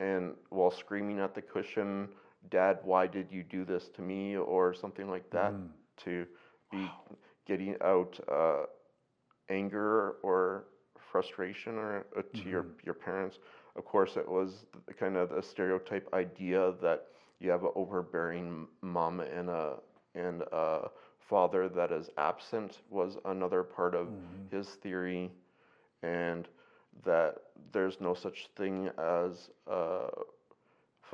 and 0.01 0.35
while 0.51 0.70
screaming 0.70 1.20
at 1.20 1.35
the 1.35 1.43
cushion, 1.43 2.09
"Dad, 2.51 2.78
why 2.85 3.06
did 3.06 3.31
you 3.31 3.43
do 3.43 3.64
this 3.64 3.89
to 3.90 4.02
me?" 4.02 4.36
or 4.36 4.74
something 4.74 5.09
like 5.09 5.31
that, 5.31 5.55
to 6.05 6.27
be 6.70 6.90
getting 7.47 7.77
out 7.82 8.19
uh, 8.31 8.64
anger 9.48 10.16
or 10.23 10.64
frustration 10.98 11.77
or 11.77 12.06
uh, 12.16 12.23
to 12.35 12.48
your 12.48 12.66
your 12.85 12.94
parents. 12.94 13.39
Of 13.77 13.85
course, 13.85 14.16
it 14.16 14.28
was 14.28 14.66
kind 14.98 15.16
of 15.16 15.31
the 15.31 15.43
stereotype 15.43 16.09
idea 16.14 16.73
that 16.82 17.09
you 17.40 17.51
have 17.51 17.64
an 17.64 17.73
overbearing 17.74 18.69
mom 18.82 19.20
and 19.20 19.48
a 19.51 19.77
and 20.14 20.43
a 20.52 20.89
father 21.19 21.69
that 21.69 21.90
is 21.93 22.10
absent 22.19 22.81
was 22.90 23.16
another 23.24 23.62
part 23.62 23.94
of 23.94 24.09
his 24.51 24.69
theory, 24.69 25.31
and 26.02 26.48
that 27.05 27.36
there's 27.73 28.01
no 28.01 28.14
such 28.14 28.48
thing 28.56 28.90
as 28.98 29.51
uh, 29.70 30.09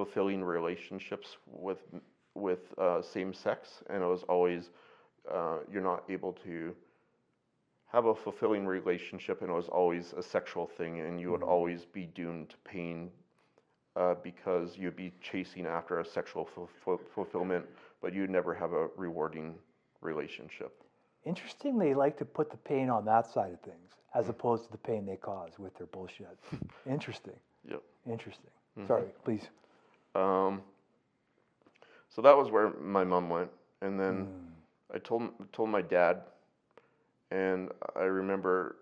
fulfilling 0.03 0.45
relationships 0.45 1.29
with 1.47 1.83
with 2.35 2.63
uh, 2.79 3.03
same 3.03 3.35
sex, 3.35 3.83
and 3.91 4.01
it 4.01 4.07
was 4.07 4.23
always 4.29 4.71
uh, 5.37 5.59
you're 5.71 5.89
not 5.93 6.05
able 6.09 6.33
to 6.33 6.73
have 7.93 8.05
a 8.05 8.15
fulfilling 8.15 8.65
relationship, 8.65 9.41
and 9.43 9.51
it 9.51 9.59
was 9.63 9.69
always 9.69 10.15
a 10.17 10.23
sexual 10.23 10.67
thing, 10.79 11.01
and 11.01 11.21
you 11.21 11.33
would 11.33 11.43
always 11.43 11.85
be 11.85 12.05
doomed 12.15 12.51
to 12.51 12.57
pain 12.59 13.11
uh, 13.97 14.15
because 14.23 14.77
you'd 14.79 14.95
be 14.95 15.13
chasing 15.21 15.67
after 15.67 15.99
a 15.99 16.05
sexual 16.05 16.45
ful- 16.55 16.71
ful- 16.85 17.01
fulfillment, 17.15 17.65
but 18.01 18.15
you'd 18.15 18.31
never 18.31 18.55
have 18.55 18.73
a 18.73 18.87
rewarding 18.97 19.55
relationship. 20.01 20.73
Interesting, 21.25 21.77
they 21.77 21.93
like 21.95 22.17
to 22.19 22.25
put 22.25 22.51
the 22.53 22.57
pain 22.59 22.89
on 22.89 23.05
that 23.07 23.27
side 23.27 23.53
of 23.53 23.61
things 23.63 23.91
as 24.15 24.29
opposed 24.29 24.67
to 24.67 24.71
the 24.71 24.79
pain 24.91 25.05
they 25.05 25.17
cause 25.17 25.59
with 25.59 25.75
their 25.77 25.89
bullshit. 25.89 26.39
Interesting. 26.87 27.39
Yep. 27.69 27.83
Interesting. 28.09 28.53
Sorry, 28.87 29.07
please. 29.25 29.49
Um, 30.19 30.63
so 32.09 32.23
that 32.23 32.37
was 32.37 32.51
where 32.51 32.71
my 32.81 33.05
mom 33.05 33.31
went, 33.31 33.51
and 33.83 33.99
then 33.99 34.27
I 34.95 34.99
told 34.99 35.31
told 35.53 35.69
my 35.69 35.83
dad, 35.83 36.23
and 37.31 37.71
I 37.95 38.05
remember 38.05 38.77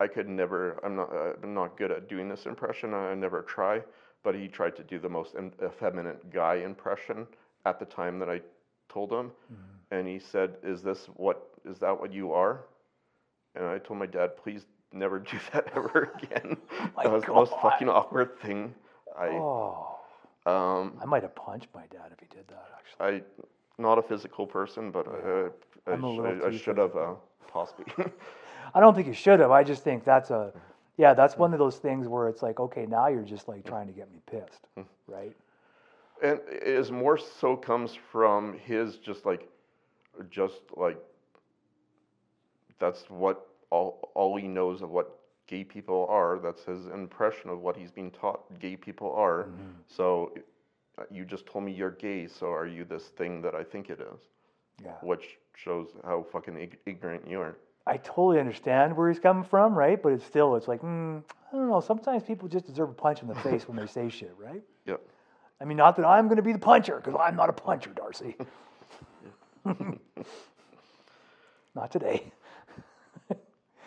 I 0.00 0.06
could 0.06 0.28
never. 0.28 0.78
I'm 0.84 0.96
not. 0.96 1.12
Uh, 1.12 1.32
I'm 1.42 1.54
not 1.54 1.76
good 1.76 1.90
at 1.90 2.08
doing 2.08 2.28
this 2.28 2.46
impression. 2.46 2.94
I 2.94 3.14
never 3.14 3.42
try, 3.42 3.82
but 4.22 4.34
he 4.34 4.48
tried 4.48 4.76
to 4.76 4.84
do 4.84 4.98
the 4.98 5.08
most 5.08 5.34
em- 5.36 5.52
effeminate 5.64 6.30
guy 6.30 6.56
impression 6.56 7.26
at 7.64 7.78
the 7.78 7.86
time 7.86 8.18
that 8.18 8.28
I 8.28 8.40
told 8.88 9.12
him, 9.12 9.32
and 9.90 10.06
he 10.06 10.18
said, 10.18 10.56
"Is 10.62 10.82
this 10.82 11.06
what? 11.16 11.48
Is 11.64 11.78
that 11.78 11.98
what 11.98 12.12
you 12.12 12.32
are?" 12.32 12.66
And 13.56 13.64
I 13.64 13.78
told 13.78 13.98
my 13.98 14.06
dad, 14.06 14.36
"Please 14.36 14.66
never 14.92 15.18
do 15.32 15.38
that 15.52 15.72
ever 15.74 16.12
again." 16.22 16.56
my 16.96 17.04
that 17.04 17.12
was 17.12 17.24
the 17.24 17.32
most 17.32 17.52
fucking 17.62 17.88
awkward 17.88 18.38
thing. 18.40 18.74
I 19.18 19.28
Oh, 19.28 19.93
um, 20.46 20.92
I 21.00 21.04
might 21.06 21.22
have 21.22 21.34
punched 21.34 21.68
my 21.74 21.86
dad 21.90 22.12
if 22.12 22.20
he 22.20 22.26
did 22.34 22.46
that, 22.48 22.68
actually. 22.76 23.20
I, 23.20 23.82
not 23.82 23.98
a 23.98 24.02
physical 24.02 24.46
person, 24.46 24.90
but 24.90 25.06
uh, 25.06 25.48
I, 25.86 25.92
I'm 25.92 26.04
a 26.04 26.14
sh- 26.14 26.18
little 26.18 26.44
I, 26.44 26.48
I 26.48 26.50
should 26.50 26.78
have 26.78 26.96
uh, 26.96 27.14
possibly. 27.48 27.86
I 28.74 28.80
don't 28.80 28.94
think 28.94 29.06
you 29.06 29.14
should 29.14 29.40
have. 29.40 29.50
I 29.50 29.62
just 29.64 29.82
think 29.82 30.04
that's 30.04 30.30
a, 30.30 30.52
yeah, 30.96 31.14
that's 31.14 31.36
one 31.36 31.52
of 31.52 31.58
those 31.58 31.76
things 31.78 32.08
where 32.08 32.28
it's 32.28 32.42
like, 32.42 32.60
okay, 32.60 32.86
now 32.86 33.08
you're 33.08 33.22
just 33.22 33.48
like 33.48 33.64
trying 33.64 33.86
to 33.86 33.92
get 33.92 34.10
me 34.12 34.20
pissed, 34.30 34.66
right? 35.06 35.34
and 36.22 36.38
it 36.50 36.62
is 36.62 36.90
more 36.92 37.18
so 37.18 37.56
comes 37.56 37.94
from 37.94 38.56
his 38.58 38.96
just 38.96 39.26
like, 39.26 39.48
just 40.30 40.60
like. 40.76 40.98
That's 42.78 43.08
what 43.08 43.46
all 43.70 44.10
all 44.14 44.36
he 44.36 44.46
knows 44.48 44.82
of 44.82 44.90
what 44.90 45.13
gay 45.46 45.64
people 45.64 46.06
are. 46.08 46.38
That's 46.42 46.64
his 46.64 46.86
impression 46.86 47.50
of 47.50 47.60
what 47.60 47.76
he's 47.76 47.90
been 47.90 48.10
taught 48.10 48.58
gay 48.60 48.76
people 48.76 49.12
are. 49.14 49.48
So, 49.86 50.32
uh, 50.98 51.02
you 51.10 51.24
just 51.24 51.46
told 51.46 51.64
me 51.64 51.72
you're 51.72 51.90
gay. 51.90 52.26
So 52.28 52.52
are 52.52 52.66
you 52.66 52.84
this 52.84 53.04
thing 53.04 53.42
that 53.42 53.54
I 53.54 53.64
think 53.64 53.90
it 53.90 54.00
is? 54.00 54.20
Yeah. 54.84 54.92
Which 55.02 55.38
shows 55.56 55.88
how 56.04 56.24
fucking 56.32 56.56
ig- 56.56 56.78
ignorant 56.86 57.28
you 57.28 57.40
are. 57.40 57.56
I 57.86 57.98
totally 57.98 58.40
understand 58.40 58.96
where 58.96 59.10
he's 59.10 59.20
coming 59.20 59.44
from, 59.44 59.74
right? 59.74 60.02
But 60.02 60.12
it's 60.12 60.24
still, 60.24 60.56
it's 60.56 60.68
like, 60.68 60.80
mm, 60.80 61.22
I 61.52 61.56
don't 61.56 61.68
know. 61.68 61.80
Sometimes 61.80 62.22
people 62.22 62.48
just 62.48 62.66
deserve 62.66 62.90
a 62.90 62.94
punch 62.94 63.20
in 63.22 63.28
the 63.28 63.34
face 63.34 63.68
when 63.68 63.76
they 63.76 63.86
say 63.86 64.08
shit, 64.08 64.34
right? 64.38 64.62
Yep. 64.86 65.00
I 65.60 65.64
mean, 65.64 65.76
not 65.76 65.96
that 65.96 66.06
I'm 66.06 66.26
going 66.26 66.38
to 66.38 66.42
be 66.42 66.52
the 66.52 66.58
puncher, 66.58 66.96
because 66.96 67.14
I'm 67.20 67.36
not 67.36 67.50
a 67.50 67.52
puncher, 67.52 67.90
Darcy. 67.90 68.36
not 71.74 71.90
today. 71.90 72.32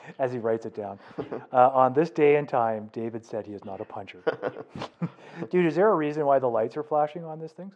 As 0.20 0.32
he 0.32 0.38
writes 0.38 0.66
it 0.66 0.76
down. 0.76 1.00
Uh, 1.52 1.70
on 1.70 1.94
this 1.94 2.10
day 2.10 2.36
and 2.36 2.48
time, 2.48 2.90
David 2.94 3.26
said 3.26 3.46
he 3.46 3.54
is 3.54 3.66
not 3.66 3.82
a 3.82 3.86
puncher. 3.86 4.22
Dude, 5.50 5.66
is 5.66 5.76
there 5.76 5.90
a 5.90 5.96
reason 5.96 6.26
why 6.26 6.40
the 6.40 6.48
lights 6.48 6.78
are 6.78 6.84
flashing 6.84 7.24
on 7.24 7.40
this 7.40 7.52
thing? 7.52 7.72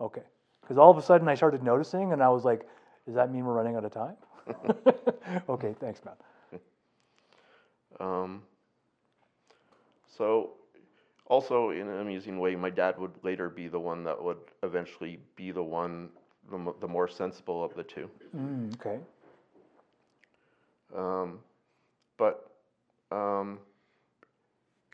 Okay. 0.00 0.22
Because 0.60 0.78
all 0.78 0.90
of 0.90 0.98
a 0.98 1.02
sudden 1.02 1.28
I 1.28 1.34
started 1.34 1.62
noticing, 1.62 2.12
and 2.12 2.22
I 2.22 2.28
was 2.28 2.44
like, 2.44 2.66
does 3.06 3.14
that 3.14 3.32
mean 3.32 3.44
we're 3.44 3.54
running 3.54 3.76
out 3.76 3.84
of 3.84 3.92
time? 3.92 4.16
okay, 5.48 5.74
thanks, 5.80 6.00
man. 6.04 6.14
Um, 7.98 8.42
so, 10.16 10.52
also 11.26 11.70
in 11.70 11.88
an 11.88 12.00
amusing 12.00 12.38
way, 12.38 12.56
my 12.56 12.70
dad 12.70 12.98
would 12.98 13.12
later 13.22 13.48
be 13.48 13.68
the 13.68 13.80
one 13.80 14.04
that 14.04 14.22
would 14.22 14.38
eventually 14.62 15.18
be 15.36 15.50
the 15.50 15.62
one, 15.62 16.08
the, 16.50 16.74
the 16.80 16.88
more 16.88 17.08
sensible 17.08 17.64
of 17.64 17.74
the 17.74 17.82
two. 17.82 18.08
Mm, 18.36 18.74
okay. 18.74 19.00
Um, 20.96 21.38
but 22.18 22.50
um, 23.10 23.58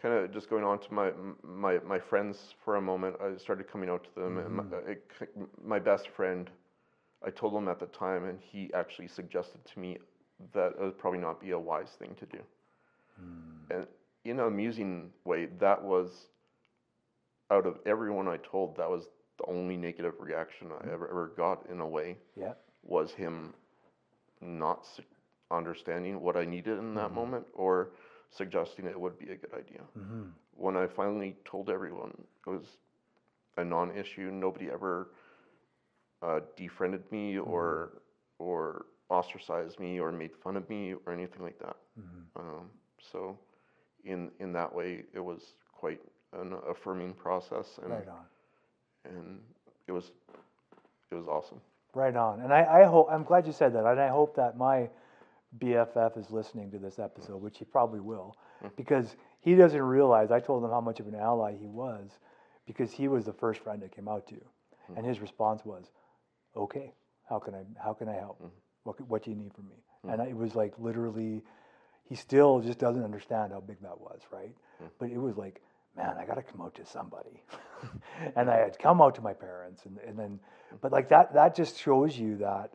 kind 0.00 0.14
of 0.14 0.32
just 0.32 0.48
going 0.50 0.64
on 0.64 0.78
to 0.80 0.92
my 0.94 1.10
my 1.42 1.78
my 1.80 1.98
friends 1.98 2.54
for 2.64 2.76
a 2.76 2.80
moment, 2.80 3.16
I 3.20 3.36
started 3.36 3.70
coming 3.70 3.88
out 3.88 4.04
to 4.04 4.20
them, 4.20 4.38
and 4.38 4.50
my, 4.56 4.64
it, 4.86 5.10
my 5.64 5.78
best 5.78 6.08
friend, 6.08 6.50
I 7.24 7.30
told 7.30 7.54
him 7.54 7.68
at 7.68 7.78
the 7.80 7.86
time, 7.86 8.24
and 8.24 8.38
he 8.40 8.70
actually 8.74 9.08
suggested 9.08 9.64
to 9.66 9.78
me 9.78 9.98
that 10.52 10.72
it 10.78 10.80
would 10.80 10.98
probably 10.98 11.20
not 11.20 11.40
be 11.40 11.50
a 11.50 11.58
wise 11.58 11.90
thing 11.98 12.14
to 12.18 12.26
do. 12.26 12.38
And 13.70 13.86
in 14.24 14.38
an 14.40 14.46
amusing 14.46 15.12
way, 15.24 15.46
that 15.58 15.82
was 15.82 16.28
out 17.50 17.66
of 17.66 17.78
everyone 17.86 18.28
I 18.28 18.36
told, 18.38 18.76
that 18.76 18.90
was 18.90 19.08
the 19.38 19.46
only 19.46 19.76
negative 19.76 20.14
reaction 20.18 20.68
I 20.72 20.90
ever 20.92 21.08
ever 21.08 21.32
got 21.36 21.66
in 21.70 21.80
a 21.80 21.86
way 21.86 22.18
Yeah. 22.36 22.54
was 22.82 23.12
him 23.12 23.54
not 24.40 24.86
su- 24.86 25.02
understanding 25.50 26.20
what 26.20 26.36
I 26.36 26.44
needed 26.44 26.78
in 26.78 26.94
that 26.94 27.12
moment 27.12 27.46
or 27.54 27.90
suggesting 28.30 28.86
it 28.86 28.98
would 29.00 29.18
be 29.18 29.26
a 29.30 29.36
good 29.36 29.52
idea. 29.54 29.82
When 30.56 30.76
I 30.76 30.86
finally 30.86 31.36
told 31.44 31.70
everyone, 31.70 32.12
it 32.46 32.50
was 32.50 32.78
a 33.56 33.64
non-issue. 33.64 34.30
Nobody 34.32 34.70
ever 34.70 35.10
uh, 36.22 36.40
defriended 36.56 37.10
me 37.12 37.38
or 37.38 37.92
or 38.38 38.86
ostracized 39.08 39.78
me 39.78 40.00
or 40.00 40.10
made 40.12 40.34
fun 40.42 40.56
of 40.56 40.68
me 40.68 40.94
or 41.06 41.12
anything 41.12 41.42
like 41.42 41.58
that. 41.60 41.76
Um, 42.36 42.70
so, 43.12 43.38
in 44.04 44.30
in 44.40 44.52
that 44.52 44.74
way, 44.74 45.04
it 45.14 45.20
was 45.20 45.54
quite 45.72 46.00
an 46.32 46.54
affirming 46.68 47.14
process, 47.14 47.78
and 47.82 47.92
Right 47.92 48.08
on. 48.08 48.24
and 49.14 49.40
it 49.86 49.92
was 49.92 50.10
it 51.10 51.14
was 51.14 51.26
awesome. 51.28 51.60
Right 51.94 52.16
on. 52.16 52.40
And 52.40 52.52
I, 52.52 52.80
I 52.82 52.84
hope, 52.84 53.08
I'm 53.10 53.22
glad 53.24 53.46
you 53.46 53.52
said 53.52 53.72
that. 53.74 53.86
And 53.86 54.00
I 54.00 54.08
hope 54.08 54.34
that 54.36 54.58
my 54.58 54.90
BFF 55.58 56.18
is 56.18 56.30
listening 56.30 56.70
to 56.72 56.78
this 56.78 56.98
episode, 56.98 57.40
which 57.42 57.58
he 57.58 57.64
probably 57.64 58.00
will, 58.00 58.36
hmm. 58.60 58.68
because 58.76 59.16
he 59.40 59.54
doesn't 59.54 59.80
realize 59.80 60.30
I 60.30 60.40
told 60.40 60.64
him 60.64 60.70
how 60.70 60.80
much 60.80 61.00
of 61.00 61.06
an 61.06 61.14
ally 61.14 61.56
he 61.56 61.66
was 61.66 62.10
because 62.66 62.90
he 62.92 63.08
was 63.08 63.24
the 63.24 63.32
first 63.32 63.60
friend 63.60 63.82
I 63.84 63.88
came 63.88 64.08
out 64.08 64.26
to. 64.28 64.36
Hmm. 64.86 64.98
And 64.98 65.06
his 65.06 65.20
response 65.20 65.64
was, 65.64 65.84
okay, 66.56 66.92
how 67.28 67.38
can 67.38 67.54
I, 67.54 67.62
how 67.82 67.92
can 67.92 68.08
I 68.08 68.14
help? 68.14 68.38
Hmm. 68.40 68.48
What, 68.84 68.98
c- 68.98 69.04
what 69.08 69.24
do 69.24 69.30
you 69.30 69.36
need 69.36 69.54
from 69.54 69.68
me? 69.68 69.76
And 70.08 70.20
I- 70.22 70.26
it 70.26 70.36
was 70.36 70.54
like 70.54 70.74
literally, 70.78 71.42
he 72.08 72.14
still 72.14 72.60
just 72.60 72.78
doesn't 72.78 73.02
understand 73.02 73.52
how 73.52 73.60
big 73.60 73.80
that 73.82 74.00
was, 74.00 74.20
right? 74.32 74.54
But 74.98 75.10
it 75.10 75.18
was 75.18 75.36
like, 75.36 75.62
man, 75.96 76.14
I 76.18 76.26
got 76.26 76.34
to 76.34 76.42
come 76.42 76.60
out 76.60 76.74
to 76.74 76.84
somebody. 76.84 77.42
and 78.36 78.50
I 78.50 78.58
had 78.58 78.78
come 78.78 79.00
out 79.00 79.14
to 79.16 79.22
my 79.22 79.32
parents 79.32 79.84
and, 79.86 79.98
and 80.06 80.18
then, 80.18 80.40
but 80.80 80.92
like 80.92 81.08
that, 81.08 81.34
that 81.34 81.54
just 81.54 81.78
shows 81.78 82.16
you 82.16 82.36
that 82.38 82.72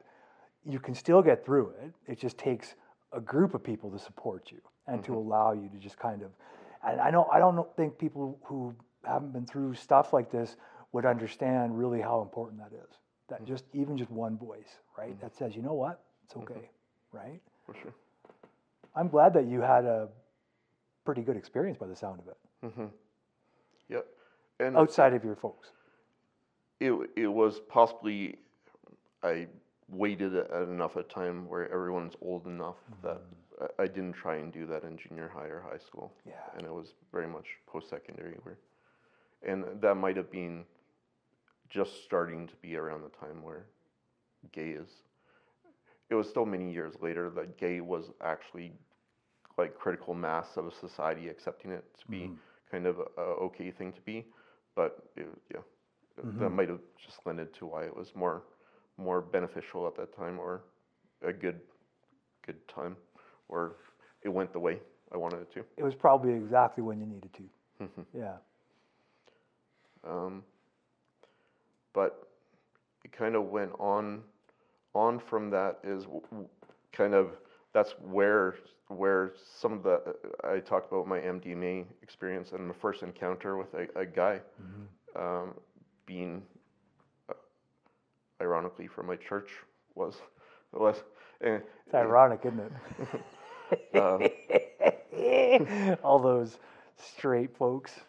you 0.65 0.79
can 0.79 0.95
still 0.95 1.21
get 1.21 1.45
through 1.45 1.73
it. 1.81 1.93
It 2.11 2.19
just 2.19 2.37
takes 2.37 2.75
a 3.13 3.19
group 3.19 3.53
of 3.53 3.63
people 3.63 3.89
to 3.91 3.99
support 3.99 4.51
you 4.51 4.61
and 4.87 5.03
to 5.03 5.11
mm-hmm. 5.11 5.19
allow 5.19 5.53
you 5.53 5.69
to 5.69 5.77
just 5.77 5.97
kind 5.97 6.21
of, 6.21 6.31
and 6.87 6.99
I 6.99 7.11
know, 7.11 7.27
I 7.31 7.39
don't 7.39 7.75
think 7.75 7.97
people 7.97 8.39
who 8.43 8.75
haven't 9.05 9.33
been 9.33 9.45
through 9.45 9.75
stuff 9.75 10.13
like 10.13 10.31
this 10.31 10.55
would 10.91 11.05
understand 11.05 11.77
really 11.77 12.01
how 12.01 12.21
important 12.21 12.59
that 12.59 12.75
is. 12.75 12.97
That 13.29 13.41
mm-hmm. 13.41 13.51
just, 13.51 13.65
even 13.73 13.97
just 13.97 14.11
one 14.11 14.37
voice, 14.37 14.79
right? 14.97 15.11
Mm-hmm. 15.11 15.21
That 15.21 15.35
says, 15.35 15.55
you 15.55 15.61
know 15.61 15.73
what? 15.73 16.01
It's 16.25 16.35
okay, 16.35 16.69
right? 17.11 17.41
For 17.65 17.75
sure. 17.75 17.93
I'm 18.95 19.07
glad 19.07 19.33
that 19.33 19.45
you 19.45 19.61
had 19.61 19.85
a 19.85 20.09
pretty 21.05 21.21
good 21.21 21.37
experience 21.37 21.77
by 21.77 21.87
the 21.87 21.95
sound 21.95 22.19
of 22.19 22.27
it, 22.27 22.37
Yep. 23.89 24.05
And 24.59 24.77
outside 24.77 25.13
of 25.13 25.23
your 25.23 25.35
folks. 25.35 25.69
it 26.79 26.93
it 27.15 27.27
was 27.27 27.59
possibly 27.67 28.37
I 29.23 29.47
waited 29.91 30.35
at 30.35 30.49
enough 30.63 30.95
a 30.95 31.03
time 31.03 31.47
where 31.47 31.71
everyone's 31.71 32.15
old 32.21 32.47
enough 32.47 32.77
that 33.03 33.21
mm-hmm. 33.21 33.81
I, 33.81 33.85
didn't 33.85 34.13
try 34.13 34.37
and 34.37 34.51
do 34.51 34.65
that 34.67 34.83
in 34.83 34.97
junior 34.97 35.29
high 35.31 35.47
or 35.47 35.61
high 35.61 35.77
school. 35.77 36.13
Yeah. 36.25 36.33
And 36.57 36.65
it 36.65 36.73
was 36.73 36.93
very 37.11 37.27
much 37.27 37.45
post 37.67 37.89
secondary 37.89 38.37
where, 38.43 38.57
and 39.45 39.65
that 39.81 39.95
might 39.95 40.17
have 40.17 40.31
been 40.31 40.63
just 41.69 42.03
starting 42.03 42.47
to 42.47 42.55
be 42.61 42.75
around 42.75 43.03
the 43.03 43.09
time 43.09 43.43
where 43.43 43.65
gay 44.51 44.69
is 44.69 44.89
it 46.11 46.15
was 46.15 46.29
still 46.29 46.45
many 46.45 46.71
years 46.71 46.93
later 47.01 47.29
that 47.29 47.57
gay 47.57 47.79
was 47.79 48.11
actually 48.21 48.73
like 49.57 49.77
critical 49.79 50.13
mass 50.13 50.57
of 50.57 50.67
a 50.67 50.71
society 50.71 51.29
accepting 51.29 51.71
it 51.71 51.85
to 51.99 52.07
be 52.07 52.23
mm-hmm. 52.23 52.33
kind 52.69 52.85
of 52.85 52.99
a, 53.17 53.21
okay 53.21 53.71
thing 53.71 53.93
to 53.93 54.01
be. 54.01 54.25
But 54.75 54.97
it, 55.15 55.27
yeah, 55.51 55.61
mm-hmm. 56.21 56.39
that 56.39 56.49
might 56.49 56.69
have 56.69 56.81
just 57.03 57.19
lended 57.25 57.53
to 57.55 57.65
why 57.65 57.83
it 57.83 57.95
was 57.95 58.13
more 58.13 58.43
more 58.97 59.21
beneficial 59.21 59.87
at 59.87 59.95
that 59.95 60.15
time 60.15 60.39
or 60.39 60.61
a 61.23 61.33
good 61.33 61.59
good 62.45 62.67
time 62.67 62.95
or 63.49 63.75
it 64.23 64.29
went 64.29 64.51
the 64.53 64.59
way 64.59 64.79
I 65.13 65.17
wanted 65.17 65.41
it 65.41 65.53
to. 65.53 65.63
It 65.77 65.83
was 65.83 65.95
probably 65.95 66.33
exactly 66.33 66.83
when 66.83 66.99
you 66.99 67.05
needed 67.05 67.33
to. 67.33 68.03
yeah. 68.17 68.33
Um, 70.07 70.43
but 71.93 72.27
it 73.03 73.11
kind 73.11 73.35
of 73.35 73.45
went 73.45 73.71
on 73.79 74.21
on 74.93 75.19
from 75.19 75.49
that 75.51 75.79
is 75.83 76.03
w- 76.05 76.47
kind 76.91 77.13
of 77.13 77.31
that's 77.73 77.91
where 78.01 78.55
where 78.87 79.33
some 79.59 79.73
of 79.73 79.83
the 79.83 80.15
I 80.43 80.59
talked 80.59 80.91
about 80.91 81.07
my 81.07 81.19
MDMA 81.19 81.85
experience 82.01 82.51
and 82.51 82.67
my 82.67 82.73
first 82.73 83.03
encounter 83.03 83.57
with 83.57 83.73
a, 83.73 83.87
a 83.99 84.05
guy 84.05 84.41
um, 85.15 85.53
being 86.05 86.41
ironically 88.51 88.87
from 88.87 89.07
my 89.07 89.15
church 89.15 89.49
was 89.95 90.21
was 90.73 91.03
eh, 91.41 91.59
It's 91.85 91.95
ironic, 91.95 92.41
isn't 92.45 92.59
it? 92.59 92.71
All 96.03 96.19
those 96.19 96.57
straight 96.97 97.55
folks. 97.55 98.01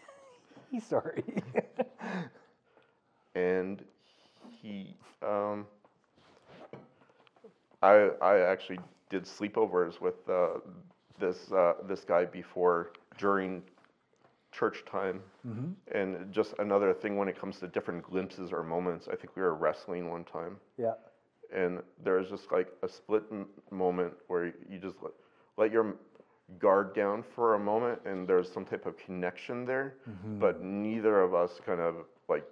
He's 0.70 0.86
sorry. 0.86 1.24
and 3.34 3.82
he 4.50 4.96
um, 5.22 5.66
I 7.82 8.10
I 8.22 8.40
actually 8.40 8.80
did 9.10 9.24
sleepovers 9.24 10.00
with 10.00 10.28
uh, 10.28 10.60
this 11.18 11.50
uh, 11.52 11.74
this 11.86 12.04
guy 12.04 12.24
before 12.24 12.92
during 13.18 13.62
church 14.52 14.84
time. 14.84 15.20
And 15.94 16.32
just 16.32 16.54
another 16.58 16.92
thing 16.92 17.16
when 17.16 17.28
it 17.28 17.38
comes 17.38 17.58
to 17.60 17.68
different 17.68 18.02
glimpses 18.02 18.52
or 18.52 18.62
moments 18.62 19.08
I 19.08 19.16
think 19.16 19.36
we 19.36 19.42
were 19.42 19.54
wrestling 19.54 20.10
one 20.10 20.24
time. 20.24 20.56
Yeah. 20.76 20.94
and 21.52 21.80
there 22.04 22.14
was 22.18 22.28
just 22.28 22.50
like 22.52 22.68
a 22.82 22.88
split 22.88 23.24
m- 23.32 23.46
moment 23.70 24.14
where 24.28 24.46
you 24.68 24.78
just 24.80 24.96
let, 25.02 25.12
let 25.56 25.72
your 25.72 25.96
guard 26.58 26.94
down 26.94 27.22
for 27.34 27.54
a 27.54 27.58
moment 27.58 28.00
and 28.04 28.26
there's 28.28 28.50
some 28.50 28.64
type 28.64 28.86
of 28.86 28.96
connection 28.96 29.64
there. 29.64 29.94
But 30.40 30.62
neither 30.62 31.20
of 31.22 31.34
us 31.34 31.60
kind 31.64 31.80
of 31.80 31.94
like 32.28 32.44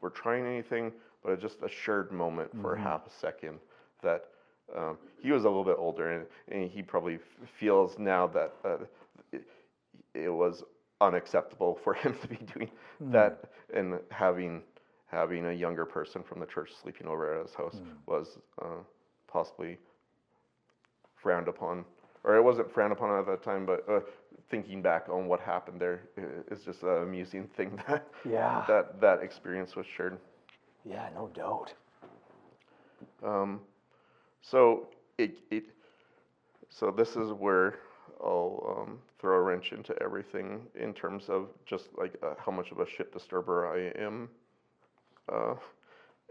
were 0.00 0.10
trying 0.10 0.46
anything 0.46 0.92
but 1.22 1.32
it's 1.32 1.42
just 1.42 1.58
a 1.62 1.68
shared 1.68 2.10
moment 2.12 2.50
for 2.62 2.74
half 2.74 3.06
a 3.06 3.10
second 3.10 3.58
that 4.02 4.24
um, 4.74 4.96
he 5.22 5.30
was 5.32 5.44
a 5.44 5.48
little 5.48 5.64
bit 5.64 5.76
older 5.78 6.12
and, 6.12 6.26
and 6.48 6.70
he 6.70 6.80
probably 6.82 7.16
f- 7.16 7.48
feels 7.58 7.98
now 7.98 8.26
that 8.26 8.54
uh, 8.64 8.76
it, 9.32 9.42
it 10.14 10.30
was 10.30 10.62
unacceptable 11.00 11.74
for 11.82 11.94
him 12.02 12.14
to 12.20 12.28
be 12.28 12.36
doing 12.54 12.70
that 13.10 13.44
and 13.74 13.98
having 14.10 14.62
having 15.06 15.46
a 15.46 15.52
younger 15.52 15.84
person 15.84 16.22
from 16.22 16.40
the 16.40 16.46
church 16.46 16.70
sleeping 16.82 17.06
over 17.06 17.34
at 17.38 17.46
his 17.46 17.54
house 17.54 17.80
was 18.06 18.38
uh, 18.62 18.82
possibly 19.26 19.78
frowned 21.16 21.48
upon 21.48 21.84
or 22.24 22.36
it 22.36 22.42
wasn't 22.42 22.70
frowned 22.72 22.92
upon 22.92 23.18
at 23.18 23.26
that 23.26 23.42
time 23.42 23.64
but 23.66 23.84
uh, 23.88 24.00
thinking 24.50 24.82
back 24.82 25.08
on 25.08 25.26
what 25.26 25.40
happened 25.40 25.80
there 25.80 26.00
i- 26.18 26.54
just 26.64 26.82
an 26.82 27.02
amusing 27.02 27.46
thing 27.56 27.80
that 27.88 28.06
Yeah. 28.24 28.64
that 28.66 29.00
that 29.00 29.22
experience 29.22 29.76
was 29.76 29.86
shared 29.86 30.18
Yeah, 30.84 31.08
no 31.14 31.28
doubt. 31.28 31.74
um, 33.24 33.60
so 34.42 34.88
it, 35.18 35.38
it 35.50 35.64
so 36.68 36.90
this 36.90 37.16
is 37.16 37.32
where 37.32 37.76
I'll 38.22 38.76
um, 38.82 38.98
throw 39.18 39.36
a 39.36 39.40
wrench 39.40 39.72
into 39.72 39.94
everything 40.02 40.62
in 40.74 40.92
terms 40.92 41.28
of 41.28 41.48
just 41.66 41.88
like 41.96 42.14
uh, 42.22 42.34
how 42.38 42.52
much 42.52 42.70
of 42.70 42.80
a 42.80 42.86
shit 42.86 43.12
disturber 43.12 43.66
I 43.66 44.00
am, 44.00 44.28
uh, 45.32 45.54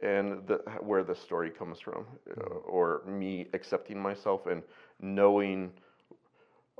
and 0.04 0.46
the, 0.48 0.58
where 0.82 1.04
the 1.04 1.16
story 1.16 1.50
comes 1.50 1.80
from, 1.80 2.06
uh, 2.38 2.56
or 2.66 3.02
me 3.06 3.48
accepting 3.54 4.00
myself 4.00 4.46
and 4.48 4.64
knowing. 5.02 5.72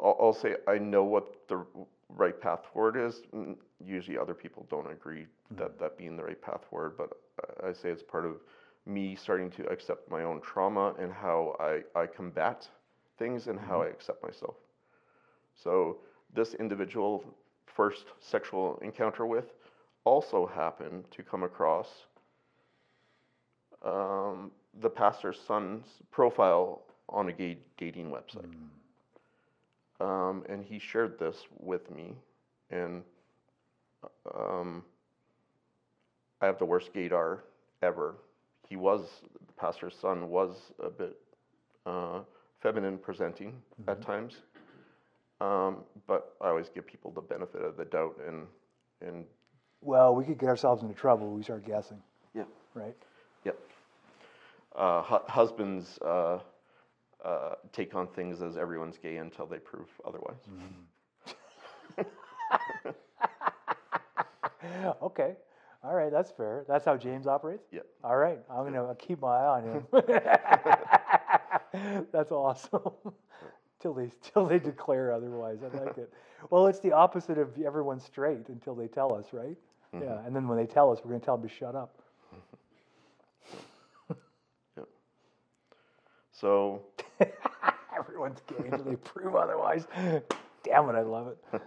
I'll, 0.02 0.18
I'll 0.22 0.34
say 0.34 0.56
I 0.68 0.78
know 0.78 1.04
what 1.04 1.48
the 1.48 1.66
right 2.10 2.40
path 2.40 2.62
forward 2.74 2.96
is. 2.98 3.22
Usually, 3.84 4.18
other 4.18 4.34
people 4.34 4.66
don't 4.70 4.92
agree 4.92 5.26
that 5.58 5.80
that 5.80 5.98
being 5.98 6.16
the 6.18 6.24
right 6.24 6.42
path 6.42 6.62
forward, 6.70 6.96
but 6.98 7.10
I- 7.64 7.70
I 7.70 7.74
say 7.74 7.90
it's 7.90 8.04
part 8.04 8.26
of 8.26 8.42
me 8.86 9.16
starting 9.16 9.50
to 9.52 9.66
accept 9.70 10.10
my 10.10 10.24
own 10.24 10.42
trauma 10.42 10.96
and 11.00 11.12
how 11.12 11.56
I, 11.60 11.84
I 12.00 12.08
combat 12.08 12.68
things 13.18 13.48
and 13.48 13.60
how 13.60 13.82
I 13.82 13.88
accept 13.88 14.24
myself. 14.24 14.56
So 15.64 15.98
this 16.34 16.54
individual 16.56 17.24
first 17.66 18.06
sexual 18.20 18.80
encounter 18.82 19.26
with 19.26 19.54
also 20.06 20.46
happened 20.46 21.06
to 21.12 21.24
come 21.24 21.44
across 21.44 21.88
um, 23.84 24.52
the 24.82 24.90
pastor's 24.90 25.40
son's 25.40 25.86
profile 26.12 26.82
on 27.10 27.30
a 27.30 27.32
gay 27.34 27.58
dating 27.78 28.12
website. 28.12 28.54
Um, 30.00 30.44
and 30.48 30.64
he 30.64 30.80
shared 30.80 31.20
this 31.20 31.36
with 31.60 31.90
me, 31.92 32.16
and 32.72 33.04
um, 34.34 34.84
I 36.42 36.46
have 36.46 36.58
the 36.58 36.66
worst 36.66 36.94
gaydar 36.94 37.40
ever. 37.82 38.16
He 38.68 38.78
was, 38.78 39.02
the 39.46 39.54
pastor's 39.54 39.96
son 40.00 40.30
was 40.30 40.72
a 40.82 40.90
bit 40.90 41.18
uh, 41.86 42.20
feminine 42.62 42.98
presenting 42.98 43.62
at 43.88 44.02
times. 44.02 44.38
Um, 45.42 45.78
but 46.08 46.36
I 46.42 46.48
always 46.50 46.68
give 46.70 46.86
people 46.86 47.12
the 47.12 47.22
benefit 47.22 47.62
of 47.62 47.78
the 47.78 47.86
doubt 47.86 48.18
and, 48.28 48.46
and 49.02 49.24
Well, 49.82 50.14
we 50.14 50.26
could 50.26 50.38
get 50.38 50.50
ourselves 50.50 50.82
into 50.84 50.94
trouble 50.94 51.32
if 51.32 51.38
we 51.38 51.44
start 51.44 51.66
guessing, 51.66 52.02
yeah, 52.36 52.44
right? 52.74 52.94
yep. 53.46 53.58
Uh, 54.76 55.02
hu- 55.02 55.26
husbands 55.32 55.98
uh, 56.06 56.40
uh, 57.24 57.56
take 57.72 57.96
on 57.96 58.08
things 58.08 58.42
as 58.42 58.58
everyone's 58.58 58.98
gay 58.98 59.16
until 59.18 59.46
they 59.46 59.60
prove 59.60 59.88
otherwise. 60.06 60.36
okay. 65.02 65.36
All 65.84 65.94
right, 65.94 66.12
that's 66.12 66.32
fair. 66.32 66.66
That's 66.68 66.84
how 66.84 66.98
James 66.98 67.28
operates? 67.28 67.64
Yep. 67.72 67.86
All 68.04 68.18
right, 68.18 68.40
I'm 68.50 68.70
going 68.70 68.74
to 68.74 68.94
keep 68.96 69.22
my 69.22 69.38
eye 69.38 69.48
on 69.48 69.64
him. 69.64 69.88
that's 72.12 72.32
awesome. 72.32 72.92
Till 73.80 73.94
they 73.94 74.12
till 74.22 74.46
they 74.46 74.60
declare 74.60 75.12
otherwise. 75.12 75.60
I 75.64 75.78
like 75.78 75.98
it. 75.98 76.14
Well, 76.50 76.68
it's 76.68 76.80
the 76.80 76.94
opposite 76.94 77.38
of 77.38 77.50
everyone's 77.60 78.04
straight 78.04 78.50
until 78.50 78.76
they 78.76 78.88
tell 78.88 79.14
us, 79.14 79.28
right? 79.34 79.58
Yeah, 79.94 80.26
and 80.26 80.36
then 80.36 80.48
when 80.48 80.58
they 80.58 80.68
tell 80.68 80.92
us, 80.92 81.00
we're 81.04 81.10
going 81.10 81.22
to 81.22 81.26
tell 81.26 81.38
them 81.38 81.48
to 81.50 81.54
shut 81.54 81.76
up. 81.76 81.96
So 86.32 86.84
Everyone's 87.98 88.42
gay 88.48 88.68
until 88.70 88.86
they 88.86 88.96
prove 88.96 89.36
otherwise. 89.36 89.86
Damn 90.64 90.90
it, 90.90 90.96
I 90.96 91.02
love 91.02 91.28
it. 91.28 91.62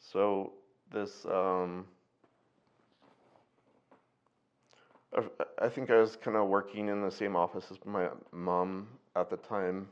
So 0.00 0.52
this, 0.92 1.24
um, 1.26 1.86
I 5.60 5.68
think 5.68 5.90
I 5.90 5.96
was 5.98 6.16
kind 6.16 6.36
of 6.36 6.48
working 6.48 6.88
in 6.88 7.02
the 7.02 7.10
same 7.10 7.34
office 7.34 7.66
as 7.70 7.78
my 7.84 8.08
mom 8.32 8.88
at 9.16 9.30
the 9.30 9.36
time. 9.38 9.88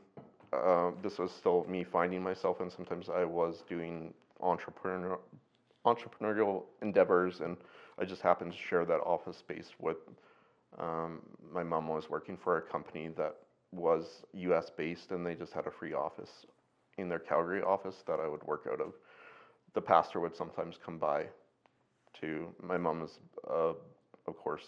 Uh, 0.53 0.91
this 1.01 1.17
was 1.17 1.31
still 1.31 1.65
me 1.67 1.83
finding 1.83 2.21
myself, 2.21 2.59
and 2.59 2.71
sometimes 2.71 3.09
I 3.09 3.23
was 3.25 3.63
doing 3.67 4.13
entrepreneur, 4.41 5.19
entrepreneurial 5.85 6.63
endeavors, 6.81 7.41
and 7.41 7.57
I 7.99 8.05
just 8.05 8.21
happened 8.21 8.51
to 8.51 8.57
share 8.57 8.85
that 8.85 8.99
office 9.01 9.37
space 9.37 9.71
with. 9.79 9.97
Um, 10.79 11.21
my 11.53 11.63
mom 11.63 11.87
was 11.87 12.09
working 12.09 12.37
for 12.37 12.57
a 12.57 12.61
company 12.61 13.09
that 13.17 13.35
was 13.71 14.23
U.S. 14.33 14.71
based, 14.75 15.11
and 15.11 15.25
they 15.25 15.35
just 15.35 15.53
had 15.53 15.67
a 15.67 15.71
free 15.71 15.93
office 15.93 16.45
in 16.97 17.09
their 17.09 17.19
Calgary 17.19 17.61
office 17.63 18.03
that 18.07 18.19
I 18.19 18.27
would 18.27 18.43
work 18.43 18.67
out 18.71 18.81
of 18.81 18.93
the 19.73 19.81
pastor 19.81 20.19
would 20.19 20.35
sometimes 20.35 20.77
come 20.83 20.97
by 20.97 21.25
to 22.21 22.47
my 22.61 22.77
mom 22.77 23.01
is 23.01 23.19
uh, 23.49 23.73
of 24.27 24.37
course 24.37 24.63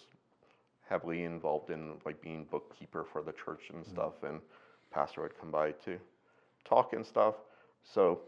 heavily 0.87 1.23
involved 1.23 1.69
in 1.69 1.93
like 2.05 2.21
being 2.21 2.45
bookkeeper 2.49 3.05
for 3.11 3.21
the 3.21 3.33
church 3.33 3.69
and 3.73 3.85
stuff 3.85 4.13
and 4.23 4.39
pastor 4.91 5.21
would 5.21 5.39
come 5.39 5.51
by 5.51 5.71
to 5.71 5.97
talk 6.63 6.93
and 6.93 7.05
stuff. 7.05 7.35
So 7.83 8.21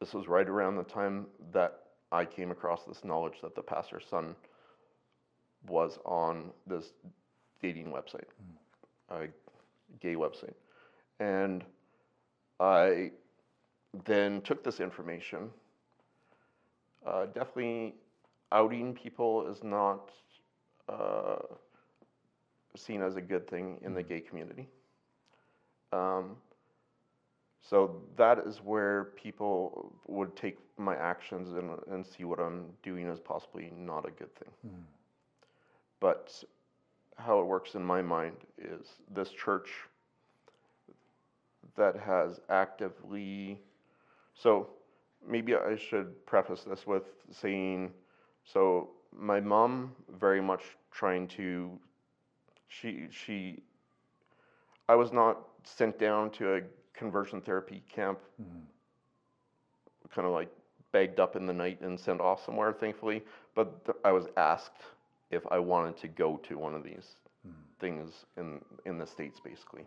this 0.00 0.14
was 0.14 0.28
right 0.28 0.48
around 0.48 0.76
the 0.76 0.84
time 0.84 1.26
that 1.52 1.78
i 2.10 2.24
came 2.24 2.50
across 2.50 2.84
this 2.84 3.04
knowledge 3.04 3.40
that 3.42 3.54
the 3.54 3.62
pastor's 3.62 4.04
son 4.10 4.34
was 5.68 5.98
on 6.04 6.50
this 6.66 6.92
dating 7.62 7.86
website 7.86 8.26
a 9.10 9.28
gay 10.00 10.14
website. 10.14 10.54
And 11.20 11.64
i 12.60 13.10
then 14.04 14.40
took 14.42 14.64
this 14.64 14.80
information. 14.80 15.50
Uh, 17.06 17.26
definitely, 17.26 17.94
outing 18.52 18.94
people 18.94 19.46
is 19.48 19.62
not 19.62 20.10
uh, 20.88 21.36
seen 22.76 23.02
as 23.02 23.16
a 23.16 23.20
good 23.20 23.48
thing 23.48 23.78
in 23.84 23.94
the 23.94 24.02
gay 24.02 24.20
community. 24.20 24.68
Um, 25.92 26.36
so 27.60 28.02
that 28.16 28.38
is 28.40 28.58
where 28.58 29.04
people 29.16 29.92
would 30.08 30.34
take 30.36 30.58
my 30.78 30.96
actions 30.96 31.52
and, 31.52 31.70
and 31.90 32.04
see 32.04 32.24
what 32.24 32.40
I'm 32.40 32.66
doing 32.82 33.08
as 33.08 33.20
possibly 33.20 33.72
not 33.76 34.06
a 34.06 34.10
good 34.10 34.34
thing. 34.36 34.50
But 36.00 36.42
how 37.16 37.40
it 37.40 37.46
works 37.46 37.74
in 37.74 37.84
my 37.84 38.02
mind 38.02 38.36
is 38.58 38.88
this 39.14 39.30
church 39.30 39.70
that 41.76 41.96
has 41.96 42.40
actively. 42.48 43.60
So 44.34 44.70
maybe 45.26 45.54
I 45.54 45.76
should 45.76 46.26
preface 46.26 46.62
this 46.62 46.86
with 46.86 47.04
saying 47.30 47.92
so 48.44 48.90
my 49.18 49.40
mom 49.40 49.92
very 50.18 50.40
much 50.40 50.62
trying 50.90 51.28
to 51.28 51.78
she 52.68 53.08
she 53.10 53.62
I 54.88 54.94
was 54.94 55.12
not 55.12 55.38
sent 55.64 55.98
down 55.98 56.30
to 56.32 56.56
a 56.56 56.60
conversion 56.94 57.40
therapy 57.40 57.82
camp. 57.92 58.18
Kind 60.14 60.26
of 60.26 60.34
like 60.34 60.50
bagged 60.92 61.20
up 61.20 61.36
in 61.36 61.46
the 61.46 61.52
night 61.52 61.80
and 61.80 61.98
sent 61.98 62.20
off 62.20 62.44
somewhere 62.44 62.72
thankfully. 62.72 63.22
But 63.54 63.84
th- 63.86 63.96
I 64.04 64.12
was 64.12 64.26
asked 64.36 64.82
if 65.30 65.42
I 65.50 65.58
wanted 65.58 65.96
to 65.98 66.08
go 66.08 66.36
to 66.48 66.58
one 66.58 66.74
of 66.74 66.82
these 66.84 67.16
things 67.80 68.26
in 68.36 68.60
in 68.84 68.98
the 68.98 69.06
states 69.06 69.40
basically. 69.40 69.86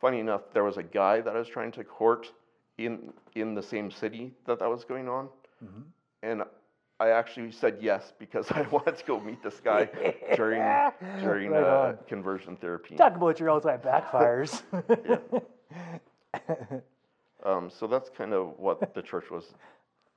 Funny 0.00 0.20
enough 0.20 0.42
there 0.52 0.64
was 0.64 0.76
a 0.76 0.82
guy 0.82 1.20
that 1.20 1.34
I 1.34 1.38
was 1.38 1.48
trying 1.48 1.72
to 1.72 1.84
court 1.84 2.32
in 2.78 3.12
in 3.34 3.54
the 3.54 3.62
same 3.62 3.90
city 3.90 4.32
that 4.46 4.58
that 4.58 4.68
was 4.68 4.84
going 4.84 5.08
on. 5.08 5.28
Mm-hmm. 5.64 5.82
And 6.22 6.42
I 7.02 7.10
actually 7.10 7.50
said 7.50 7.78
yes 7.80 8.12
because 8.16 8.48
I 8.52 8.62
wanted 8.70 8.96
to 8.96 9.04
go 9.04 9.18
meet 9.18 9.42
this 9.42 9.58
guy 9.58 9.86
during 10.36 10.62
during 11.20 11.50
Right 11.50 11.64
uh, 11.64 11.92
conversion 12.06 12.56
therapy. 12.56 12.94
Talk 12.94 13.16
about 13.16 13.40
your 13.40 13.50
all-time 13.50 13.80
backfires. 13.80 14.62
Um, 17.44 17.70
so 17.70 17.88
that's 17.88 18.08
kind 18.08 18.32
of 18.32 18.56
what 18.56 18.94
the 18.94 19.02
church 19.02 19.28
was 19.28 19.46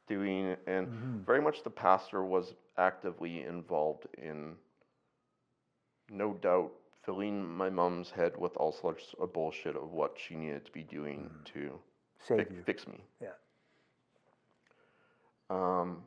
doing, 0.08 0.56
and 0.68 0.88
very 1.26 1.42
much 1.42 1.64
the 1.64 1.72
pastor 1.72 2.24
was 2.24 2.54
actively 2.78 3.44
involved 3.44 4.06
in, 4.20 4.54
no 6.12 6.34
doubt, 6.34 6.70
filling 7.04 7.44
my 7.44 7.68
mom's 7.68 8.12
head 8.12 8.34
with 8.38 8.56
all 8.58 8.72
sorts 8.72 9.16
of 9.20 9.34
bullshit 9.34 9.76
of 9.76 9.92
what 9.92 10.16
she 10.24 10.36
needed 10.36 10.66
to 10.66 10.72
be 10.72 10.84
doing 10.84 11.32
to 11.46 11.72
Save 12.28 12.48
fi- 12.48 12.54
fix 12.64 12.88
me. 12.88 13.00
Yeah. 13.20 13.30
Um, 15.50 16.04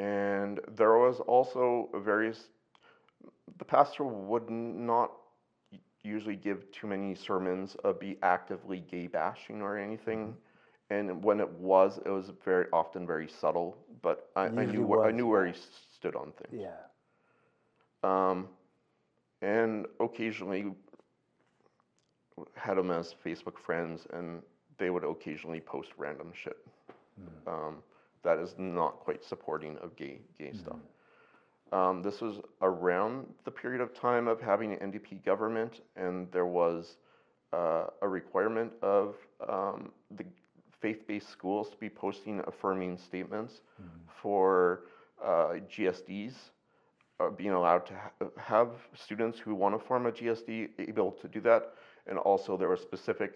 and 0.00 0.60
there 0.76 0.96
was 0.96 1.20
also 1.20 1.90
various. 1.94 2.48
The 3.58 3.64
pastor 3.64 4.04
would 4.04 4.48
not 4.48 5.12
usually 6.02 6.36
give 6.36 6.70
too 6.72 6.86
many 6.86 7.14
sermons 7.14 7.76
of 7.84 8.00
be 8.00 8.16
actively 8.22 8.82
gay 8.90 9.06
bashing 9.06 9.60
or 9.60 9.76
anything, 9.76 10.34
and 10.88 11.22
when 11.22 11.38
it 11.38 11.50
was, 11.50 11.98
it 12.06 12.08
was 12.08 12.32
very 12.42 12.66
often 12.72 13.06
very 13.06 13.28
subtle. 13.28 13.76
But 14.00 14.30
I, 14.34 14.46
I 14.46 14.64
knew 14.64 14.82
where, 14.82 15.04
I 15.04 15.10
knew 15.10 15.26
where 15.26 15.46
he 15.46 15.52
stood 15.94 16.16
on 16.16 16.32
things. 16.32 16.64
Yeah. 16.64 16.80
Um, 18.02 18.48
and 19.42 19.86
occasionally 20.00 20.72
had 22.54 22.78
them 22.78 22.90
as 22.90 23.14
Facebook 23.22 23.58
friends, 23.58 24.06
and 24.14 24.40
they 24.78 24.88
would 24.88 25.04
occasionally 25.04 25.60
post 25.60 25.90
random 25.98 26.32
shit. 26.32 26.56
Um, 27.46 27.82
that 28.22 28.38
is 28.38 28.54
not 28.58 29.00
quite 29.00 29.24
supporting 29.24 29.76
of 29.78 29.96
gay 29.96 30.20
gay 30.38 30.52
stuff. 30.52 30.76
Um, 31.72 32.02
this 32.02 32.20
was 32.20 32.40
around 32.62 33.26
the 33.44 33.50
period 33.50 33.80
of 33.80 33.94
time 33.94 34.26
of 34.28 34.40
having 34.40 34.72
an 34.72 34.90
NDP 34.92 35.24
government, 35.24 35.80
and 35.96 36.30
there 36.32 36.46
was 36.46 36.96
uh, 37.52 37.84
a 38.02 38.08
requirement 38.08 38.72
of 38.82 39.14
um, 39.48 39.92
the 40.16 40.24
faith-based 40.80 41.28
schools 41.28 41.70
to 41.70 41.76
be 41.76 41.88
posting 41.88 42.42
affirming 42.46 42.98
statements 42.98 43.60
for 44.22 44.84
uh, 45.24 45.54
GSDs 45.72 46.34
uh, 47.20 47.28
being 47.30 47.50
allowed 47.52 47.86
to 47.86 47.94
ha- 47.94 48.26
have 48.36 48.68
students 48.94 49.38
who 49.38 49.54
want 49.54 49.78
to 49.78 49.86
form 49.86 50.06
a 50.06 50.12
GSD 50.12 50.70
able 50.88 51.12
to 51.12 51.28
do 51.28 51.40
that, 51.42 51.74
and 52.06 52.18
also 52.18 52.56
there 52.56 52.68
were 52.68 52.76
specific 52.78 53.32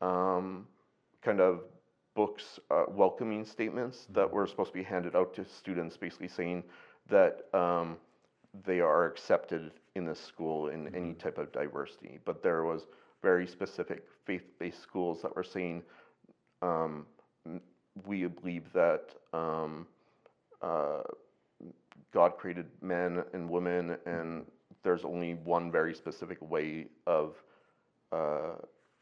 um, 0.00 0.66
kind 1.22 1.40
of 1.40 1.60
books, 2.14 2.58
uh, 2.70 2.84
welcoming 2.88 3.44
statements 3.44 4.06
that 4.12 4.30
were 4.30 4.46
supposed 4.46 4.72
to 4.72 4.78
be 4.78 4.82
handed 4.82 5.16
out 5.16 5.34
to 5.34 5.44
students, 5.44 5.96
basically 5.96 6.28
saying 6.28 6.62
that 7.08 7.46
um, 7.54 7.96
they 8.66 8.80
are 8.80 9.06
accepted 9.06 9.72
in 9.94 10.04
this 10.04 10.20
school 10.20 10.68
in 10.68 10.94
any 10.94 11.14
type 11.14 11.38
of 11.38 11.52
diversity. 11.52 12.18
But 12.24 12.42
there 12.42 12.64
was 12.64 12.86
very 13.22 13.46
specific 13.46 14.04
faith-based 14.26 14.82
schools 14.82 15.22
that 15.22 15.34
were 15.34 15.44
saying 15.44 15.82
um, 16.60 17.06
we 18.06 18.26
believe 18.26 18.64
that 18.72 19.10
um, 19.32 19.86
uh, 20.60 21.02
God 22.12 22.36
created 22.36 22.66
men 22.80 23.24
and 23.32 23.48
women, 23.48 23.96
and 24.06 24.44
there's 24.82 25.04
only 25.04 25.34
one 25.34 25.70
very 25.70 25.94
specific 25.94 26.38
way 26.40 26.86
of 27.06 27.34
uh, 28.12 28.54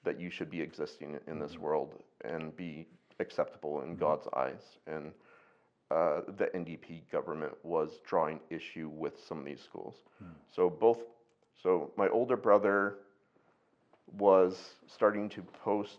that 0.04 0.20
you 0.20 0.30
should 0.30 0.50
be 0.50 0.60
existing 0.60 1.18
in 1.26 1.38
this 1.38 1.58
world 1.58 1.94
and 2.24 2.56
be 2.56 2.86
acceptable 3.20 3.82
in 3.82 3.96
God's 3.96 4.26
eyes. 4.34 4.62
And 4.86 5.12
uh, 5.90 6.20
the 6.38 6.46
NDP 6.54 7.02
government 7.10 7.52
was 7.62 7.90
drawing 8.06 8.40
issue 8.50 8.88
with 8.88 9.14
some 9.28 9.38
of 9.40 9.44
these 9.44 9.60
schools. 9.60 9.96
So 10.54 10.70
both, 10.70 10.98
so 11.62 11.90
my 11.96 12.08
older 12.08 12.36
brother 12.36 12.96
was 14.18 14.56
starting 14.86 15.28
to 15.30 15.42
post. 15.64 15.98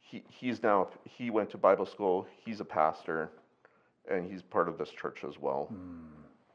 He, 0.00 0.22
he's 0.28 0.62
now 0.62 0.88
he 1.04 1.30
went 1.30 1.50
to 1.50 1.58
Bible 1.58 1.86
school. 1.86 2.26
He's 2.44 2.60
a 2.60 2.64
pastor, 2.64 3.30
and 4.10 4.30
he's 4.30 4.42
part 4.42 4.68
of 4.68 4.78
this 4.78 4.90
church 4.90 5.24
as 5.28 5.38
well. 5.40 5.68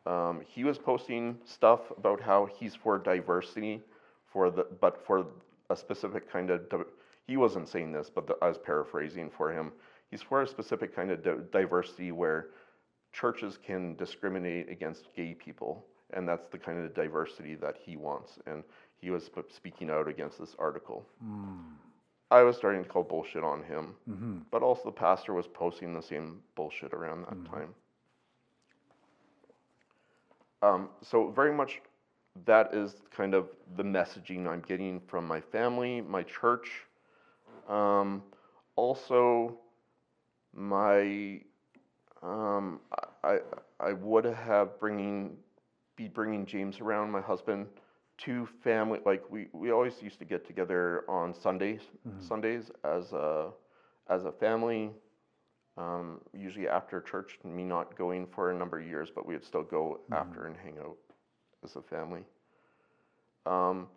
Um, 0.06 0.42
he 0.48 0.64
was 0.64 0.78
posting 0.78 1.38
stuff 1.46 1.80
about 1.98 2.20
how 2.22 2.48
he's 2.60 2.76
for 2.76 2.98
diversity, 2.98 3.82
for 4.32 4.50
the 4.50 4.66
but 4.82 5.06
for 5.06 5.26
a 5.70 5.76
specific 5.76 6.32
kind 6.32 6.50
of. 6.50 6.62
He 7.28 7.38
wasn't 7.38 7.70
saying 7.70 7.92
this, 7.92 8.10
but 8.14 8.28
the, 8.28 8.36
I 8.42 8.50
was 8.50 8.58
paraphrasing 8.58 9.30
for 9.30 9.52
him. 9.52 9.72
He's 10.12 10.22
for 10.22 10.42
a 10.42 10.48
specific 10.48 10.96
kind 10.96 11.12
of 11.12 11.24
di- 11.24 11.44
diversity 11.52 12.12
where 12.12 12.48
churches 13.14 13.58
can 13.66 13.96
discriminate 13.96 14.70
against 14.70 15.08
gay 15.16 15.34
people, 15.34 15.86
and 16.14 16.28
that's 16.28 16.48
the 16.52 16.58
kind 16.58 16.84
of 16.84 16.94
diversity 16.94 17.56
that 17.56 17.76
he 17.84 17.96
wants. 17.96 18.40
And 18.46 18.64
he 18.98 19.10
was 19.10 19.26
sp- 19.26 19.50
speaking 19.54 19.90
out 19.90 20.08
against 20.08 20.40
this 20.40 20.56
article. 20.60 21.06
Hmm. 21.24 21.60
I 22.32 22.42
was 22.42 22.58
starting 22.58 22.84
to 22.84 22.90
call 22.90 23.04
bullshit 23.04 23.44
on 23.44 23.64
him, 23.64 23.96
mm-hmm. 24.10 24.38
but 24.50 24.64
also 24.64 24.86
the 24.86 24.92
pastor 24.92 25.34
was 25.34 25.46
posting 25.46 25.94
the 25.94 26.02
same 26.02 26.40
bullshit 26.56 26.92
around 26.92 27.22
that 27.22 27.36
mm-hmm. 27.36 27.54
time. 27.54 27.76
Um, 30.64 30.90
so 31.02 31.30
very 31.30 31.54
much 31.54 31.82
that 32.46 32.74
is 32.74 32.96
kind 33.16 33.34
of 33.34 33.50
the 33.76 33.84
messaging 33.84 34.48
I'm 34.48 34.62
getting 34.62 35.00
from 35.08 35.28
my 35.28 35.42
family, 35.42 36.02
my 36.02 36.24
church, 36.24 36.70
um, 37.70 38.24
also 38.76 39.58
my 40.54 41.42
um, 42.22 42.80
I 43.24 43.40
I 43.80 43.94
would 43.94 44.26
have 44.26 44.80
bringing 44.80 45.38
be 45.96 46.08
bringing 46.08 46.46
James 46.46 46.80
around 46.80 47.12
my 47.12 47.22
husband 47.22 47.68
to 48.20 48.48
family 48.64 49.00
like 49.06 49.24
we, 49.30 49.48
we 49.54 49.72
always 49.72 50.02
used 50.02 50.20
to 50.20 50.26
get 50.26 50.46
together 50.46 51.04
on 51.08 51.34
Sundays 51.34 51.82
Sundays 52.20 52.72
as 52.84 53.12
a 53.14 53.52
as 54.10 54.26
a 54.26 54.32
family. 54.32 54.92
Um, 55.76 56.22
usually 56.34 56.68
after 56.68 57.02
church, 57.02 57.40
me 57.44 57.64
not 57.64 57.98
going 57.98 58.28
for 58.28 58.52
a 58.52 58.56
number 58.56 58.80
of 58.80 58.86
years, 58.86 59.10
but 59.14 59.26
we 59.26 59.34
would 59.34 59.44
still 59.44 59.64
go 59.64 60.02
after 60.12 60.46
and 60.46 60.56
hang 60.56 60.78
out 60.78 60.98
as 61.64 61.76
a 61.76 61.82
family. 61.82 62.24
Um, 63.48 63.88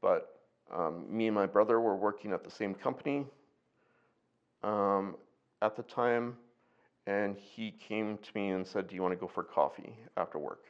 but 0.00 0.37
um, 0.74 1.04
me 1.10 1.26
and 1.26 1.34
my 1.34 1.46
brother 1.46 1.80
were 1.80 1.96
working 1.96 2.32
at 2.32 2.44
the 2.44 2.50
same 2.50 2.74
company 2.74 3.26
um, 4.62 5.16
at 5.62 5.76
the 5.76 5.82
time, 5.82 6.36
and 7.06 7.36
he 7.36 7.70
came 7.70 8.18
to 8.18 8.30
me 8.34 8.50
and 8.50 8.66
said, 8.66 8.88
Do 8.88 8.94
you 8.94 9.02
want 9.02 9.12
to 9.12 9.20
go 9.20 9.26
for 9.26 9.42
coffee 9.42 9.96
after 10.16 10.38
work? 10.38 10.64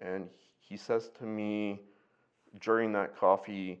And 0.00 0.28
he 0.60 0.76
says 0.76 1.10
to 1.18 1.24
me 1.24 1.80
during 2.60 2.92
that 2.92 3.16
coffee, 3.16 3.80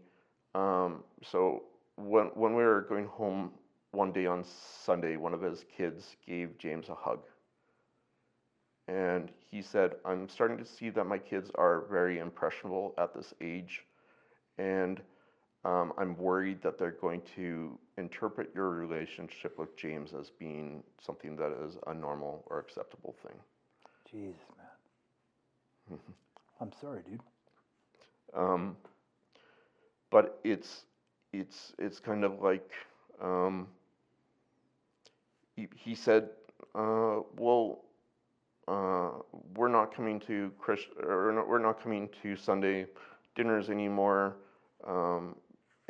um, 0.54 1.02
so 1.22 1.64
when, 1.96 2.26
when 2.34 2.54
we 2.54 2.62
were 2.62 2.82
going 2.88 3.06
home 3.06 3.50
one 3.92 4.12
day 4.12 4.26
on 4.26 4.44
Sunday, 4.84 5.16
one 5.16 5.34
of 5.34 5.42
his 5.42 5.64
kids 5.76 6.16
gave 6.26 6.56
James 6.58 6.88
a 6.88 6.94
hug. 6.94 7.20
And 8.88 9.30
he 9.50 9.62
said, 9.62 9.94
I'm 10.04 10.28
starting 10.28 10.58
to 10.58 10.64
see 10.64 10.90
that 10.90 11.04
my 11.04 11.18
kids 11.18 11.50
are 11.54 11.84
very 11.90 12.18
impressionable 12.18 12.94
at 12.98 13.14
this 13.14 13.32
age. 13.40 13.84
And 14.58 15.00
um, 15.64 15.92
I'm 15.96 16.16
worried 16.16 16.62
that 16.62 16.78
they're 16.78 16.90
going 16.90 17.22
to 17.36 17.78
interpret 17.96 18.50
your 18.54 18.70
relationship 18.70 19.58
with 19.58 19.76
James 19.76 20.12
as 20.18 20.30
being 20.30 20.82
something 21.00 21.36
that 21.36 21.52
is 21.64 21.76
a 21.86 21.94
normal 21.94 22.44
or 22.46 22.58
acceptable 22.58 23.14
thing. 23.22 23.36
Jesus, 24.10 24.40
man. 25.90 25.98
I'm 26.60 26.72
sorry, 26.80 27.00
dude. 27.08 27.20
Um, 28.34 28.76
but 30.10 30.40
it's 30.44 30.84
it's 31.32 31.72
it's 31.78 31.98
kind 31.98 32.24
of 32.24 32.40
like 32.40 32.70
um, 33.22 33.66
he, 35.56 35.68
he 35.76 35.94
said, 35.94 36.28
uh, 36.74 37.20
well, 37.36 37.80
uh, 38.68 39.10
we're 39.54 39.68
not 39.68 39.94
coming 39.94 40.20
to 40.20 40.50
Christ, 40.58 40.86
or 41.02 41.32
no, 41.32 41.44
we're 41.48 41.58
not 41.58 41.82
coming 41.82 42.08
to 42.22 42.36
Sunday 42.36 42.86
dinners 43.34 43.70
anymore, 43.70 44.36
um, 44.86 45.36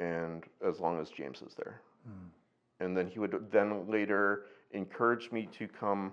and 0.03 0.45
as 0.67 0.81
long 0.81 1.01
as 1.01 1.11
James 1.11 1.43
is 1.43 1.55
there, 1.55 1.81
hmm. 2.05 2.85
and 2.85 2.97
then 2.97 3.07
he 3.07 3.19
would 3.19 3.51
then 3.51 3.89
later 3.89 4.47
encourage 4.73 5.31
me 5.31 5.49
to 5.59 5.69
come 5.69 6.13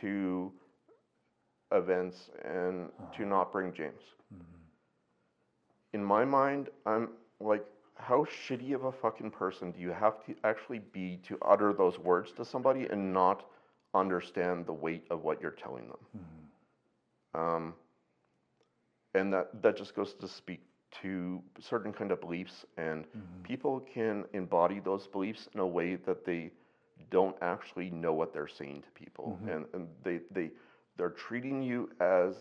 to 0.00 0.52
events 1.72 2.30
and 2.44 2.90
to 3.16 3.22
uh-huh. 3.22 3.24
not 3.24 3.52
bring 3.52 3.72
James. 3.72 4.02
Mm-hmm. 4.34 4.42
In 5.92 6.04
my 6.04 6.24
mind, 6.24 6.68
I'm 6.84 7.10
like, 7.40 7.64
how 7.94 8.24
shitty 8.24 8.74
of 8.74 8.84
a 8.84 8.92
fucking 8.92 9.30
person 9.30 9.72
do 9.72 9.80
you 9.80 9.90
have 9.90 10.24
to 10.26 10.34
actually 10.44 10.80
be 10.92 11.20
to 11.28 11.38
utter 11.46 11.72
those 11.72 11.98
words 11.98 12.32
to 12.32 12.44
somebody 12.44 12.86
and 12.86 13.12
not 13.12 13.44
understand 13.94 14.66
the 14.66 14.72
weight 14.72 15.04
of 15.10 15.22
what 15.22 15.40
you're 15.40 15.50
telling 15.50 15.86
them? 15.88 15.98
Mm-hmm. 16.16 17.40
Um, 17.40 17.74
and 19.14 19.32
that, 19.32 19.62
that 19.62 19.76
just 19.76 19.94
goes 19.94 20.14
to 20.14 20.28
speak 20.28 20.60
to 21.02 21.42
certain 21.60 21.92
kind 21.92 22.10
of 22.10 22.20
beliefs, 22.20 22.64
and 22.76 23.04
mm-hmm. 23.04 23.42
people 23.42 23.80
can 23.92 24.24
embody 24.32 24.80
those 24.80 25.06
beliefs 25.06 25.48
in 25.54 25.60
a 25.60 25.66
way 25.66 25.96
that 25.96 26.24
they 26.24 26.50
don't 27.10 27.36
actually 27.42 27.90
know 27.90 28.12
what 28.12 28.32
they're 28.32 28.48
saying 28.48 28.82
to 28.82 28.90
people, 28.90 29.38
mm-hmm. 29.40 29.50
and, 29.50 29.66
and 29.74 29.88
they, 30.04 30.20
they 30.30 30.50
they're 30.96 31.10
treating 31.10 31.62
you 31.62 31.88
as 32.00 32.34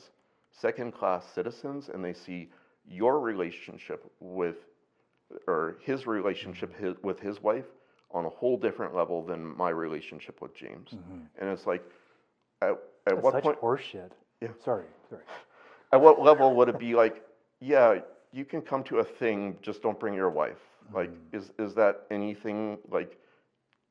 second 0.51 0.93
class 0.93 1.23
citizens, 1.33 1.89
and 1.93 2.03
they 2.03 2.13
see 2.13 2.49
your 2.87 3.19
relationship 3.19 4.11
with 4.19 4.55
or 5.47 5.77
his 5.81 6.07
relationship 6.07 6.73
mm-hmm. 6.73 6.87
his, 6.87 6.95
with 7.03 7.19
his 7.19 7.41
wife 7.41 7.65
on 8.11 8.25
a 8.25 8.29
whole 8.29 8.57
different 8.57 8.95
level 8.95 9.23
than 9.23 9.55
my 9.55 9.69
relationship 9.69 10.41
with 10.41 10.55
James, 10.55 10.89
and 11.39 11.49
it's 11.49 11.67
like 11.67 11.83
at, 12.61 12.69
at 12.69 12.77
That's 13.05 13.23
what 13.23 13.33
such 13.33 13.43
point 13.43 13.61
horseshit. 13.61 14.11
Yeah. 14.41 14.49
Sorry, 14.63 14.85
sorry. 15.09 15.21
at 15.93 16.01
what 16.01 16.21
level 16.21 16.55
would 16.55 16.69
it 16.69 16.79
be 16.79 16.95
like, 16.95 17.23
yeah, 17.59 17.99
you 18.31 18.45
can 18.45 18.61
come 18.61 18.83
to 18.85 18.99
a 18.99 19.03
thing, 19.03 19.57
just 19.61 19.81
don't 19.81 19.99
bring 19.99 20.13
your 20.13 20.29
wife? 20.29 20.61
Like, 20.93 21.11
is 21.31 21.51
is 21.59 21.75
that 21.75 22.05
anything 22.09 22.77
like 22.89 23.17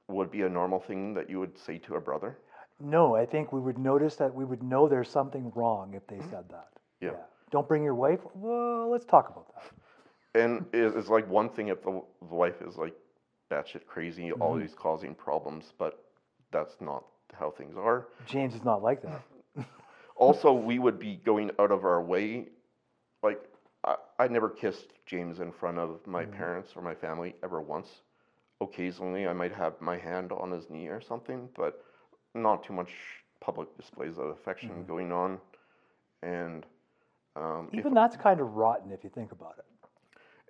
would 0.09 0.31
be 0.31 0.43
a 0.43 0.49
normal 0.49 0.81
thing 0.81 1.15
that 1.15 1.29
you 1.31 1.39
would 1.41 1.57
say 1.59 1.79
to 1.79 1.95
a 1.97 2.01
brother? 2.01 2.37
No, 2.81 3.15
I 3.17 3.27
think 3.27 3.53
we 3.53 3.61
would 3.61 3.79
notice 3.79 4.17
that 4.17 4.35
we 4.35 4.45
would 4.45 4.63
know 4.63 4.89
there's 4.89 5.11
something 5.11 5.51
wrong 5.55 5.95
if 5.95 6.07
they 6.07 6.21
said 6.31 6.49
that. 6.51 6.69
Yeah. 7.01 7.17
Don't 7.51 7.67
bring 7.69 7.83
your 7.83 7.95
wife. 7.95 8.21
Well, 8.35 8.91
let's 8.91 9.05
talk 9.05 9.29
about 9.31 9.47
that. 9.55 10.41
And 10.41 10.65
it's 10.73 11.09
like 11.09 11.29
one 11.29 11.49
thing 11.49 11.69
if 11.69 11.83
the, 11.83 12.03
the 12.29 12.35
wife 12.35 12.61
is 12.63 12.77
like 12.77 12.95
batshit 13.51 13.87
crazy, 13.87 14.31
Mm-hmm. 14.31 14.43
always 14.43 14.75
causing 14.75 15.15
problems, 15.15 15.73
but 15.79 16.05
that's 16.53 16.77
not 16.81 17.05
how 17.33 17.51
things 17.51 17.77
are. 17.77 18.07
James 18.27 18.55
is 18.55 18.65
not 18.65 18.83
like 18.83 19.03
that. 19.03 19.23
Also, 20.17 20.53
we 20.53 20.79
would 20.79 20.99
be 20.99 21.17
going 21.25 21.51
out 21.61 21.71
of 21.71 21.85
our 21.85 22.03
way. 22.03 22.49
Like, 23.23 23.41
I, 23.85 23.97
I 24.19 24.29
never 24.29 24.49
kissed 24.49 24.93
James 25.07 25.41
in 25.41 25.53
front 25.53 25.79
of 25.79 26.07
my 26.07 26.25
parents 26.25 26.71
or 26.77 26.83
my 26.83 26.95
family 26.95 27.35
ever 27.43 27.61
once. 27.61 27.89
Occasionally, 28.61 29.27
I 29.29 29.33
might 29.33 29.53
have 29.53 29.81
my 29.81 29.97
hand 29.97 30.33
on 30.33 30.51
his 30.51 30.69
knee 30.69 30.89
or 30.89 31.01
something, 31.01 31.49
but 31.57 31.85
not 32.35 32.65
too 32.65 32.73
much 32.73 32.91
public 33.41 33.69
displays 33.77 34.19
of 34.19 34.27
affection 34.29 34.85
going 34.87 35.13
on. 35.13 35.39
And 36.23 36.67
um, 37.37 37.69
if- 37.73 37.79
Even 37.79 37.95
that's 37.95 38.17
kind 38.17 38.41
of 38.41 38.55
rotten 38.57 38.91
if 38.91 39.05
you 39.05 39.11
think 39.11 39.33
about 39.33 39.55
it. 39.59 39.65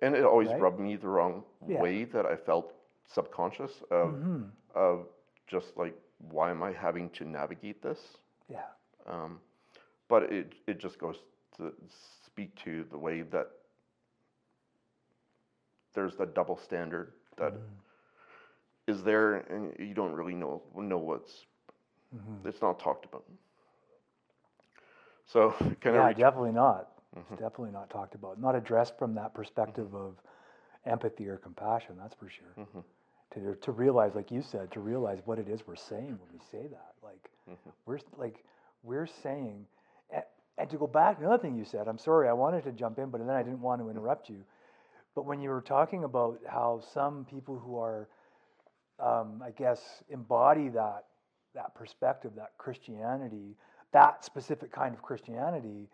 and 0.01 0.15
it 0.15 0.23
always 0.23 0.47
Right? 0.49 0.61
rubbed 0.61 0.79
me 0.79 0.95
the 0.95 1.07
wrong 1.07 1.43
Yeah. 1.67 1.81
way 1.81 2.05
that 2.05 2.25
I 2.25 2.35
felt 2.35 2.73
subconscious 3.05 3.83
of 3.91 4.09
Mm-hmm. 4.13 4.43
of 4.75 5.07
just 5.47 5.77
like 5.77 5.95
why 6.31 6.49
am 6.51 6.61
I 6.63 6.71
having 6.71 7.09
to 7.11 7.25
navigate 7.25 7.81
this? 7.81 8.17
Yeah. 8.49 8.67
Um, 9.05 9.39
but 10.07 10.23
it 10.31 10.53
it 10.67 10.79
just 10.79 10.97
goes 10.99 11.17
to 11.57 11.73
speak 12.39 12.55
to 12.63 12.85
the 12.91 12.97
way 12.97 13.21
that 13.21 13.47
there's 15.93 16.15
the 16.15 16.25
double 16.25 16.57
standard 16.57 17.13
that 17.37 17.61
is 18.87 19.03
Mm-hmm. 19.03 19.03
there, 19.03 19.35
and 19.35 19.73
you 19.79 19.93
don't 19.93 20.13
really 20.13 20.35
know 20.35 20.61
know 20.75 20.97
what's 20.97 21.45
Mm-hmm. 22.15 22.43
it's 22.45 22.61
not 22.61 22.79
talked 22.79 23.05
about. 23.05 23.25
So 25.25 25.51
kind 25.81 25.97
Yeah, 25.97 26.11
of 26.11 26.13
definitely 26.13 26.51
not. 26.51 26.89
Mm-hmm. 27.17 27.35
It's 27.35 27.35
definitely 27.35 27.71
not 27.71 27.89
talked 27.89 28.15
about. 28.15 28.39
Not 28.39 28.55
addressed 28.55 28.97
from 28.97 29.15
that 29.15 29.33
perspective 29.33 29.95
of 29.95 30.21
empathy 30.85 31.27
or 31.27 31.37
compassion. 31.37 31.95
That's 31.97 32.15
for 32.15 32.29
sure. 32.29 32.57
Mm-hmm. 32.59 32.79
To 33.31 33.55
to 33.55 33.71
realize, 33.71 34.15
like 34.15 34.31
you 34.31 34.41
said, 34.41 34.71
to 34.71 34.79
realize 34.79 35.21
what 35.25 35.39
it 35.39 35.49
is 35.49 35.67
we're 35.67 35.75
saying 35.75 36.19
when 36.19 36.31
we 36.33 36.39
say 36.39 36.67
that. 36.67 36.93
Like 37.03 37.31
Mm-hmm. 37.49 37.69
we're 37.85 37.99
like 38.17 38.43
we're 38.83 39.07
saying, 39.07 39.67
and, 40.59 40.69
to 40.69 40.77
go 40.77 40.87
back, 40.87 41.19
another 41.19 41.37
thing 41.37 41.55
you 41.55 41.65
said. 41.65 41.87
I'm 41.87 41.97
sorry, 41.97 42.27
I 42.27 42.33
wanted 42.33 42.63
to 42.65 42.71
jump 42.71 42.99
in, 42.99 43.09
but 43.09 43.19
then 43.19 43.35
I 43.35 43.43
didn't 43.43 43.61
want 43.61 43.81
to 43.81 43.89
interrupt 43.89 44.29
you. 44.29 44.43
But 45.15 45.25
when 45.25 45.41
you 45.41 45.49
were 45.49 45.61
talking 45.61 46.03
about 46.03 46.39
how 46.47 46.81
some 46.93 47.25
people 47.25 47.57
who 47.57 47.77
are, 47.79 48.07
um, 48.99 49.41
I 49.43 49.51
guess, 49.51 50.03
embody 50.09 50.69
that 50.69 51.05
that 51.55 51.73
perspective, 51.73 52.31
that 52.35 52.51
Christianity, 52.57 53.55
that 53.91 54.23
specific 54.23 54.71
kind 54.71 54.93
of 54.93 55.01
Christianity, 55.01 55.89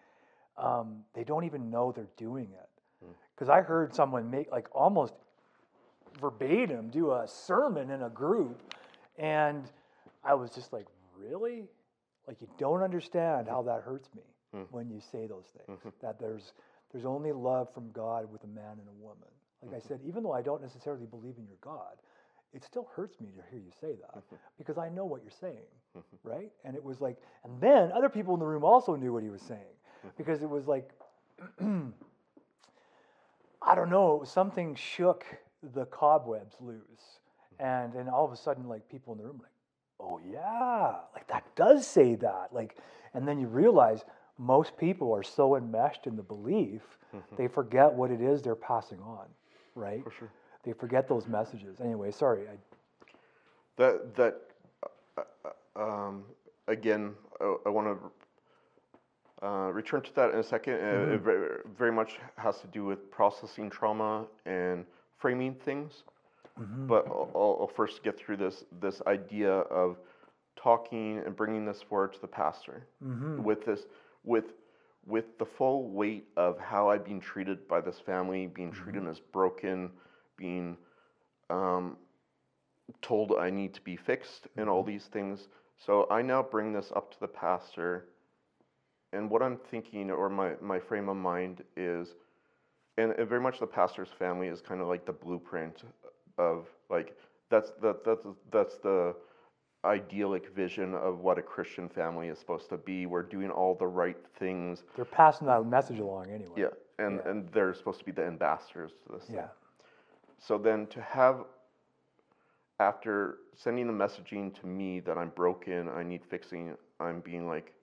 um, 0.58 1.04
they 1.14 1.24
don't 1.24 1.46
even 1.46 1.70
know 1.70 1.94
they're 1.94 2.08
doing 2.18 2.50
it. 2.52 3.08
Because 3.34 3.50
I 3.50 3.62
heard 3.62 3.96
someone 3.96 4.30
make 4.30 4.52
like 4.52 4.68
almost 4.74 5.14
verbatim 6.20 6.90
do 6.90 7.12
a 7.12 7.26
sermon 7.28 7.90
in 7.90 8.04
a 8.04 8.10
group, 8.10 8.74
and 9.18 9.64
I 10.24 10.34
was 10.34 10.52
just 10.52 10.74
like, 10.74 10.88
really? 11.18 11.64
Like 12.28 12.42
you 12.42 12.48
don't 12.58 12.82
understand 12.82 13.48
how 13.48 13.62
that 13.64 13.82
hurts 13.82 14.10
me 14.16 14.24
Hmm. 14.54 14.64
when 14.72 14.90
you 14.90 15.00
say 15.00 15.28
those 15.28 15.46
things. 15.56 15.80
Hmm. 15.82 15.90
That 16.02 16.20
there's 16.20 16.54
there's 16.92 17.06
only 17.06 17.32
love 17.32 17.74
from 17.74 17.92
God 17.92 18.32
with 18.32 18.44
a 18.44 18.48
man 18.48 18.78
and 18.80 18.88
a 18.88 19.04
woman. 19.04 19.30
Like 19.62 19.76
I 19.76 19.80
hmm. 19.80 19.88
said, 19.88 20.00
even 20.06 20.24
though 20.24 20.34
I 20.34 20.42
don't 20.42 20.62
necessarily 20.62 21.06
believe 21.06 21.36
in 21.38 21.46
your 21.48 21.58
God, 21.62 21.96
it 22.54 22.64
still 22.64 22.88
hurts 22.96 23.20
me 23.20 23.28
to 23.36 23.44
hear 23.52 23.60
you 23.60 23.72
say 23.82 23.96
that 24.02 24.24
because 24.58 24.78
I 24.78 24.88
know 24.90 25.04
what 25.06 25.22
you're 25.24 25.32
saying, 25.42 25.68
right? 26.24 26.52
And 26.64 26.76
it 26.76 26.84
was 26.84 27.02
like, 27.02 27.18
and 27.44 27.60
then 27.60 27.92
other 27.92 28.08
people 28.08 28.34
in 28.34 28.40
the 28.40 28.46
room 28.46 28.64
also 28.64 28.96
knew 28.96 29.12
what 29.12 29.24
he 29.24 29.30
was 29.30 29.42
saying 29.42 29.76
because 30.18 30.42
it 30.42 30.50
was 30.50 30.66
like, 30.68 30.90
I 33.62 33.76
don't 33.76 33.90
know, 33.90 34.24
something 34.26 34.76
shook 34.76 35.26
the 35.74 35.86
cobwebs 35.86 36.56
loose. 36.62 37.20
And 37.60 37.94
then 37.94 38.08
all 38.08 38.26
of 38.26 38.32
a 38.32 38.38
sudden, 38.38 38.68
like 38.68 38.88
people 38.90 39.14
in 39.14 39.20
the 39.20 39.26
room, 39.26 39.40
like, 39.42 39.52
oh 40.00 40.22
yeah, 40.30 40.96
like 41.14 41.28
that 41.28 41.44
does 41.56 41.86
say 41.88 42.16
that. 42.16 42.50
Like, 42.52 42.78
and 43.14 43.28
then 43.28 43.40
you 43.40 43.48
realize 43.48 44.06
most 44.38 44.78
people 44.78 45.14
are 45.14 45.24
so 45.24 45.56
enmeshed 45.56 46.08
in 46.08 46.16
the 46.16 46.24
belief, 46.24 46.82
they 47.38 47.48
forget 47.48 47.94
what 47.94 48.12
it 48.12 48.20
is 48.22 48.42
they're 48.42 48.56
passing 48.56 49.00
on, 49.02 49.26
right? 49.76 50.04
For 50.04 50.12
sure. 50.12 50.30
They 50.64 50.74
forget 50.74 51.08
those 51.08 51.28
messages. 51.28 51.80
Anyway, 51.80 52.12
sorry. 52.12 52.48
I, 52.48 52.58
that 53.78 54.16
that 54.16 54.42
uh, 55.18 55.22
uh, 55.78 55.82
um, 55.82 56.24
again, 56.68 57.14
I, 57.40 57.56
I 57.66 57.70
want 57.70 57.88
to 57.88 59.46
uh, 59.48 59.70
return 59.72 60.02
to 60.02 60.16
that 60.16 60.32
in 60.32 60.40
a 60.40 60.44
2nd 60.44 60.68
Uh, 60.68 61.14
it 61.14 61.22
very, 61.22 61.60
very 61.78 61.92
much 61.92 62.20
has 62.38 62.60
to 62.62 62.68
do 62.68 62.84
with 62.86 63.10
processing 63.12 63.70
trauma 63.70 64.26
and 64.46 64.86
framing 65.18 65.54
things. 65.56 66.04
But 66.88 67.06
I'll, 67.08 67.30
I'll- 67.36 67.58
I'll 67.62 67.68
first 67.68 68.02
get 68.04 68.18
through 68.18 68.38
this 68.38 68.64
this 68.82 69.02
idea 69.08 69.52
of 69.84 69.98
talking 70.56 71.20
and 71.26 71.36
bringing 71.36 71.66
this 71.66 71.82
forward 71.82 72.14
to 72.14 72.22
the 72.22 72.28
pastor 72.28 72.88
with 73.44 73.66
this 73.66 73.86
with 74.26 74.46
with 75.08 75.38
the 75.38 75.46
full 75.46 75.90
weight 75.90 76.26
of 76.36 76.58
how 76.60 76.90
I've 76.90 77.06
been 77.06 77.20
treated 77.20 77.68
by 77.68 77.80
this 77.80 78.00
family, 78.00 78.48
being 78.48 78.72
treated 78.72 79.08
as 79.08 79.20
broken, 79.20 79.92
being 80.36 80.78
um, 81.52 81.98
told 83.02 83.34
I 83.40 83.50
need 83.52 83.74
to 83.76 83.82
be 83.82 83.96
fixed 83.96 84.48
and 84.58 84.68
all 84.68 84.84
these 84.84 85.06
things. 85.06 85.48
So 85.78 86.08
I 86.10 86.22
now 86.22 86.42
bring 86.42 86.74
this 86.74 86.92
up 86.96 87.12
to 87.12 87.20
the 87.20 87.28
pastor. 87.28 88.06
And 89.14 89.30
what 89.30 89.44
I'm 89.44 89.58
thinking, 89.70 90.10
or 90.10 90.30
my, 90.30 90.54
my 90.62 90.80
frame 90.80 91.08
of 91.10 91.18
mind 91.18 91.64
is, 91.78 92.16
and, 92.98 93.12
and 93.12 93.30
very 93.30 93.42
much 93.42 93.60
the 93.60 93.68
pastor's 93.68 94.10
family 94.18 94.48
is 94.48 94.62
kind 94.62 94.82
of 94.82 94.88
like 94.88 95.06
the 95.06 95.14
blueprint 95.14 95.84
of 96.38 96.66
like 96.90 97.16
that's 97.50 97.72
that 97.82 98.04
that's 98.04 98.26
that's 98.52 98.78
the 98.78 99.16
idyllic 99.86 100.54
vision 100.56 100.94
of 100.96 101.20
what 101.20 101.38
a 101.38 101.42
Christian 101.42 101.88
family 101.88 102.28
is 102.28 102.40
supposed 102.40 102.70
to 102.70 102.78
be. 102.78 103.06
We're 103.06 103.24
doing 103.24 103.52
all 103.52 103.76
the 103.76 103.88
right 103.88 104.18
things. 104.40 104.84
they're 104.96 105.06
passing 105.06 105.48
that 105.48 105.66
message 105.66 106.00
along 106.00 106.30
anyway. 106.30 106.54
Yeah. 106.58 107.06
And 107.06 107.20
and 107.22 107.50
they're 107.52 107.74
supposed 107.74 108.00
to 108.00 108.06
be 108.06 108.12
the 108.12 108.26
ambassadors 108.26 108.92
to 109.06 109.14
this. 109.14 109.26
thing. 109.26 109.38
Yeah. 109.38 109.48
So 110.38 110.58
then 110.58 110.88
to 110.88 111.02
have, 111.02 111.46
after 112.80 113.38
sending 113.56 113.88
the 113.88 113.94
messaging 113.94 114.54
to 114.60 114.68
me 114.68 115.00
that 115.02 115.18
I'm 115.18 115.30
broken, 115.30 115.90
I 115.90 116.04
need 116.04 116.22
fixing, 116.30 116.76
I'm 117.00 117.22
being 117.22 117.48
like, 117.48 117.74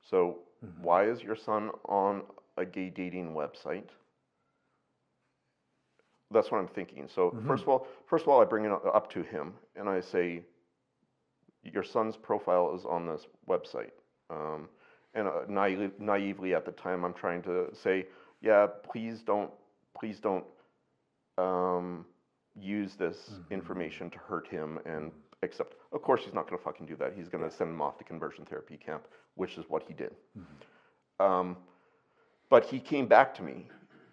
so 0.00 0.38
mm-hmm. 0.64 0.82
why 0.82 1.04
is 1.04 1.22
your 1.22 1.36
son 1.36 1.70
on 1.86 2.22
a 2.56 2.64
gay 2.64 2.88
dating 2.88 3.34
website? 3.34 3.88
that's 6.32 6.50
what 6.50 6.58
I'm 6.58 6.68
thinking. 6.68 7.08
So 7.14 7.30
mm-hmm. 7.30 7.46
first 7.46 7.62
of 7.62 7.68
all, 7.68 7.86
first 8.06 8.22
of 8.22 8.28
all, 8.28 8.40
I 8.40 8.44
bring 8.44 8.64
it 8.64 8.72
up 8.72 9.10
to 9.12 9.22
him 9.22 9.54
and 9.76 9.88
I 9.88 10.00
say, 10.00 10.42
"Your 11.62 11.82
son's 11.82 12.16
profile 12.16 12.74
is 12.74 12.84
on 12.84 13.06
this 13.06 13.26
website." 13.48 13.92
Um, 14.30 14.68
and 15.14 15.28
uh, 15.28 15.40
naively, 15.48 15.90
naively 15.98 16.54
at 16.54 16.64
the 16.64 16.72
time, 16.72 17.04
I'm 17.04 17.14
trying 17.14 17.42
to 17.42 17.66
say, 17.74 18.06
"Yeah, 18.40 18.66
please 18.66 19.22
don't, 19.22 19.50
please 19.98 20.20
don't 20.20 20.44
um, 21.38 22.06
use 22.54 22.94
this 22.94 23.30
information 23.50 24.10
to 24.10 24.18
hurt 24.18 24.48
him." 24.48 24.78
And 24.86 25.12
except, 25.42 25.74
of 25.92 26.02
course, 26.02 26.22
he's 26.24 26.34
not 26.34 26.48
going 26.48 26.58
to 26.58 26.64
fucking 26.64 26.86
do 26.86 26.96
that. 26.96 27.12
He's 27.14 27.28
going 27.28 27.44
to 27.44 27.50
send 27.54 27.70
him 27.70 27.82
off 27.82 27.98
to 27.98 28.04
conversion 28.04 28.44
therapy 28.44 28.76
camp, 28.76 29.06
which 29.34 29.58
is 29.58 29.64
what 29.68 29.82
he 29.86 29.92
did. 29.94 30.14
Um, 31.20 31.56
but 32.48 32.64
he 32.64 32.80
came 32.80 33.06
back 33.06 33.34
to 33.36 33.42
me 33.42 33.68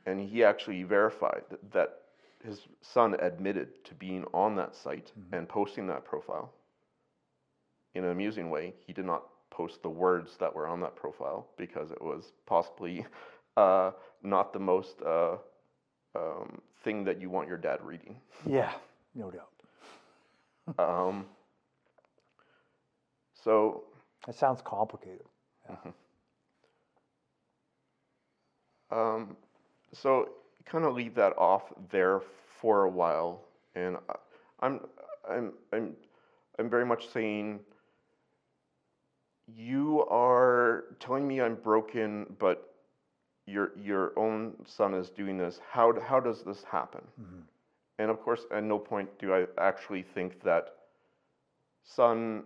and 0.06 0.20
he 0.20 0.44
actually 0.44 0.84
verified 0.84 1.44
that, 1.50 1.72
that 1.72 2.00
his 2.44 2.62
son 2.82 3.16
admitted 3.20 3.84
to 3.86 3.94
being 3.96 4.26
on 4.34 4.56
that 4.56 4.76
site 4.76 5.12
and 5.34 5.48
posting 5.48 5.88
that 5.88 6.06
profile 6.06 6.54
in 7.96 8.04
an 8.04 8.12
amusing 8.12 8.50
way. 8.50 8.74
He 8.86 8.94
did 8.94 9.06
not 9.06 9.24
post 9.50 9.82
the 9.82 9.90
words 9.90 10.38
that 10.38 10.54
were 10.54 10.68
on 10.68 10.80
that 10.82 10.96
profile 10.96 11.48
because 11.58 11.92
it 11.92 12.02
was 12.02 12.32
possibly 12.46 13.06
uh, 13.58 13.92
not 14.24 14.54
the 14.54 14.60
most 14.60 15.02
uh, 15.02 15.38
um, 16.16 16.62
thing 16.84 17.04
that 17.06 17.20
you 17.20 17.30
want 17.30 17.48
your 17.48 17.58
dad 17.58 17.80
reading. 17.84 18.16
Yeah, 18.46 18.72
no 19.16 19.32
doubt. 19.32 19.50
Um, 20.80 21.26
so 23.34 23.84
That 24.28 24.36
sounds 24.36 24.62
complicated. 24.64 25.26
Um, 28.92 29.36
so 29.94 30.30
kind 30.66 30.84
of 30.86 30.94
leave 30.94 31.16
that 31.16 31.38
off 31.38 31.64
there 31.92 32.22
for 32.60 32.84
a 32.84 32.90
while, 32.90 33.42
and 33.76 33.98
I- 34.10 34.16
I'm 34.66 34.80
I'm 35.30 35.54
I'm 35.72 35.96
I'm 36.58 36.70
very 36.70 36.86
much 36.86 37.08
saying 37.10 37.60
you 39.56 40.06
are 40.10 40.86
telling 41.00 41.28
me 41.28 41.42
I'm 41.42 41.56
broken, 41.56 42.36
but 42.40 42.74
your 43.46 43.72
your 43.78 44.18
own 44.18 44.54
son 44.66 44.94
is 44.94 45.10
doing 45.10 45.38
this. 45.38 45.60
How 45.70 46.00
how 46.00 46.20
does 46.20 46.44
this 46.44 46.64
happen? 46.64 47.02
Mm-hmm. 47.22 47.40
And 48.00 48.12
of 48.12 48.22
course, 48.22 48.46
at 48.52 48.64
no 48.64 48.80
point 48.80 49.10
do 49.20 49.34
I 49.34 49.46
actually 49.58 50.04
think 50.04 50.42
that 50.44 50.76
son 51.84 52.44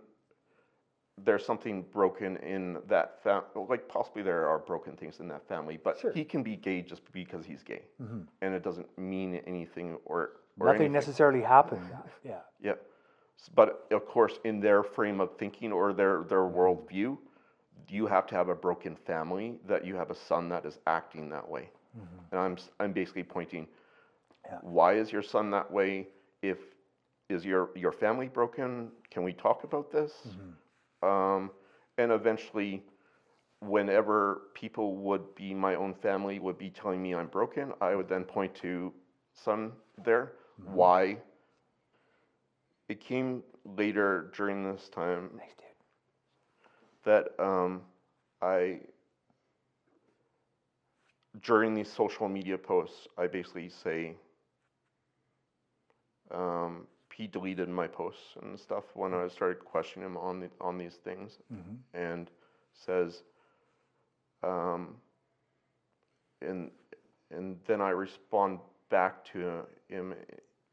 there's 1.24 1.46
something 1.46 1.84
broken 1.92 2.38
in 2.38 2.80
that 2.88 3.22
family. 3.24 3.46
Like 3.70 3.88
possibly 3.88 4.24
there 4.24 4.48
are 4.48 4.58
broken 4.58 4.96
things 4.96 5.20
in 5.20 5.28
that 5.28 5.48
family, 5.48 5.78
but 5.78 6.00
Sure. 6.00 6.12
he 6.12 6.24
can 6.24 6.42
be 6.42 6.56
gay 6.56 6.82
just 6.82 7.04
because 7.12 7.46
he's 7.46 7.62
gay, 7.62 7.84
mm-hmm. 8.02 8.22
and 8.42 8.54
it 8.56 8.64
doesn't 8.64 8.98
mean 8.98 9.36
anything 9.46 9.98
or, 10.06 10.32
or 10.60 10.68
Nothing 10.68 10.76
anything. 10.82 10.92
necessarily 10.94 11.42
happened. 11.42 11.86
Yeah. 12.24 12.40
Yeah, 12.62 12.74
but 13.56 13.88
of 13.92 14.06
course, 14.06 14.40
in 14.44 14.60
their 14.60 14.84
frame 14.84 15.20
of 15.20 15.38
thinking 15.38 15.72
or 15.72 15.94
their 15.94 16.24
their 16.24 16.40
worldview, 16.40 17.18
you 17.90 18.08
have 18.08 18.26
to 18.28 18.36
have 18.36 18.50
a 18.50 18.56
broken 18.56 18.96
family 18.96 19.56
that 19.68 19.86
you 19.86 19.96
have 19.96 20.12
a 20.12 20.16
son 20.16 20.50
that 20.50 20.66
is 20.66 20.80
acting 20.88 21.30
that 21.30 21.48
way, 21.48 21.70
mm-hmm. 21.98 22.20
and 22.32 22.40
I'm 22.40 22.58
I'm 22.80 22.94
basically 22.94 23.24
pointing. 23.24 23.68
Yeah. 24.46 24.58
Why 24.62 24.96
is 24.96 25.12
your 25.12 25.22
son 25.24 25.52
that 25.52 25.72
way? 25.72 26.08
If 26.42 26.58
is 27.30 27.46
your 27.46 27.70
your 27.76 27.92
family 27.92 28.28
broken? 28.28 28.90
Can 29.10 29.24
we 29.24 29.34
talk 29.34 29.64
about 29.64 29.92
this? 29.92 30.12
Mm-hmm. 30.28 31.10
Um, 31.10 31.52
and 31.98 32.12
eventually, 32.12 32.84
whenever 33.60 34.44
people 34.54 34.96
would 34.98 35.36
be 35.36 35.54
my 35.54 35.76
own 35.76 35.94
family 35.94 36.40
would 36.40 36.58
be 36.58 36.70
telling 36.70 37.02
me 37.02 37.14
I'm 37.16 37.28
broken, 37.28 37.74
I 37.82 37.96
would 37.96 38.08
then 38.08 38.24
point 38.24 38.56
to 38.56 38.94
son 39.34 39.72
there. 40.04 40.34
Mm-hmm. 40.62 40.74
Why? 40.74 41.18
It 42.94 42.99
came 42.99 43.41
later 43.65 44.32
during 44.38 44.64
this 44.64 44.88
time 44.88 45.32
Thanks, 45.36 45.56
dude. 45.56 45.65
that 47.06 47.44
um, 47.44 47.82
I, 48.40 48.82
during 51.41 51.74
these 51.74 51.91
social 51.91 52.30
media 52.30 52.56
posts, 52.56 53.07
I 53.18 53.26
basically 53.26 53.70
say, 53.70 54.15
um, 56.30 56.86
he 57.15 57.26
deleted 57.26 57.68
my 57.68 57.88
posts 57.88 58.38
and 58.44 58.60
stuff 58.60 58.84
when 58.94 59.11
I 59.15 59.28
started 59.28 59.60
questioning 59.65 60.07
him 60.10 60.18
on 60.18 60.40
the, 60.41 60.49
on 60.61 60.78
these 60.78 60.98
things, 61.03 61.40
and 61.95 62.30
says, 62.74 63.24
um, 64.44 64.98
and 66.44 66.70
and 67.32 67.57
then 67.65 67.82
I 67.82 67.90
respond 67.90 68.60
back 68.91 69.26
to 69.32 69.65
him 69.90 70.14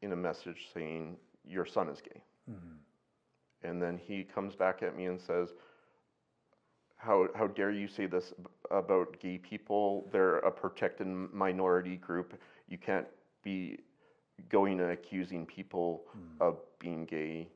in 0.02 0.12
a 0.12 0.16
message 0.16 0.68
saying, 0.74 1.16
"Your 1.44 1.66
son 1.66 1.88
is 1.88 2.00
gay," 2.00 2.22
mm-hmm. 2.50 3.68
and 3.68 3.82
then 3.82 3.98
he 3.98 4.24
comes 4.24 4.54
back 4.54 4.82
at 4.82 4.96
me 4.96 5.06
and 5.06 5.20
says, 5.20 5.50
how, 7.00 7.28
how 7.34 7.46
dare 7.46 7.70
you 7.70 7.88
say 7.88 8.06
this 8.06 8.34
about 8.70 9.18
gay 9.20 9.38
people? 9.38 10.08
They're 10.12 10.36
a 10.38 10.50
protected 10.50 11.06
minority 11.06 11.96
group. 11.96 12.38
You 12.68 12.76
can't 12.76 13.06
be 13.42 13.78
going 14.50 14.80
and 14.80 14.90
accusing 14.90 15.46
people 15.46 16.04
mm. 16.16 16.46
of 16.46 16.58
being 16.78 17.06
gay. 17.06 17.48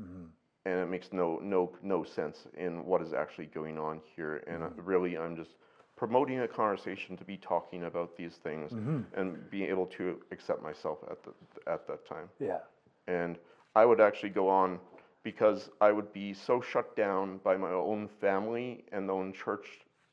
Mm-hmm. 0.00 0.24
And 0.64 0.80
it 0.80 0.88
makes 0.88 1.12
no, 1.12 1.38
no, 1.42 1.72
no 1.82 2.04
sense 2.04 2.46
in 2.56 2.84
what 2.86 3.02
is 3.02 3.12
actually 3.12 3.46
going 3.46 3.78
on 3.78 4.00
here. 4.16 4.42
And 4.46 4.62
uh, 4.62 4.68
really, 4.76 5.18
I'm 5.18 5.36
just 5.36 5.56
promoting 5.94 6.40
a 6.40 6.48
conversation 6.48 7.16
to 7.18 7.24
be 7.24 7.36
talking 7.36 7.84
about 7.84 8.16
these 8.16 8.36
things 8.42 8.72
and 9.14 9.50
being 9.50 9.68
able 9.68 9.86
to 9.86 10.20
accept 10.32 10.62
myself 10.62 10.98
at, 11.10 11.18
the, 11.22 11.70
at 11.70 11.86
that 11.86 12.06
time 12.06 12.28
Yeah. 12.40 12.58
And 13.06 13.38
I 13.74 13.84
would 13.84 14.00
actually 14.00 14.30
go 14.30 14.48
on 14.48 14.78
because 15.22 15.70
I 15.80 15.92
would 15.92 16.12
be 16.12 16.32
so 16.32 16.60
shut 16.60 16.96
down 16.96 17.38
by 17.44 17.56
my 17.56 17.70
own 17.70 18.08
family 18.08 18.84
and 18.92 19.08
the 19.08 19.12
own 19.12 19.32
church 19.32 19.66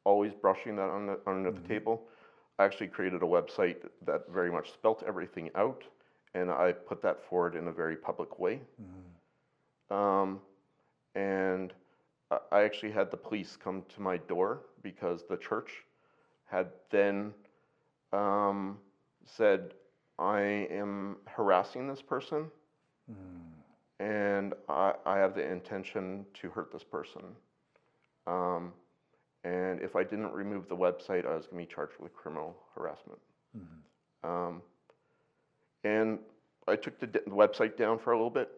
always 0.05 0.33
brushing 0.33 0.75
that 0.77 0.89
on 0.89 1.05
the, 1.07 1.19
under 1.27 1.51
the 1.51 1.61
table. 1.67 2.01
I 2.59 2.65
actually 2.65 2.87
created 2.87 3.21
a 3.23 3.25
website 3.25 3.77
that 4.05 4.27
very 4.29 4.51
much 4.51 4.71
spelt 4.71 5.03
everything 5.07 5.49
out, 5.55 5.83
and 6.33 6.51
I 6.51 6.71
put 6.73 7.01
that 7.03 7.23
forward 7.23 7.55
in 7.55 7.67
a 7.67 7.71
very 7.71 7.95
public 7.95 8.39
way. 8.39 8.61
Um, 9.89 10.41
and 11.15 11.73
I- 12.31 12.39
I 12.51 12.61
actually 12.63 12.91
had 12.91 13.11
the 13.11 13.17
police 13.17 13.55
come 13.55 13.83
to 13.89 14.01
my 14.01 14.17
door 14.17 14.61
because 14.81 15.23
the 15.25 15.37
church 15.37 15.83
had 16.45 16.71
then 16.89 17.33
um, 18.11 18.79
said, 19.25 19.73
I 20.19 20.41
am 20.69 21.17
harassing 21.25 21.87
this 21.87 22.01
person 22.01 22.51
and 23.99 24.53
I, 24.69 24.93
I 25.05 25.17
have 25.17 25.35
the 25.35 25.49
intention 25.49 26.25
to 26.41 26.49
hurt 26.49 26.71
this 26.71 26.83
person. 26.83 27.21
Um, 28.27 28.73
and 29.43 29.81
if 29.81 29.95
I 29.95 30.03
didn't 30.03 30.31
remove 30.31 30.67
the 30.69 30.75
website, 30.75 31.25
I 31.25 31.35
was 31.35 31.45
going 31.47 31.65
to 31.65 31.69
be 31.69 31.73
charged 31.73 31.93
with 31.99 32.13
criminal 32.13 32.55
harassment. 32.75 33.19
Um, 34.23 34.61
and 35.83 36.19
I 36.67 36.75
took 36.77 36.99
the, 36.99 37.07
d- 37.07 37.19
the 37.25 37.31
website 37.31 37.75
down 37.77 37.99
for 37.99 38.13
a 38.13 38.15
little 38.15 38.29
bit, 38.29 38.49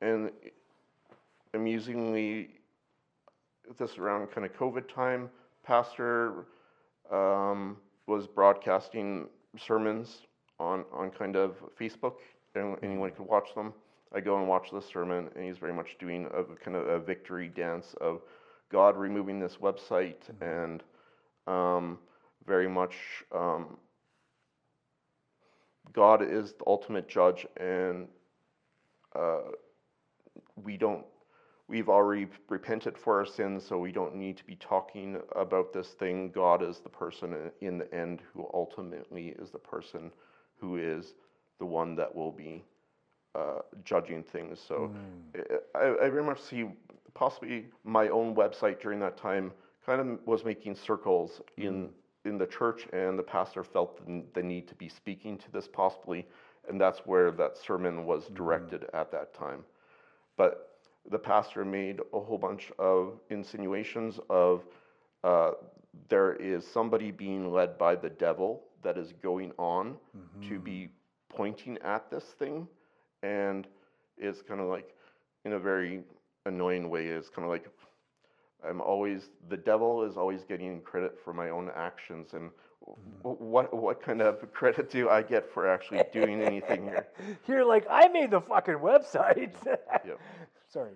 and 0.00 0.30
amusingly, 1.54 2.50
this 3.78 3.98
around 3.98 4.26
kind 4.32 4.44
of 4.44 4.52
COVID 4.54 4.92
time, 4.92 5.30
pastor 5.64 6.46
um, 7.12 7.76
was 8.08 8.26
broadcasting 8.26 9.28
sermons 9.56 10.22
on, 10.58 10.84
on 10.92 11.10
kind 11.10 11.36
of 11.36 11.54
Facebook, 11.80 12.14
anyone 12.56 13.10
could 13.10 13.26
watch 13.26 13.54
them. 13.54 13.72
I 14.14 14.20
go 14.20 14.38
and 14.38 14.48
watch 14.48 14.68
the 14.70 14.82
sermon, 14.82 15.30
and 15.34 15.44
he's 15.44 15.58
very 15.58 15.72
much 15.72 15.96
doing 15.98 16.26
a 16.26 16.44
kind 16.62 16.76
of 16.76 16.86
a 16.86 16.98
victory 16.98 17.48
dance 17.48 17.94
of 18.00 18.20
God 18.70 18.96
removing 18.96 19.40
this 19.40 19.56
website 19.56 20.20
and 20.40 20.82
um, 21.46 21.98
very 22.46 22.68
much 22.68 22.94
um, 23.34 23.78
God 25.92 26.22
is 26.22 26.52
the 26.54 26.64
ultimate 26.66 27.08
judge, 27.08 27.46
and 27.58 28.08
uh, 29.14 29.40
we 30.56 30.76
don't. 30.76 31.04
We've 31.68 31.88
already 31.88 32.28
repented 32.48 32.98
for 32.98 33.18
our 33.18 33.26
sins, 33.26 33.64
so 33.66 33.78
we 33.78 33.92
don't 33.92 34.14
need 34.14 34.36
to 34.38 34.44
be 34.44 34.56
talking 34.56 35.18
about 35.34 35.72
this 35.72 35.88
thing. 35.88 36.30
God 36.30 36.62
is 36.62 36.80
the 36.80 36.88
person 36.88 37.34
in 37.60 37.78
the 37.78 37.92
end 37.94 38.20
who 38.34 38.46
ultimately 38.52 39.28
is 39.38 39.50
the 39.50 39.58
person 39.58 40.10
who 40.60 40.76
is 40.76 41.14
the 41.58 41.66
one 41.66 41.94
that 41.96 42.14
will 42.14 42.32
be 42.32 42.64
uh, 43.34 43.60
judging 43.84 44.22
things. 44.22 44.60
So 44.60 44.90
I, 45.74 46.06
I 46.06 46.10
very 46.10 46.22
much 46.24 46.40
see 46.40 46.66
possibly 47.14 47.66
my 47.84 48.08
own 48.08 48.34
website 48.34 48.80
during 48.80 49.00
that 49.00 49.16
time 49.16 49.52
kind 49.84 50.00
of 50.00 50.18
was 50.26 50.44
making 50.44 50.74
circles 50.76 51.40
in 51.56 51.90
in 52.24 52.38
the 52.38 52.46
church, 52.46 52.86
and 52.92 53.18
the 53.18 53.22
pastor 53.22 53.64
felt 53.64 54.04
the, 54.06 54.22
the 54.34 54.42
need 54.42 54.68
to 54.68 54.74
be 54.76 54.88
speaking 54.88 55.36
to 55.38 55.50
this 55.50 55.66
possibly, 55.66 56.26
and 56.68 56.80
that's 56.80 57.00
where 57.00 57.32
that 57.32 57.56
sermon 57.56 58.04
was 58.04 58.28
directed 58.28 58.86
at 58.94 59.10
that 59.10 59.34
time. 59.34 59.64
But 60.36 60.78
the 61.10 61.18
pastor 61.18 61.64
made 61.64 62.00
a 62.12 62.20
whole 62.20 62.38
bunch 62.38 62.70
of 62.78 63.18
insinuations 63.30 64.20
of 64.30 64.62
uh, 65.24 65.52
there 66.08 66.34
is 66.34 66.64
somebody 66.66 67.10
being 67.10 67.52
led 67.52 67.76
by 67.76 67.96
the 67.96 68.10
devil 68.10 68.62
that 68.82 68.96
is 68.96 69.12
going 69.22 69.52
on 69.58 69.96
to 70.48 70.58
be 70.58 70.88
pointing 71.34 71.78
at 71.78 72.10
this 72.10 72.24
thing, 72.38 72.68
and 73.22 73.66
is 74.18 74.42
kind 74.42 74.60
of 74.60 74.68
like, 74.68 74.94
in 75.44 75.54
a 75.54 75.58
very 75.58 76.02
annoying 76.46 76.90
way, 76.90 77.06
is 77.06 77.28
kind 77.28 77.44
of 77.44 77.50
like 77.50 77.68
I'm 78.68 78.80
always 78.80 79.30
the 79.48 79.56
devil 79.56 80.04
is 80.04 80.16
always 80.16 80.44
getting 80.44 80.80
credit 80.82 81.18
for 81.24 81.32
my 81.32 81.50
own 81.50 81.70
actions, 81.74 82.28
and 82.32 82.50
mm-hmm. 82.86 83.28
what 83.28 83.74
what 83.74 84.02
kind 84.02 84.22
of 84.22 84.52
credit 84.52 84.90
do 84.90 85.08
I 85.08 85.22
get 85.22 85.52
for 85.52 85.68
actually 85.68 86.02
doing 86.12 86.40
anything 86.40 86.84
here? 86.84 87.06
You're 87.48 87.64
like, 87.64 87.86
I 87.90 88.08
made 88.08 88.30
the 88.30 88.40
fucking 88.40 88.76
website. 88.76 89.52
Yep. 90.04 90.18
Sorry. 90.68 90.92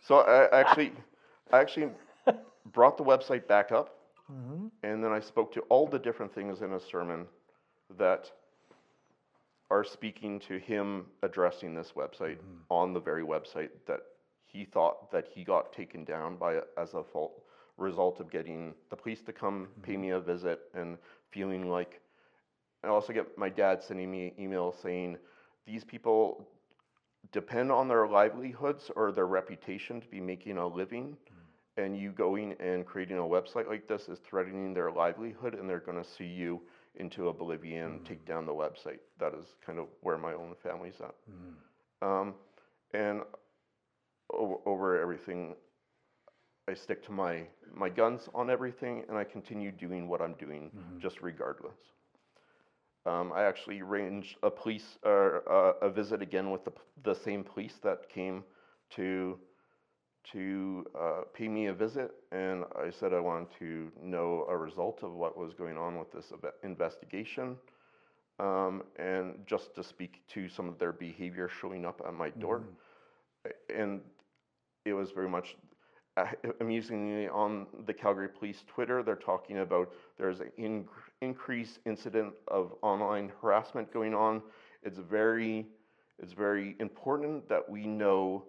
So 0.00 0.20
I 0.20 0.60
actually, 0.60 0.92
I 1.52 1.58
actually 1.58 1.90
brought 2.72 2.96
the 2.96 3.04
website 3.04 3.46
back 3.46 3.72
up, 3.72 3.98
mm-hmm. 4.32 4.68
and 4.82 5.04
then 5.04 5.12
I 5.12 5.20
spoke 5.20 5.52
to 5.54 5.60
all 5.62 5.86
the 5.86 5.98
different 5.98 6.34
things 6.34 6.62
in 6.62 6.72
a 6.72 6.80
sermon 6.80 7.26
that 7.98 8.30
are 9.70 9.84
speaking 9.84 10.40
to 10.40 10.58
him 10.58 11.06
addressing 11.22 11.74
this 11.74 11.92
website 11.96 12.38
mm-hmm. 12.38 12.60
on 12.70 12.92
the 12.92 13.00
very 13.00 13.22
website 13.22 13.70
that 13.86 14.00
he 14.44 14.64
thought 14.64 15.10
that 15.12 15.26
he 15.34 15.44
got 15.44 15.72
taken 15.72 16.04
down 16.04 16.36
by 16.36 16.60
as 16.76 16.94
a 16.94 17.02
fault 17.02 17.42
result 17.76 18.18
of 18.18 18.30
getting 18.30 18.74
the 18.90 18.96
police 18.96 19.22
to 19.22 19.32
come 19.32 19.66
mm-hmm. 19.66 19.82
pay 19.82 19.96
me 19.96 20.10
a 20.10 20.20
visit 20.20 20.60
and 20.74 20.98
feeling 21.30 21.68
like 21.68 22.00
I 22.82 22.88
also 22.88 23.12
get 23.12 23.36
my 23.36 23.48
dad 23.48 23.82
sending 23.82 24.10
me 24.10 24.32
email 24.38 24.74
saying 24.82 25.18
these 25.66 25.84
people 25.84 26.48
depend 27.32 27.70
on 27.70 27.88
their 27.88 28.06
livelihoods 28.06 28.90
or 28.96 29.12
their 29.12 29.26
reputation 29.26 30.00
to 30.00 30.08
be 30.08 30.20
making 30.20 30.56
a 30.56 30.66
living 30.66 31.08
mm-hmm. 31.08 31.82
and 31.82 31.96
you 31.96 32.10
going 32.10 32.54
and 32.58 32.86
creating 32.86 33.18
a 33.18 33.22
website 33.22 33.68
like 33.68 33.86
this 33.86 34.08
is 34.08 34.18
threatening 34.20 34.72
their 34.72 34.90
livelihood 34.90 35.54
and 35.54 35.68
they're 35.68 35.78
going 35.78 36.02
to 36.02 36.08
sue 36.08 36.24
you 36.24 36.62
into 36.98 37.28
oblivion 37.28 38.00
take 38.04 38.24
down 38.26 38.46
the 38.46 38.52
website. 38.54 39.00
That 39.18 39.34
is 39.34 39.46
kind 39.64 39.78
of 39.78 39.86
where 40.02 40.18
my 40.18 40.32
own 40.34 40.54
family's 40.62 41.00
at. 41.00 41.14
Um, 42.02 42.34
and 42.92 43.22
over, 44.32 44.56
over 44.66 45.00
everything 45.00 45.54
i 46.68 46.74
stick 46.74 47.02
to 47.06 47.12
my 47.12 47.46
my 47.74 47.88
guns 47.88 48.28
on 48.34 48.50
everything 48.50 49.04
and 49.08 49.16
i 49.16 49.24
continue 49.24 49.70
doing 49.72 50.06
what 50.08 50.20
i'm 50.20 50.34
doing 50.34 50.70
just 51.00 51.22
regardless. 51.22 51.78
Um, 53.06 53.32
I 53.34 53.44
actually 53.44 53.80
arranged 53.80 54.36
a 54.42 54.50
police 54.50 54.98
or 55.02 55.42
uh, 55.50 55.86
a 55.86 55.90
visit 55.90 56.20
again 56.20 56.50
with 56.50 56.64
the, 56.64 56.72
the 57.04 57.14
same 57.14 57.42
police 57.42 57.76
that 57.82 58.08
came 58.10 58.44
to 58.96 59.38
to 60.32 60.84
uh, 60.98 61.20
pay 61.32 61.48
me 61.48 61.66
a 61.66 61.72
visit, 61.72 62.10
and 62.32 62.64
I 62.76 62.90
said 62.90 63.12
I 63.12 63.20
wanted 63.20 63.48
to 63.58 63.90
know 64.02 64.46
a 64.48 64.56
result 64.56 65.02
of 65.02 65.12
what 65.14 65.36
was 65.36 65.54
going 65.54 65.76
on 65.76 65.98
with 65.98 66.12
this 66.12 66.32
investigation, 66.62 67.56
um, 68.38 68.82
and 68.96 69.34
just 69.46 69.74
to 69.74 69.82
speak 69.82 70.22
to 70.28 70.48
some 70.48 70.68
of 70.68 70.78
their 70.78 70.92
behavior 70.92 71.48
showing 71.60 71.84
up 71.84 72.00
at 72.06 72.14
my 72.14 72.30
door, 72.30 72.62
A- 73.46 73.80
and 73.80 74.00
it 74.84 74.92
was 74.92 75.10
very 75.10 75.28
much 75.28 75.56
uh, 76.16 76.26
amusingly 76.60 77.28
on 77.28 77.66
the 77.86 77.92
Calgary 77.92 78.28
Police 78.28 78.64
Twitter, 78.66 79.02
they're 79.02 79.14
talking 79.14 79.58
about 79.58 79.92
there's 80.18 80.40
an 80.40 80.50
in, 80.56 80.84
increased 81.20 81.78
incident 81.86 82.34
of 82.48 82.74
online 82.82 83.30
harassment 83.40 83.92
going 83.92 84.14
on. 84.14 84.42
It's 84.82 84.98
very, 84.98 85.66
it's 86.18 86.32
very 86.32 86.76
important 86.80 87.48
that 87.48 87.68
we 87.68 87.86
know 87.86 88.44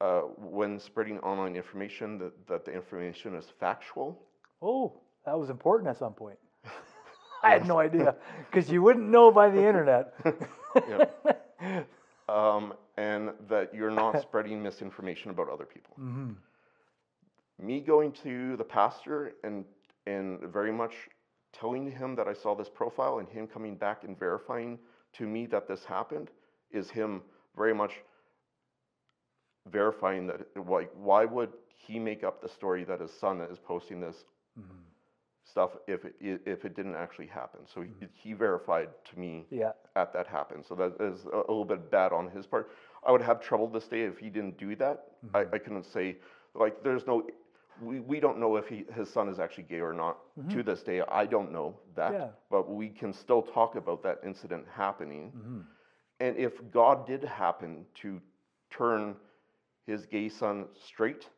uh, 0.00 0.20
when 0.20 0.78
spreading 0.78 1.18
online 1.20 1.56
information 1.56 2.18
that, 2.18 2.46
that 2.46 2.64
the 2.64 2.72
information 2.72 3.34
is 3.34 3.46
factual. 3.60 4.20
Oh, 4.62 5.00
that 5.24 5.38
was 5.38 5.50
important 5.50 5.88
at 5.88 5.98
some 5.98 6.14
point. 6.14 6.38
I 7.42 7.50
had 7.50 7.66
no 7.66 7.78
idea 7.78 8.16
because 8.50 8.70
you 8.70 8.82
wouldn't 8.82 9.08
know 9.08 9.30
by 9.30 9.50
the 9.50 9.66
internet. 9.66 10.14
um, 12.28 12.74
and 12.96 13.30
that 13.48 13.74
you're 13.74 13.90
not 13.90 14.20
spreading 14.28 14.62
misinformation 14.62 15.30
about 15.30 15.48
other 15.48 15.66
people. 15.66 15.96
Me 17.60 17.80
going 17.80 18.12
to 18.24 18.56
the 18.56 18.64
pastor 18.64 19.34
and 19.44 19.64
and 20.06 20.40
very 20.52 20.72
much 20.72 20.94
telling 21.52 21.90
him 21.90 22.14
that 22.16 22.26
I 22.28 22.32
saw 22.32 22.54
this 22.54 22.68
profile 22.68 23.18
and 23.18 23.28
him 23.28 23.46
coming 23.46 23.76
back 23.76 24.04
and 24.04 24.18
verifying 24.18 24.78
to 25.14 25.26
me 25.26 25.46
that 25.46 25.68
this 25.68 25.84
happened 25.84 26.30
is 26.72 26.90
him 26.90 27.22
very 27.56 27.72
much 27.72 27.92
verifying 29.70 30.26
that 30.26 30.40
like 30.68 30.90
why 30.96 31.24
would 31.24 31.50
he 31.68 31.98
make 31.98 32.24
up 32.24 32.42
the 32.42 32.48
story 32.48 32.84
that 32.84 33.00
his 33.00 33.12
son 33.12 33.40
is 33.40 33.58
posting 33.58 34.00
this 34.00 34.24
mm-hmm. 34.58 34.74
stuff 35.44 35.70
if 35.86 36.04
it 36.04 36.14
if 36.20 36.64
it 36.64 36.74
didn't 36.76 36.94
actually 36.96 37.26
happen 37.26 37.60
so 37.72 37.80
he, 37.80 37.88
mm-hmm. 37.88 38.04
he 38.12 38.32
verified 38.32 38.88
to 39.10 39.18
me 39.18 39.46
Yeah. 39.50 39.72
at 39.96 40.12
that 40.12 40.26
happened. 40.26 40.64
So 40.68 40.74
that 40.74 40.96
is 41.00 41.24
a, 41.32 41.38
little 41.38 41.64
bit 41.64 41.90
bad 41.90 42.12
on 42.12 42.28
his 42.28 42.46
part. 42.46 42.70
I 43.06 43.12
would 43.12 43.22
have 43.22 43.40
trouble 43.40 43.68
this 43.68 43.86
day 43.88 44.02
if 44.02 44.18
he 44.18 44.28
didn't 44.30 44.58
do 44.58 44.76
that. 44.76 45.04
I, 45.34 45.40
mm-hmm. 45.40 45.54
I 45.54 45.58
couldn't 45.58 45.84
say 45.86 46.16
like 46.54 46.82
there's 46.82 47.06
no 47.06 47.26
we, 47.82 48.00
we 48.00 48.20
don't 48.20 48.38
know 48.38 48.56
if 48.56 48.68
he 48.68 48.84
his 48.94 49.10
son 49.10 49.28
is 49.28 49.38
actually 49.40 49.64
gay 49.64 49.80
or 49.80 49.92
not 49.92 50.18
to 50.50 50.62
this 50.62 50.82
day. 50.82 51.02
I 51.08 51.26
don't 51.26 51.50
know 51.52 51.74
that. 51.96 52.12
Yeah. 52.12 52.28
But 52.50 52.70
we 52.70 52.88
can 52.88 53.12
still 53.12 53.42
talk 53.42 53.74
about 53.76 54.02
that 54.04 54.20
incident 54.24 54.64
happening. 54.72 55.32
And 56.20 56.36
if 56.36 56.52
God 56.70 57.06
did 57.06 57.24
happen 57.24 57.84
to 58.02 58.20
turn 58.70 59.16
his 59.86 60.06
gay 60.06 60.28
son 60.28 60.66
straight, 60.86 61.28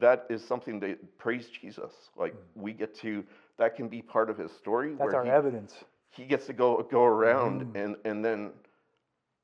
that 0.00 0.26
is 0.30 0.44
something 0.44 0.80
that 0.80 1.18
praise 1.18 1.48
Jesus. 1.48 1.92
Like 2.16 2.34
we 2.54 2.72
get 2.72 2.94
to 3.00 3.24
that 3.58 3.76
can 3.76 3.88
be 3.88 4.02
part 4.02 4.30
of 4.30 4.38
his 4.38 4.52
story. 4.52 4.94
That's 4.98 5.12
where 5.12 5.14
our 5.14 5.24
he, 5.24 5.30
evidence. 5.30 5.74
he 6.10 6.24
gets 6.24 6.46
to 6.46 6.52
go 6.52 6.82
go 6.90 7.04
around 7.04 7.62
Mm-hmm. 7.62 7.76
and 7.76 7.96
and 8.04 8.24
then 8.24 8.50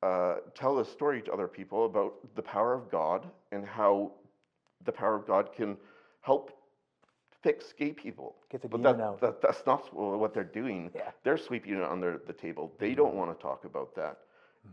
uh, 0.02 0.36
tell 0.54 0.78
a 0.80 0.84
story 0.84 1.22
to 1.22 1.32
other 1.32 1.48
people 1.48 1.86
about 1.86 2.14
the 2.36 2.42
power 2.42 2.74
of 2.74 2.90
God 2.90 3.26
and 3.52 3.64
how 3.64 4.12
the 4.84 4.92
power 4.92 5.14
of 5.16 5.26
God 5.26 5.52
can 5.52 5.76
help 6.20 6.50
fix 7.42 7.72
gay 7.72 7.92
people. 7.92 8.36
But 8.70 8.82
that, 8.82 9.00
out. 9.00 9.20
that 9.20 9.40
that's 9.42 9.64
not 9.66 9.92
what 9.94 10.34
they're 10.34 10.44
doing. 10.44 10.90
Yeah. 10.94 11.10
They're 11.24 11.38
sweeping 11.38 11.74
it 11.74 11.82
under 11.82 12.18
the 12.26 12.32
table. 12.32 12.72
They 12.78 12.90
Mm-hmm. 12.90 12.96
don't 12.96 13.14
want 13.14 13.36
to 13.36 13.42
talk 13.42 13.64
about 13.64 13.94
that. 13.96 14.18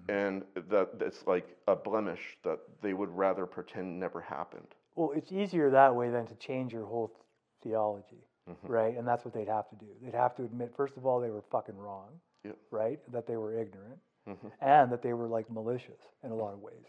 And 0.09 0.43
that 0.69 0.89
it's 0.99 1.26
like 1.27 1.55
a 1.68 1.76
blemish 1.76 2.38
that 2.43 2.59
they 2.81 2.93
would 2.93 3.09
rather 3.09 3.45
pretend 3.45 3.99
never 3.99 4.19
happened. 4.22 4.68
Well, 4.95 5.11
it's 5.15 5.31
easier 5.31 5.69
that 5.69 5.95
way 5.95 6.09
than 6.09 6.27
to 6.27 6.35
change 6.35 6.73
your 6.73 6.85
whole 6.85 7.11
theology, 7.63 8.23
Mm-hmm. 8.49 8.68
right? 8.72 8.97
And 8.97 9.07
that's 9.07 9.23
what 9.23 9.35
they'd 9.35 9.47
have 9.47 9.69
to 9.69 9.76
do. 9.76 9.85
They'd 10.01 10.15
have 10.15 10.35
to 10.38 10.43
admit, 10.43 10.73
first 10.76 10.97
of 10.97 11.05
all, 11.05 11.19
they 11.22 11.30
were 11.30 11.43
fucking 11.51 11.77
wrong, 11.77 12.09
Yep. 12.43 12.57
right? 12.72 12.99
That 13.13 13.27
they 13.27 13.38
were 13.38 13.53
ignorant, 13.57 13.99
Mm-hmm. 14.27 14.47
and 14.61 14.91
that 14.91 15.01
they 15.03 15.13
were 15.13 15.27
like 15.27 15.49
malicious 15.51 15.99
in 16.23 16.31
a 16.31 16.35
lot 16.35 16.53
of 16.53 16.59
ways. 16.59 16.85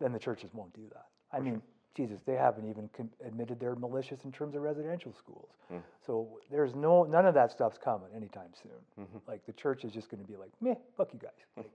Then 0.00 0.12
the 0.12 0.18
churches 0.18 0.50
won't 0.54 0.72
do 0.74 0.82
that. 0.92 1.06
I 1.32 1.40
mean, 1.40 1.60
Jesus, 1.96 2.20
they 2.24 2.34
haven't 2.36 2.68
even 2.70 2.88
admitted 3.26 3.58
they're 3.60 3.74
malicious 3.76 4.24
in 4.24 4.32
terms 4.32 4.54
of 4.54 4.62
residential 4.62 5.12
schools. 5.12 5.48
Hmm. 5.68 5.78
So 6.06 6.38
there's 6.50 6.74
no 6.74 7.02
none 7.04 7.26
of 7.26 7.34
that 7.34 7.50
stuff's 7.50 7.78
coming 7.78 8.08
anytime 8.16 8.50
soon. 8.62 9.04
Mm-hmm. 9.04 9.18
Like 9.28 9.44
the 9.44 9.52
church 9.52 9.84
is 9.84 9.92
just 9.92 10.08
going 10.08 10.22
to 10.22 10.26
be 10.28 10.36
like, 10.36 10.50
meh, 10.60 10.74
fuck 10.96 11.12
you 11.12 11.18
guys. 11.18 11.32
Like 11.56 11.72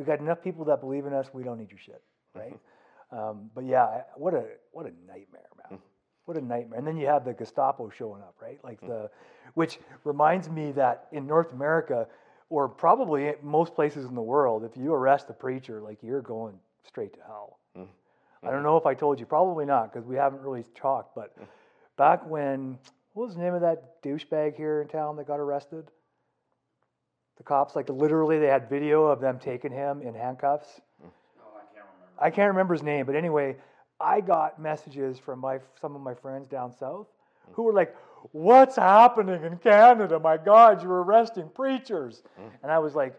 we 0.00 0.06
got 0.06 0.18
enough 0.18 0.42
people 0.42 0.64
that 0.64 0.80
believe 0.80 1.06
in 1.06 1.12
us. 1.12 1.28
We 1.32 1.44
don't 1.44 1.58
need 1.58 1.70
your 1.70 1.78
shit, 1.78 2.02
right? 2.34 2.58
Mm-hmm. 3.12 3.18
Um, 3.18 3.50
but 3.54 3.64
yeah, 3.64 4.02
what 4.16 4.34
a 4.34 4.44
what 4.72 4.86
a 4.86 4.92
nightmare, 5.06 5.50
man. 5.56 5.78
Mm-hmm. 5.78 5.84
What 6.24 6.36
a 6.36 6.40
nightmare. 6.40 6.78
And 6.78 6.86
then 6.86 6.96
you 6.96 7.06
have 7.06 7.24
the 7.24 7.34
Gestapo 7.34 7.90
showing 7.90 8.22
up, 8.22 8.34
right? 8.42 8.58
Like 8.64 8.78
mm-hmm. 8.78 8.88
the, 8.88 9.10
which 9.54 9.78
reminds 10.04 10.48
me 10.48 10.72
that 10.72 11.06
in 11.12 11.26
North 11.26 11.52
America, 11.52 12.08
or 12.48 12.68
probably 12.68 13.34
most 13.42 13.74
places 13.74 14.06
in 14.06 14.14
the 14.14 14.22
world, 14.22 14.64
if 14.64 14.76
you 14.76 14.92
arrest 14.92 15.26
a 15.28 15.32
preacher, 15.32 15.80
like 15.80 15.98
you're 16.02 16.22
going 16.22 16.54
straight 16.84 17.12
to 17.14 17.20
hell. 17.26 17.60
I 18.42 18.50
don't 18.50 18.62
know 18.62 18.76
if 18.76 18.86
I 18.86 18.94
told 18.94 19.20
you, 19.20 19.26
probably 19.26 19.66
not, 19.66 19.92
because 19.92 20.06
we 20.06 20.16
haven't 20.16 20.40
really 20.40 20.64
talked. 20.74 21.14
But 21.14 21.38
mm. 21.38 21.46
back 21.98 22.26
when, 22.28 22.78
what 23.12 23.26
was 23.26 23.36
the 23.36 23.42
name 23.42 23.54
of 23.54 23.60
that 23.60 24.02
douchebag 24.02 24.56
here 24.56 24.80
in 24.80 24.88
town 24.88 25.16
that 25.16 25.26
got 25.26 25.40
arrested? 25.40 25.90
The 27.40 27.44
cops, 27.44 27.74
like 27.74 27.88
literally, 27.88 28.38
they 28.38 28.48
had 28.48 28.68
video 28.68 29.06
of 29.06 29.18
them 29.18 29.38
taking 29.38 29.72
him 29.72 30.02
in 30.02 30.12
handcuffs. 30.12 30.82
Hmm. 31.00 31.08
I 32.18 32.28
can't 32.28 32.48
remember 32.48 32.74
his 32.74 32.82
name, 32.82 33.06
but 33.06 33.16
anyway, 33.16 33.56
I 33.98 34.20
got 34.20 34.60
messages 34.60 35.18
from 35.18 35.38
my 35.38 35.60
some 35.80 35.96
of 35.96 36.02
my 36.02 36.12
friends 36.12 36.48
down 36.48 36.70
south 36.70 37.06
hmm. 37.46 37.52
who 37.54 37.62
were 37.62 37.72
like, 37.72 37.96
"What's 38.32 38.76
happening 38.76 39.42
in 39.42 39.56
Canada? 39.56 40.20
My 40.20 40.36
God, 40.36 40.82
you're 40.82 41.02
arresting 41.02 41.48
preachers!" 41.48 42.22
Hmm. 42.36 42.48
And 42.62 42.70
I 42.70 42.78
was 42.78 42.94
like, 42.94 43.18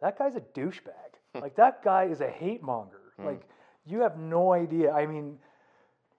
"That 0.00 0.18
guy's 0.18 0.36
a 0.36 0.40
douchebag. 0.40 1.10
like 1.34 1.54
that 1.56 1.84
guy 1.84 2.04
is 2.04 2.22
a 2.22 2.30
hate 2.30 2.62
monger. 2.62 3.12
Like 3.18 3.46
you 3.84 4.00
have 4.00 4.18
no 4.18 4.52
idea. 4.54 4.90
I 4.90 5.06
mean." 5.06 5.38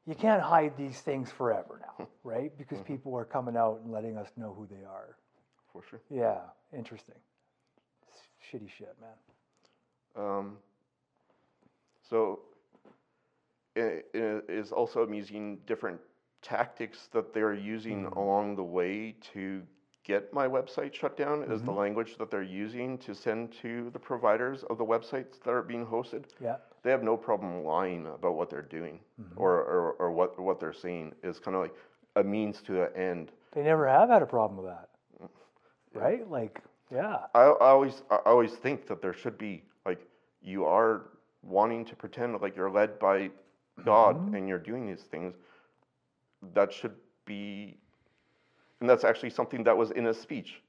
You 0.08 0.16
can't 0.16 0.42
hide 0.42 0.76
these 0.76 1.00
things 1.00 1.32
forever 1.32 1.80
now, 1.80 2.08
right? 2.24 2.52
Because 2.58 2.82
people 2.82 3.16
are 3.16 3.24
coming 3.24 3.56
out 3.56 3.82
and 3.84 3.92
letting 3.92 4.18
us 4.18 4.32
know 4.36 4.52
who 4.52 4.66
they 4.66 4.84
are. 4.84 5.16
For 5.72 5.84
sure. 5.88 6.02
Yeah, 6.10 6.40
interesting. 6.76 7.16
Shitty 8.52 8.70
shit, 8.78 8.96
man. 9.00 10.26
Um, 10.26 10.58
so 12.10 12.40
it, 13.76 14.08
it 14.14 14.46
is 14.50 14.72
also 14.72 15.04
amusing 15.04 15.60
different 15.66 16.00
tactics 16.42 17.08
that 17.14 17.34
they're 17.34 17.54
using 17.54 18.04
mm-hmm. 18.04 18.18
along 18.18 18.56
the 18.56 18.64
way 18.64 19.16
to 19.34 19.62
get 20.04 20.34
my 20.34 20.48
website 20.48 20.94
shut 20.94 21.16
down 21.16 21.44
is 21.44 21.62
the 21.62 21.68
mm-hmm. 21.68 21.80
language 21.80 22.18
that 22.18 22.32
they're 22.32 22.42
using 22.42 22.98
to 22.98 23.14
send 23.14 23.54
to 23.62 23.90
the 23.92 24.00
providers 24.00 24.64
of 24.70 24.78
the 24.78 24.84
websites 24.86 25.40
that 25.44 25.52
are 25.52 25.62
being 25.62 25.86
hosted. 25.86 26.26
Yeah. 26.42 26.56
They 26.84 26.90
have 26.90 27.04
no 27.04 27.16
problem 27.16 27.64
lying 27.64 28.08
about 28.08 28.34
what 28.34 28.50
they're 28.50 28.64
doing 28.64 29.00
mm-hmm. 29.22 29.40
or, 29.40 29.52
or, 29.52 29.92
or 29.94 30.12
what, 30.12 30.40
what 30.40 30.60
they're 30.60 30.74
saying 30.74 31.14
is 31.24 31.40
kind 31.40 31.56
of 31.56 31.62
like 31.62 31.76
a 32.16 32.24
means 32.24 32.62
to 32.64 32.84
an 32.84 32.90
end. 32.96 33.32
They 33.54 33.62
never 33.62 33.88
have 33.88 34.10
had 34.10 34.22
a 34.24 34.26
problem 34.26 34.58
with 34.64 34.74
that. 34.74 34.90
Mm. 35.24 35.30
Right? 35.94 36.30
Like, 36.30 36.62
yeah. 36.92 37.18
I, 37.34 37.42
I 37.42 37.70
always 37.70 38.04
I 38.10 38.18
always 38.26 38.52
think 38.52 38.88
that 38.88 39.02
there 39.02 39.14
should 39.14 39.38
be 39.38 39.64
like 39.86 40.08
you 40.42 40.66
are 40.66 41.04
wanting 41.44 41.86
to 41.86 41.96
pretend 41.96 42.40
like 42.42 42.56
you're 42.56 42.70
led 42.70 43.00
by 43.00 43.30
God 43.86 44.18
mm-hmm. 44.18 44.36
and 44.36 44.48
you're 44.48 44.60
doing 44.60 44.86
these 44.86 45.04
things. 45.04 45.34
That 46.54 46.74
should 46.74 46.96
be, 47.26 47.78
and 48.80 48.90
that's 48.90 49.04
actually 49.04 49.30
something 49.30 49.64
that 49.64 49.78
was 49.78 49.92
in 49.92 50.08
a 50.08 50.14
speech 50.14 50.62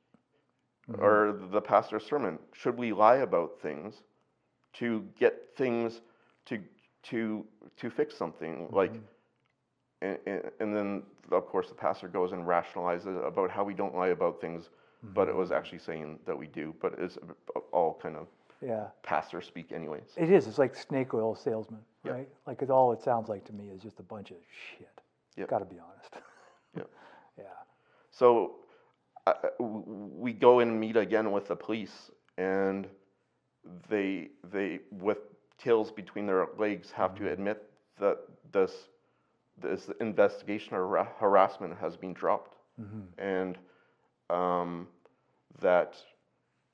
mm-hmm. 0.90 1.02
or 1.02 1.40
the 1.50 1.60
pastor's 1.60 2.04
sermon. 2.04 2.38
Should 2.52 2.78
we 2.78 2.92
lie 2.92 3.16
about 3.16 3.60
things 3.60 4.02
to 4.74 5.04
get 5.18 5.50
things 5.56 6.02
to 6.46 6.58
to 7.04 7.44
to 7.78 7.90
fix 7.90 8.16
something 8.16 8.68
like? 8.70 8.92
Mm-hmm. 8.92 9.06
And, 10.02 10.18
and, 10.26 10.42
and 10.58 10.76
then 10.76 11.02
of 11.30 11.46
course 11.46 11.68
the 11.68 11.76
pastor 11.76 12.08
goes 12.08 12.32
and 12.32 12.44
rationalizes 12.44 13.24
about 13.24 13.52
how 13.52 13.62
we 13.62 13.72
don't 13.72 13.94
lie 13.94 14.08
about 14.08 14.40
things 14.40 14.68
but 15.02 15.28
it 15.28 15.34
was 15.34 15.50
actually 15.50 15.78
saying 15.78 16.18
that 16.26 16.36
we 16.36 16.46
do 16.46 16.74
but 16.80 16.94
it's 16.98 17.18
all 17.72 17.98
kind 18.02 18.16
of 18.16 18.28
Yeah. 18.60 18.86
pastor 19.02 19.40
speak 19.40 19.72
anyways 19.72 20.14
It 20.16 20.30
is. 20.30 20.46
It's 20.46 20.58
like 20.58 20.74
snake 20.74 21.14
oil 21.14 21.34
salesman, 21.34 21.80
Yep. 22.04 22.14
right? 22.14 22.28
Like, 22.46 22.62
it, 22.62 22.70
all 22.70 22.92
it 22.92 23.02
sounds 23.02 23.28
like 23.28 23.44
to 23.46 23.52
me 23.52 23.70
is 23.70 23.82
just 23.82 23.98
a 24.00 24.02
bunch 24.04 24.30
of 24.30 24.36
shit. 24.68 25.00
Yep. 25.36 25.48
Got 25.48 25.58
to 25.58 25.64
be 25.64 25.78
honest. 25.78 26.14
Yep. 26.74 26.90
yeah. 27.38 27.44
so 28.10 28.54
uh, 29.26 29.34
uh 29.44 29.62
we 29.62 30.32
go 30.32 30.60
and 30.60 30.80
meet 30.80 30.96
again 30.96 31.30
with 31.32 31.48
the 31.48 31.56
police 31.56 32.10
and 32.38 32.86
they 33.88 34.28
they 34.50 34.80
with 34.90 35.18
tails 35.58 35.90
between 35.90 36.26
their 36.26 36.48
legs 36.58 36.90
have 36.90 37.14
to 37.14 37.22
mm-hmm. 37.22 37.32
admit 37.32 37.68
that 38.00 38.18
this 38.52 38.88
this 39.60 39.90
investigation 40.00 40.74
or 40.74 40.86
ra- 40.86 41.08
harassment 41.18 41.76
has 41.78 41.96
been 41.96 42.12
dropped 42.12 42.56
mm-hmm. 42.80 43.02
and 43.18 43.58
um, 44.30 44.88
that 45.60 45.96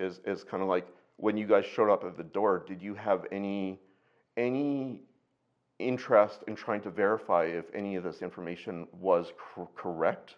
is 0.01 0.21
is 0.25 0.45
kind 0.45 0.63
of 0.63 0.69
like 0.69 0.87
when 1.17 1.37
you 1.37 1.47
guys 1.47 1.65
showed 1.65 1.91
up 1.91 2.05
at 2.05 2.17
the 2.17 2.23
door 2.25 2.65
did 2.67 2.81
you 2.81 2.95
have 2.95 3.27
any 3.33 3.81
any 4.37 5.03
interest 5.79 6.43
in 6.47 6.57
trying 6.57 6.81
to 6.83 6.91
verify 6.91 7.45
if 7.45 7.65
any 7.75 7.97
of 7.97 8.05
this 8.05 8.23
information 8.23 8.87
was 8.93 9.33
cor- 9.55 9.69
correct? 9.77 10.37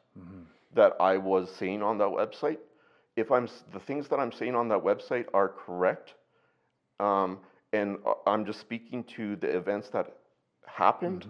That 0.74 0.95
I 1.01 1.16
was 1.16 1.51
saying 1.55 1.82
on 1.82 1.99
that 1.99 2.09
website. 2.09 2.59
If 3.16 3.31
I'm 3.32 3.49
the 3.73 3.81
things 3.81 4.09
that 4.09 4.20
I'm 4.20 4.32
saying 4.32 4.55
on 4.55 4.69
that 4.69 4.78
website 4.82 5.27
are 5.35 5.49
correct, 5.49 6.15
um, 7.01 7.39
and 7.73 7.99
uh, 8.07 8.15
I'm 8.27 8.45
just 8.47 8.61
speaking 8.61 9.05
to 9.16 9.37
the 9.37 9.49
events 9.49 9.89
that 9.91 10.16
happened, 10.66 11.27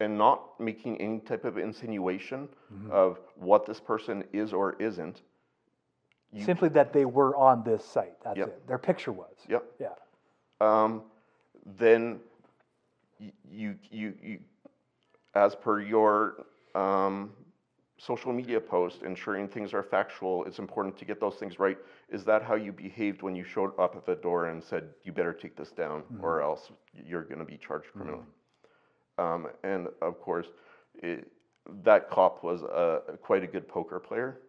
and 0.00 0.16
not 0.16 0.58
making 0.60 1.00
any 1.00 1.18
type 1.20 1.44
of 1.44 1.58
insinuation 1.58 2.48
of 2.90 3.18
what 3.36 3.66
this 3.66 3.80
person 3.80 4.24
is 4.32 4.52
or 4.52 4.74
isn't. 4.80 5.22
Simply 6.44 6.68
that 6.70 6.92
they 6.92 7.04
were 7.04 7.34
on 7.36 7.64
this 7.64 7.84
site. 7.84 8.14
That's 8.22 8.36
Yep. 8.38 8.48
it. 8.48 8.66
Their 8.68 8.78
picture 8.78 9.12
was. 9.12 9.34
Yep. 9.48 9.64
Yeah. 9.80 9.88
um, 10.60 11.02
then 11.78 12.20
you, 13.50 13.74
you, 13.90 14.14
you, 14.22 14.38
as 15.34 15.54
per 15.54 15.80
your 15.80 16.44
um, 16.74 17.32
social 17.98 18.32
media 18.32 18.60
post, 18.60 19.02
ensuring 19.02 19.48
things 19.48 19.74
are 19.74 19.82
factual, 19.82 20.44
it's 20.44 20.58
important 20.60 20.96
to 20.98 21.04
get 21.04 21.18
those 21.20 21.34
things 21.34 21.58
right. 21.58 21.76
Is 22.10 22.24
that 22.24 22.42
how 22.42 22.54
you 22.54 22.72
behaved 22.72 23.22
when 23.22 23.34
you 23.34 23.42
showed 23.44 23.72
up 23.78 23.96
at 23.96 24.06
the 24.06 24.14
door 24.14 24.46
and 24.46 24.62
said, 24.62 24.84
you 25.04 25.12
better 25.12 25.32
take 25.32 25.56
this 25.56 25.70
down 25.72 26.04
or 26.22 26.40
else 26.42 26.70
you're 26.94 27.24
going 27.24 27.40
to 27.40 27.44
be 27.44 27.56
charged 27.58 27.88
criminally? 27.92 28.24
Um, 29.18 29.48
and 29.64 29.88
of 30.00 30.20
course, 30.20 30.46
it, 30.94 31.30
that 31.84 32.08
cop 32.08 32.42
was 32.42 32.62
a, 32.62 33.16
quite 33.20 33.42
a 33.42 33.46
good 33.46 33.68
poker 33.68 33.98
player 34.00 34.40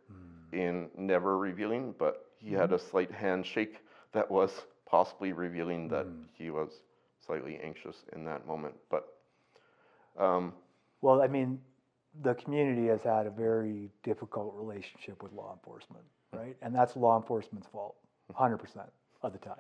in 0.52 0.90
never 0.98 1.38
revealing, 1.38 1.94
but 1.98 2.26
he 2.38 2.54
had 2.54 2.72
a 2.72 2.80
slight 2.80 3.12
handshake 3.12 3.80
that 4.14 4.30
was 4.30 4.64
possibly 4.90 5.34
revealing 5.34 5.88
that 5.90 6.08
he 6.34 6.50
was 6.50 6.82
slightly 7.26 7.60
anxious 7.64 7.98
in 8.14 8.26
that 8.26 8.48
moment. 8.48 8.74
But 8.90 9.14
um, 10.18 10.54
Well, 11.02 11.22
I 11.22 11.28
mean, 11.28 11.60
the 12.24 12.34
community 12.36 12.88
has 12.88 13.04
had 13.04 13.28
a 13.28 13.30
very 13.30 13.90
difficult 14.04 14.56
relationship 14.56 15.22
with 15.22 15.32
law 15.34 15.54
enforcement, 15.54 16.04
right? 16.34 16.56
And 16.62 16.74
that's 16.74 16.96
law 16.96 17.18
enforcement's 17.18 17.68
fault, 17.68 17.96
100% 18.34 18.60
of 19.22 19.34
the 19.34 19.40
time. 19.40 19.56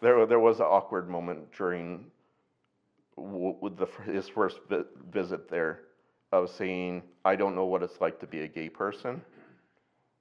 there, 0.00 0.26
there 0.26 0.40
was 0.40 0.58
an 0.58 0.66
awkward 0.66 1.08
moment 1.08 1.52
during 1.52 2.06
with 3.16 3.76
the, 3.76 3.86
his 4.10 4.28
first 4.28 4.58
vi- 4.68 4.84
visit 5.12 5.48
there 5.48 5.80
of 6.32 6.50
saying, 6.50 7.02
I 7.24 7.36
don't 7.36 7.54
know 7.54 7.66
what 7.66 7.82
it's 7.82 8.00
like 8.00 8.18
to 8.20 8.26
be 8.26 8.40
a 8.40 8.48
gay 8.48 8.68
person 8.68 9.20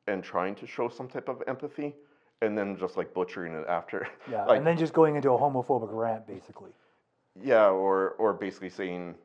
and 0.08 0.24
trying 0.24 0.56
to 0.56 0.68
show 0.68 0.90
some 0.90 1.08
type 1.08 1.30
of 1.30 1.42
empathy 1.48 1.96
and 2.42 2.58
then 2.58 2.78
just 2.78 2.98
like 2.98 3.14
butchering 3.14 3.54
it 3.54 3.66
after. 3.68 4.08
Yeah. 4.32 4.46
like, 4.46 4.58
and 4.58 4.68
then 4.68 4.78
just 4.78 4.94
going 4.94 5.16
into 5.16 5.32
a 5.32 5.38
homophobic 5.38 5.90
rant, 5.92 6.28
basically. 6.28 6.72
Yeah, 7.42 7.68
or 7.70 8.10
or 8.18 8.34
basically 8.34 8.70
saying, 8.70 9.16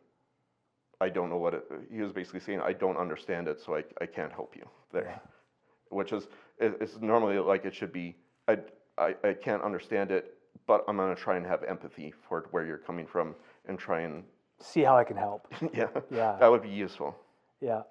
I 1.01 1.09
don't 1.09 1.29
know 1.29 1.39
what 1.39 1.55
it. 1.55 1.65
He 1.91 2.01
was 2.01 2.13
basically 2.13 2.41
saying, 2.41 2.61
I 2.61 2.73
don't 2.73 2.97
understand 2.97 3.49
it, 3.49 3.61
so 3.61 3.75
I, 3.75 3.83
I 4.01 4.07
can't 4.07 4.33
help 4.33 4.55
you 4.55 4.69
there, 4.93 5.21
which 5.91 6.13
is 6.13 6.29
it, 6.59 6.77
it's 6.81 7.01
normally 7.01 7.39
like 7.39 7.65
it 7.65 7.75
should 7.75 7.93
be. 7.93 8.15
I, 8.47 8.59
I 8.97 9.15
I 9.25 9.33
can't 9.33 9.63
understand 9.63 10.13
it, 10.13 10.35
but 10.69 10.85
I'm 10.87 10.97
gonna 10.99 11.17
try 11.17 11.37
and 11.37 11.45
have 11.47 11.65
empathy 11.65 12.15
for 12.29 12.47
where 12.53 12.65
you're 12.65 12.79
coming 12.79 13.07
from 13.07 13.35
and 13.69 13.79
try 13.79 14.01
and 14.01 14.25
See 14.59 14.83
how 14.83 14.97
I 14.97 15.05
can 15.05 15.17
help. 15.17 15.47
yeah 15.75 15.89
Yeah. 16.11 16.37
that 16.41 16.51
would 16.51 16.63
be 16.63 16.71
useful. 16.71 17.15
Yeah. 17.61 17.83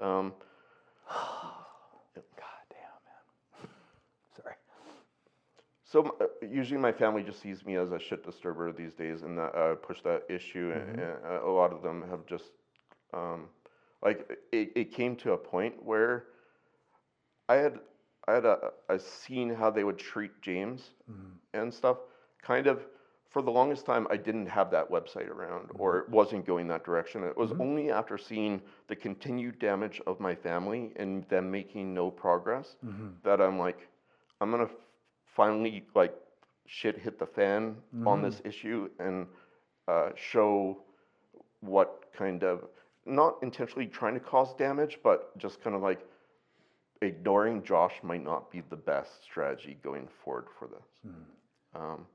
Um, 0.00 0.32
God 1.08 2.64
damn, 2.70 3.00
man. 3.06 3.70
Sorry. 4.36 4.54
So 5.84 6.16
uh, 6.20 6.26
usually 6.46 6.78
my 6.80 6.92
family 6.92 7.22
just 7.22 7.40
sees 7.40 7.64
me 7.64 7.76
as 7.76 7.92
a 7.92 7.98
shit 7.98 8.24
disturber 8.24 8.72
these 8.72 8.92
days, 8.94 9.22
and 9.22 9.38
that 9.38 9.54
uh, 9.54 9.74
push 9.76 10.00
that 10.02 10.24
issue. 10.28 10.72
And, 10.74 11.00
and 11.00 11.12
uh, 11.26 11.44
a 11.46 11.50
lot 11.50 11.72
of 11.72 11.82
them 11.82 12.04
have 12.10 12.26
just 12.26 12.50
um, 13.12 13.46
like 14.02 14.28
it, 14.52 14.72
it 14.74 14.92
came 14.92 15.16
to 15.16 15.32
a 15.32 15.38
point 15.38 15.82
where 15.82 16.24
I 17.48 17.54
had 17.56 17.78
I 18.28 18.34
had 18.34 18.44
a, 18.44 18.70
a 18.88 18.98
seen 18.98 19.54
how 19.54 19.70
they 19.70 19.84
would 19.84 19.98
treat 19.98 20.32
James 20.42 20.90
and 21.54 21.72
stuff. 21.72 21.98
Kind 22.42 22.66
of 22.66 22.84
for 23.34 23.42
the 23.42 23.50
longest 23.50 23.84
time, 23.84 24.06
I 24.10 24.16
didn't 24.16 24.46
have 24.46 24.70
that 24.70 24.88
website 24.88 25.28
around, 25.28 25.70
or 25.74 26.02
mm-hmm. 26.02 26.12
it 26.12 26.16
wasn't 26.16 26.46
going 26.46 26.68
that 26.68 26.84
direction. 26.84 27.24
It 27.24 27.36
was 27.36 27.50
mm-hmm. 27.50 27.62
only 27.62 27.90
after 27.90 28.16
seeing 28.16 28.62
the 28.86 28.94
continued 28.94 29.58
damage 29.58 30.00
of 30.06 30.20
my 30.20 30.36
family 30.36 30.92
and 30.94 31.28
them 31.28 31.50
making 31.50 31.92
no 31.92 32.12
progress 32.12 32.76
mm-hmm. 32.86 33.08
that 33.24 33.40
I'm 33.40 33.58
like, 33.58 33.88
I'm 34.40 34.52
gonna 34.52 34.70
finally 35.36 35.84
like 35.96 36.14
shit 36.66 36.96
hit 36.96 37.18
the 37.18 37.26
fan 37.26 37.76
on 38.06 38.22
this 38.22 38.40
issue 38.44 38.88
and 39.00 39.26
uh, 39.88 40.10
show 40.14 40.78
what 41.60 42.04
kind 42.16 42.44
of 42.44 42.64
not 43.04 43.38
intentionally 43.42 43.86
trying 43.86 44.14
to 44.14 44.20
cause 44.20 44.54
damage, 44.54 45.00
but 45.02 45.36
just 45.38 45.60
kind 45.60 45.74
of 45.74 45.82
like 45.82 46.00
ignoring 47.02 47.64
Josh 47.64 47.94
might 48.04 48.22
not 48.22 48.50
be 48.50 48.62
the 48.70 48.76
best 48.76 49.24
strategy 49.24 49.76
going 49.82 50.08
forward 50.24 50.46
for 50.56 50.68
this. 50.68 50.86
Um, 51.74 52.06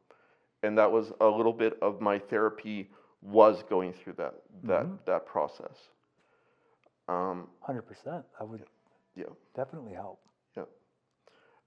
and 0.63 0.77
that 0.77 0.91
was 0.91 1.11
a 1.21 1.27
little 1.27 1.53
bit 1.53 1.77
of 1.81 2.01
my 2.01 2.19
therapy 2.19 2.89
was 3.21 3.63
going 3.69 3.93
through 3.93 4.13
that 4.13 4.33
that 4.63 4.87
that 5.05 5.25
process. 5.25 5.89
Um, 7.07 7.47
100%. 7.67 7.83
That 8.05 8.47
would 8.47 8.63
yeah. 9.15 9.25
definitely 9.55 9.93
help. 9.93 10.19
Yeah. 10.55 10.63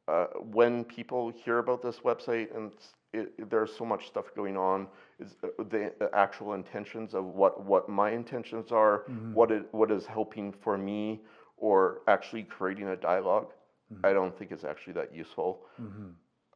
Uh, 0.06 0.26
when 0.52 0.84
people 0.84 1.30
hear 1.30 1.58
about 1.58 1.82
this 1.82 1.98
website 2.00 2.54
and 2.56 2.72
it, 3.12 3.32
it- 3.38 3.50
there's 3.50 3.74
so 3.74 3.84
much 3.84 4.06
stuff 4.06 4.26
going 4.36 4.56
on, 4.56 4.86
is 5.18 5.36
uh, 5.42 5.48
the 5.70 5.92
actual 6.14 6.54
intentions 6.54 7.14
of 7.14 7.24
what, 7.24 7.64
what 7.64 7.88
my 7.88 8.10
intentions 8.10 8.70
are, 8.70 9.04
what 9.34 9.50
it 9.50 9.66
what 9.72 9.90
is 9.90 10.06
helping 10.06 10.52
for 10.52 10.78
me, 10.78 11.20
or 11.56 12.02
actually 12.08 12.42
creating 12.44 12.88
a 12.88 12.96
dialog 12.96 13.46
I 14.04 14.12
don't 14.12 14.36
think 14.36 14.52
it's 14.52 14.64
actually 14.64 14.94
that 14.94 15.14
useful. 15.14 15.60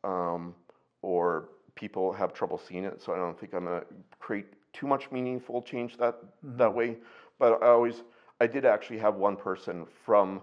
Um, 0.04 0.54
or 1.02 1.48
people 1.76 2.12
have 2.12 2.34
trouble 2.34 2.58
seeing 2.58 2.84
it, 2.84 3.00
so 3.00 3.12
I 3.14 3.16
don't 3.16 3.38
think 3.38 3.54
I'm 3.54 3.64
gonna 3.64 3.84
create 4.18 4.46
too 4.72 4.86
much 4.86 5.10
meaningful 5.12 5.62
change 5.62 5.96
that 5.98 6.14
mm-hmm. 6.20 6.56
that 6.58 6.74
way. 6.74 6.96
But 7.38 7.62
I 7.62 7.68
always, 7.68 8.02
I 8.40 8.46
did 8.46 8.64
actually 8.64 8.98
have 8.98 9.14
one 9.14 9.36
person 9.36 9.86
from 10.04 10.40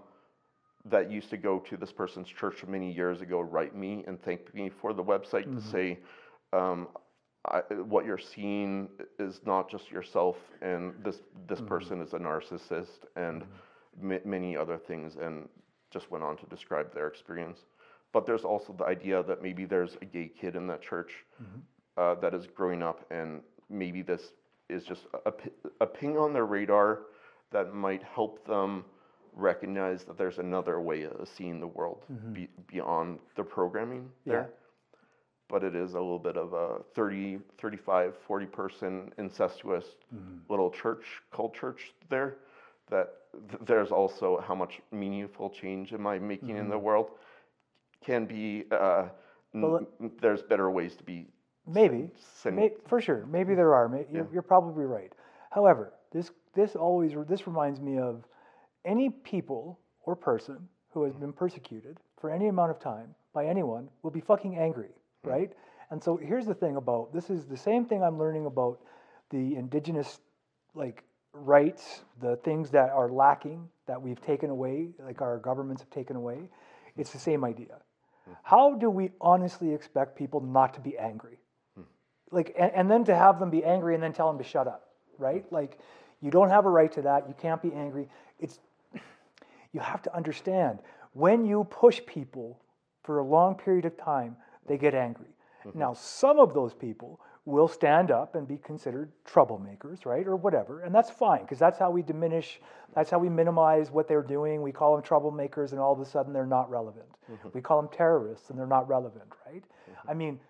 that 0.86 1.10
used 1.10 1.30
to 1.30 1.36
go 1.36 1.58
to 1.58 1.76
this 1.76 1.92
person's 1.92 2.28
church 2.28 2.64
many 2.66 2.92
years 2.92 3.20
ago 3.22 3.40
write 3.40 3.74
me 3.74 4.04
and 4.06 4.22
thank 4.22 4.54
me 4.54 4.70
for 4.80 4.92
the 4.92 5.02
website 5.02 5.44
to 5.44 5.60
mm-hmm. 5.60 5.70
say, 5.70 5.98
um, 6.52 6.88
I, 7.46 7.60
what 7.94 8.04
you're 8.04 8.18
seeing 8.18 8.88
is 9.18 9.40
not 9.44 9.70
just 9.70 9.90
yourself, 9.90 10.36
and 10.62 10.94
this 11.04 11.18
this 11.46 11.58
mm-hmm. 11.58 11.68
person 11.68 12.00
is 12.00 12.14
a 12.14 12.18
narcissist, 12.18 13.04
and 13.16 13.44
ma- 14.00 14.24
many 14.24 14.56
other 14.56 14.78
things, 14.78 15.16
and 15.16 15.48
just 15.90 16.10
went 16.10 16.24
on 16.24 16.36
to 16.38 16.46
describe 16.46 16.94
their 16.94 17.06
experience. 17.06 17.66
But 18.14 18.26
there's 18.26 18.44
also 18.44 18.72
the 18.72 18.84
idea 18.84 19.24
that 19.24 19.42
maybe 19.42 19.64
there's 19.64 19.96
a 20.00 20.04
gay 20.04 20.30
kid 20.40 20.54
in 20.54 20.68
that 20.68 20.80
church 20.80 21.12
mm-hmm. 21.42 21.58
uh, 21.98 22.14
that 22.20 22.32
is 22.32 22.46
growing 22.46 22.80
up, 22.80 23.04
and 23.10 23.42
maybe 23.68 24.02
this 24.02 24.22
is 24.70 24.84
just 24.84 25.02
a, 25.26 25.32
a 25.80 25.86
ping 25.86 26.16
on 26.16 26.32
their 26.32 26.46
radar 26.46 27.00
that 27.50 27.74
might 27.74 28.04
help 28.04 28.46
them 28.46 28.84
recognize 29.34 30.04
that 30.04 30.16
there's 30.16 30.38
another 30.38 30.80
way 30.80 31.02
of 31.02 31.28
seeing 31.36 31.58
the 31.58 31.66
world 31.66 32.04
mm-hmm. 32.10 32.32
be, 32.32 32.48
beyond 32.68 33.18
the 33.34 33.42
programming 33.42 34.08
there. 34.24 34.50
But 35.48 35.64
it 35.64 35.74
is 35.74 35.94
a 35.94 36.00
little 36.00 36.20
bit 36.20 36.36
of 36.36 36.52
a 36.52 36.82
30, 36.94 37.40
35, 37.60 38.14
40 38.28 38.46
person 38.46 39.12
incestuous 39.18 39.84
mm-hmm. 40.14 40.38
little 40.48 40.70
church 40.70 41.04
cult 41.34 41.52
church 41.52 41.92
there. 42.08 42.36
That 42.90 43.08
th- 43.50 43.62
there's 43.66 43.90
also 43.90 44.42
how 44.46 44.54
much 44.54 44.80
meaningful 44.92 45.50
change 45.50 45.92
am 45.92 46.06
I 46.06 46.20
making 46.20 46.56
in 46.56 46.68
the 46.68 46.78
world 46.78 47.10
can 48.04 48.26
be. 48.26 48.64
Uh, 48.70 49.08
n- 49.54 49.86
there's 50.20 50.42
better 50.42 50.70
ways 50.70 50.96
to 50.96 51.04
be. 51.04 51.26
Maybe, 51.66 52.10
sen- 52.42 52.56
may, 52.56 52.70
for 52.86 53.00
sure. 53.00 53.26
Maybe 53.26 53.48
mm-hmm. 53.48 53.56
there 53.56 53.74
are. 53.74 53.88
May, 53.88 54.06
you're, 54.12 54.28
you're 54.32 54.42
probably 54.42 54.84
right. 54.84 55.12
However, 55.50 55.92
this 56.12 56.30
this 56.54 56.76
always 56.76 57.12
this 57.28 57.46
reminds 57.46 57.80
me 57.80 57.98
of 57.98 58.24
any 58.84 59.10
people 59.10 59.78
or 60.02 60.14
person 60.14 60.68
who 60.90 61.04
has 61.04 61.12
mm-hmm. 61.12 61.22
been 61.22 61.32
persecuted 61.32 61.98
for 62.20 62.30
any 62.30 62.48
amount 62.48 62.70
of 62.70 62.78
time 62.78 63.14
by 63.32 63.46
anyone 63.46 63.88
will 64.02 64.10
be 64.10 64.20
fucking 64.20 64.56
angry, 64.58 64.88
mm-hmm. 64.88 65.30
right? 65.30 65.52
And 65.90 66.02
so 66.02 66.16
here's 66.16 66.46
the 66.46 66.54
thing 66.54 66.76
about 66.76 67.12
this 67.12 67.30
is 67.30 67.46
the 67.46 67.56
same 67.56 67.84
thing 67.84 68.02
I'm 68.02 68.18
learning 68.18 68.46
about 68.46 68.80
the 69.30 69.56
indigenous 69.56 70.20
like 70.74 71.04
rights, 71.32 72.02
the 72.20 72.36
things 72.44 72.70
that 72.70 72.90
are 72.90 73.08
lacking 73.08 73.68
that 73.86 74.00
we've 74.00 74.20
taken 74.20 74.50
away, 74.50 74.88
like 75.04 75.20
our 75.20 75.38
governments 75.38 75.82
have 75.82 75.90
taken 75.90 76.16
away. 76.16 76.48
It's 76.96 77.10
the 77.10 77.18
same 77.18 77.44
idea. 77.44 77.78
How 78.42 78.74
do 78.74 78.90
we 78.90 79.10
honestly 79.20 79.72
expect 79.72 80.16
people 80.16 80.40
not 80.40 80.74
to 80.74 80.80
be 80.80 80.96
angry? 80.98 81.38
Hmm. 81.74 81.82
like 82.30 82.54
and, 82.58 82.72
and 82.74 82.90
then 82.90 83.04
to 83.04 83.14
have 83.14 83.38
them 83.38 83.50
be 83.50 83.64
angry 83.64 83.94
and 83.94 84.02
then 84.02 84.12
tell 84.12 84.28
them 84.28 84.38
to 84.38 84.44
shut 84.44 84.66
up 84.66 84.84
right? 85.18 85.44
Hmm. 85.48 85.54
Like 85.54 85.78
you 86.20 86.30
don't 86.30 86.50
have 86.50 86.66
a 86.66 86.70
right 86.70 86.90
to 86.92 87.02
that. 87.02 87.28
You 87.28 87.34
can't 87.40 87.62
be 87.62 87.72
angry. 87.72 88.08
It's 88.38 88.58
you 89.72 89.80
have 89.80 90.02
to 90.02 90.14
understand 90.14 90.78
when 91.12 91.44
you 91.44 91.64
push 91.64 92.00
people 92.06 92.60
for 93.02 93.18
a 93.18 93.24
long 93.24 93.54
period 93.54 93.84
of 93.84 93.96
time 93.96 94.36
they 94.66 94.78
get 94.78 94.94
angry. 94.94 95.26
Mm-hmm. 95.64 95.78
Now 95.78 95.94
some 95.94 96.38
of 96.38 96.54
those 96.54 96.74
people 96.74 97.20
will 97.46 97.68
stand 97.68 98.10
up 98.10 98.34
and 98.34 98.48
be 98.48 98.56
considered 98.56 99.12
troublemakers 99.26 100.06
right 100.06 100.26
or 100.26 100.34
whatever 100.34 100.80
and 100.80 100.94
that's 100.94 101.10
fine 101.10 101.42
because 101.42 101.58
that's 101.58 101.78
how 101.78 101.90
we 101.90 102.02
diminish 102.02 102.60
that's 102.94 103.10
how 103.10 103.18
we 103.18 103.28
minimize 103.28 103.90
what 103.90 104.06
they're 104.06 104.22
doing. 104.22 104.62
We 104.62 104.70
call 104.70 104.94
them 104.94 105.04
troublemakers 105.04 105.72
and 105.72 105.80
all 105.80 105.92
of 105.92 105.98
a 105.98 106.04
sudden 106.04 106.32
they're 106.32 106.46
not 106.46 106.70
relevant. 106.70 107.08
Mm-hmm. 107.30 107.48
We 107.52 107.60
call 107.60 107.82
them 107.82 107.90
terrorists 107.92 108.50
and 108.50 108.58
they're 108.58 108.66
not 108.66 108.88
relevant 108.88 109.30
right? 109.46 109.62
Mm-hmm. 109.62 110.10
I 110.10 110.14
mean 110.14 110.40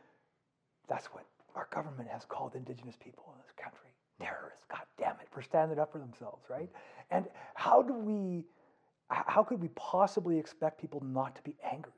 that's 0.88 1.06
what 1.06 1.24
our 1.54 1.68
government 1.72 2.08
has 2.10 2.24
called 2.24 2.54
indigenous 2.54 2.96
people 2.96 3.24
in 3.34 3.40
this 3.42 3.52
country 3.56 3.90
terrorists. 4.20 4.64
God 4.70 4.82
damn 4.98 5.14
it, 5.20 5.28
for 5.30 5.42
standing 5.42 5.78
up 5.78 5.92
for 5.92 5.98
themselves, 5.98 6.44
right? 6.48 6.70
Mm-hmm. 6.70 7.16
And 7.16 7.26
how 7.54 7.82
do 7.82 7.94
we, 7.94 8.44
how 9.08 9.42
could 9.42 9.60
we 9.60 9.68
possibly 9.74 10.38
expect 10.38 10.80
people 10.80 11.02
not 11.04 11.36
to 11.36 11.42
be 11.42 11.56
angry? 11.64 11.92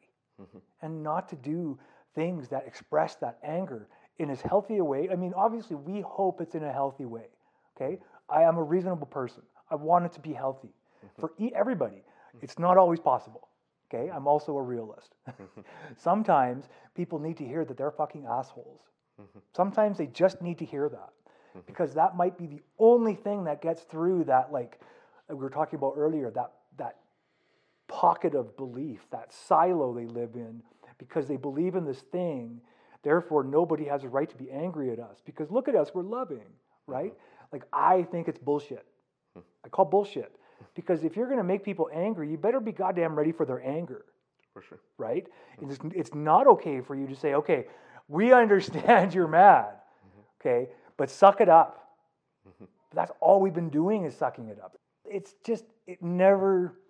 And 0.82 1.02
not 1.02 1.28
to 1.30 1.36
do 1.36 1.78
things 2.14 2.48
that 2.48 2.66
express 2.66 3.14
that 3.16 3.38
anger 3.42 3.88
in 4.18 4.30
as 4.30 4.40
healthy 4.40 4.78
a 4.78 4.84
way? 4.84 5.08
I 5.10 5.16
mean, 5.16 5.32
obviously, 5.34 5.76
we 5.76 6.00
hope 6.00 6.40
it's 6.40 6.54
in 6.54 6.64
a 6.64 6.72
healthy 6.72 7.04
way, 7.04 7.28
okay? 7.76 7.98
I 8.28 8.42
am 8.42 8.56
a 8.56 8.62
reasonable 8.62 9.06
person. 9.06 9.42
I 9.70 9.74
want 9.74 10.04
it 10.06 10.12
to 10.12 10.20
be 10.20 10.32
healthy 10.32 10.68
mm-hmm. 11.04 11.20
for 11.20 11.32
e- 11.38 11.52
everybody. 11.54 12.02
It's 12.42 12.58
not 12.58 12.76
always 12.76 13.00
possible. 13.00 13.48
Okay, 13.88 14.10
I'm 14.10 14.26
also 14.26 14.56
a 14.56 14.62
realist. 14.62 15.14
Sometimes 15.96 16.68
people 16.94 17.18
need 17.18 17.36
to 17.38 17.44
hear 17.44 17.64
that 17.64 17.76
they're 17.76 17.92
fucking 17.92 18.26
assholes. 18.26 18.80
Mm-hmm. 19.20 19.38
Sometimes 19.54 19.98
they 19.98 20.08
just 20.08 20.42
need 20.42 20.58
to 20.58 20.64
hear 20.64 20.88
that 20.88 21.10
mm-hmm. 21.56 21.60
because 21.66 21.94
that 21.94 22.16
might 22.16 22.36
be 22.36 22.46
the 22.46 22.62
only 22.78 23.14
thing 23.14 23.44
that 23.44 23.62
gets 23.62 23.82
through 23.82 24.24
that, 24.24 24.50
like 24.52 24.80
uh, 25.30 25.36
we 25.36 25.42
were 25.42 25.50
talking 25.50 25.78
about 25.78 25.94
earlier, 25.96 26.30
that 26.32 26.52
that 26.78 26.96
pocket 27.88 28.34
of 28.34 28.56
belief, 28.56 29.06
that 29.10 29.32
silo 29.32 29.94
they 29.94 30.06
live 30.06 30.34
in, 30.34 30.62
because 30.98 31.28
they 31.28 31.36
believe 31.36 31.76
in 31.76 31.84
this 31.84 32.00
thing. 32.00 32.60
Therefore, 33.06 33.44
nobody 33.44 33.84
has 33.84 34.02
a 34.02 34.08
right 34.08 34.28
to 34.28 34.34
be 34.34 34.50
angry 34.50 34.90
at 34.90 34.98
us 34.98 35.22
because 35.24 35.48
look 35.48 35.68
at 35.68 35.76
us, 35.76 35.92
we're 35.94 36.02
loving, 36.02 36.38
mm-hmm. 36.38 36.92
right? 36.92 37.14
Like 37.52 37.62
I 37.72 38.02
think 38.02 38.26
it's 38.26 38.40
bullshit. 38.40 38.84
Hmm. 39.34 39.42
I 39.64 39.68
call 39.68 39.84
bullshit 39.84 40.34
because 40.74 41.04
if 41.04 41.14
you're 41.14 41.26
going 41.26 41.38
to 41.38 41.44
make 41.44 41.62
people 41.62 41.88
angry, 41.94 42.28
you 42.28 42.36
better 42.36 42.58
be 42.58 42.72
goddamn 42.72 43.14
ready 43.14 43.30
for 43.30 43.46
their 43.46 43.64
anger 43.64 44.06
For 44.52 44.60
sure. 44.60 44.80
right? 44.98 45.24
Mm-hmm. 45.62 45.70
It's, 45.70 45.94
it's 45.94 46.14
not 46.16 46.48
okay 46.48 46.80
for 46.80 46.96
you 46.96 47.06
to 47.06 47.14
say, 47.14 47.34
okay, 47.34 47.66
we 48.08 48.32
understand 48.42 49.14
you're 49.14 49.28
mad, 49.28 49.66
mm-hmm. 49.66 50.20
okay, 50.40 50.70
but 50.96 51.08
suck 51.08 51.40
it 51.40 51.48
up. 51.48 51.84
That's 52.92 53.12
all 53.20 53.40
we've 53.40 53.54
been 53.54 53.70
doing 53.70 54.04
is 54.04 54.16
sucking 54.16 54.48
it 54.48 54.58
up. 54.60 54.76
It's 55.04 55.34
just, 55.44 55.64
it 55.86 56.02
never 56.02 56.80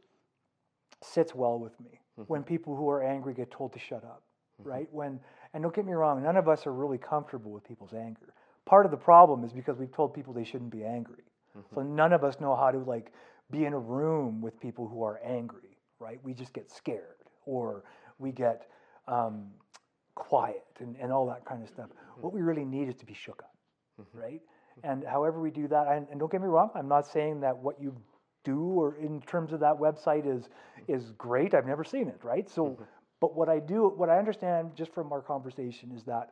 sits 1.02 1.34
well 1.34 1.58
with 1.58 1.78
me 1.78 2.00
when 2.26 2.42
people 2.42 2.74
who 2.74 2.88
are 2.88 3.02
angry 3.02 3.34
get 3.34 3.50
told 3.50 3.74
to 3.74 3.78
shut 3.78 4.02
up, 4.02 4.22
right? 4.64 4.88
When, 4.92 5.20
and 5.56 5.62
don't 5.62 5.74
get 5.74 5.86
me 5.86 5.94
wrong, 5.94 6.22
none 6.22 6.36
of 6.36 6.48
us 6.48 6.66
are 6.66 6.72
really 6.74 6.98
comfortable 6.98 7.50
with 7.50 7.64
people's 7.64 7.94
anger. 7.94 8.34
Part 8.66 8.84
of 8.84 8.90
the 8.90 8.98
problem 8.98 9.42
is 9.42 9.54
because 9.54 9.78
we've 9.78 9.90
told 9.90 10.12
people 10.12 10.34
they 10.34 10.44
shouldn't 10.44 10.70
be 10.70 10.84
angry. 10.84 11.24
Mm-hmm. 11.56 11.74
So 11.74 11.80
none 11.80 12.12
of 12.12 12.24
us 12.24 12.38
know 12.40 12.54
how 12.54 12.70
to 12.70 12.78
like 12.80 13.10
be 13.50 13.64
in 13.64 13.72
a 13.72 13.78
room 13.78 14.42
with 14.42 14.60
people 14.60 14.86
who 14.86 15.02
are 15.02 15.18
angry, 15.24 15.78
right? 15.98 16.20
We 16.22 16.34
just 16.34 16.52
get 16.52 16.70
scared 16.70 17.24
or 17.46 17.84
we 18.18 18.32
get 18.32 18.66
um, 19.08 19.46
quiet 20.14 20.66
and, 20.80 20.94
and 21.00 21.10
all 21.10 21.26
that 21.28 21.46
kind 21.46 21.62
of 21.62 21.70
stuff. 21.70 21.86
Mm-hmm. 21.86 22.20
What 22.20 22.34
we 22.34 22.42
really 22.42 22.66
need 22.66 22.90
is 22.90 22.96
to 22.96 23.06
be 23.06 23.14
shook 23.14 23.42
up, 23.42 23.54
mm-hmm. 23.98 24.18
right? 24.18 24.42
And 24.84 25.04
however 25.04 25.40
we 25.40 25.50
do 25.50 25.68
that, 25.68 25.86
and, 25.88 26.06
and 26.10 26.20
don't 26.20 26.30
get 26.30 26.42
me 26.42 26.48
wrong, 26.48 26.68
I'm 26.74 26.88
not 26.88 27.06
saying 27.06 27.40
that 27.40 27.56
what 27.56 27.80
you 27.80 27.96
do 28.44 28.60
or 28.60 28.96
in 28.96 29.22
terms 29.22 29.54
of 29.54 29.60
that 29.60 29.74
website 29.74 30.26
is 30.26 30.50
is 30.86 31.12
great. 31.18 31.54
I've 31.54 31.66
never 31.66 31.82
seen 31.82 32.08
it, 32.08 32.20
right? 32.22 32.48
So, 32.48 32.78
but 33.20 33.34
what 33.34 33.48
I 33.48 33.58
do, 33.58 33.92
what 33.96 34.10
I 34.10 34.18
understand 34.18 34.72
just 34.74 34.92
from 34.92 35.12
our 35.12 35.22
conversation 35.22 35.92
is 35.92 36.04
that 36.04 36.30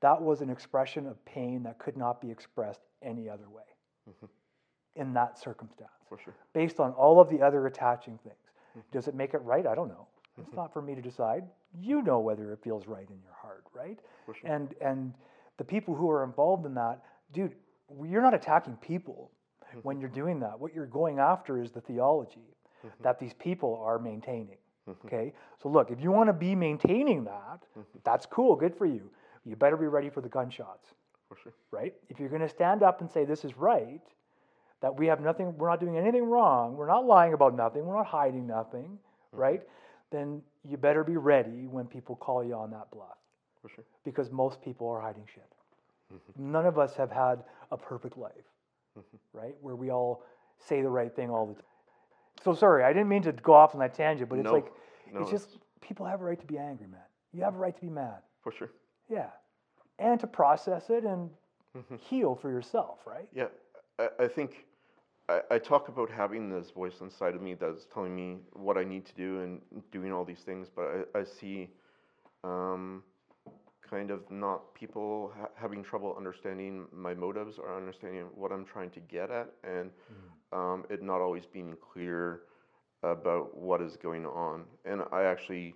that 0.00 0.20
was 0.20 0.40
an 0.40 0.50
expression 0.50 1.06
of 1.06 1.22
pain 1.24 1.62
that 1.64 1.78
could 1.78 1.96
not 1.96 2.20
be 2.20 2.30
expressed 2.30 2.80
any 3.02 3.28
other 3.28 3.48
way 3.48 3.62
mm-hmm. 4.08 4.26
in 5.00 5.14
that 5.14 5.38
circumstance 5.38 5.90
For 6.08 6.18
sure. 6.18 6.34
based 6.52 6.80
on 6.80 6.92
all 6.92 7.20
of 7.20 7.28
the 7.28 7.42
other 7.42 7.66
attaching 7.66 8.18
things. 8.22 8.34
Mm-hmm. 8.70 8.80
Does 8.90 9.08
it 9.08 9.14
make 9.14 9.34
it 9.34 9.42
right? 9.42 9.66
I 9.66 9.74
don't 9.74 9.88
know. 9.88 10.08
It's 10.38 10.48
mm-hmm. 10.48 10.56
not 10.56 10.72
for 10.72 10.80
me 10.82 10.94
to 10.94 11.02
decide. 11.02 11.44
You 11.78 12.02
know 12.02 12.20
whether 12.20 12.52
it 12.52 12.60
feels 12.62 12.86
right 12.86 13.08
in 13.08 13.20
your 13.22 13.34
heart, 13.40 13.64
right? 13.74 13.98
For 14.26 14.34
sure. 14.34 14.50
And 14.50 14.74
and 14.80 15.14
the 15.58 15.64
people 15.64 15.94
who 15.94 16.10
are 16.10 16.24
involved 16.24 16.64
in 16.64 16.74
that, 16.74 17.02
dude, 17.32 17.54
you're 18.02 18.22
not 18.22 18.34
attacking 18.34 18.76
people 18.76 19.30
when 19.82 20.00
you're 20.00 20.10
doing 20.10 20.40
that. 20.40 20.58
What 20.58 20.74
you're 20.74 20.86
going 20.86 21.18
after 21.18 21.62
is 21.62 21.70
the 21.70 21.80
theology 21.80 22.56
that 23.00 23.18
these 23.18 23.32
people 23.34 23.80
are 23.84 23.98
maintaining. 23.98 24.56
Mm-hmm. 24.88 25.06
Okay? 25.06 25.32
So 25.62 25.68
look, 25.68 25.90
if 25.90 26.00
you 26.00 26.10
want 26.10 26.28
to 26.28 26.32
be 26.32 26.54
maintaining 26.54 27.24
that, 27.24 27.62
mm-hmm. 27.78 27.98
that's 28.04 28.26
cool, 28.26 28.56
good 28.56 28.74
for 28.74 28.86
you. 28.86 29.10
You 29.44 29.56
better 29.56 29.76
be 29.76 29.86
ready 29.86 30.08
for 30.08 30.20
the 30.20 30.28
gunshots 30.28 30.88
For 31.28 31.36
sure. 31.42 31.52
right? 31.70 31.94
If 32.08 32.20
you're 32.20 32.28
going 32.28 32.42
to 32.42 32.48
stand 32.48 32.82
up 32.82 33.00
and 33.00 33.10
say 33.10 33.24
this 33.24 33.44
is 33.44 33.56
right, 33.56 34.02
that 34.80 34.96
we 34.98 35.06
have 35.06 35.20
nothing, 35.20 35.56
we're 35.56 35.68
not 35.68 35.80
doing 35.80 35.96
anything 35.96 36.24
wrong, 36.24 36.76
we're 36.76 36.88
not 36.88 37.06
lying 37.06 37.32
about 37.34 37.54
nothing, 37.56 37.84
we're 37.86 37.96
not 37.96 38.06
hiding 38.06 38.46
nothing, 38.46 38.98
mm-hmm. 38.98 39.36
right? 39.36 39.62
Then 40.10 40.42
you 40.68 40.76
better 40.76 41.04
be 41.04 41.16
ready 41.16 41.66
when 41.66 41.86
people 41.86 42.16
call 42.16 42.44
you 42.44 42.54
on 42.54 42.70
that 42.70 42.90
bluff 42.90 43.18
For 43.62 43.68
sure. 43.68 43.84
because 44.04 44.30
most 44.30 44.60
people 44.62 44.88
are 44.88 45.00
hiding 45.00 45.24
shit. 45.32 45.44
None 46.38 46.66
of 46.66 46.78
us 46.78 46.94
have 46.96 47.10
had 47.10 47.42
a 47.70 47.76
perfect 47.76 48.18
life, 48.18 48.32
right? 49.32 49.54
Where 49.60 49.76
we 49.76 49.90
all 49.90 50.22
say 50.58 50.82
the 50.82 50.90
right 50.90 51.14
thing 51.14 51.30
all 51.30 51.46
the 51.46 51.54
time. 51.54 51.62
So 52.44 52.54
sorry, 52.54 52.84
I 52.84 52.92
didn't 52.92 53.08
mean 53.08 53.22
to 53.22 53.32
go 53.32 53.52
off 53.52 53.74
on 53.74 53.80
that 53.80 53.94
tangent, 53.94 54.28
but 54.28 54.38
it's 54.38 54.44
No, 54.44 54.52
like, 54.52 54.72
no, 55.12 55.20
it's 55.20 55.30
just 55.30 55.58
people 55.80 56.06
have 56.06 56.20
a 56.20 56.24
right 56.24 56.40
to 56.40 56.46
be 56.46 56.58
angry, 56.58 56.86
man. 56.86 57.00
You 57.32 57.42
have 57.44 57.54
a 57.54 57.58
right 57.58 57.74
to 57.74 57.80
be 57.80 57.88
mad. 57.90 58.18
For 58.42 58.52
sure. 58.52 58.70
Yeah. 59.08 59.28
And 59.98 60.18
to 60.20 60.26
process 60.26 60.90
it 60.90 61.04
and 61.04 61.30
heal 62.00 62.34
for 62.34 62.50
yourself, 62.50 63.00
right? 63.06 63.28
Yeah, 63.34 63.46
I, 63.98 64.08
I 64.20 64.28
think 64.28 64.66
I, 65.28 65.40
I 65.52 65.58
talk 65.58 65.88
about 65.88 66.10
having 66.10 66.50
this 66.50 66.70
voice 66.70 67.00
inside 67.00 67.34
of 67.34 67.42
me 67.42 67.54
that's 67.54 67.86
telling 67.86 68.14
me 68.14 68.38
what 68.52 68.76
I 68.76 68.84
need 68.84 69.06
to 69.06 69.14
do 69.14 69.40
and 69.40 69.60
doing 69.90 70.12
all 70.12 70.24
these 70.24 70.40
things, 70.40 70.68
but 70.74 71.06
I, 71.14 71.20
I 71.20 71.24
see 71.24 71.68
um, 72.44 73.02
kind 73.92 74.10
of 74.10 74.30
not 74.30 74.74
people 74.74 75.32
ha- 75.38 75.54
having 75.54 75.82
trouble 75.84 76.14
understanding 76.16 76.86
my 76.92 77.14
motives 77.14 77.58
or 77.58 77.76
understanding 77.76 78.26
what 78.34 78.52
I'm 78.52 78.64
trying 78.64 78.90
to 78.92 79.00
get 79.00 79.30
at, 79.30 79.48
and 79.64 79.90
um, 80.52 80.84
it 80.90 81.02
not 81.02 81.20
always 81.20 81.46
being 81.46 81.76
clear 81.92 82.42
about 83.02 83.56
what 83.56 83.82
is 83.82 83.96
going 83.96 84.26
on. 84.26 84.64
And 84.84 85.02
I 85.12 85.24
actually. 85.24 85.74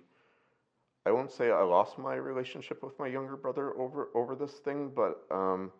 I 1.05 1.11
won't 1.11 1.31
say 1.31 1.51
I 1.51 1.63
lost 1.63 1.97
my 1.97 2.15
relationship 2.15 2.83
with 2.83 2.99
my 2.99 3.07
younger 3.07 3.37
brother 3.37 3.77
over 3.79 4.09
over 4.13 4.35
this 4.35 4.55
thing, 4.65 4.91
but 4.93 5.21
um, 5.31 5.71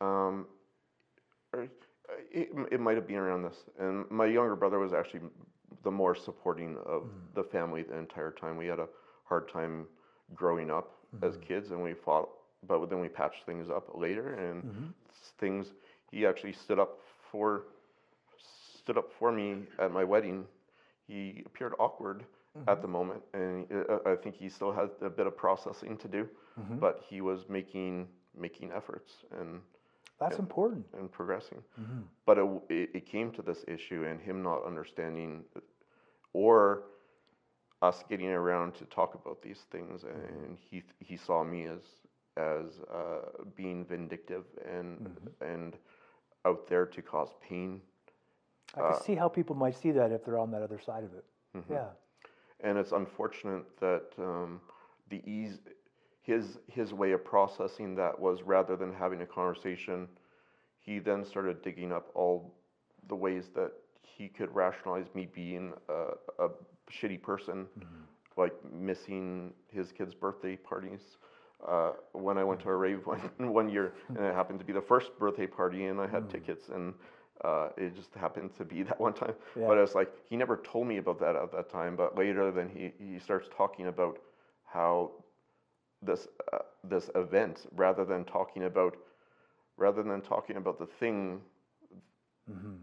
um, 0.00 0.46
uh, 1.56 1.62
it, 2.30 2.50
it 2.70 2.80
might 2.80 2.96
have 2.96 3.08
been 3.08 3.16
around 3.16 3.42
this. 3.42 3.64
And 3.78 4.04
my 4.10 4.26
younger 4.26 4.56
brother 4.56 4.78
was 4.78 4.92
actually 4.92 5.20
the 5.20 5.30
the 5.82 5.90
more 5.90 6.14
supporting 6.14 6.76
of 6.86 7.04
the 7.34 7.42
family 7.42 7.82
the 7.82 7.96
entire 7.96 8.30
time. 8.30 8.56
We 8.56 8.66
had 8.66 8.78
a 8.78 8.88
hard 9.24 9.48
time 9.48 9.86
growing 10.34 10.70
up 10.70 10.97
as 11.22 11.34
mm-hmm. 11.34 11.42
kids, 11.42 11.70
and 11.70 11.82
we 11.82 11.94
fought, 11.94 12.28
but 12.66 12.88
then 12.90 13.00
we 13.00 13.08
patched 13.08 13.44
things 13.46 13.70
up 13.70 13.90
later, 13.94 14.34
and 14.34 14.62
mm-hmm. 14.62 14.84
s- 15.10 15.32
things. 15.38 15.72
He 16.10 16.26
actually 16.26 16.52
stood 16.52 16.78
up 16.78 17.00
for 17.30 17.64
stood 18.78 18.96
up 18.98 19.12
for 19.18 19.30
me 19.30 19.56
at 19.78 19.92
my 19.92 20.04
wedding. 20.04 20.44
He 21.06 21.42
appeared 21.46 21.74
awkward 21.78 22.24
at 22.56 22.66
mm-hmm. 22.66 22.82
the 22.82 22.88
moment, 22.88 23.22
and 23.34 23.66
uh, 23.90 23.98
I 24.06 24.16
think 24.16 24.34
he 24.34 24.48
still 24.48 24.72
has 24.72 24.90
a 25.02 25.10
bit 25.10 25.26
of 25.26 25.36
processing 25.36 25.96
to 25.98 26.08
do, 26.08 26.28
but 26.80 27.02
he 27.08 27.20
was 27.20 27.48
making 27.48 28.08
making 28.36 28.70
efforts 28.72 29.12
and 29.40 29.60
That's 30.20 30.38
important. 30.38 30.86
and 30.98 31.10
progressing. 31.10 31.62
But 32.26 32.38
it, 32.38 32.42
w- 32.42 32.62
it, 32.68 32.90
it 32.94 33.06
came 33.06 33.30
to 33.32 33.42
this 33.42 33.64
issue 33.66 34.04
and 34.08 34.20
him 34.20 34.42
not 34.42 34.64
understanding 34.64 35.44
or 36.32 36.84
us 37.82 38.02
getting 38.08 38.28
around 38.28 38.74
to 38.74 38.84
talk 38.86 39.14
about 39.14 39.42
these 39.42 39.64
things. 39.70 40.04
And 40.04 40.56
he, 40.70 40.82
he 41.00 41.16
saw 41.16 41.44
me 41.44 41.66
as, 41.66 41.80
as 42.36 42.80
uh, 42.92 43.44
being 43.56 43.84
vindictive 43.84 44.44
and, 44.68 45.16
and 45.40 45.76
out 46.44 46.68
there 46.68 46.86
to 46.86 47.02
cause 47.02 47.30
pain. 47.40 47.80
I 48.76 48.80
Uh, 48.80 48.92
can 48.92 49.02
see 49.02 49.14
how 49.14 49.28
people 49.28 49.56
might 49.56 49.76
see 49.76 49.92
that 49.92 50.12
if 50.12 50.24
they're 50.24 50.38
on 50.38 50.50
that 50.50 50.62
other 50.62 50.80
side 50.80 51.04
of 51.04 51.14
it. 51.14 51.24
Mm-hmm. 51.56 51.72
Yeah. 51.72 51.88
And 52.60 52.76
it's 52.76 52.92
unfortunate 52.92 53.64
that 53.78 54.06
um, 54.18 54.60
the 55.10 55.22
ease, 55.24 55.58
his 56.22 56.58
his 56.66 56.92
way 56.92 57.12
of 57.12 57.24
processing 57.24 57.94
that 57.94 58.18
was 58.18 58.42
rather 58.42 58.76
than 58.76 58.92
having 58.92 59.22
a 59.22 59.26
conversation, 59.26 60.08
he 60.80 60.98
then 60.98 61.24
started 61.24 61.62
digging 61.62 61.92
up 61.92 62.10
all 62.14 62.54
the 63.08 63.14
ways 63.14 63.48
that 63.54 63.72
he 64.02 64.28
could 64.28 64.54
rationalize 64.54 65.06
me 65.14 65.28
being 65.32 65.72
a, 65.88 66.44
a 66.44 66.48
shitty 66.90 67.20
person, 67.22 67.66
like 68.36 68.52
missing 68.72 69.52
his 69.68 69.92
kids' 69.92 70.14
birthday 70.14 70.56
parties. 70.56 71.18
Uh, 71.66 71.90
when 72.12 72.38
I 72.38 72.44
went 72.44 72.60
to 72.60 72.68
a 72.68 72.76
rave 72.76 73.04
one, 73.04 73.18
one 73.38 73.68
year, 73.68 73.92
and 74.08 74.18
it 74.18 74.34
happened 74.34 74.60
to 74.60 74.64
be 74.64 74.72
the 74.72 74.80
first 74.80 75.18
birthday 75.18 75.46
party, 75.46 75.86
and 75.86 76.00
I 76.00 76.06
had 76.06 76.30
tickets, 76.30 76.68
and 76.68 76.94
uh, 77.44 77.70
it 77.76 77.96
just 77.96 78.14
happened 78.14 78.54
to 78.58 78.64
be 78.64 78.82
that 78.88 79.00
one 79.00 79.12
time. 79.12 79.34
Yeah. 79.56 79.66
But 79.66 79.78
was 79.78 79.94
like 79.94 80.12
he 80.28 80.36
never 80.36 80.56
told 80.58 80.86
me 80.86 80.98
about 80.98 81.18
that 81.20 81.36
at 81.36 81.50
that 81.52 81.68
time. 81.70 81.96
But 81.96 82.16
later, 82.16 82.50
then 82.52 82.68
he, 82.68 82.92
he 82.98 83.18
starts 83.18 83.48
talking 83.56 83.88
about 83.88 84.18
how 84.64 85.12
this 86.02 86.28
uh, 86.52 86.58
this 86.84 87.10
event, 87.16 87.66
rather 87.74 88.04
than 88.04 88.24
talking 88.24 88.64
about 88.64 88.96
rather 89.76 90.02
than 90.02 90.20
talking 90.20 90.56
about 90.56 90.78
the 90.78 90.86
thing 90.86 91.40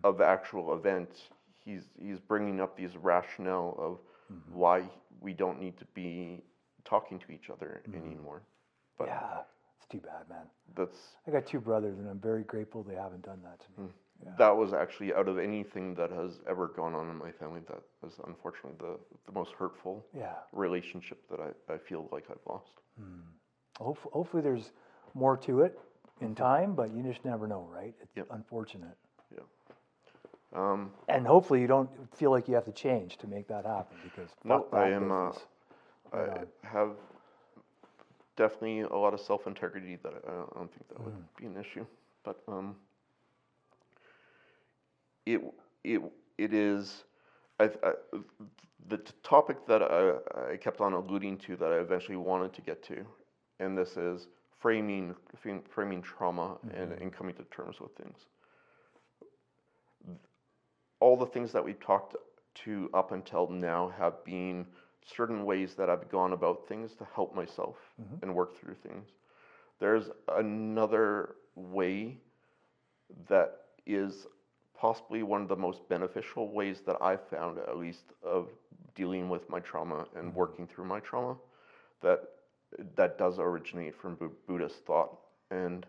of 0.03 0.17
the 0.17 0.25
actual 0.25 0.73
event, 0.73 1.29
he's 1.65 1.83
he's 2.01 2.19
bringing 2.19 2.61
up 2.61 2.77
these 2.77 2.95
rationale 2.95 3.75
of 3.77 3.99
mm-hmm. 4.31 4.57
why 4.57 4.83
we 5.19 5.33
don't 5.33 5.59
need 5.59 5.77
to 5.77 5.85
be 5.93 6.43
talking 6.85 7.19
to 7.19 7.31
each 7.31 7.49
other 7.49 7.81
mm-hmm. 7.89 8.05
anymore. 8.05 8.43
But 8.97 9.07
Yeah. 9.07 9.41
It's 9.77 9.91
too 9.91 9.99
bad, 9.99 10.27
man. 10.29 10.45
that's 10.75 10.97
I 11.27 11.31
got 11.31 11.45
two 11.45 11.59
brothers, 11.59 11.99
and 11.99 12.09
I'm 12.09 12.19
very 12.19 12.43
grateful 12.43 12.81
they 12.81 12.95
haven't 12.95 13.23
done 13.23 13.41
that 13.43 13.59
to 13.59 13.81
me. 13.81 13.87
Hmm. 14.23 14.31
that 14.37 14.55
was 14.55 14.71
actually 14.73 15.13
out 15.13 15.27
of 15.27 15.37
anything 15.37 15.93
that 15.95 16.09
has 16.09 16.39
ever 16.49 16.67
gone 16.69 16.95
on 16.95 17.09
in 17.09 17.17
my 17.17 17.31
family. 17.31 17.59
That 17.67 17.81
was 18.01 18.13
unfortunately 18.25 18.77
the 18.79 18.97
the 19.25 19.31
most 19.31 19.51
hurtful 19.53 20.05
Yeah. 20.13 20.33
relationship 20.53 21.19
that 21.29 21.39
I, 21.39 21.73
I 21.73 21.77
feel 21.77 22.07
like 22.11 22.25
I've 22.31 22.45
lost. 22.47 22.71
Hmm. 22.97 23.21
Hopefully, 23.77 24.11
hopefully 24.13 24.41
there's 24.41 24.71
more 25.13 25.37
to 25.37 25.61
it 25.61 25.77
in 26.21 26.29
hmm. 26.29 26.33
time, 26.35 26.75
but 26.75 26.91
you 26.95 27.03
just 27.03 27.23
never 27.25 27.45
know, 27.47 27.67
right? 27.71 27.93
It's 28.01 28.15
Yep. 28.15 28.27
unfortunate. 28.31 28.97
Yeah. 29.31 29.43
Um, 30.55 30.91
And 31.09 31.27
hopefully 31.27 31.59
you 31.61 31.67
don't 31.67 31.89
feel 32.15 32.31
like 32.31 32.47
you 32.47 32.55
have 32.55 32.65
to 32.65 32.71
change 32.71 33.17
to 33.17 33.27
make 33.27 33.47
that 33.47 33.65
happen 33.65 33.97
because 34.03 34.29
No, 34.43 34.65
I 34.71 34.89
am, 34.89 35.11
uh. 35.11 35.31
I 36.13 36.45
have 36.63 36.91
definitely 38.37 38.81
a 38.81 38.95
lot 38.95 39.13
of 39.13 39.19
self 39.19 39.47
integrity 39.47 39.97
that 40.03 40.13
I, 40.13 40.31
I 40.31 40.57
don't 40.57 40.71
think 40.71 40.87
that 40.89 40.99
would 41.03 41.35
be 41.37 41.45
an 41.45 41.57
issue. 41.57 41.85
But 42.23 42.39
um, 42.47 42.75
it 45.25 45.41
it 45.83 46.01
it 46.37 46.53
is. 46.53 47.03
I, 47.59 47.65
I, 47.83 47.93
the 48.87 48.97
t- 48.97 49.13
topic 49.23 49.65
that 49.67 49.81
I, 49.81 50.51
I 50.53 50.57
kept 50.57 50.81
on 50.81 50.93
alluding 50.93 51.37
to 51.39 51.55
that 51.57 51.71
I 51.71 51.77
eventually 51.77 52.17
wanted 52.17 52.53
to 52.53 52.61
get 52.61 52.83
to, 52.83 53.05
and 53.59 53.77
this 53.77 53.97
is 53.97 54.27
framing 54.59 55.15
framing 55.69 56.01
trauma 56.01 56.57
and, 56.73 56.91
and 56.93 57.11
coming 57.11 57.33
to 57.35 57.43
terms 57.45 57.79
with 57.79 57.91
things. 57.95 58.25
All 61.05 61.15
the 61.15 61.27
things 61.27 61.51
that 61.51 61.63
we've 61.63 61.79
talked 61.79 62.15
to 62.63 62.89
up 62.93 63.11
until 63.11 63.47
now 63.47 63.93
have 63.95 64.23
been 64.25 64.65
certain 65.05 65.45
ways 65.45 65.75
that 65.75 65.87
I've 65.87 66.09
gone 66.09 66.33
about 66.33 66.67
things 66.67 66.95
to 66.95 67.05
help 67.13 67.35
myself 67.35 67.75
and 68.23 68.33
work 68.33 68.59
through 68.59 68.73
things. 68.73 69.07
There's 69.79 70.09
another 70.29 71.35
way 71.55 72.17
that 73.29 73.49
is 73.85 74.25
possibly 74.73 75.21
one 75.21 75.41
of 75.43 75.47
the 75.47 75.55
most 75.55 75.87
beneficial 75.89 76.51
ways 76.51 76.81
that 76.87 76.97
I've 77.01 77.27
found, 77.27 77.59
at 77.59 77.77
least, 77.77 78.05
of 78.23 78.49
dealing 78.95 79.29
with 79.29 79.47
my 79.47 79.59
trauma 79.59 80.07
and 80.15 80.33
working 80.33 80.65
through 80.65 80.85
my 80.85 81.01
trauma. 81.01 81.35
That 82.01 82.19
that 82.95 83.19
does 83.19 83.37
originate 83.37 83.95
from 83.95 84.15
Bu- 84.15 84.31
Buddhist 84.47 84.83
thought, 84.87 85.19
and 85.51 85.85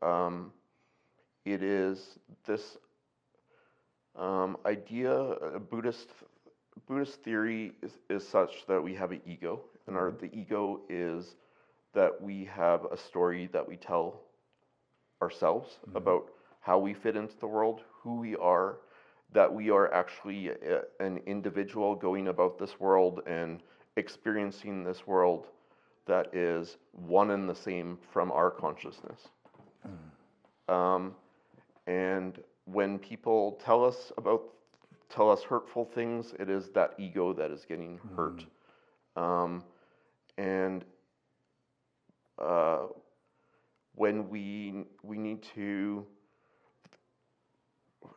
um, 0.00 0.52
it 1.44 1.62
is 1.62 2.18
this 2.46 2.78
um, 4.16 4.56
idea. 4.66 5.12
uh, 5.12 5.58
Buddhist 5.58 6.10
Buddhist 6.86 7.22
theory 7.22 7.72
is, 7.82 7.92
is 8.08 8.26
such 8.26 8.66
that 8.66 8.82
we 8.82 8.94
have 8.94 9.12
an 9.12 9.20
ego, 9.26 9.60
and 9.86 9.96
our 9.96 10.10
the 10.10 10.30
ego 10.34 10.80
is 10.88 11.36
that 11.94 12.20
we 12.20 12.44
have 12.44 12.86
a 12.90 12.96
story 12.96 13.48
that 13.52 13.66
we 13.68 13.76
tell 13.76 14.20
ourselves 15.20 15.78
about 15.94 16.30
how 16.60 16.78
we 16.78 16.94
fit 16.94 17.16
into 17.16 17.36
the 17.38 17.46
world, 17.46 17.82
who 18.02 18.16
we 18.16 18.34
are, 18.36 18.78
that 19.32 19.52
we 19.52 19.70
are 19.70 19.92
actually 19.92 20.48
a, 20.48 20.82
an 21.00 21.20
individual 21.26 21.94
going 21.94 22.28
about 22.28 22.58
this 22.58 22.80
world 22.80 23.20
and 23.26 23.62
experiencing 23.96 24.82
this 24.82 25.06
world 25.06 25.46
that 26.06 26.34
is 26.34 26.78
one 26.92 27.30
and 27.30 27.48
the 27.48 27.54
same 27.54 27.98
from 28.12 28.32
our 28.32 28.50
consciousness. 28.50 29.28
Um, 30.68 31.14
and 31.86 32.38
when 32.64 32.98
people 32.98 33.58
tell 33.64 33.84
us 33.84 34.12
about, 34.16 34.42
tell 35.08 35.30
us 35.30 35.42
hurtful 35.42 35.84
things, 35.84 36.34
it 36.38 36.48
is 36.48 36.68
that 36.70 36.94
ego 36.98 37.32
that 37.32 37.50
is 37.50 37.64
getting 37.66 37.98
hurt. 38.16 38.44
Um, 39.16 39.64
and 40.38 40.84
uh, 42.38 42.86
when 43.94 44.28
we 44.28 44.84
we 45.02 45.18
need 45.18 45.42
to 45.54 46.06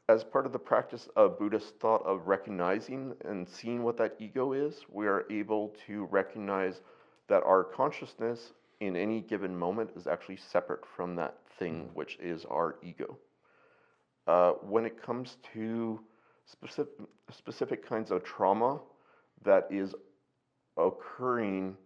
as 0.10 0.24
part 0.24 0.46
of 0.46 0.52
the 0.52 0.60
practice 0.60 1.08
of 1.16 1.38
buddhist 1.38 1.76
thought 1.80 2.04
of 2.06 2.28
recognizing 2.28 3.14
and 3.26 3.48
seeing 3.48 3.84
what 3.84 3.98
that 3.98 4.16
ego 4.20 4.54
is 4.54 4.86
we 4.92 5.06
are 5.06 5.26
able 5.30 5.76
to 5.86 6.06
recognize 6.06 6.82
that 7.28 7.44
our 7.44 7.64
consciousness 7.64 8.54
in 8.80 8.96
any 8.96 9.22
given 9.22 9.56
moment 9.56 9.90
is 9.96 10.08
actually 10.08 10.38
separate 10.38 10.86
from 10.96 11.16
that 11.16 11.38
thing 11.60 11.90
which 11.94 12.18
is 12.20 12.46
our 12.46 12.76
ego 12.82 13.18
uh, 14.28 14.52
when 14.62 14.86
it 14.86 15.02
comes 15.02 15.38
to 15.54 16.00
specific, 16.46 16.94
specific 17.32 17.88
kinds 17.88 18.12
of 18.12 18.24
trauma 18.24 18.80
that 19.44 19.68
is 19.70 19.94
occurring 20.78 21.78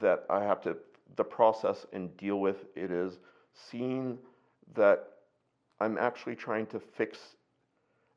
that 0.00 0.24
I 0.30 0.42
have 0.42 0.60
to 0.62 0.76
the 1.16 1.24
process 1.24 1.86
and 1.92 2.14
deal 2.16 2.40
with 2.40 2.64
it 2.76 2.90
is 2.90 3.18
seeing 3.54 4.18
that 4.74 5.08
I'm 5.80 5.96
actually 5.98 6.36
trying 6.36 6.66
to 6.66 6.80
fix 6.80 7.18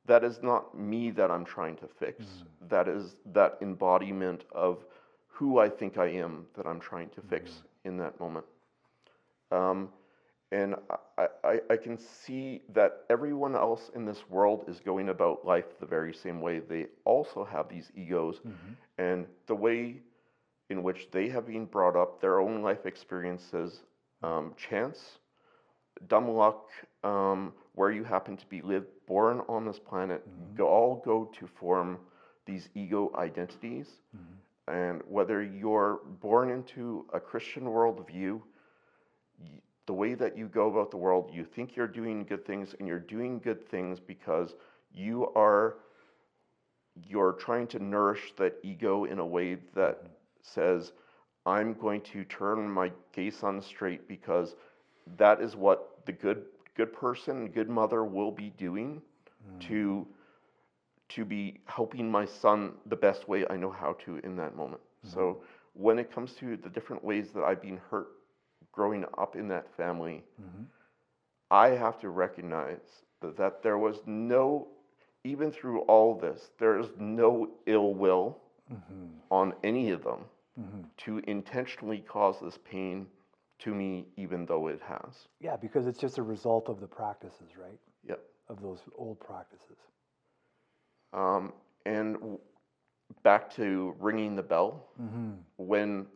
that 0.05 0.23
is 0.23 0.41
not 0.41 0.77
me 0.77 1.11
that 1.11 1.29
I'm 1.31 1.45
trying 1.45 1.75
to 1.77 1.87
fix. 1.87 2.25
That 2.69 2.87
is 2.87 3.15
that 3.33 3.57
embodiment 3.61 4.45
of 4.51 4.83
who 5.27 5.59
I 5.59 5.69
think 5.69 5.97
I 5.97 6.07
am 6.07 6.45
that 6.55 6.65
I'm 6.65 6.79
trying 6.79 7.09
to 7.09 7.21
fix 7.21 7.63
in 7.85 7.97
that 7.97 8.19
moment. 8.19 8.45
Um, 9.51 9.89
and 10.51 10.75
I, 11.17 11.27
I, 11.43 11.59
I 11.71 11.77
can 11.77 11.97
see 11.97 12.61
that 12.73 13.03
everyone 13.09 13.55
else 13.55 13.89
in 13.95 14.05
this 14.05 14.29
world 14.29 14.65
is 14.67 14.79
going 14.79 15.09
about 15.09 15.45
life 15.45 15.79
the 15.79 15.85
very 15.85 16.13
same 16.13 16.41
way. 16.41 16.59
They 16.59 16.87
also 17.05 17.45
have 17.45 17.69
these 17.69 17.91
egos, 17.95 18.41
and 18.97 19.25
the 19.47 19.55
way 19.55 20.01
in 20.69 20.83
which 20.83 21.07
they 21.11 21.29
have 21.29 21.47
been 21.47 21.65
brought 21.65 21.95
up, 21.95 22.21
their 22.21 22.39
own 22.39 22.61
life 22.61 22.85
experiences, 22.85 23.81
um, 24.23 24.53
chance, 24.57 25.19
dumb 26.07 26.29
luck, 26.29 26.69
um, 27.03 27.53
where 27.75 27.91
you 27.91 28.03
happen 28.03 28.35
to 28.37 28.45
be 28.47 28.61
lived, 28.61 28.87
born 29.07 29.41
on 29.47 29.65
this 29.65 29.79
planet, 29.79 30.25
go, 30.55 30.67
all 30.67 31.01
go 31.05 31.25
to 31.39 31.47
form 31.47 31.97
these 32.45 32.69
ego 32.75 33.11
identities. 33.15 33.87
And 34.67 35.01
whether 35.07 35.41
you're 35.43 35.99
born 36.21 36.49
into 36.51 37.05
a 37.13 37.19
Christian 37.19 37.63
worldview, 37.63 38.41
the 39.91 39.95
way 39.95 40.13
that 40.13 40.37
you 40.37 40.47
go 40.47 40.69
about 40.69 40.89
the 40.89 40.95
world, 40.95 41.29
you 41.33 41.43
think 41.43 41.75
you're 41.75 41.85
doing 41.85 42.23
good 42.23 42.45
things, 42.45 42.73
and 42.79 42.87
you're 42.87 42.97
doing 42.97 43.39
good 43.39 43.67
things 43.67 43.99
because 43.99 44.55
you 44.93 45.27
are 45.35 45.79
you're 47.09 47.33
trying 47.33 47.67
to 47.67 47.77
nourish 47.77 48.31
that 48.37 48.55
ego 48.63 49.03
in 49.03 49.19
a 49.19 49.25
way 49.25 49.57
that 49.75 50.01
says, 50.41 50.93
I'm 51.45 51.73
going 51.73 51.99
to 52.13 52.23
turn 52.23 52.71
my 52.71 52.89
gay 53.11 53.31
son 53.31 53.61
straight 53.61 54.07
because 54.07 54.55
that 55.17 55.41
is 55.41 55.57
what 55.57 55.97
the 56.05 56.13
good 56.13 56.45
good 56.77 56.93
person, 56.93 57.49
good 57.49 57.69
mother 57.69 58.05
will 58.05 58.31
be 58.31 58.53
doing 58.57 59.01
mm. 59.45 59.67
to 59.67 60.07
to 61.09 61.25
be 61.25 61.59
helping 61.65 62.09
my 62.09 62.23
son 62.23 62.75
the 62.85 62.95
best 62.95 63.27
way 63.27 63.45
I 63.49 63.57
know 63.57 63.71
how 63.71 63.97
to 64.05 64.21
in 64.23 64.37
that 64.37 64.55
moment. 64.55 64.83
So 65.03 65.19
mm-hmm. 65.19 65.83
when 65.83 65.99
it 65.99 66.13
comes 66.15 66.31
to 66.35 66.55
the 66.55 66.69
different 66.69 67.03
ways 67.03 67.31
that 67.35 67.43
I've 67.43 67.61
been 67.61 67.81
hurt 67.89 68.07
growing 68.71 69.05
up 69.17 69.35
in 69.35 69.47
that 69.49 69.67
family, 69.75 70.23
mm-hmm. 70.41 70.63
I 71.49 71.69
have 71.69 71.99
to 72.01 72.09
recognize 72.09 73.03
that, 73.21 73.37
that 73.37 73.61
there 73.61 73.77
was 73.77 73.97
no, 74.05 74.67
even 75.23 75.51
through 75.51 75.81
all 75.81 76.17
this, 76.17 76.51
there 76.59 76.79
is 76.79 76.87
no 76.97 77.49
ill 77.65 77.93
will 77.93 78.37
mm-hmm. 78.71 79.05
on 79.29 79.53
any 79.63 79.91
of 79.91 80.03
them 80.03 80.25
mm-hmm. 80.59 80.81
to 80.97 81.21
intentionally 81.27 82.03
cause 82.07 82.37
this 82.41 82.57
pain 82.69 83.07
to 83.59 83.73
me, 83.73 84.07
even 84.17 84.45
though 84.45 84.67
it 84.67 84.81
has. 84.87 85.27
Yeah, 85.39 85.55
because 85.55 85.85
it's 85.87 85.99
just 85.99 86.17
a 86.17 86.23
result 86.23 86.67
of 86.69 86.79
the 86.79 86.87
practices, 86.87 87.49
right? 87.59 87.79
Yep. 88.07 88.19
Of 88.49 88.61
those 88.61 88.79
old 88.97 89.19
practices. 89.19 89.77
Um, 91.13 91.53
and 91.85 92.15
w- 92.15 92.39
back 93.23 93.53
to 93.55 93.95
ringing 93.99 94.35
the 94.35 94.43
bell, 94.43 94.87
when 95.57 96.07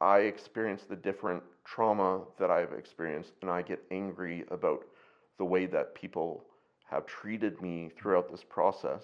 I 0.00 0.18
experienced 0.18 0.88
the 0.88 0.96
different 0.96 1.42
trauma 1.64 2.22
that 2.38 2.50
I've 2.50 2.72
experienced 2.72 3.32
and 3.40 3.50
I 3.50 3.62
get 3.62 3.82
angry 3.90 4.44
about 4.50 4.84
the 5.38 5.44
way 5.44 5.66
that 5.66 5.94
people 5.94 6.44
have 6.90 7.06
treated 7.06 7.60
me 7.62 7.90
throughout 7.96 8.30
this 8.30 8.44
process, 8.44 9.02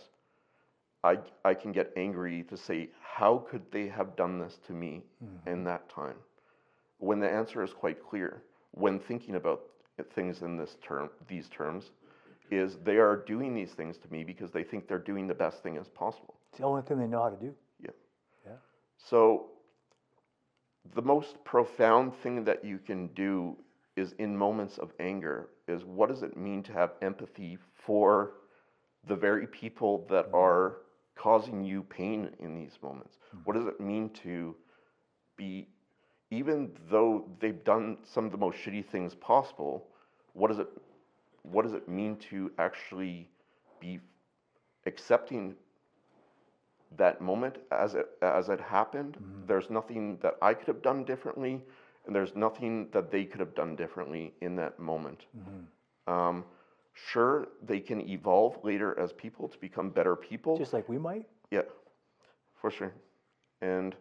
I, 1.05 1.18
I 1.44 1.55
can 1.55 1.72
get 1.72 1.93
angry 1.97 2.44
to 2.44 2.56
say, 2.56 2.90
how 3.01 3.44
could 3.51 3.62
they 3.70 3.89
have 3.89 4.16
done 4.16 4.39
this 4.39 4.59
to 4.66 4.72
me 4.72 5.02
mm-hmm. 5.24 5.48
in 5.48 5.64
that 5.64 5.89
time? 5.89 6.16
When 6.98 7.20
the 7.20 7.30
answer 7.30 7.62
is 7.62 7.72
quite 7.72 8.02
clear, 8.02 8.43
when 8.72 8.98
thinking 8.98 9.36
about 9.36 9.62
things 10.14 10.43
in 10.43 10.56
this 10.56 10.76
term, 10.82 11.10
these 11.28 11.48
terms, 11.48 11.93
is 12.51 12.76
they 12.85 12.97
are 12.97 13.16
doing 13.16 13.55
these 13.55 13.72
things 13.72 13.98
to 13.98 14.10
me 14.10 14.24
because 14.24 14.51
they 14.51 14.64
think 14.64 14.89
they're 14.89 14.98
doing 14.98 15.26
the 15.26 15.35
best 15.35 15.62
thing 15.62 15.76
as 15.76 15.89
possible. 15.89 16.35
It's 16.51 16.59
the 16.59 16.64
only 16.64 16.82
thing 16.82 16.98
they 16.98 17.06
know 17.06 17.22
how 17.22 17.30
to 17.30 17.36
do. 17.36 17.55
Yeah. 17.82 17.90
Yeah. 18.47 18.52
So 18.97 19.47
the 20.94 21.02
most 21.02 21.43
profound 21.44 22.15
thing 22.23 22.44
that 22.44 22.65
you 22.65 22.78
can 22.78 23.09
do 23.09 23.56
is 23.97 24.15
in 24.19 24.36
moments 24.36 24.78
of 24.78 24.93
anger 25.01 25.48
is 25.66 25.85
what 25.85 26.09
does 26.09 26.23
it 26.23 26.36
mean 26.36 26.62
to 26.62 26.73
have 26.73 26.93
empathy 27.02 27.59
for 27.74 28.32
the 29.06 29.16
very 29.16 29.47
people 29.47 30.06
that 30.09 30.27
mm-hmm. 30.27 30.36
are 30.36 30.78
causing 31.16 31.65
you 31.65 31.82
pain 31.82 32.31
in 32.39 32.55
these 32.55 32.78
moments? 32.82 33.16
Mm-hmm. 33.28 33.39
What 33.44 33.56
does 33.56 33.66
it 33.66 33.81
mean 33.81 34.10
to 34.24 34.55
be 35.36 35.69
even 36.31 36.70
though 36.90 37.24
they've 37.40 37.65
done 37.65 37.98
some 38.05 38.27
of 38.27 38.32
the 38.32 38.39
most 38.39 38.59
shitty 38.59 38.85
things 38.85 39.15
possible, 39.15 39.86
what 40.35 40.48
does 40.48 40.59
it 40.59 40.69
what 41.43 41.62
does 41.62 41.73
it 41.73 41.89
mean 41.89 42.16
to 42.16 42.51
actually 42.59 43.28
be 43.81 43.98
accepting 44.86 45.55
that 46.97 47.20
moment 47.20 47.59
as 47.70 47.94
it 47.94 48.09
as 48.23 48.48
it 48.48 48.60
happened. 48.60 49.16
Mm-hmm. 49.16 49.47
There's 49.47 49.70
nothing 49.70 50.19
that 50.23 50.36
I 50.40 50.55
could 50.55 50.66
have 50.69 50.82
done 50.82 51.05
differently, 51.05 51.62
and 52.06 52.15
there's 52.15 52.35
nothing 52.35 52.89
that 52.93 53.10
they 53.10 53.24
could 53.24 53.40
have 53.40 53.55
done 53.55 53.77
differently 53.77 54.35
in 54.40 54.56
that 54.56 54.78
moment. 54.78 55.27
Mm-hmm. 55.36 56.12
Um, 56.12 56.44
sure, 56.94 57.48
they 57.62 57.81
can 57.81 58.01
evolve 58.09 58.59
later 58.65 58.98
as 58.98 59.12
people 59.12 59.48
to 59.48 59.59
become 59.59 59.90
better 59.90 60.16
people. 60.16 60.56
Just 60.56 60.73
like 60.73 60.89
we 60.89 60.98
might. 60.98 61.27
Yeah, 61.51 61.62
for 62.60 62.70
sure. 62.70 62.93
And 63.60 63.94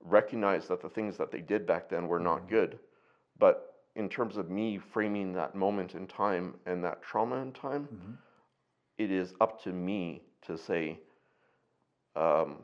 recognize 0.00 0.68
that 0.68 0.82
the 0.82 0.88
things 0.88 1.16
that 1.16 1.30
they 1.30 1.40
did 1.40 1.66
back 1.66 1.88
then 1.88 2.08
were 2.08 2.20
not 2.20 2.40
mm-hmm. 2.40 2.54
good. 2.54 2.78
But 3.38 3.74
in 3.96 4.08
terms 4.08 4.36
of 4.36 4.50
me 4.50 4.78
framing 4.92 5.32
that 5.34 5.54
moment 5.54 5.94
in 5.94 6.06
time 6.06 6.54
and 6.66 6.82
that 6.84 7.02
trauma 7.02 7.36
in 7.36 7.52
time, 7.52 7.88
it 8.98 9.10
is 9.10 9.34
up 9.40 9.62
to 9.64 9.72
me 9.72 10.22
to 10.42 10.58
say, 10.58 10.98
um, 12.16 12.56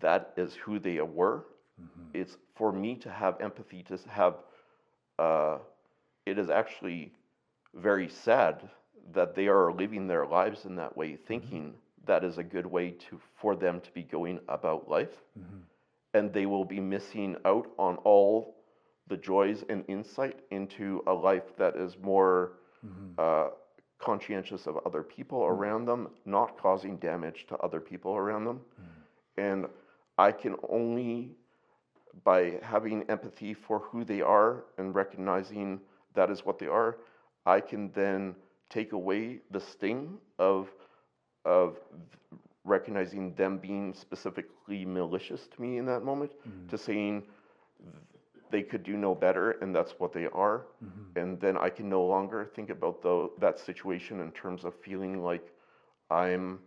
that 0.00 0.32
is 0.36 0.54
who 0.54 0.78
they 0.78 1.00
were. 1.00 1.44
It's 2.14 2.36
for 2.54 2.72
me 2.72 2.96
to 2.96 3.10
have 3.10 3.40
empathy, 3.40 3.82
to 3.84 3.98
have, 4.08 4.34
uh, 5.18 5.58
it 6.26 6.38
is 6.38 6.50
actually 6.50 7.12
very 7.74 8.08
sad 8.08 8.68
that 9.12 9.34
they 9.34 9.48
are 9.48 9.72
living 9.72 10.06
their 10.06 10.26
lives 10.26 10.64
in 10.64 10.76
that 10.76 10.96
way, 10.96 11.16
thinking 11.16 11.74
that 12.06 12.24
is 12.24 12.38
a 12.38 12.42
good 12.44 12.66
way 12.66 12.90
to 12.92 13.20
for 13.34 13.56
them 13.56 13.80
to 13.80 13.90
be 13.92 14.02
going 14.02 14.40
about 14.48 14.88
life, 14.88 15.22
and 16.14 16.32
they 16.32 16.46
will 16.46 16.64
be 16.64 16.80
missing 16.80 17.36
out 17.44 17.66
on 17.78 17.96
all 18.04 18.56
the 19.08 19.16
joys 19.16 19.64
and 19.68 19.84
insight 19.88 20.40
into 20.50 21.02
a 21.06 21.12
life 21.12 21.56
that 21.56 21.76
is 21.76 21.96
more 21.98 22.52
uh, 23.18 23.48
conscientious 23.98 24.66
of 24.66 24.78
other 24.86 25.02
people 25.02 25.44
hmm. 25.44 25.52
around 25.52 25.84
them, 25.86 26.08
not 26.24 26.58
causing 26.58 26.96
damage 26.96 27.46
to 27.48 27.56
other 27.58 27.80
people 27.80 28.14
around 28.16 28.44
them, 28.44 28.60
hmm. 28.76 29.40
and 29.40 29.66
I 30.18 30.32
can 30.32 30.56
only 30.68 31.30
by 32.22 32.60
having 32.62 33.02
empathy 33.08 33.54
for 33.54 33.80
who 33.80 34.04
they 34.04 34.20
are 34.20 34.64
and 34.78 34.94
recognizing 34.94 35.80
that 36.14 36.30
is 36.30 36.44
what 36.44 36.58
they 36.60 36.66
are, 36.68 36.98
I 37.44 37.60
can 37.60 37.90
then 37.92 38.36
take 38.70 38.92
away 38.92 39.40
the 39.50 39.60
sting 39.60 40.18
of 40.38 40.68
of 41.44 41.78
recognizing 42.64 43.34
them 43.34 43.58
being 43.58 43.92
specifically 43.92 44.86
malicious 44.86 45.46
to 45.48 45.60
me 45.60 45.76
in 45.76 45.84
that 45.86 46.02
moment, 46.02 46.32
hmm. 46.42 46.66
to 46.68 46.78
saying 46.78 47.22
they 48.54 48.62
could 48.62 48.84
do 48.84 48.96
no 48.96 49.16
better 49.16 49.46
and 49.60 49.74
that's 49.74 49.94
what 49.98 50.12
they 50.12 50.26
are, 50.26 50.66
mm-hmm. 50.84 51.18
and 51.18 51.40
then 51.40 51.56
I 51.56 51.70
can 51.70 51.88
no 51.88 52.04
longer 52.04 52.48
think 52.54 52.70
about 52.70 53.02
the, 53.02 53.28
that 53.40 53.58
situation 53.58 54.20
in 54.20 54.30
terms 54.30 54.64
of 54.64 54.72
feeling 54.86 55.24
like 55.24 55.46
I'm 56.08 56.60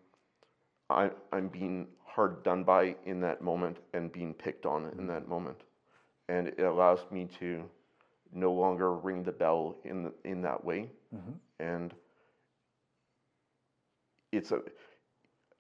I, 0.90 1.12
I'm 1.32 1.48
being 1.48 1.88
hard 2.06 2.44
done 2.44 2.66
by 2.66 2.98
in 3.06 3.22
that 3.22 3.42
moment 3.42 3.78
and 3.94 4.12
being 4.12 4.34
picked 4.34 4.66
on 4.66 4.84
in 4.84 4.90
mm-hmm. 4.90 5.08
that 5.08 5.30
moment. 5.30 5.62
And 6.28 6.50
it 6.50 6.60
allows 6.60 7.00
me 7.10 7.30
to 7.40 7.64
no 8.34 8.52
longer 8.52 8.94
ring 8.94 9.24
the 9.24 9.32
bell 9.32 9.78
in, 9.86 10.04
the, 10.04 10.14
in 10.26 10.42
that 10.42 10.64
way. 10.64 10.90
Mm-hmm. 11.16 11.32
And 11.60 11.94
it's 14.34 14.52
a, 14.52 14.60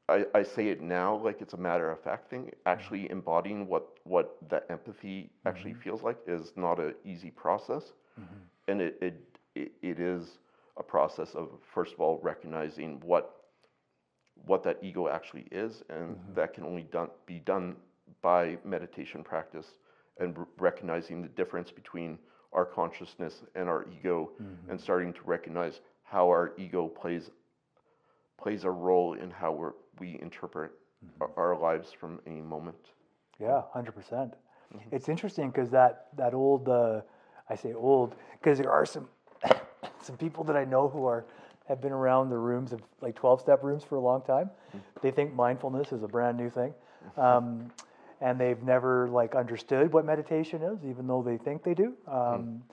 I, 0.09 0.25
I 0.33 0.43
say 0.43 0.69
it 0.69 0.81
now 0.81 1.17
like 1.17 1.41
it's 1.41 1.53
a 1.53 1.57
matter 1.57 1.89
of 1.91 2.01
fact 2.01 2.29
thing. 2.29 2.51
Actually 2.65 3.03
mm-hmm. 3.03 3.13
embodying 3.13 3.67
what, 3.67 3.87
what 4.03 4.37
that 4.49 4.65
empathy 4.69 5.29
actually 5.45 5.71
mm-hmm. 5.71 5.81
feels 5.81 6.01
like 6.01 6.17
is 6.27 6.53
not 6.55 6.79
an 6.79 6.95
easy 7.03 7.29
process. 7.29 7.91
Mm-hmm. 8.19 8.35
And 8.69 8.81
it, 8.81 8.97
it, 9.01 9.71
it, 9.81 9.99
is 9.99 10.37
a 10.77 10.83
process 10.83 11.33
of, 11.35 11.49
first 11.73 11.93
of 11.93 11.99
all, 11.99 12.19
recognizing 12.21 13.01
what 13.03 13.33
what 14.45 14.63
that 14.63 14.77
ego 14.83 15.07
actually 15.07 15.47
is, 15.51 15.83
and 15.89 16.15
that 16.35 16.53
can 16.53 16.63
only 16.63 16.83
done, 16.83 17.09
be 17.25 17.39
done 17.39 17.75
by 18.21 18.55
meditation 18.63 19.23
practice 19.23 19.65
and 20.19 20.37
r- 20.37 20.47
recognizing 20.59 21.23
the 21.23 21.27
difference 21.29 21.71
between 21.71 22.19
our 22.53 22.63
consciousness 22.63 23.41
and 23.55 23.67
our 23.67 23.87
ego, 23.99 24.29
and 24.69 24.79
starting 24.79 25.11
to 25.11 25.21
recognize 25.25 25.81
how 26.03 26.27
our 26.27 26.53
ego 26.57 26.87
plays 26.87 27.31
plays 28.37 28.63
a 28.63 28.69
role 28.69 29.13
in 29.13 29.31
how 29.31 29.51
we're, 29.51 29.73
we 29.99 30.19
interpret 30.21 30.71
our, 31.21 31.29
our 31.37 31.57
lives 31.57 31.91
from 31.91 32.19
any 32.25 32.41
moment. 32.41 32.77
Yeah, 33.39 33.61
hundred 33.71 33.93
percent. 33.93 34.33
It's 34.91 35.07
interesting 35.09 35.49
because 35.49 35.69
that 35.71 36.07
that 36.17 36.33
old, 36.33 36.67
uh, 36.67 37.01
I 37.49 37.55
say 37.55 37.73
old, 37.73 38.15
because 38.39 38.57
there 38.59 38.71
are 38.71 38.85
some 38.85 39.07
some 40.01 40.17
people 40.17 40.43
that 40.45 40.57
I 40.57 40.65
know 40.65 40.89
who 40.89 41.05
are 41.05 41.25
have 41.67 41.81
been 41.81 41.91
around 41.91 42.29
the 42.29 42.37
rooms 42.37 42.73
of 42.73 42.81
like 43.01 43.15
twelve 43.15 43.39
step 43.41 43.63
rooms 43.63 43.83
for 43.83 43.95
a 43.95 43.99
long 44.01 44.21
time. 44.23 44.49
They 45.01 45.11
think 45.11 45.33
mindfulness 45.33 45.91
is 45.91 46.03
a 46.03 46.07
brand 46.07 46.37
new 46.37 46.49
thing, 46.49 46.73
um, 47.17 47.71
and 48.21 48.39
they've 48.39 48.61
never 48.63 49.07
like 49.09 49.35
understood 49.35 49.93
what 49.93 50.05
meditation 50.05 50.61
is, 50.61 50.83
even 50.83 51.07
though 51.07 51.21
they 51.21 51.37
think 51.37 51.63
they 51.63 51.73
do. 51.73 51.93
Um, 52.07 52.63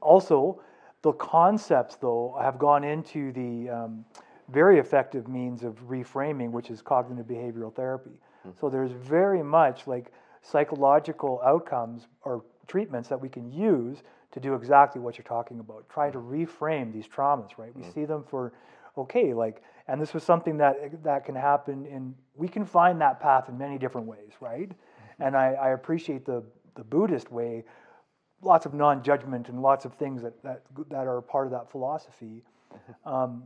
Also, 0.00 0.60
the 1.02 1.12
concepts 1.12 1.96
though 1.96 2.36
have 2.40 2.58
gone 2.58 2.84
into 2.84 3.32
the 3.32 3.70
um, 3.70 4.04
very 4.48 4.78
effective 4.78 5.28
means 5.28 5.62
of 5.62 5.74
reframing, 5.88 6.50
which 6.50 6.70
is 6.70 6.82
cognitive 6.82 7.26
behavioral 7.26 7.74
therapy. 7.74 8.20
Hmm. 8.42 8.50
So 8.60 8.68
there's 8.68 8.92
very 8.92 9.42
much 9.42 9.86
like 9.86 10.12
psychological 10.42 11.40
outcomes 11.44 12.06
or 12.22 12.44
treatments 12.66 13.08
that 13.08 13.20
we 13.20 13.28
can 13.28 13.50
use 13.50 14.02
to 14.32 14.40
do 14.40 14.54
exactly 14.54 15.00
what 15.00 15.16
you're 15.16 15.24
talking 15.24 15.60
about, 15.60 15.88
trying 15.88 16.12
to 16.12 16.18
hmm. 16.18 16.32
reframe 16.32 16.92
these 16.92 17.06
traumas, 17.06 17.56
right? 17.56 17.74
We 17.74 17.82
hmm. 17.82 17.90
see 17.92 18.04
them 18.04 18.24
for 18.28 18.52
okay, 18.96 19.34
like 19.34 19.62
and 19.88 20.00
this 20.00 20.14
was 20.14 20.22
something 20.22 20.56
that 20.58 21.02
that 21.04 21.24
can 21.24 21.34
happen 21.34 21.86
in 21.86 22.14
we 22.34 22.48
can 22.48 22.64
find 22.64 23.00
that 23.00 23.20
path 23.20 23.48
in 23.48 23.58
many 23.58 23.78
different 23.78 24.06
ways, 24.06 24.32
right? 24.40 24.68
Mm-hmm. 24.68 25.22
And 25.22 25.36
I, 25.36 25.52
I 25.52 25.70
appreciate 25.70 26.24
the 26.24 26.42
the 26.74 26.84
Buddhist 26.84 27.30
way, 27.30 27.64
lots 28.42 28.66
of 28.66 28.74
non-judgment 28.74 29.48
and 29.48 29.62
lots 29.62 29.84
of 29.84 29.94
things 29.94 30.22
that 30.22 30.42
that 30.42 30.62
that 30.90 31.06
are 31.06 31.20
part 31.20 31.46
of 31.46 31.52
that 31.52 31.70
philosophy. 31.70 32.42
Mm-hmm. 32.72 33.08
Um, 33.08 33.42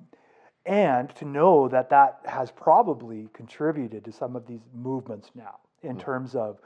and 0.69 1.09
to 1.16 1.24
know 1.24 1.66
that 1.69 1.89
that 1.90 2.20
has 2.27 2.51
probably 2.51 3.28
contributed 3.32 4.05
to 4.05 4.12
some 4.12 4.36
of 4.36 4.47
these 4.47 4.61
movements 4.74 5.31
now 5.35 5.57
in 5.82 5.90
Mm-hmm. 5.93 6.01
terms 6.01 6.35
of 6.35 6.59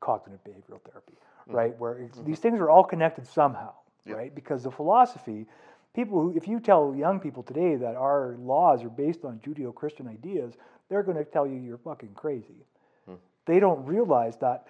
cognitive 0.00 0.40
behavioral 0.44 0.80
therapy, 0.90 1.14
right? 1.46 1.78
Where 1.78 1.98
it's, 1.98 2.18
these 2.20 2.38
things 2.38 2.58
are 2.60 2.70
all 2.70 2.84
connected 2.84 3.26
somehow, 3.26 3.72
Mm-hmm. 4.06 4.18
Right? 4.18 4.34
Because 4.34 4.62
the 4.64 4.70
philosophy, 4.70 5.46
people 5.94 6.20
who, 6.20 6.36
if 6.36 6.46
you 6.46 6.60
tell 6.60 6.94
young 6.94 7.18
people 7.20 7.42
today 7.42 7.74
that 7.76 7.96
our 7.96 8.36
laws 8.38 8.84
are 8.84 8.90
based 8.90 9.24
on 9.24 9.38
Judeo 9.38 9.74
Christian 9.74 10.06
ideas, 10.08 10.54
they're 10.90 11.02
going 11.02 11.16
to 11.16 11.24
tell 11.24 11.46
you 11.46 11.56
you're 11.58 11.78
fucking 11.78 12.10
crazy. 12.14 12.66
Hmm. 13.06 13.14
They 13.46 13.60
don't 13.60 13.82
realize 13.86 14.36
that 14.38 14.66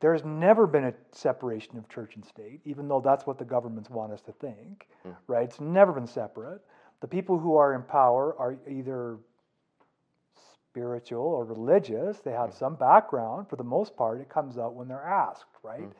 there's 0.00 0.24
never 0.24 0.66
been 0.66 0.84
a 0.84 0.94
separation 1.12 1.76
of 1.76 1.86
church 1.90 2.14
and 2.16 2.24
state, 2.24 2.60
even 2.64 2.88
though 2.88 3.00
that's 3.00 3.26
what 3.26 3.36
the 3.38 3.44
governments 3.44 3.90
want 3.90 4.10
us 4.12 4.22
to 4.22 4.32
think, 4.32 4.86
Hmm. 5.02 5.10
right? 5.26 5.44
It's 5.44 5.60
never 5.60 5.92
been 5.92 6.06
separate. 6.06 6.62
The 7.00 7.08
people 7.08 7.38
who 7.38 7.56
are 7.56 7.74
in 7.74 7.82
power 7.82 8.34
are 8.38 8.56
either 8.68 9.18
spiritual 10.70 11.22
or 11.22 11.44
religious. 11.44 12.18
They 12.20 12.32
have 12.32 12.50
mm. 12.50 12.58
some 12.58 12.74
background. 12.74 13.48
For 13.48 13.56
the 13.56 13.64
most 13.64 13.96
part, 13.96 14.20
it 14.20 14.28
comes 14.28 14.58
out 14.58 14.74
when 14.74 14.88
they're 14.88 15.04
asked, 15.04 15.44
right? 15.62 15.90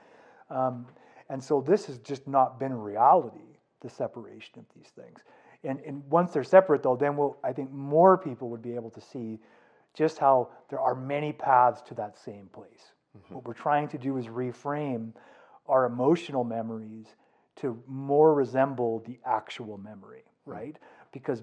Mm. 0.51 0.57
Um, 0.57 0.87
and 1.29 1.43
so 1.43 1.61
this 1.61 1.87
has 1.87 1.99
just 1.99 2.27
not 2.27 2.59
been 2.59 2.73
a 2.73 2.77
reality, 2.77 3.59
the 3.83 3.91
separation 3.91 4.59
of 4.59 4.65
these 4.75 4.91
things. 4.97 5.21
And, 5.65 5.81
and 5.81 6.03
once 6.09 6.33
they're 6.33 6.45
separate, 6.45 6.83
though, 6.83 6.97
then 6.97 7.17
we'll, 7.17 7.37
I 7.43 7.53
think 7.53 7.73
more 7.73 8.17
people 8.17 8.49
would 8.51 8.63
be 8.63 8.75
able 8.75 8.91
to 8.91 9.01
see 9.01 9.39
just 9.95 10.19
how 10.19 10.51
there 10.71 10.81
are 10.81 10.95
many 10.95 11.33
paths 11.33 11.83
to 11.89 11.95
that 11.95 12.17
same 12.19 12.49
place. 12.53 12.93
Mm-hmm. 13.17 13.35
What 13.35 13.47
we're 13.47 13.55
trying 13.55 13.89
to 13.89 13.99
do 13.99 14.17
is 14.17 14.27
reframe 14.27 15.13
our 15.67 15.87
emotional 15.87 16.45
memories 16.45 17.07
to 17.57 17.83
more 17.87 18.35
resemble 18.35 19.03
the 19.07 19.19
actual 19.27 19.77
memory, 19.79 20.23
Mm-hmm. 20.49 20.59
right? 20.59 20.77
Because 21.13 21.43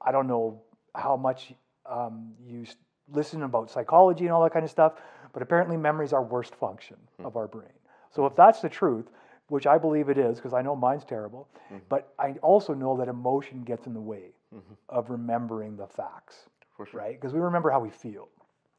I 0.00 0.12
don't 0.12 0.26
know 0.26 0.62
how 0.94 1.16
much 1.16 1.52
um, 1.86 2.32
you 2.44 2.66
listen 3.12 3.42
about 3.42 3.70
psychology 3.70 4.24
and 4.24 4.32
all 4.32 4.42
that 4.42 4.52
kind 4.52 4.64
of 4.64 4.70
stuff, 4.70 4.94
but 5.32 5.42
apparently 5.42 5.76
memory 5.76 6.04
is 6.04 6.12
our 6.12 6.22
worst 6.22 6.54
function 6.54 6.96
hmm. 7.18 7.26
of 7.26 7.36
our 7.36 7.48
brain. 7.48 7.72
So 8.10 8.26
if 8.26 8.36
that's 8.36 8.60
the 8.60 8.68
truth, 8.68 9.10
which 9.48 9.66
I 9.66 9.78
believe 9.78 10.08
it 10.08 10.18
is, 10.18 10.36
because 10.36 10.54
I 10.54 10.62
know 10.62 10.76
mine's 10.76 11.04
terrible, 11.04 11.48
hmm. 11.68 11.78
but 11.88 12.14
I 12.18 12.32
also 12.42 12.74
know 12.74 12.96
that 12.98 13.08
emotion 13.08 13.62
gets 13.62 13.86
in 13.86 13.94
the 13.94 14.00
way 14.00 14.32
mm-hmm. 14.54 14.74
of 14.88 15.10
remembering 15.10 15.76
the 15.76 15.86
facts, 15.86 16.48
For 16.76 16.86
sure. 16.86 17.00
right? 17.00 17.20
Because 17.20 17.34
we 17.34 17.40
remember 17.40 17.70
how 17.70 17.80
we 17.80 17.90
feel, 17.90 18.28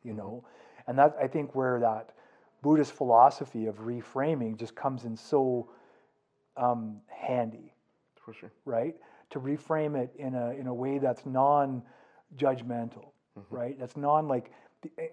you 0.03 0.11
mm-hmm. 0.11 0.19
know, 0.19 0.45
and 0.87 0.97
that 0.97 1.15
I 1.21 1.27
think 1.27 1.55
where 1.55 1.79
that 1.79 2.11
Buddhist 2.61 2.93
philosophy 2.93 3.65
of 3.67 3.77
reframing 3.79 4.57
just 4.57 4.75
comes 4.75 5.05
in 5.05 5.17
so 5.17 5.69
um, 6.55 6.97
handy 7.07 7.73
For 8.23 8.33
sure. 8.33 8.51
right? 8.65 8.95
To 9.33 9.39
reframe 9.39 9.95
it 10.01 10.13
in 10.17 10.35
a 10.35 10.51
in 10.51 10.67
a 10.67 10.73
way 10.73 10.99
that's 10.99 11.25
non-judgmental, 11.25 13.05
mm-hmm. 13.39 13.55
right? 13.55 13.79
That's 13.79 13.97
non 13.97 14.27
like, 14.27 14.51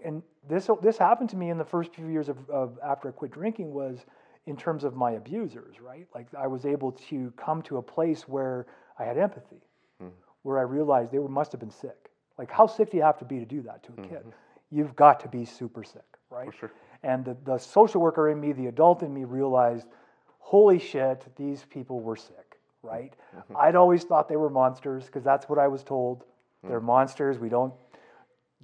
and 0.04 0.22
this 0.48 0.68
this 0.82 0.98
happened 0.98 1.30
to 1.30 1.36
me 1.36 1.50
in 1.50 1.58
the 1.58 1.64
first 1.64 1.94
few 1.94 2.08
years 2.08 2.28
of, 2.28 2.38
of 2.50 2.78
after 2.84 3.08
I 3.08 3.12
quit 3.12 3.32
drinking 3.32 3.72
was 3.72 4.04
in 4.46 4.56
terms 4.56 4.84
of 4.84 4.94
my 4.94 5.12
abusers, 5.12 5.80
right? 5.80 6.06
Like 6.14 6.26
I 6.38 6.46
was 6.46 6.66
able 6.66 6.92
to 7.10 7.32
come 7.36 7.62
to 7.62 7.78
a 7.78 7.82
place 7.82 8.28
where 8.28 8.66
I 8.98 9.04
had 9.04 9.16
empathy, 9.16 9.62
mm-hmm. 10.02 10.12
where 10.42 10.58
I 10.58 10.62
realized 10.62 11.12
they 11.12 11.18
were, 11.18 11.28
must 11.28 11.52
have 11.52 11.60
been 11.60 11.70
sick. 11.70 12.10
Like 12.38 12.50
how 12.50 12.66
sick 12.66 12.90
do 12.90 12.96
you 12.96 13.02
have 13.02 13.18
to 13.18 13.24
be 13.24 13.38
to 13.38 13.44
do 13.44 13.62
that 13.62 13.82
to 13.84 13.92
a 13.92 13.96
mm-hmm. 13.96 14.10
kid? 14.10 14.24
You've 14.70 14.96
got 14.96 15.20
to 15.20 15.28
be 15.28 15.44
super 15.44 15.84
sick, 15.84 16.02
right? 16.30 16.46
For 16.46 16.52
sure. 16.52 16.72
And 17.02 17.24
the, 17.24 17.36
the 17.44 17.58
social 17.58 18.00
worker 18.00 18.28
in 18.30 18.40
me, 18.40 18.52
the 18.52 18.66
adult 18.66 19.02
in 19.02 19.12
me 19.12 19.24
realized, 19.24 19.86
holy 20.38 20.78
shit, 20.78 21.24
these 21.36 21.64
people 21.70 22.00
were 22.00 22.16
sick, 22.16 22.49
right? 22.82 23.12
Mm-hmm. 23.36 23.56
I'd 23.56 23.76
always 23.76 24.04
thought 24.04 24.28
they 24.28 24.36
were 24.36 24.50
monsters 24.50 25.06
because 25.06 25.24
that's 25.24 25.48
what 25.48 25.58
I 25.58 25.68
was 25.68 25.82
told. 25.82 26.24
Mm. 26.64 26.70
They're 26.70 26.80
monsters. 26.80 27.38
We 27.38 27.48
don't, 27.48 27.72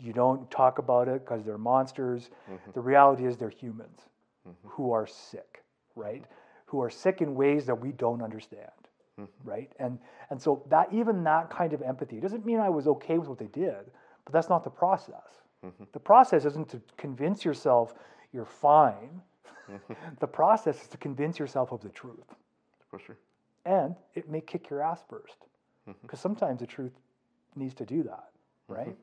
you 0.00 0.12
don't 0.12 0.50
talk 0.50 0.78
about 0.78 1.08
it 1.08 1.24
because 1.24 1.44
they're 1.44 1.58
monsters. 1.58 2.30
Mm-hmm. 2.50 2.70
The 2.74 2.80
reality 2.80 3.26
is 3.26 3.36
they're 3.36 3.48
humans 3.48 4.00
mm-hmm. 4.46 4.68
who 4.68 4.92
are 4.92 5.06
sick, 5.06 5.62
right? 5.94 6.24
Who 6.66 6.82
are 6.82 6.90
sick 6.90 7.20
in 7.20 7.34
ways 7.34 7.66
that 7.66 7.80
we 7.80 7.92
don't 7.92 8.22
understand, 8.22 8.70
right? 9.44 9.70
And 9.78 9.98
and 10.30 10.42
so 10.42 10.64
that 10.68 10.92
even 10.92 11.22
that 11.22 11.48
kind 11.48 11.72
of 11.72 11.80
empathy 11.80 12.18
doesn't 12.18 12.44
mean 12.44 12.58
I 12.58 12.68
was 12.68 12.88
okay 12.88 13.18
with 13.18 13.28
what 13.28 13.38
they 13.38 13.46
did, 13.46 13.92
but 14.24 14.32
that's 14.32 14.48
not 14.48 14.64
the 14.64 14.70
process. 14.70 15.36
The 15.92 16.00
process 16.00 16.44
isn't 16.44 16.68
to 16.70 16.80
convince 16.96 17.44
yourself 17.44 17.94
you're 18.32 18.44
fine. 18.44 19.22
the 20.20 20.26
process 20.26 20.82
is 20.82 20.88
to 20.88 20.96
convince 20.96 21.38
yourself 21.38 21.72
of 21.72 21.80
the 21.80 21.88
truth. 21.88 22.34
For 22.90 22.98
sure. 22.98 23.16
And 23.66 23.96
it 24.14 24.30
may 24.30 24.40
kick 24.40 24.70
your 24.70 24.80
ass 24.82 25.00
first. 25.10 25.36
Because 26.02 26.20
sometimes 26.20 26.60
the 26.60 26.66
truth 26.66 26.92
needs 27.56 27.74
to 27.74 27.84
do 27.84 28.02
that, 28.04 28.30
right? 28.68 28.96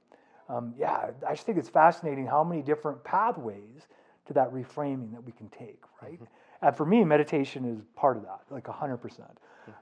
Um, 0.50 0.74
yeah, 0.78 1.12
I 1.28 1.34
just 1.34 1.46
think 1.46 1.58
it's 1.58 1.70
fascinating 1.70 2.26
how 2.28 2.44
many 2.44 2.62
different 2.62 3.04
pathways 3.04 3.88
to 4.28 4.34
that 4.34 4.52
reframing 4.52 5.12
that 5.14 5.24
we 5.24 5.32
can 5.34 5.50
take, 5.50 5.82
right? 6.02 6.20
And 6.62 6.76
for 6.76 6.86
me, 6.86 7.04
meditation 7.04 7.66
is 7.66 7.82
part 7.96 8.18
of 8.18 8.24
that, 8.24 8.42
like 8.50 8.66
100%. 8.66 9.00
percent 9.02 9.38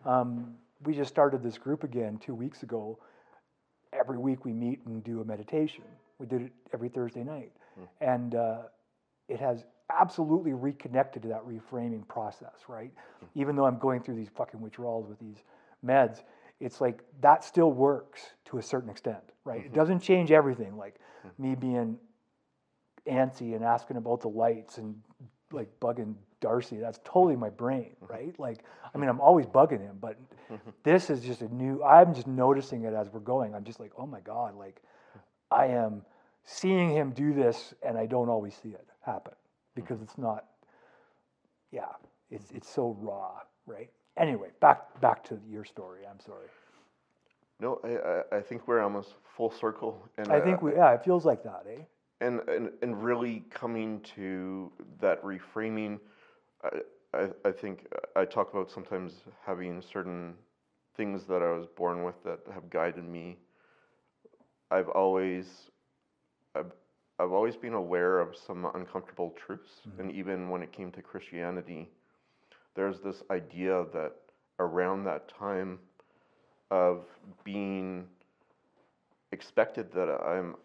Um, 0.06 0.56
we 0.84 0.94
just 0.96 1.10
started 1.10 1.44
this 1.44 1.58
group 1.58 1.84
again 1.84 2.18
two 2.18 2.34
weeks 2.36 2.64
ago. 2.64 2.98
Every 3.94 4.18
week 4.18 4.46
we 4.46 4.54
meet 4.54 4.80
and 4.86 5.04
do 5.04 5.22
a 5.22 5.26
meditation. 5.26 5.84
We 6.18 6.26
did 6.26 6.42
it 6.44 6.52
every 6.74 6.90
Thursday 6.90 7.24
night. 7.24 7.52
And 8.00 8.36
uh, 8.36 8.58
it 9.28 9.40
has 9.40 9.64
absolutely 10.00 10.54
reconnected 10.54 11.22
to 11.24 11.28
that 11.30 11.46
reframing 11.46 12.08
process, 12.08 12.66
right? 12.68 12.92
Mm-hmm. 12.92 13.42
Even 13.42 13.56
though 13.56 13.66
I'm 13.66 13.80
going 13.80 14.02
through 14.02 14.16
these 14.16 14.30
fucking 14.36 14.62
withdrawals 14.62 15.08
with 15.08 15.20
these 15.20 15.44
meds, 15.86 16.24
it's 16.60 16.82
like 16.82 17.04
that 17.22 17.44
still 17.44 17.72
works 17.72 18.22
to 18.46 18.58
a 18.58 18.62
certain 18.62 18.90
extent, 18.90 19.24
right? 19.46 19.60
It 19.60 19.66
mm-hmm. 19.66 19.76
doesn't 19.76 20.00
change 20.02 20.32
everything. 20.32 20.78
Like 20.78 21.00
mm-hmm. 21.26 21.44
me 21.44 21.56
being 21.56 21.98
antsy 23.08 23.56
and 23.56 23.64
asking 23.64 23.98
about 23.98 24.22
the 24.22 24.30
lights 24.30 24.78
and 24.78 24.96
like 25.52 25.68
bugging 25.80 26.16
Darcy, 26.40 26.78
that's 26.78 27.00
totally 27.04 27.36
my 27.36 27.50
brain, 27.50 27.96
right? 28.02 28.38
Like, 28.40 28.64
I 28.94 28.98
mean, 28.98 29.10
I'm 29.10 29.22
always 29.22 29.46
bugging 29.46 29.82
him, 29.82 29.98
but 30.02 30.18
this 30.84 31.10
is 31.10 31.22
just 31.22 31.42
a 31.42 31.54
new, 31.54 31.84
I'm 31.84 32.16
just 32.16 32.28
noticing 32.28 32.84
it 32.84 32.94
as 32.94 33.10
we're 33.10 33.20
going. 33.20 33.54
I'm 33.54 33.64
just 33.64 33.80
like, 33.80 33.92
oh 33.98 34.08
my 34.08 34.22
God, 34.22 34.56
like, 34.56 34.82
mm. 35.16 35.22
I 35.52 35.68
am 35.68 36.02
seeing 36.44 36.90
him 36.90 37.12
do 37.12 37.34
this 37.34 37.76
and 37.84 37.98
I 37.98 38.08
don't 38.08 38.30
always 38.30 38.56
see 38.56 38.70
it 38.70 38.88
happen 39.02 39.34
because 39.76 40.02
it's 40.02 40.18
not, 40.18 40.46
yeah, 41.72 41.86
it's, 42.30 42.52
it's 42.52 42.70
so 42.70 42.98
raw, 43.00 43.40
right? 43.66 43.90
Anyway, 44.18 44.50
back, 44.60 45.00
back 45.02 45.24
to 45.26 45.40
your 45.50 45.64
story. 45.66 46.02
I'm 46.10 46.20
sorry. 46.20 46.48
No, 47.60 47.80
I, 47.84 48.38
I, 48.38 48.42
think 48.42 48.68
we're 48.68 48.82
almost 48.82 49.16
full 49.38 49.52
circle. 49.52 50.10
And 50.18 50.32
I 50.32 50.42
think 50.42 50.62
we, 50.62 50.74
yeah, 50.74 50.94
it 50.94 51.04
feels 51.04 51.26
like 51.26 51.44
that, 51.44 51.66
eh? 51.70 51.82
and, 52.22 52.40
and 52.48 52.70
and 52.82 53.04
really 53.04 53.44
coming 53.50 54.00
to 54.16 54.72
that 55.00 55.22
reframing 55.24 56.00
I, 56.64 56.70
I, 57.14 57.28
I 57.46 57.52
think 57.52 57.88
I 58.16 58.26
talk 58.26 58.54
about 58.54 58.72
sometimes 58.72 59.22
having 59.46 59.82
certain 59.82 60.36
things 60.96 61.26
that 61.26 61.42
I 61.42 61.52
was 61.52 61.66
born 61.76 62.04
with 62.04 62.24
that 62.24 62.40
have 62.54 62.70
guided 62.70 63.08
me. 63.08 63.38
I've 64.70 64.90
always 64.90 65.71
I've, 67.22 67.32
always 67.32 67.56
been 67.56 67.74
aware 67.74 68.20
of 68.20 68.36
some 68.36 68.66
uncomfortable 68.74 69.34
truths, 69.46 69.82
mm-hmm. 69.88 70.02
and 70.02 70.12
even 70.12 70.50
when 70.50 70.62
it 70.62 70.72
came 70.72 70.92
to 70.92 71.02
Christianity, 71.02 71.90
there's 72.76 73.00
this 73.00 73.24
idea 73.30 73.86
that 73.94 74.14
around 74.60 75.04
that 75.06 75.28
time 75.28 75.80
of 76.70 77.04
being 77.44 78.06
expected 79.32 79.92
that 79.94 80.10
I'm 80.10 80.56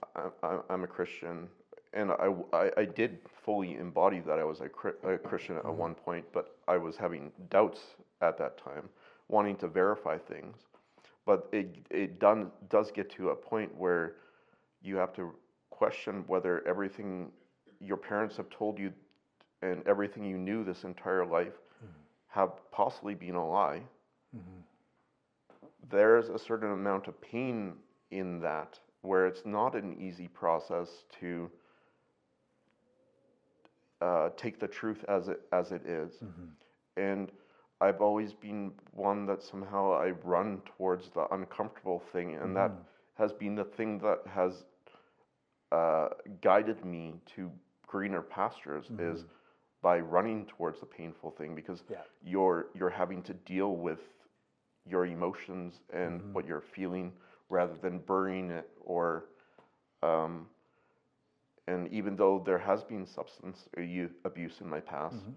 I'm, 0.43 0.61
I'm 0.71 0.85
a 0.85 0.87
Christian, 0.87 1.49
and 1.93 2.11
I, 2.13 2.33
I, 2.53 2.71
I 2.77 2.85
did 2.85 3.19
fully 3.45 3.77
embody 3.77 4.21
that 4.21 4.39
I 4.39 4.45
was 4.45 4.61
a, 4.61 5.09
a 5.09 5.19
Christian 5.19 5.57
at 5.57 5.65
mm-hmm. 5.65 5.79
one 5.79 5.95
point, 5.95 6.25
but 6.33 6.57
I 6.69 6.77
was 6.77 6.97
having 6.97 7.33
doubts 7.51 7.81
at 8.23 8.39
that 8.39 8.59
time, 8.59 8.89
wanting 9.29 9.57
to 9.57 9.69
verify 9.69 10.19
things. 10.19 10.57
But 11.27 11.49
it 11.53 11.87
it 11.91 12.21
done 12.21 12.51
does 12.71 12.91
get 12.93 13.11
to 13.17 13.31
a 13.31 13.37
point 13.37 13.75
where 13.77 14.15
you 14.83 14.97
have 14.97 15.13
to 15.15 15.35
question 15.77 16.25
whether 16.27 16.67
everything 16.67 17.31
your 17.81 17.97
parents 17.97 18.37
have 18.37 18.49
told 18.51 18.79
you 18.79 18.93
and 19.63 19.87
everything 19.87 20.25
you 20.25 20.39
knew 20.39 20.65
this 20.65 20.85
entire 20.85 21.27
life 21.27 21.59
mm-hmm. 21.83 21.93
have 22.29 22.51
possibly 22.71 23.15
been 23.15 23.35
a 23.35 23.49
lie. 23.49 23.83
Mm-hmm. 24.37 24.61
There's 25.91 26.29
a 26.29 26.39
certain 26.39 26.73
amount 26.73 27.09
of 27.09 27.21
pain 27.21 27.75
in 28.11 28.41
that 28.41 28.79
where 29.03 29.27
it's 29.27 29.45
not 29.45 29.75
an 29.75 29.97
easy 30.01 30.29
process 30.29 30.89
to 31.21 31.51
uh, 34.01 34.31
take 34.37 34.59
the 34.59 34.69
truth 34.69 35.05
as 35.09 35.29
it 35.29 35.41
as 35.53 35.73
it 35.73 35.87
is. 35.87 36.13
Mm-hmm. 36.15 37.01
and 37.01 37.33
I've 37.81 38.01
always 38.01 38.33
been 38.33 38.73
one 38.93 39.27
that 39.27 39.43
somehow 39.43 39.93
I 39.93 40.11
run 40.25 40.63
towards 40.77 41.11
the 41.11 41.27
uncomfortable 41.31 42.03
thing, 42.13 42.35
and 42.37 42.57
that 42.57 42.71
mm. 42.71 42.79
has 43.19 43.33
been 43.35 43.55
the 43.55 43.65
thing 43.65 43.99
that 43.99 44.21
has 44.27 44.65
uh, 45.73 46.09
guided 46.41 46.85
me 46.85 47.15
to 47.35 47.51
greener 47.87 48.23
pastures 48.23 48.91
is 48.99 49.25
by 49.83 49.99
running 50.01 50.47
towards 50.47 50.81
the 50.81 50.87
painful 50.87 51.31
thing 51.31 51.55
because 51.55 51.85
Yeah. 51.89 52.03
you're 52.23 52.67
you're 52.75 52.91
having 52.91 53.23
to 53.23 53.35
deal 53.35 53.77
with 53.77 54.01
your 54.87 55.07
emotions 55.07 55.81
and 55.93 56.23
what 56.33 56.47
you're 56.47 56.61
feeling 56.61 57.13
rather 57.49 57.75
than 57.77 57.99
burying 57.99 58.51
it 58.51 58.69
or 58.85 59.27
um, 60.03 60.47
and 61.67 61.89
even 61.93 62.17
though 62.17 62.39
there 62.45 62.59
has 62.59 62.83
been 62.85 63.07
substance 63.07 63.69
abu- 63.77 64.11
abuse 64.25 64.61
in 64.61 64.69
my 64.69 64.81
past 64.81 65.29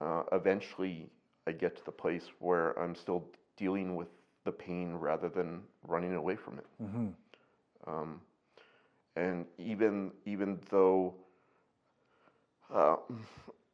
uh, 0.00 0.22
eventually 0.32 1.10
i 1.46 1.52
get 1.52 1.76
to 1.76 1.84
the 1.84 1.92
place 1.92 2.28
where 2.38 2.78
i'm 2.78 2.94
still 2.94 3.24
dealing 3.56 3.96
with 3.96 4.08
the 4.44 4.52
pain 4.52 4.94
rather 4.94 5.28
than 5.28 5.62
running 5.86 6.14
away 6.14 6.36
from 6.36 6.58
it. 6.58 6.66
Hmm 6.78 7.08
um, 7.86 8.20
and 9.16 9.46
even 9.58 10.12
even 10.24 10.58
though 10.70 11.14
uh, 12.72 12.96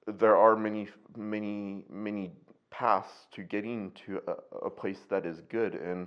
there 0.07 0.37
are 0.37 0.57
many 0.57 0.89
many 1.17 1.85
many 1.91 2.33
paths 2.71 3.27
to 3.33 3.43
getting 3.43 3.93
to 4.07 4.21
a, 4.27 4.67
a 4.67 4.71
place 4.71 5.01
that 5.11 5.27
is 5.27 5.41
good. 5.49 5.75
And 5.75 6.07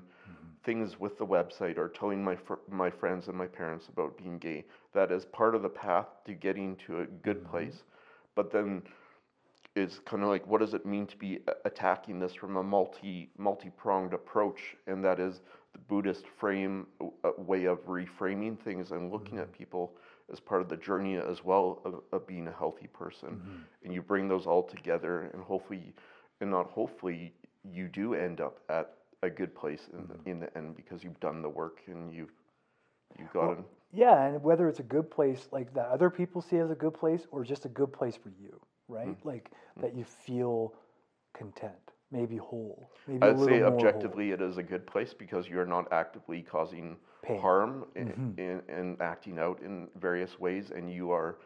things 0.65 0.99
with 0.99 1.17
the 1.17 1.25
website 1.25 1.77
or 1.77 1.87
telling 1.87 2.23
my 2.23 2.35
fr- 2.35 2.65
my 2.69 2.89
friends 2.89 3.27
and 3.27 3.37
my 3.37 3.47
parents 3.47 3.87
about 3.87 4.17
being 4.17 4.37
gay. 4.39 4.65
That 4.93 5.11
is 5.11 5.25
part 5.25 5.55
of 5.55 5.61
the 5.61 5.69
path 5.69 6.07
to 6.25 6.33
getting 6.33 6.75
to 6.87 7.01
a 7.01 7.05
good 7.05 7.45
place. 7.45 7.83
But 8.35 8.51
then 8.51 8.81
it's 9.75 9.99
kind 9.99 10.23
of 10.23 10.29
like 10.29 10.45
what 10.47 10.61
does 10.61 10.73
it 10.73 10.85
mean 10.85 11.05
to 11.07 11.17
be 11.17 11.39
attacking 11.65 12.19
this 12.19 12.33
from 12.33 12.57
a 12.57 12.63
multi 12.63 13.29
multi-pronged 13.37 14.13
approach? 14.13 14.75
And 14.87 15.03
that 15.05 15.19
is 15.19 15.41
the 15.75 15.79
buddhist 15.89 16.25
frame 16.39 16.87
uh, 17.01 17.31
way 17.37 17.65
of 17.65 17.85
reframing 17.85 18.57
things 18.57 18.91
and 18.91 19.11
looking 19.11 19.37
at 19.39 19.51
people 19.51 19.93
as 20.31 20.39
part 20.39 20.61
of 20.61 20.69
the 20.69 20.77
journey 20.77 21.17
as 21.17 21.43
well 21.43 21.81
of, 21.85 22.01
of 22.13 22.25
being 22.25 22.47
a 22.47 22.51
healthy 22.51 22.87
person. 22.87 23.65
And 23.83 23.93
you 23.93 24.01
bring 24.01 24.27
those 24.27 24.47
all 24.47 24.63
together 24.63 25.29
and 25.33 25.43
hopefully 25.43 25.93
and 26.41 26.49
not 26.49 26.69
hopefully 26.69 27.33
you 27.63 27.87
do 27.87 28.13
end 28.13 28.41
up 28.41 28.59
at 28.69 28.95
a 29.23 29.29
good 29.29 29.53
place 29.55 29.89
in, 29.93 30.07
the, 30.07 30.29
in 30.29 30.39
the 30.39 30.57
end 30.57 30.75
because 30.75 31.03
you've 31.03 31.19
done 31.19 31.41
the 31.41 31.49
work 31.49 31.81
and 31.87 32.13
you've 32.13 32.31
you've 33.19 33.33
gotten 33.33 33.65
Yeah, 33.93 34.25
and 34.25 34.43
whether 34.43 34.67
it's 34.67 34.79
a 34.79 34.83
good 34.83 35.09
place 35.09 35.47
like 35.51 35.73
that 35.73 35.87
other 35.87 36.09
people 36.09 36.41
see 36.41 36.57
as 36.57 36.71
a 36.71 36.75
good 36.75 36.93
place 36.93 37.27
or 37.31 37.43
just 37.43 37.65
a 37.65 37.69
good 37.69 37.91
place 37.91 38.15
for 38.15 38.29
you, 38.41 38.59
right? 38.87 39.07
Hmm. 39.07 39.27
Like 39.27 39.51
that 39.81 39.95
you 39.95 40.03
feel 40.03 40.73
content, 41.33 41.91
maybe 42.15 42.37
whole, 42.37 42.89
maybe 43.07 43.27
a 43.27 43.31
I'd 43.31 43.37
little 43.37 43.57
say 43.57 43.59
more 43.59 43.81
whole. 43.85 44.05
objectively 44.05 44.31
it 44.31 44.41
is 44.41 44.57
a 44.57 44.63
good 44.63 44.85
place 44.87 45.13
because 45.13 45.47
you're 45.47 45.65
not 45.65 45.91
actively 45.91 46.41
causing 46.41 46.97
Pain. 47.21 47.37
Mm-hmm. 47.37 47.41
harm 47.41 47.85
in, 47.95 48.13
in, 48.37 48.61
in 48.69 48.97
acting 49.01 49.39
out 49.39 49.59
in 49.61 49.89
various 49.99 50.39
ways 50.39 50.71
and 50.71 50.91
you 50.91 51.11
are 51.11 51.37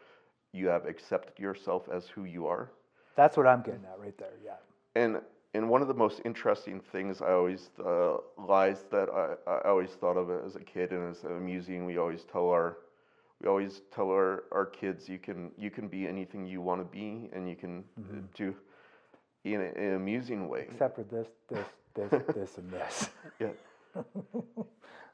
you 0.52 0.68
have 0.68 0.86
accepted 0.86 1.38
yourself 1.38 1.88
as 1.92 2.08
who 2.08 2.24
you 2.24 2.46
are 2.46 2.70
That's 3.16 3.36
what 3.36 3.46
I'm 3.46 3.62
getting 3.62 3.84
at 3.84 3.98
right 3.98 4.16
there. 4.18 4.36
Yeah. 4.44 4.56
and 4.94 5.20
and 5.54 5.68
one 5.68 5.82
of 5.82 5.88
the 5.88 5.94
most 5.94 6.20
interesting 6.24 6.80
things 6.80 7.20
I 7.22 7.32
always 7.32 7.70
uh, 7.84 8.16
lies 8.38 8.84
that 8.90 9.08
I, 9.10 9.34
I 9.50 9.68
always 9.68 9.90
thought 9.90 10.16
of 10.16 10.30
as 10.46 10.56
a 10.56 10.60
kid 10.60 10.92
and 10.92 11.10
as 11.10 11.24
amusing 11.24 11.84
we 11.86 11.98
always 11.98 12.24
tell 12.24 12.48
our 12.50 12.78
we 13.40 13.48
always 13.48 13.82
tell 13.94 14.10
our, 14.10 14.44
our 14.52 14.66
kids 14.66 15.08
you 15.08 15.18
can 15.18 15.50
you 15.58 15.70
can 15.70 15.88
be 15.88 16.06
anything 16.06 16.46
you 16.46 16.60
want 16.60 16.80
to 16.80 16.84
be 16.84 17.28
and 17.32 17.48
you 17.48 17.56
can 17.56 17.84
Mm-hmm. 18.00 18.18
uh, 18.18 18.20
do 18.34 18.54
in, 19.44 19.60
a, 19.60 19.64
in 19.64 19.84
an 19.84 19.94
amusing 19.94 20.48
way. 20.48 20.66
Except 20.70 20.96
for 20.96 21.04
this, 21.04 21.28
this, 21.48 21.66
this, 21.94 22.22
this, 22.34 22.58
and 22.58 22.70
this. 22.70 23.10
yeah. 23.38 23.48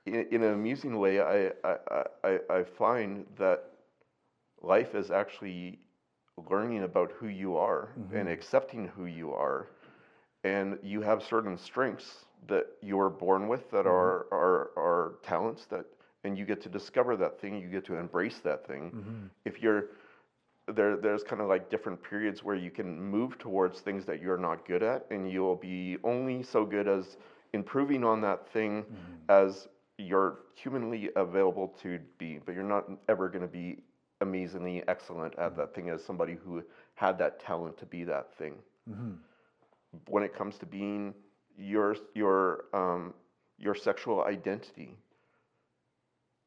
In, 0.06 0.26
in 0.30 0.42
an 0.42 0.52
amusing 0.52 0.98
way 0.98 1.20
I, 1.20 1.50
I, 1.64 2.04
I, 2.22 2.38
I 2.50 2.64
find 2.64 3.24
that 3.38 3.64
life 4.62 4.94
is 4.94 5.10
actually 5.10 5.80
learning 6.50 6.82
about 6.82 7.12
who 7.18 7.28
you 7.28 7.56
are 7.56 7.90
and 7.96 8.10
mm-hmm. 8.10 8.28
accepting 8.28 8.88
who 8.88 9.06
you 9.06 9.32
are. 9.32 9.68
And 10.44 10.78
you 10.82 11.00
have 11.00 11.22
certain 11.22 11.56
strengths 11.56 12.26
that 12.48 12.66
you 12.82 13.00
are 13.00 13.10
born 13.10 13.48
with 13.48 13.70
that 13.70 13.84
mm-hmm. 13.84 13.88
are, 13.88 14.26
are 14.30 14.70
are 14.76 15.14
talents 15.22 15.66
that 15.66 15.86
and 16.24 16.36
you 16.36 16.44
get 16.44 16.60
to 16.62 16.68
discover 16.68 17.16
that 17.16 17.40
thing 17.40 17.58
you 17.60 17.68
get 17.68 17.84
to 17.86 17.96
embrace 17.96 18.38
that 18.44 18.66
thing. 18.66 18.90
Mm-hmm. 18.90 19.26
If 19.44 19.62
you're 19.62 19.86
there 20.74 20.96
there's 20.96 21.22
kind 21.22 21.40
of 21.40 21.48
like 21.48 21.70
different 21.70 22.02
periods 22.02 22.42
where 22.42 22.56
you 22.56 22.70
can 22.70 23.00
move 23.00 23.38
towards 23.38 23.80
things 23.80 24.04
that 24.04 24.20
you're 24.20 24.38
not 24.38 24.66
good 24.66 24.82
at 24.82 25.06
and 25.10 25.30
you 25.30 25.40
will 25.40 25.56
be 25.56 25.96
only 26.02 26.42
so 26.42 26.64
good 26.64 26.88
as 26.88 27.16
improving 27.52 28.02
on 28.04 28.20
that 28.20 28.48
thing 28.52 28.82
mm-hmm. 28.82 29.14
as 29.28 29.68
you're 29.98 30.40
humanly 30.54 31.10
available 31.16 31.68
to 31.80 31.98
be 32.18 32.40
but 32.44 32.54
you're 32.54 32.64
not 32.64 32.84
ever 33.08 33.28
going 33.28 33.42
to 33.42 33.48
be 33.48 33.78
amazingly 34.20 34.82
excellent 34.88 35.34
at 35.38 35.50
mm-hmm. 35.50 35.60
that 35.60 35.74
thing 35.74 35.88
as 35.88 36.02
somebody 36.04 36.36
who 36.44 36.62
had 36.94 37.18
that 37.18 37.38
talent 37.40 37.76
to 37.78 37.86
be 37.86 38.04
that 38.04 38.34
thing. 38.36 38.54
Mm-hmm. 38.90 39.12
When 40.08 40.22
it 40.22 40.34
comes 40.34 40.58
to 40.58 40.66
being 40.66 41.14
your 41.58 41.96
your 42.14 42.64
um, 42.74 43.14
your 43.58 43.74
sexual 43.74 44.24
identity. 44.24 44.96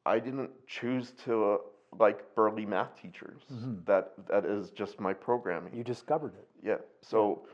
I 0.06 0.18
didn't 0.18 0.50
choose 0.66 1.12
to 1.24 1.60
like 1.98 2.34
burly 2.34 2.66
math 2.66 3.00
teachers. 3.00 3.42
Mm-hmm. 3.52 3.84
That 3.86 4.12
that 4.28 4.44
is 4.44 4.70
just 4.70 5.00
my 5.00 5.12
programming. 5.12 5.74
You 5.74 5.84
discovered 5.84 6.34
it. 6.34 6.48
Yeah. 6.62 6.78
So 7.02 7.46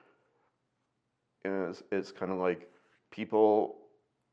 it's, 1.44 1.82
it's 1.90 2.12
kind 2.12 2.32
of 2.32 2.38
like 2.38 2.68
people 3.10 3.76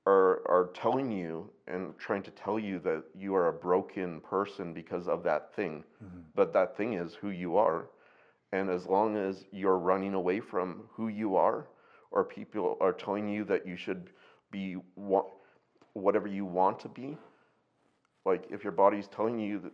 are 0.06 0.42
are 0.50 0.70
telling 0.74 1.12
you 1.12 1.50
and 1.68 1.98
trying 1.98 2.24
to 2.24 2.32
tell 2.32 2.60
you 2.60 2.80
that 2.80 3.04
you 3.16 3.34
are 3.36 3.48
a 3.48 3.54
broken 3.54 4.20
person 4.22 4.74
because 4.74 5.08
of 5.08 5.24
that 5.24 5.56
thing. 5.56 5.84
Mm-hmm. 6.04 6.20
But 6.36 6.54
that 6.54 6.76
thing 6.76 6.94
is 6.94 7.14
who 7.16 7.30
you 7.30 7.58
are. 7.58 7.90
And 8.52 8.70
as 8.70 8.86
long 8.86 9.18
as 9.18 9.46
you're 9.52 9.80
running 9.80 10.14
away 10.14 10.40
from 10.40 10.84
who 10.92 11.08
you 11.08 11.36
are, 11.36 11.68
or 12.12 12.24
people 12.24 12.78
are 12.80 12.94
telling 12.94 13.28
you 13.28 13.44
that 13.46 13.66
you 13.66 13.76
should 13.76 14.12
be 14.52 14.78
wha- 14.96 15.32
whatever 15.94 16.28
you 16.28 16.46
want 16.46 16.80
to 16.82 16.90
be, 16.90 17.18
like 18.26 18.46
if 18.52 18.64
your 18.64 18.74
body's 18.74 19.08
telling 19.08 19.40
you 19.40 19.60
that 19.60 19.72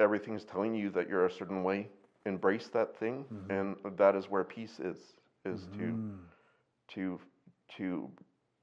everything's 0.00 0.44
telling 0.44 0.74
you 0.74 0.90
that 0.90 1.08
you're 1.08 1.26
a 1.26 1.30
certain 1.30 1.62
way, 1.62 1.88
embrace 2.26 2.68
that 2.68 2.96
thing, 2.98 3.24
and 3.50 3.76
that 3.96 4.14
is 4.14 4.30
where 4.30 4.44
peace 4.44 4.78
is. 4.80 4.98
Is 5.44 5.66
to 5.78 5.98
to 6.88 7.20
to 7.76 8.10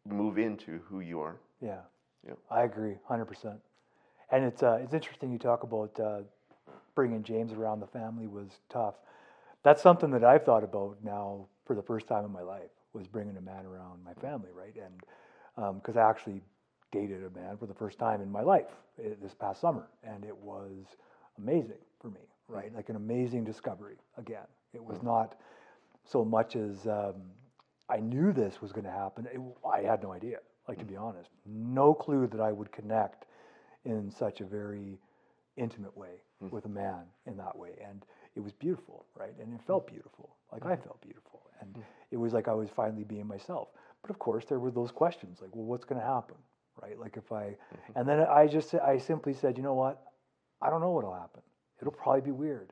move 0.08 0.38
into 0.38 0.80
who 0.88 1.00
you 1.00 1.20
are. 1.20 1.38
Yeah. 1.62 1.80
Yep. 2.28 2.38
I 2.52 2.64
agree, 2.64 2.96
hundred 3.06 3.26
percent. 3.26 3.60
And 4.32 4.44
it's 4.44 4.62
uh, 4.64 4.80
it's 4.84 4.94
interesting 4.94 5.32
you 5.32 5.40
talk 5.40 5.64
about 5.64 6.00
uh, 6.00 6.20
bringing 6.96 7.24
James 7.24 7.54
around 7.54 7.80
the 7.80 7.88
family 7.88 8.28
was 8.28 8.50
tough. 8.70 8.96
That's 9.64 9.82
something 9.82 10.12
that 10.12 10.24
I've 10.24 10.44
thought 10.44 10.64
about 10.64 10.98
now 11.04 11.48
for 11.66 11.76
the 11.76 11.82
first 11.82 12.08
time 12.08 12.26
in 12.26 12.32
my 12.32 12.42
life 12.42 12.70
was 12.94 13.08
bringing 13.08 13.38
a 13.38 13.42
man 13.42 13.66
around 13.66 14.04
my 14.04 14.14
family, 14.14 14.50
right? 14.54 14.76
And 14.76 15.76
because 15.76 15.98
I 15.98 16.10
actually 16.10 16.42
dated 16.92 17.24
a 17.24 17.30
man 17.38 17.58
for 17.58 17.66
the 17.66 17.74
first 17.74 18.00
time 18.00 18.22
in 18.22 18.32
my 18.32 18.42
life 18.42 18.68
eh, 19.04 19.10
this 19.22 19.34
past 19.34 19.60
summer, 19.62 19.88
and 20.04 20.24
it 20.24 20.36
was 20.38 20.86
amazing 21.38 21.82
for 22.00 22.10
me, 22.10 22.22
right? 22.48 22.74
Like 22.76 22.90
an 22.90 22.96
amazing 22.96 23.44
discovery. 23.44 23.98
Again, 24.18 24.48
it 24.74 24.84
was 24.84 25.02
not 25.04 25.36
so 26.04 26.24
much 26.24 26.56
as 26.56 26.86
um, 26.88 27.16
I 27.90 27.98
knew 27.98 28.32
this 28.32 28.62
was 28.62 28.72
going 28.72 28.86
to 28.86 28.92
happen. 28.92 29.28
It, 29.32 29.40
I 29.68 29.82
had 29.82 30.04
no 30.04 30.12
idea, 30.12 30.38
like 30.68 30.80
to 30.80 30.86
be 30.86 30.96
mm-hmm. 30.96 31.04
honest, 31.04 31.30
no 31.46 31.94
clue 31.94 32.28
that 32.28 32.42
I 32.42 32.52
would 32.52 32.72
connect 32.72 33.26
in 33.86 34.12
such 34.12 34.42
a 34.42 34.46
very 34.46 35.00
intimate 35.58 35.96
way 35.96 36.22
mm-hmm. 36.44 36.54
with 36.54 36.66
a 36.66 36.70
man 36.70 37.04
in 37.26 37.38
that 37.38 37.58
way. 37.58 37.72
And 37.88 38.06
it 38.36 38.42
was 38.42 38.54
beautiful, 38.54 39.06
right? 39.16 39.34
And 39.40 39.54
it 39.54 39.62
felt 39.66 39.86
mm-hmm. 39.86 39.96
beautiful, 39.96 40.36
like 40.52 40.66
I 40.66 40.76
felt 40.76 41.02
beautiful. 41.02 41.42
And 41.62 41.78
it 42.12 42.18
was 42.18 42.34
like 42.34 42.48
I 42.48 42.54
was 42.54 42.70
finally 42.76 43.04
being 43.04 43.28
myself. 43.28 43.70
But 44.02 44.12
of 44.12 44.20
course, 44.20 44.46
there 44.46 44.60
were 44.60 44.72
those 44.72 44.92
questions 44.92 45.40
like, 45.42 45.56
well, 45.56 45.66
what's 45.66 45.86
going 45.86 46.00
to 46.00 46.06
happen, 46.06 46.36
right? 46.82 47.00
Like 47.00 47.18
if 47.18 47.32
I, 47.32 47.56
and 47.96 48.08
then 48.08 48.20
I 48.20 48.46
just, 48.46 48.76
I 48.76 48.98
simply 48.98 49.34
said, 49.34 49.58
you 49.58 49.64
know 49.64 49.74
what? 49.74 50.04
I 50.66 50.70
don't 50.70 50.82
know 50.82 50.92
what'll 50.92 51.14
happen. 51.14 51.42
It'll 51.80 51.94
probably 51.94 52.22
be 52.22 52.32
weird. 52.32 52.72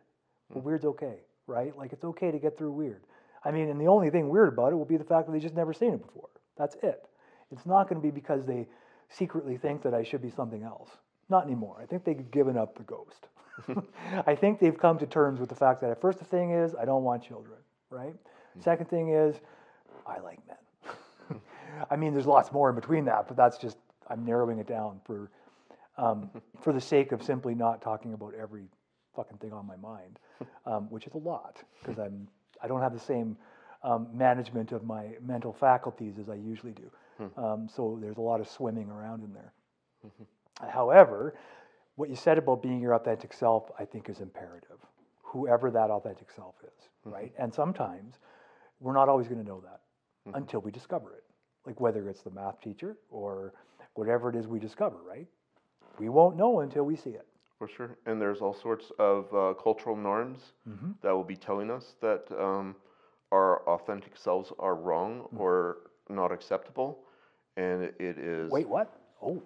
But 0.50 0.60
hmm. 0.60 0.66
weird's 0.66 0.86
okay, 0.86 1.18
right? 1.48 1.78
Like 1.78 1.94
it's 1.94 2.04
okay 2.04 2.32
to 2.32 2.40
get 2.40 2.58
through 2.58 2.72
weird. 2.72 3.04
I 3.46 3.52
mean, 3.52 3.70
and 3.70 3.80
the 3.80 3.88
only 3.88 4.10
thing 4.10 4.30
weird 4.30 4.54
about 4.54 4.72
it 4.72 4.76
will 4.76 4.86
be 4.86 4.98
the 4.98 5.04
fact 5.04 5.28
that 5.28 5.34
they 5.34 5.40
just 5.40 5.56
never 5.56 5.74
seen 5.74 5.94
it 5.94 6.06
before. 6.06 6.30
That's 6.58 6.76
it. 6.82 7.08
It's 7.52 7.66
not 7.66 7.90
going 7.90 8.02
to 8.02 8.06
be 8.06 8.12
because 8.12 8.46
they 8.46 8.68
secretly 9.10 9.58
think 9.58 9.84
that 9.84 9.94
I 9.94 10.04
should 10.04 10.22
be 10.22 10.32
something 10.32 10.64
else. 10.64 10.90
Not 11.30 11.46
anymore. 11.46 11.80
I 11.82 11.86
think 11.86 12.04
they've 12.04 12.32
given 12.32 12.58
up 12.58 12.78
the 12.78 12.84
ghost. 12.84 13.28
I 14.26 14.36
think 14.36 14.60
they've 14.60 14.78
come 14.78 14.98
to 15.00 15.06
terms 15.06 15.40
with 15.40 15.50
the 15.50 15.56
fact 15.56 15.82
that 15.82 16.02
first 16.02 16.20
the 16.20 16.26
thing 16.26 16.52
is 16.52 16.74
I 16.76 16.86
don't 16.86 17.04
want 17.04 17.24
children, 17.24 17.60
right? 17.90 18.16
Hmm. 18.54 18.62
Second 18.62 18.90
thing 18.90 19.10
is 19.10 19.36
I 20.08 20.20
like 20.20 20.40
men. 20.48 21.42
I 21.92 21.96
mean, 21.96 22.14
there's 22.14 22.26
lots 22.26 22.52
more 22.52 22.70
in 22.70 22.76
between 22.76 23.06
that, 23.06 23.28
but 23.28 23.38
that's 23.38 23.58
just 23.58 23.78
I'm 24.10 24.26
narrowing 24.26 24.60
it 24.60 24.68
down 24.68 25.00
for 25.06 25.30
um, 25.98 26.30
for 26.62 26.74
the 26.74 26.82
sake 26.82 27.12
of 27.12 27.24
simply 27.24 27.56
not 27.56 27.82
talking 27.82 28.14
about 28.14 28.34
every 28.36 28.66
fucking 29.16 29.38
thing 29.38 29.54
on 29.54 29.66
my 29.66 29.76
mind, 29.78 30.20
um, 30.66 30.90
which 30.90 31.08
is 31.08 31.14
a 31.14 31.18
lot 31.18 31.62
because 31.82 32.00
I'm 32.00 32.28
I 32.62 32.68
don't 32.68 32.82
have 32.82 32.94
the 32.94 33.00
same 33.00 33.38
um, 33.84 34.08
management 34.14 34.72
of 34.72 34.84
my 34.86 35.10
mental 35.22 35.52
faculties 35.54 36.18
as 36.20 36.30
I 36.30 36.36
usually 36.36 36.72
do. 36.74 36.90
Um, 37.38 37.70
so 37.74 37.98
there's 38.02 38.18
a 38.18 38.22
lot 38.22 38.40
of 38.40 38.48
swimming 38.48 38.90
around 38.90 39.24
in 39.24 39.34
there. 39.34 39.54
However, 40.70 41.36
what 41.96 42.10
you 42.10 42.16
said 42.16 42.38
about 42.38 42.62
being 42.64 42.82
your 42.82 42.94
authentic 42.94 43.34
self, 43.34 43.70
I 43.80 43.86
think, 43.86 44.10
is 44.10 44.20
imperative. 44.20 44.78
Whoever 45.22 45.70
that 45.72 45.90
authentic 45.90 46.32
self 46.32 46.56
is, 46.64 46.90
right? 47.06 47.34
And 47.38 47.54
sometimes 47.54 48.16
we're 48.80 48.94
not 48.94 49.10
always 49.10 49.28
going 49.28 49.42
to 49.42 49.48
know 49.48 49.62
that 49.62 49.82
until 50.36 50.62
we 50.62 50.72
discover 50.72 51.14
it. 51.16 51.24
Like 51.66 51.80
whether 51.80 52.10
it's 52.10 52.22
the 52.22 52.32
math 52.32 52.62
teacher 52.62 52.98
or 53.10 53.54
whatever 53.96 54.30
it 54.30 54.36
is 54.36 54.48
we 54.48 54.60
discover, 54.60 54.98
right? 55.08 55.28
We 56.00 56.10
won't 56.10 56.36
know 56.38 56.62
until 56.62 56.84
we 56.84 56.96
see 56.96 57.12
it. 57.12 57.26
For 57.60 57.68
sure. 57.68 57.98
And 58.06 58.22
there's 58.22 58.42
all 58.42 58.54
sorts 58.54 58.92
of 59.00 59.34
uh, 59.34 59.54
cultural 59.62 59.96
norms 59.96 60.40
that 61.02 61.12
will 61.12 61.24
be 61.24 61.36
telling 61.36 61.72
us 61.72 61.96
that 62.02 62.26
um, 62.38 62.76
our 63.32 63.62
authentic 63.70 64.18
selves 64.18 64.52
are 64.60 64.76
wrong 64.76 65.28
or 65.38 65.78
not 66.10 66.32
acceptable. 66.32 67.00
And 67.56 67.84
it 68.00 68.18
is 68.18 68.52
Wait, 68.52 68.68
what? 68.68 69.00
Oh. 69.22 69.42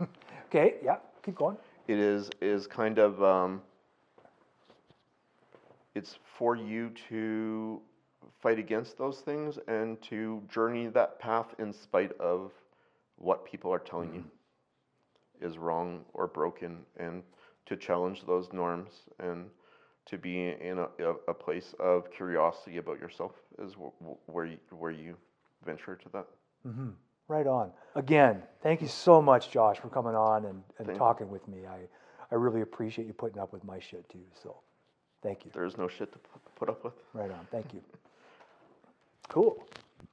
okay, 0.46 0.74
yeah, 0.82 0.96
keep 1.24 1.36
going. 1.36 1.56
it 1.86 1.98
is 1.98 2.30
is 2.40 2.66
kind 2.66 2.98
of 2.98 3.22
um, 3.22 3.62
it's 5.94 6.18
for 6.36 6.56
you 6.56 6.90
to 7.08 7.80
fight 8.42 8.58
against 8.58 8.98
those 8.98 9.20
things 9.20 9.58
and 9.68 10.00
to 10.02 10.42
journey 10.52 10.88
that 10.88 11.18
path 11.18 11.54
in 11.58 11.72
spite 11.72 12.12
of 12.20 12.52
what 13.16 13.44
people 13.44 13.72
are 13.72 13.78
telling 13.78 14.14
you 14.14 14.24
is 15.40 15.58
wrong 15.58 16.04
or 16.14 16.26
broken 16.26 16.78
and 16.96 17.22
to 17.66 17.76
challenge 17.76 18.24
those 18.26 18.52
norms 18.52 18.90
and 19.18 19.46
to 20.06 20.16
be 20.16 20.48
in 20.48 20.78
a, 20.78 21.10
a, 21.28 21.34
place 21.34 21.74
of 21.78 22.10
curiosity 22.10 22.78
about 22.78 22.98
yourself 22.98 23.32
is 23.58 23.74
where 24.26 24.46
you, 24.46 24.56
where 24.70 24.90
you 24.90 25.14
venture 25.66 25.96
to 25.96 26.08
that. 26.14 26.26
Mm-hmm. 26.66 26.90
Right 27.28 27.46
on. 27.46 27.72
Again, 27.94 28.42
thank 28.62 28.80
you 28.80 28.88
so 28.88 29.20
much, 29.20 29.50
Josh, 29.50 29.78
for 29.78 29.88
coming 29.90 30.14
on 30.14 30.46
and, 30.46 30.62
and 30.78 30.86
Thank- 30.86 30.98
talking 30.98 31.28
with 31.28 31.46
me. 31.46 31.66
I, 31.66 31.80
I 32.32 32.36
really 32.36 32.62
appreciate 32.62 33.06
you 33.06 33.12
putting 33.12 33.38
up 33.38 33.52
with 33.52 33.64
my 33.64 33.78
shit 33.78 34.08
too. 34.08 34.24
So 34.42 34.56
thank 35.22 35.44
you. 35.44 35.50
There's 35.52 35.76
no 35.76 35.88
shit 35.88 36.10
to 36.12 36.18
put 36.56 36.70
up 36.70 36.84
with. 36.84 36.94
Right 37.12 37.30
on. 37.30 37.46
Thank 37.50 37.74
you. 37.74 37.82
Cool. 39.28 39.62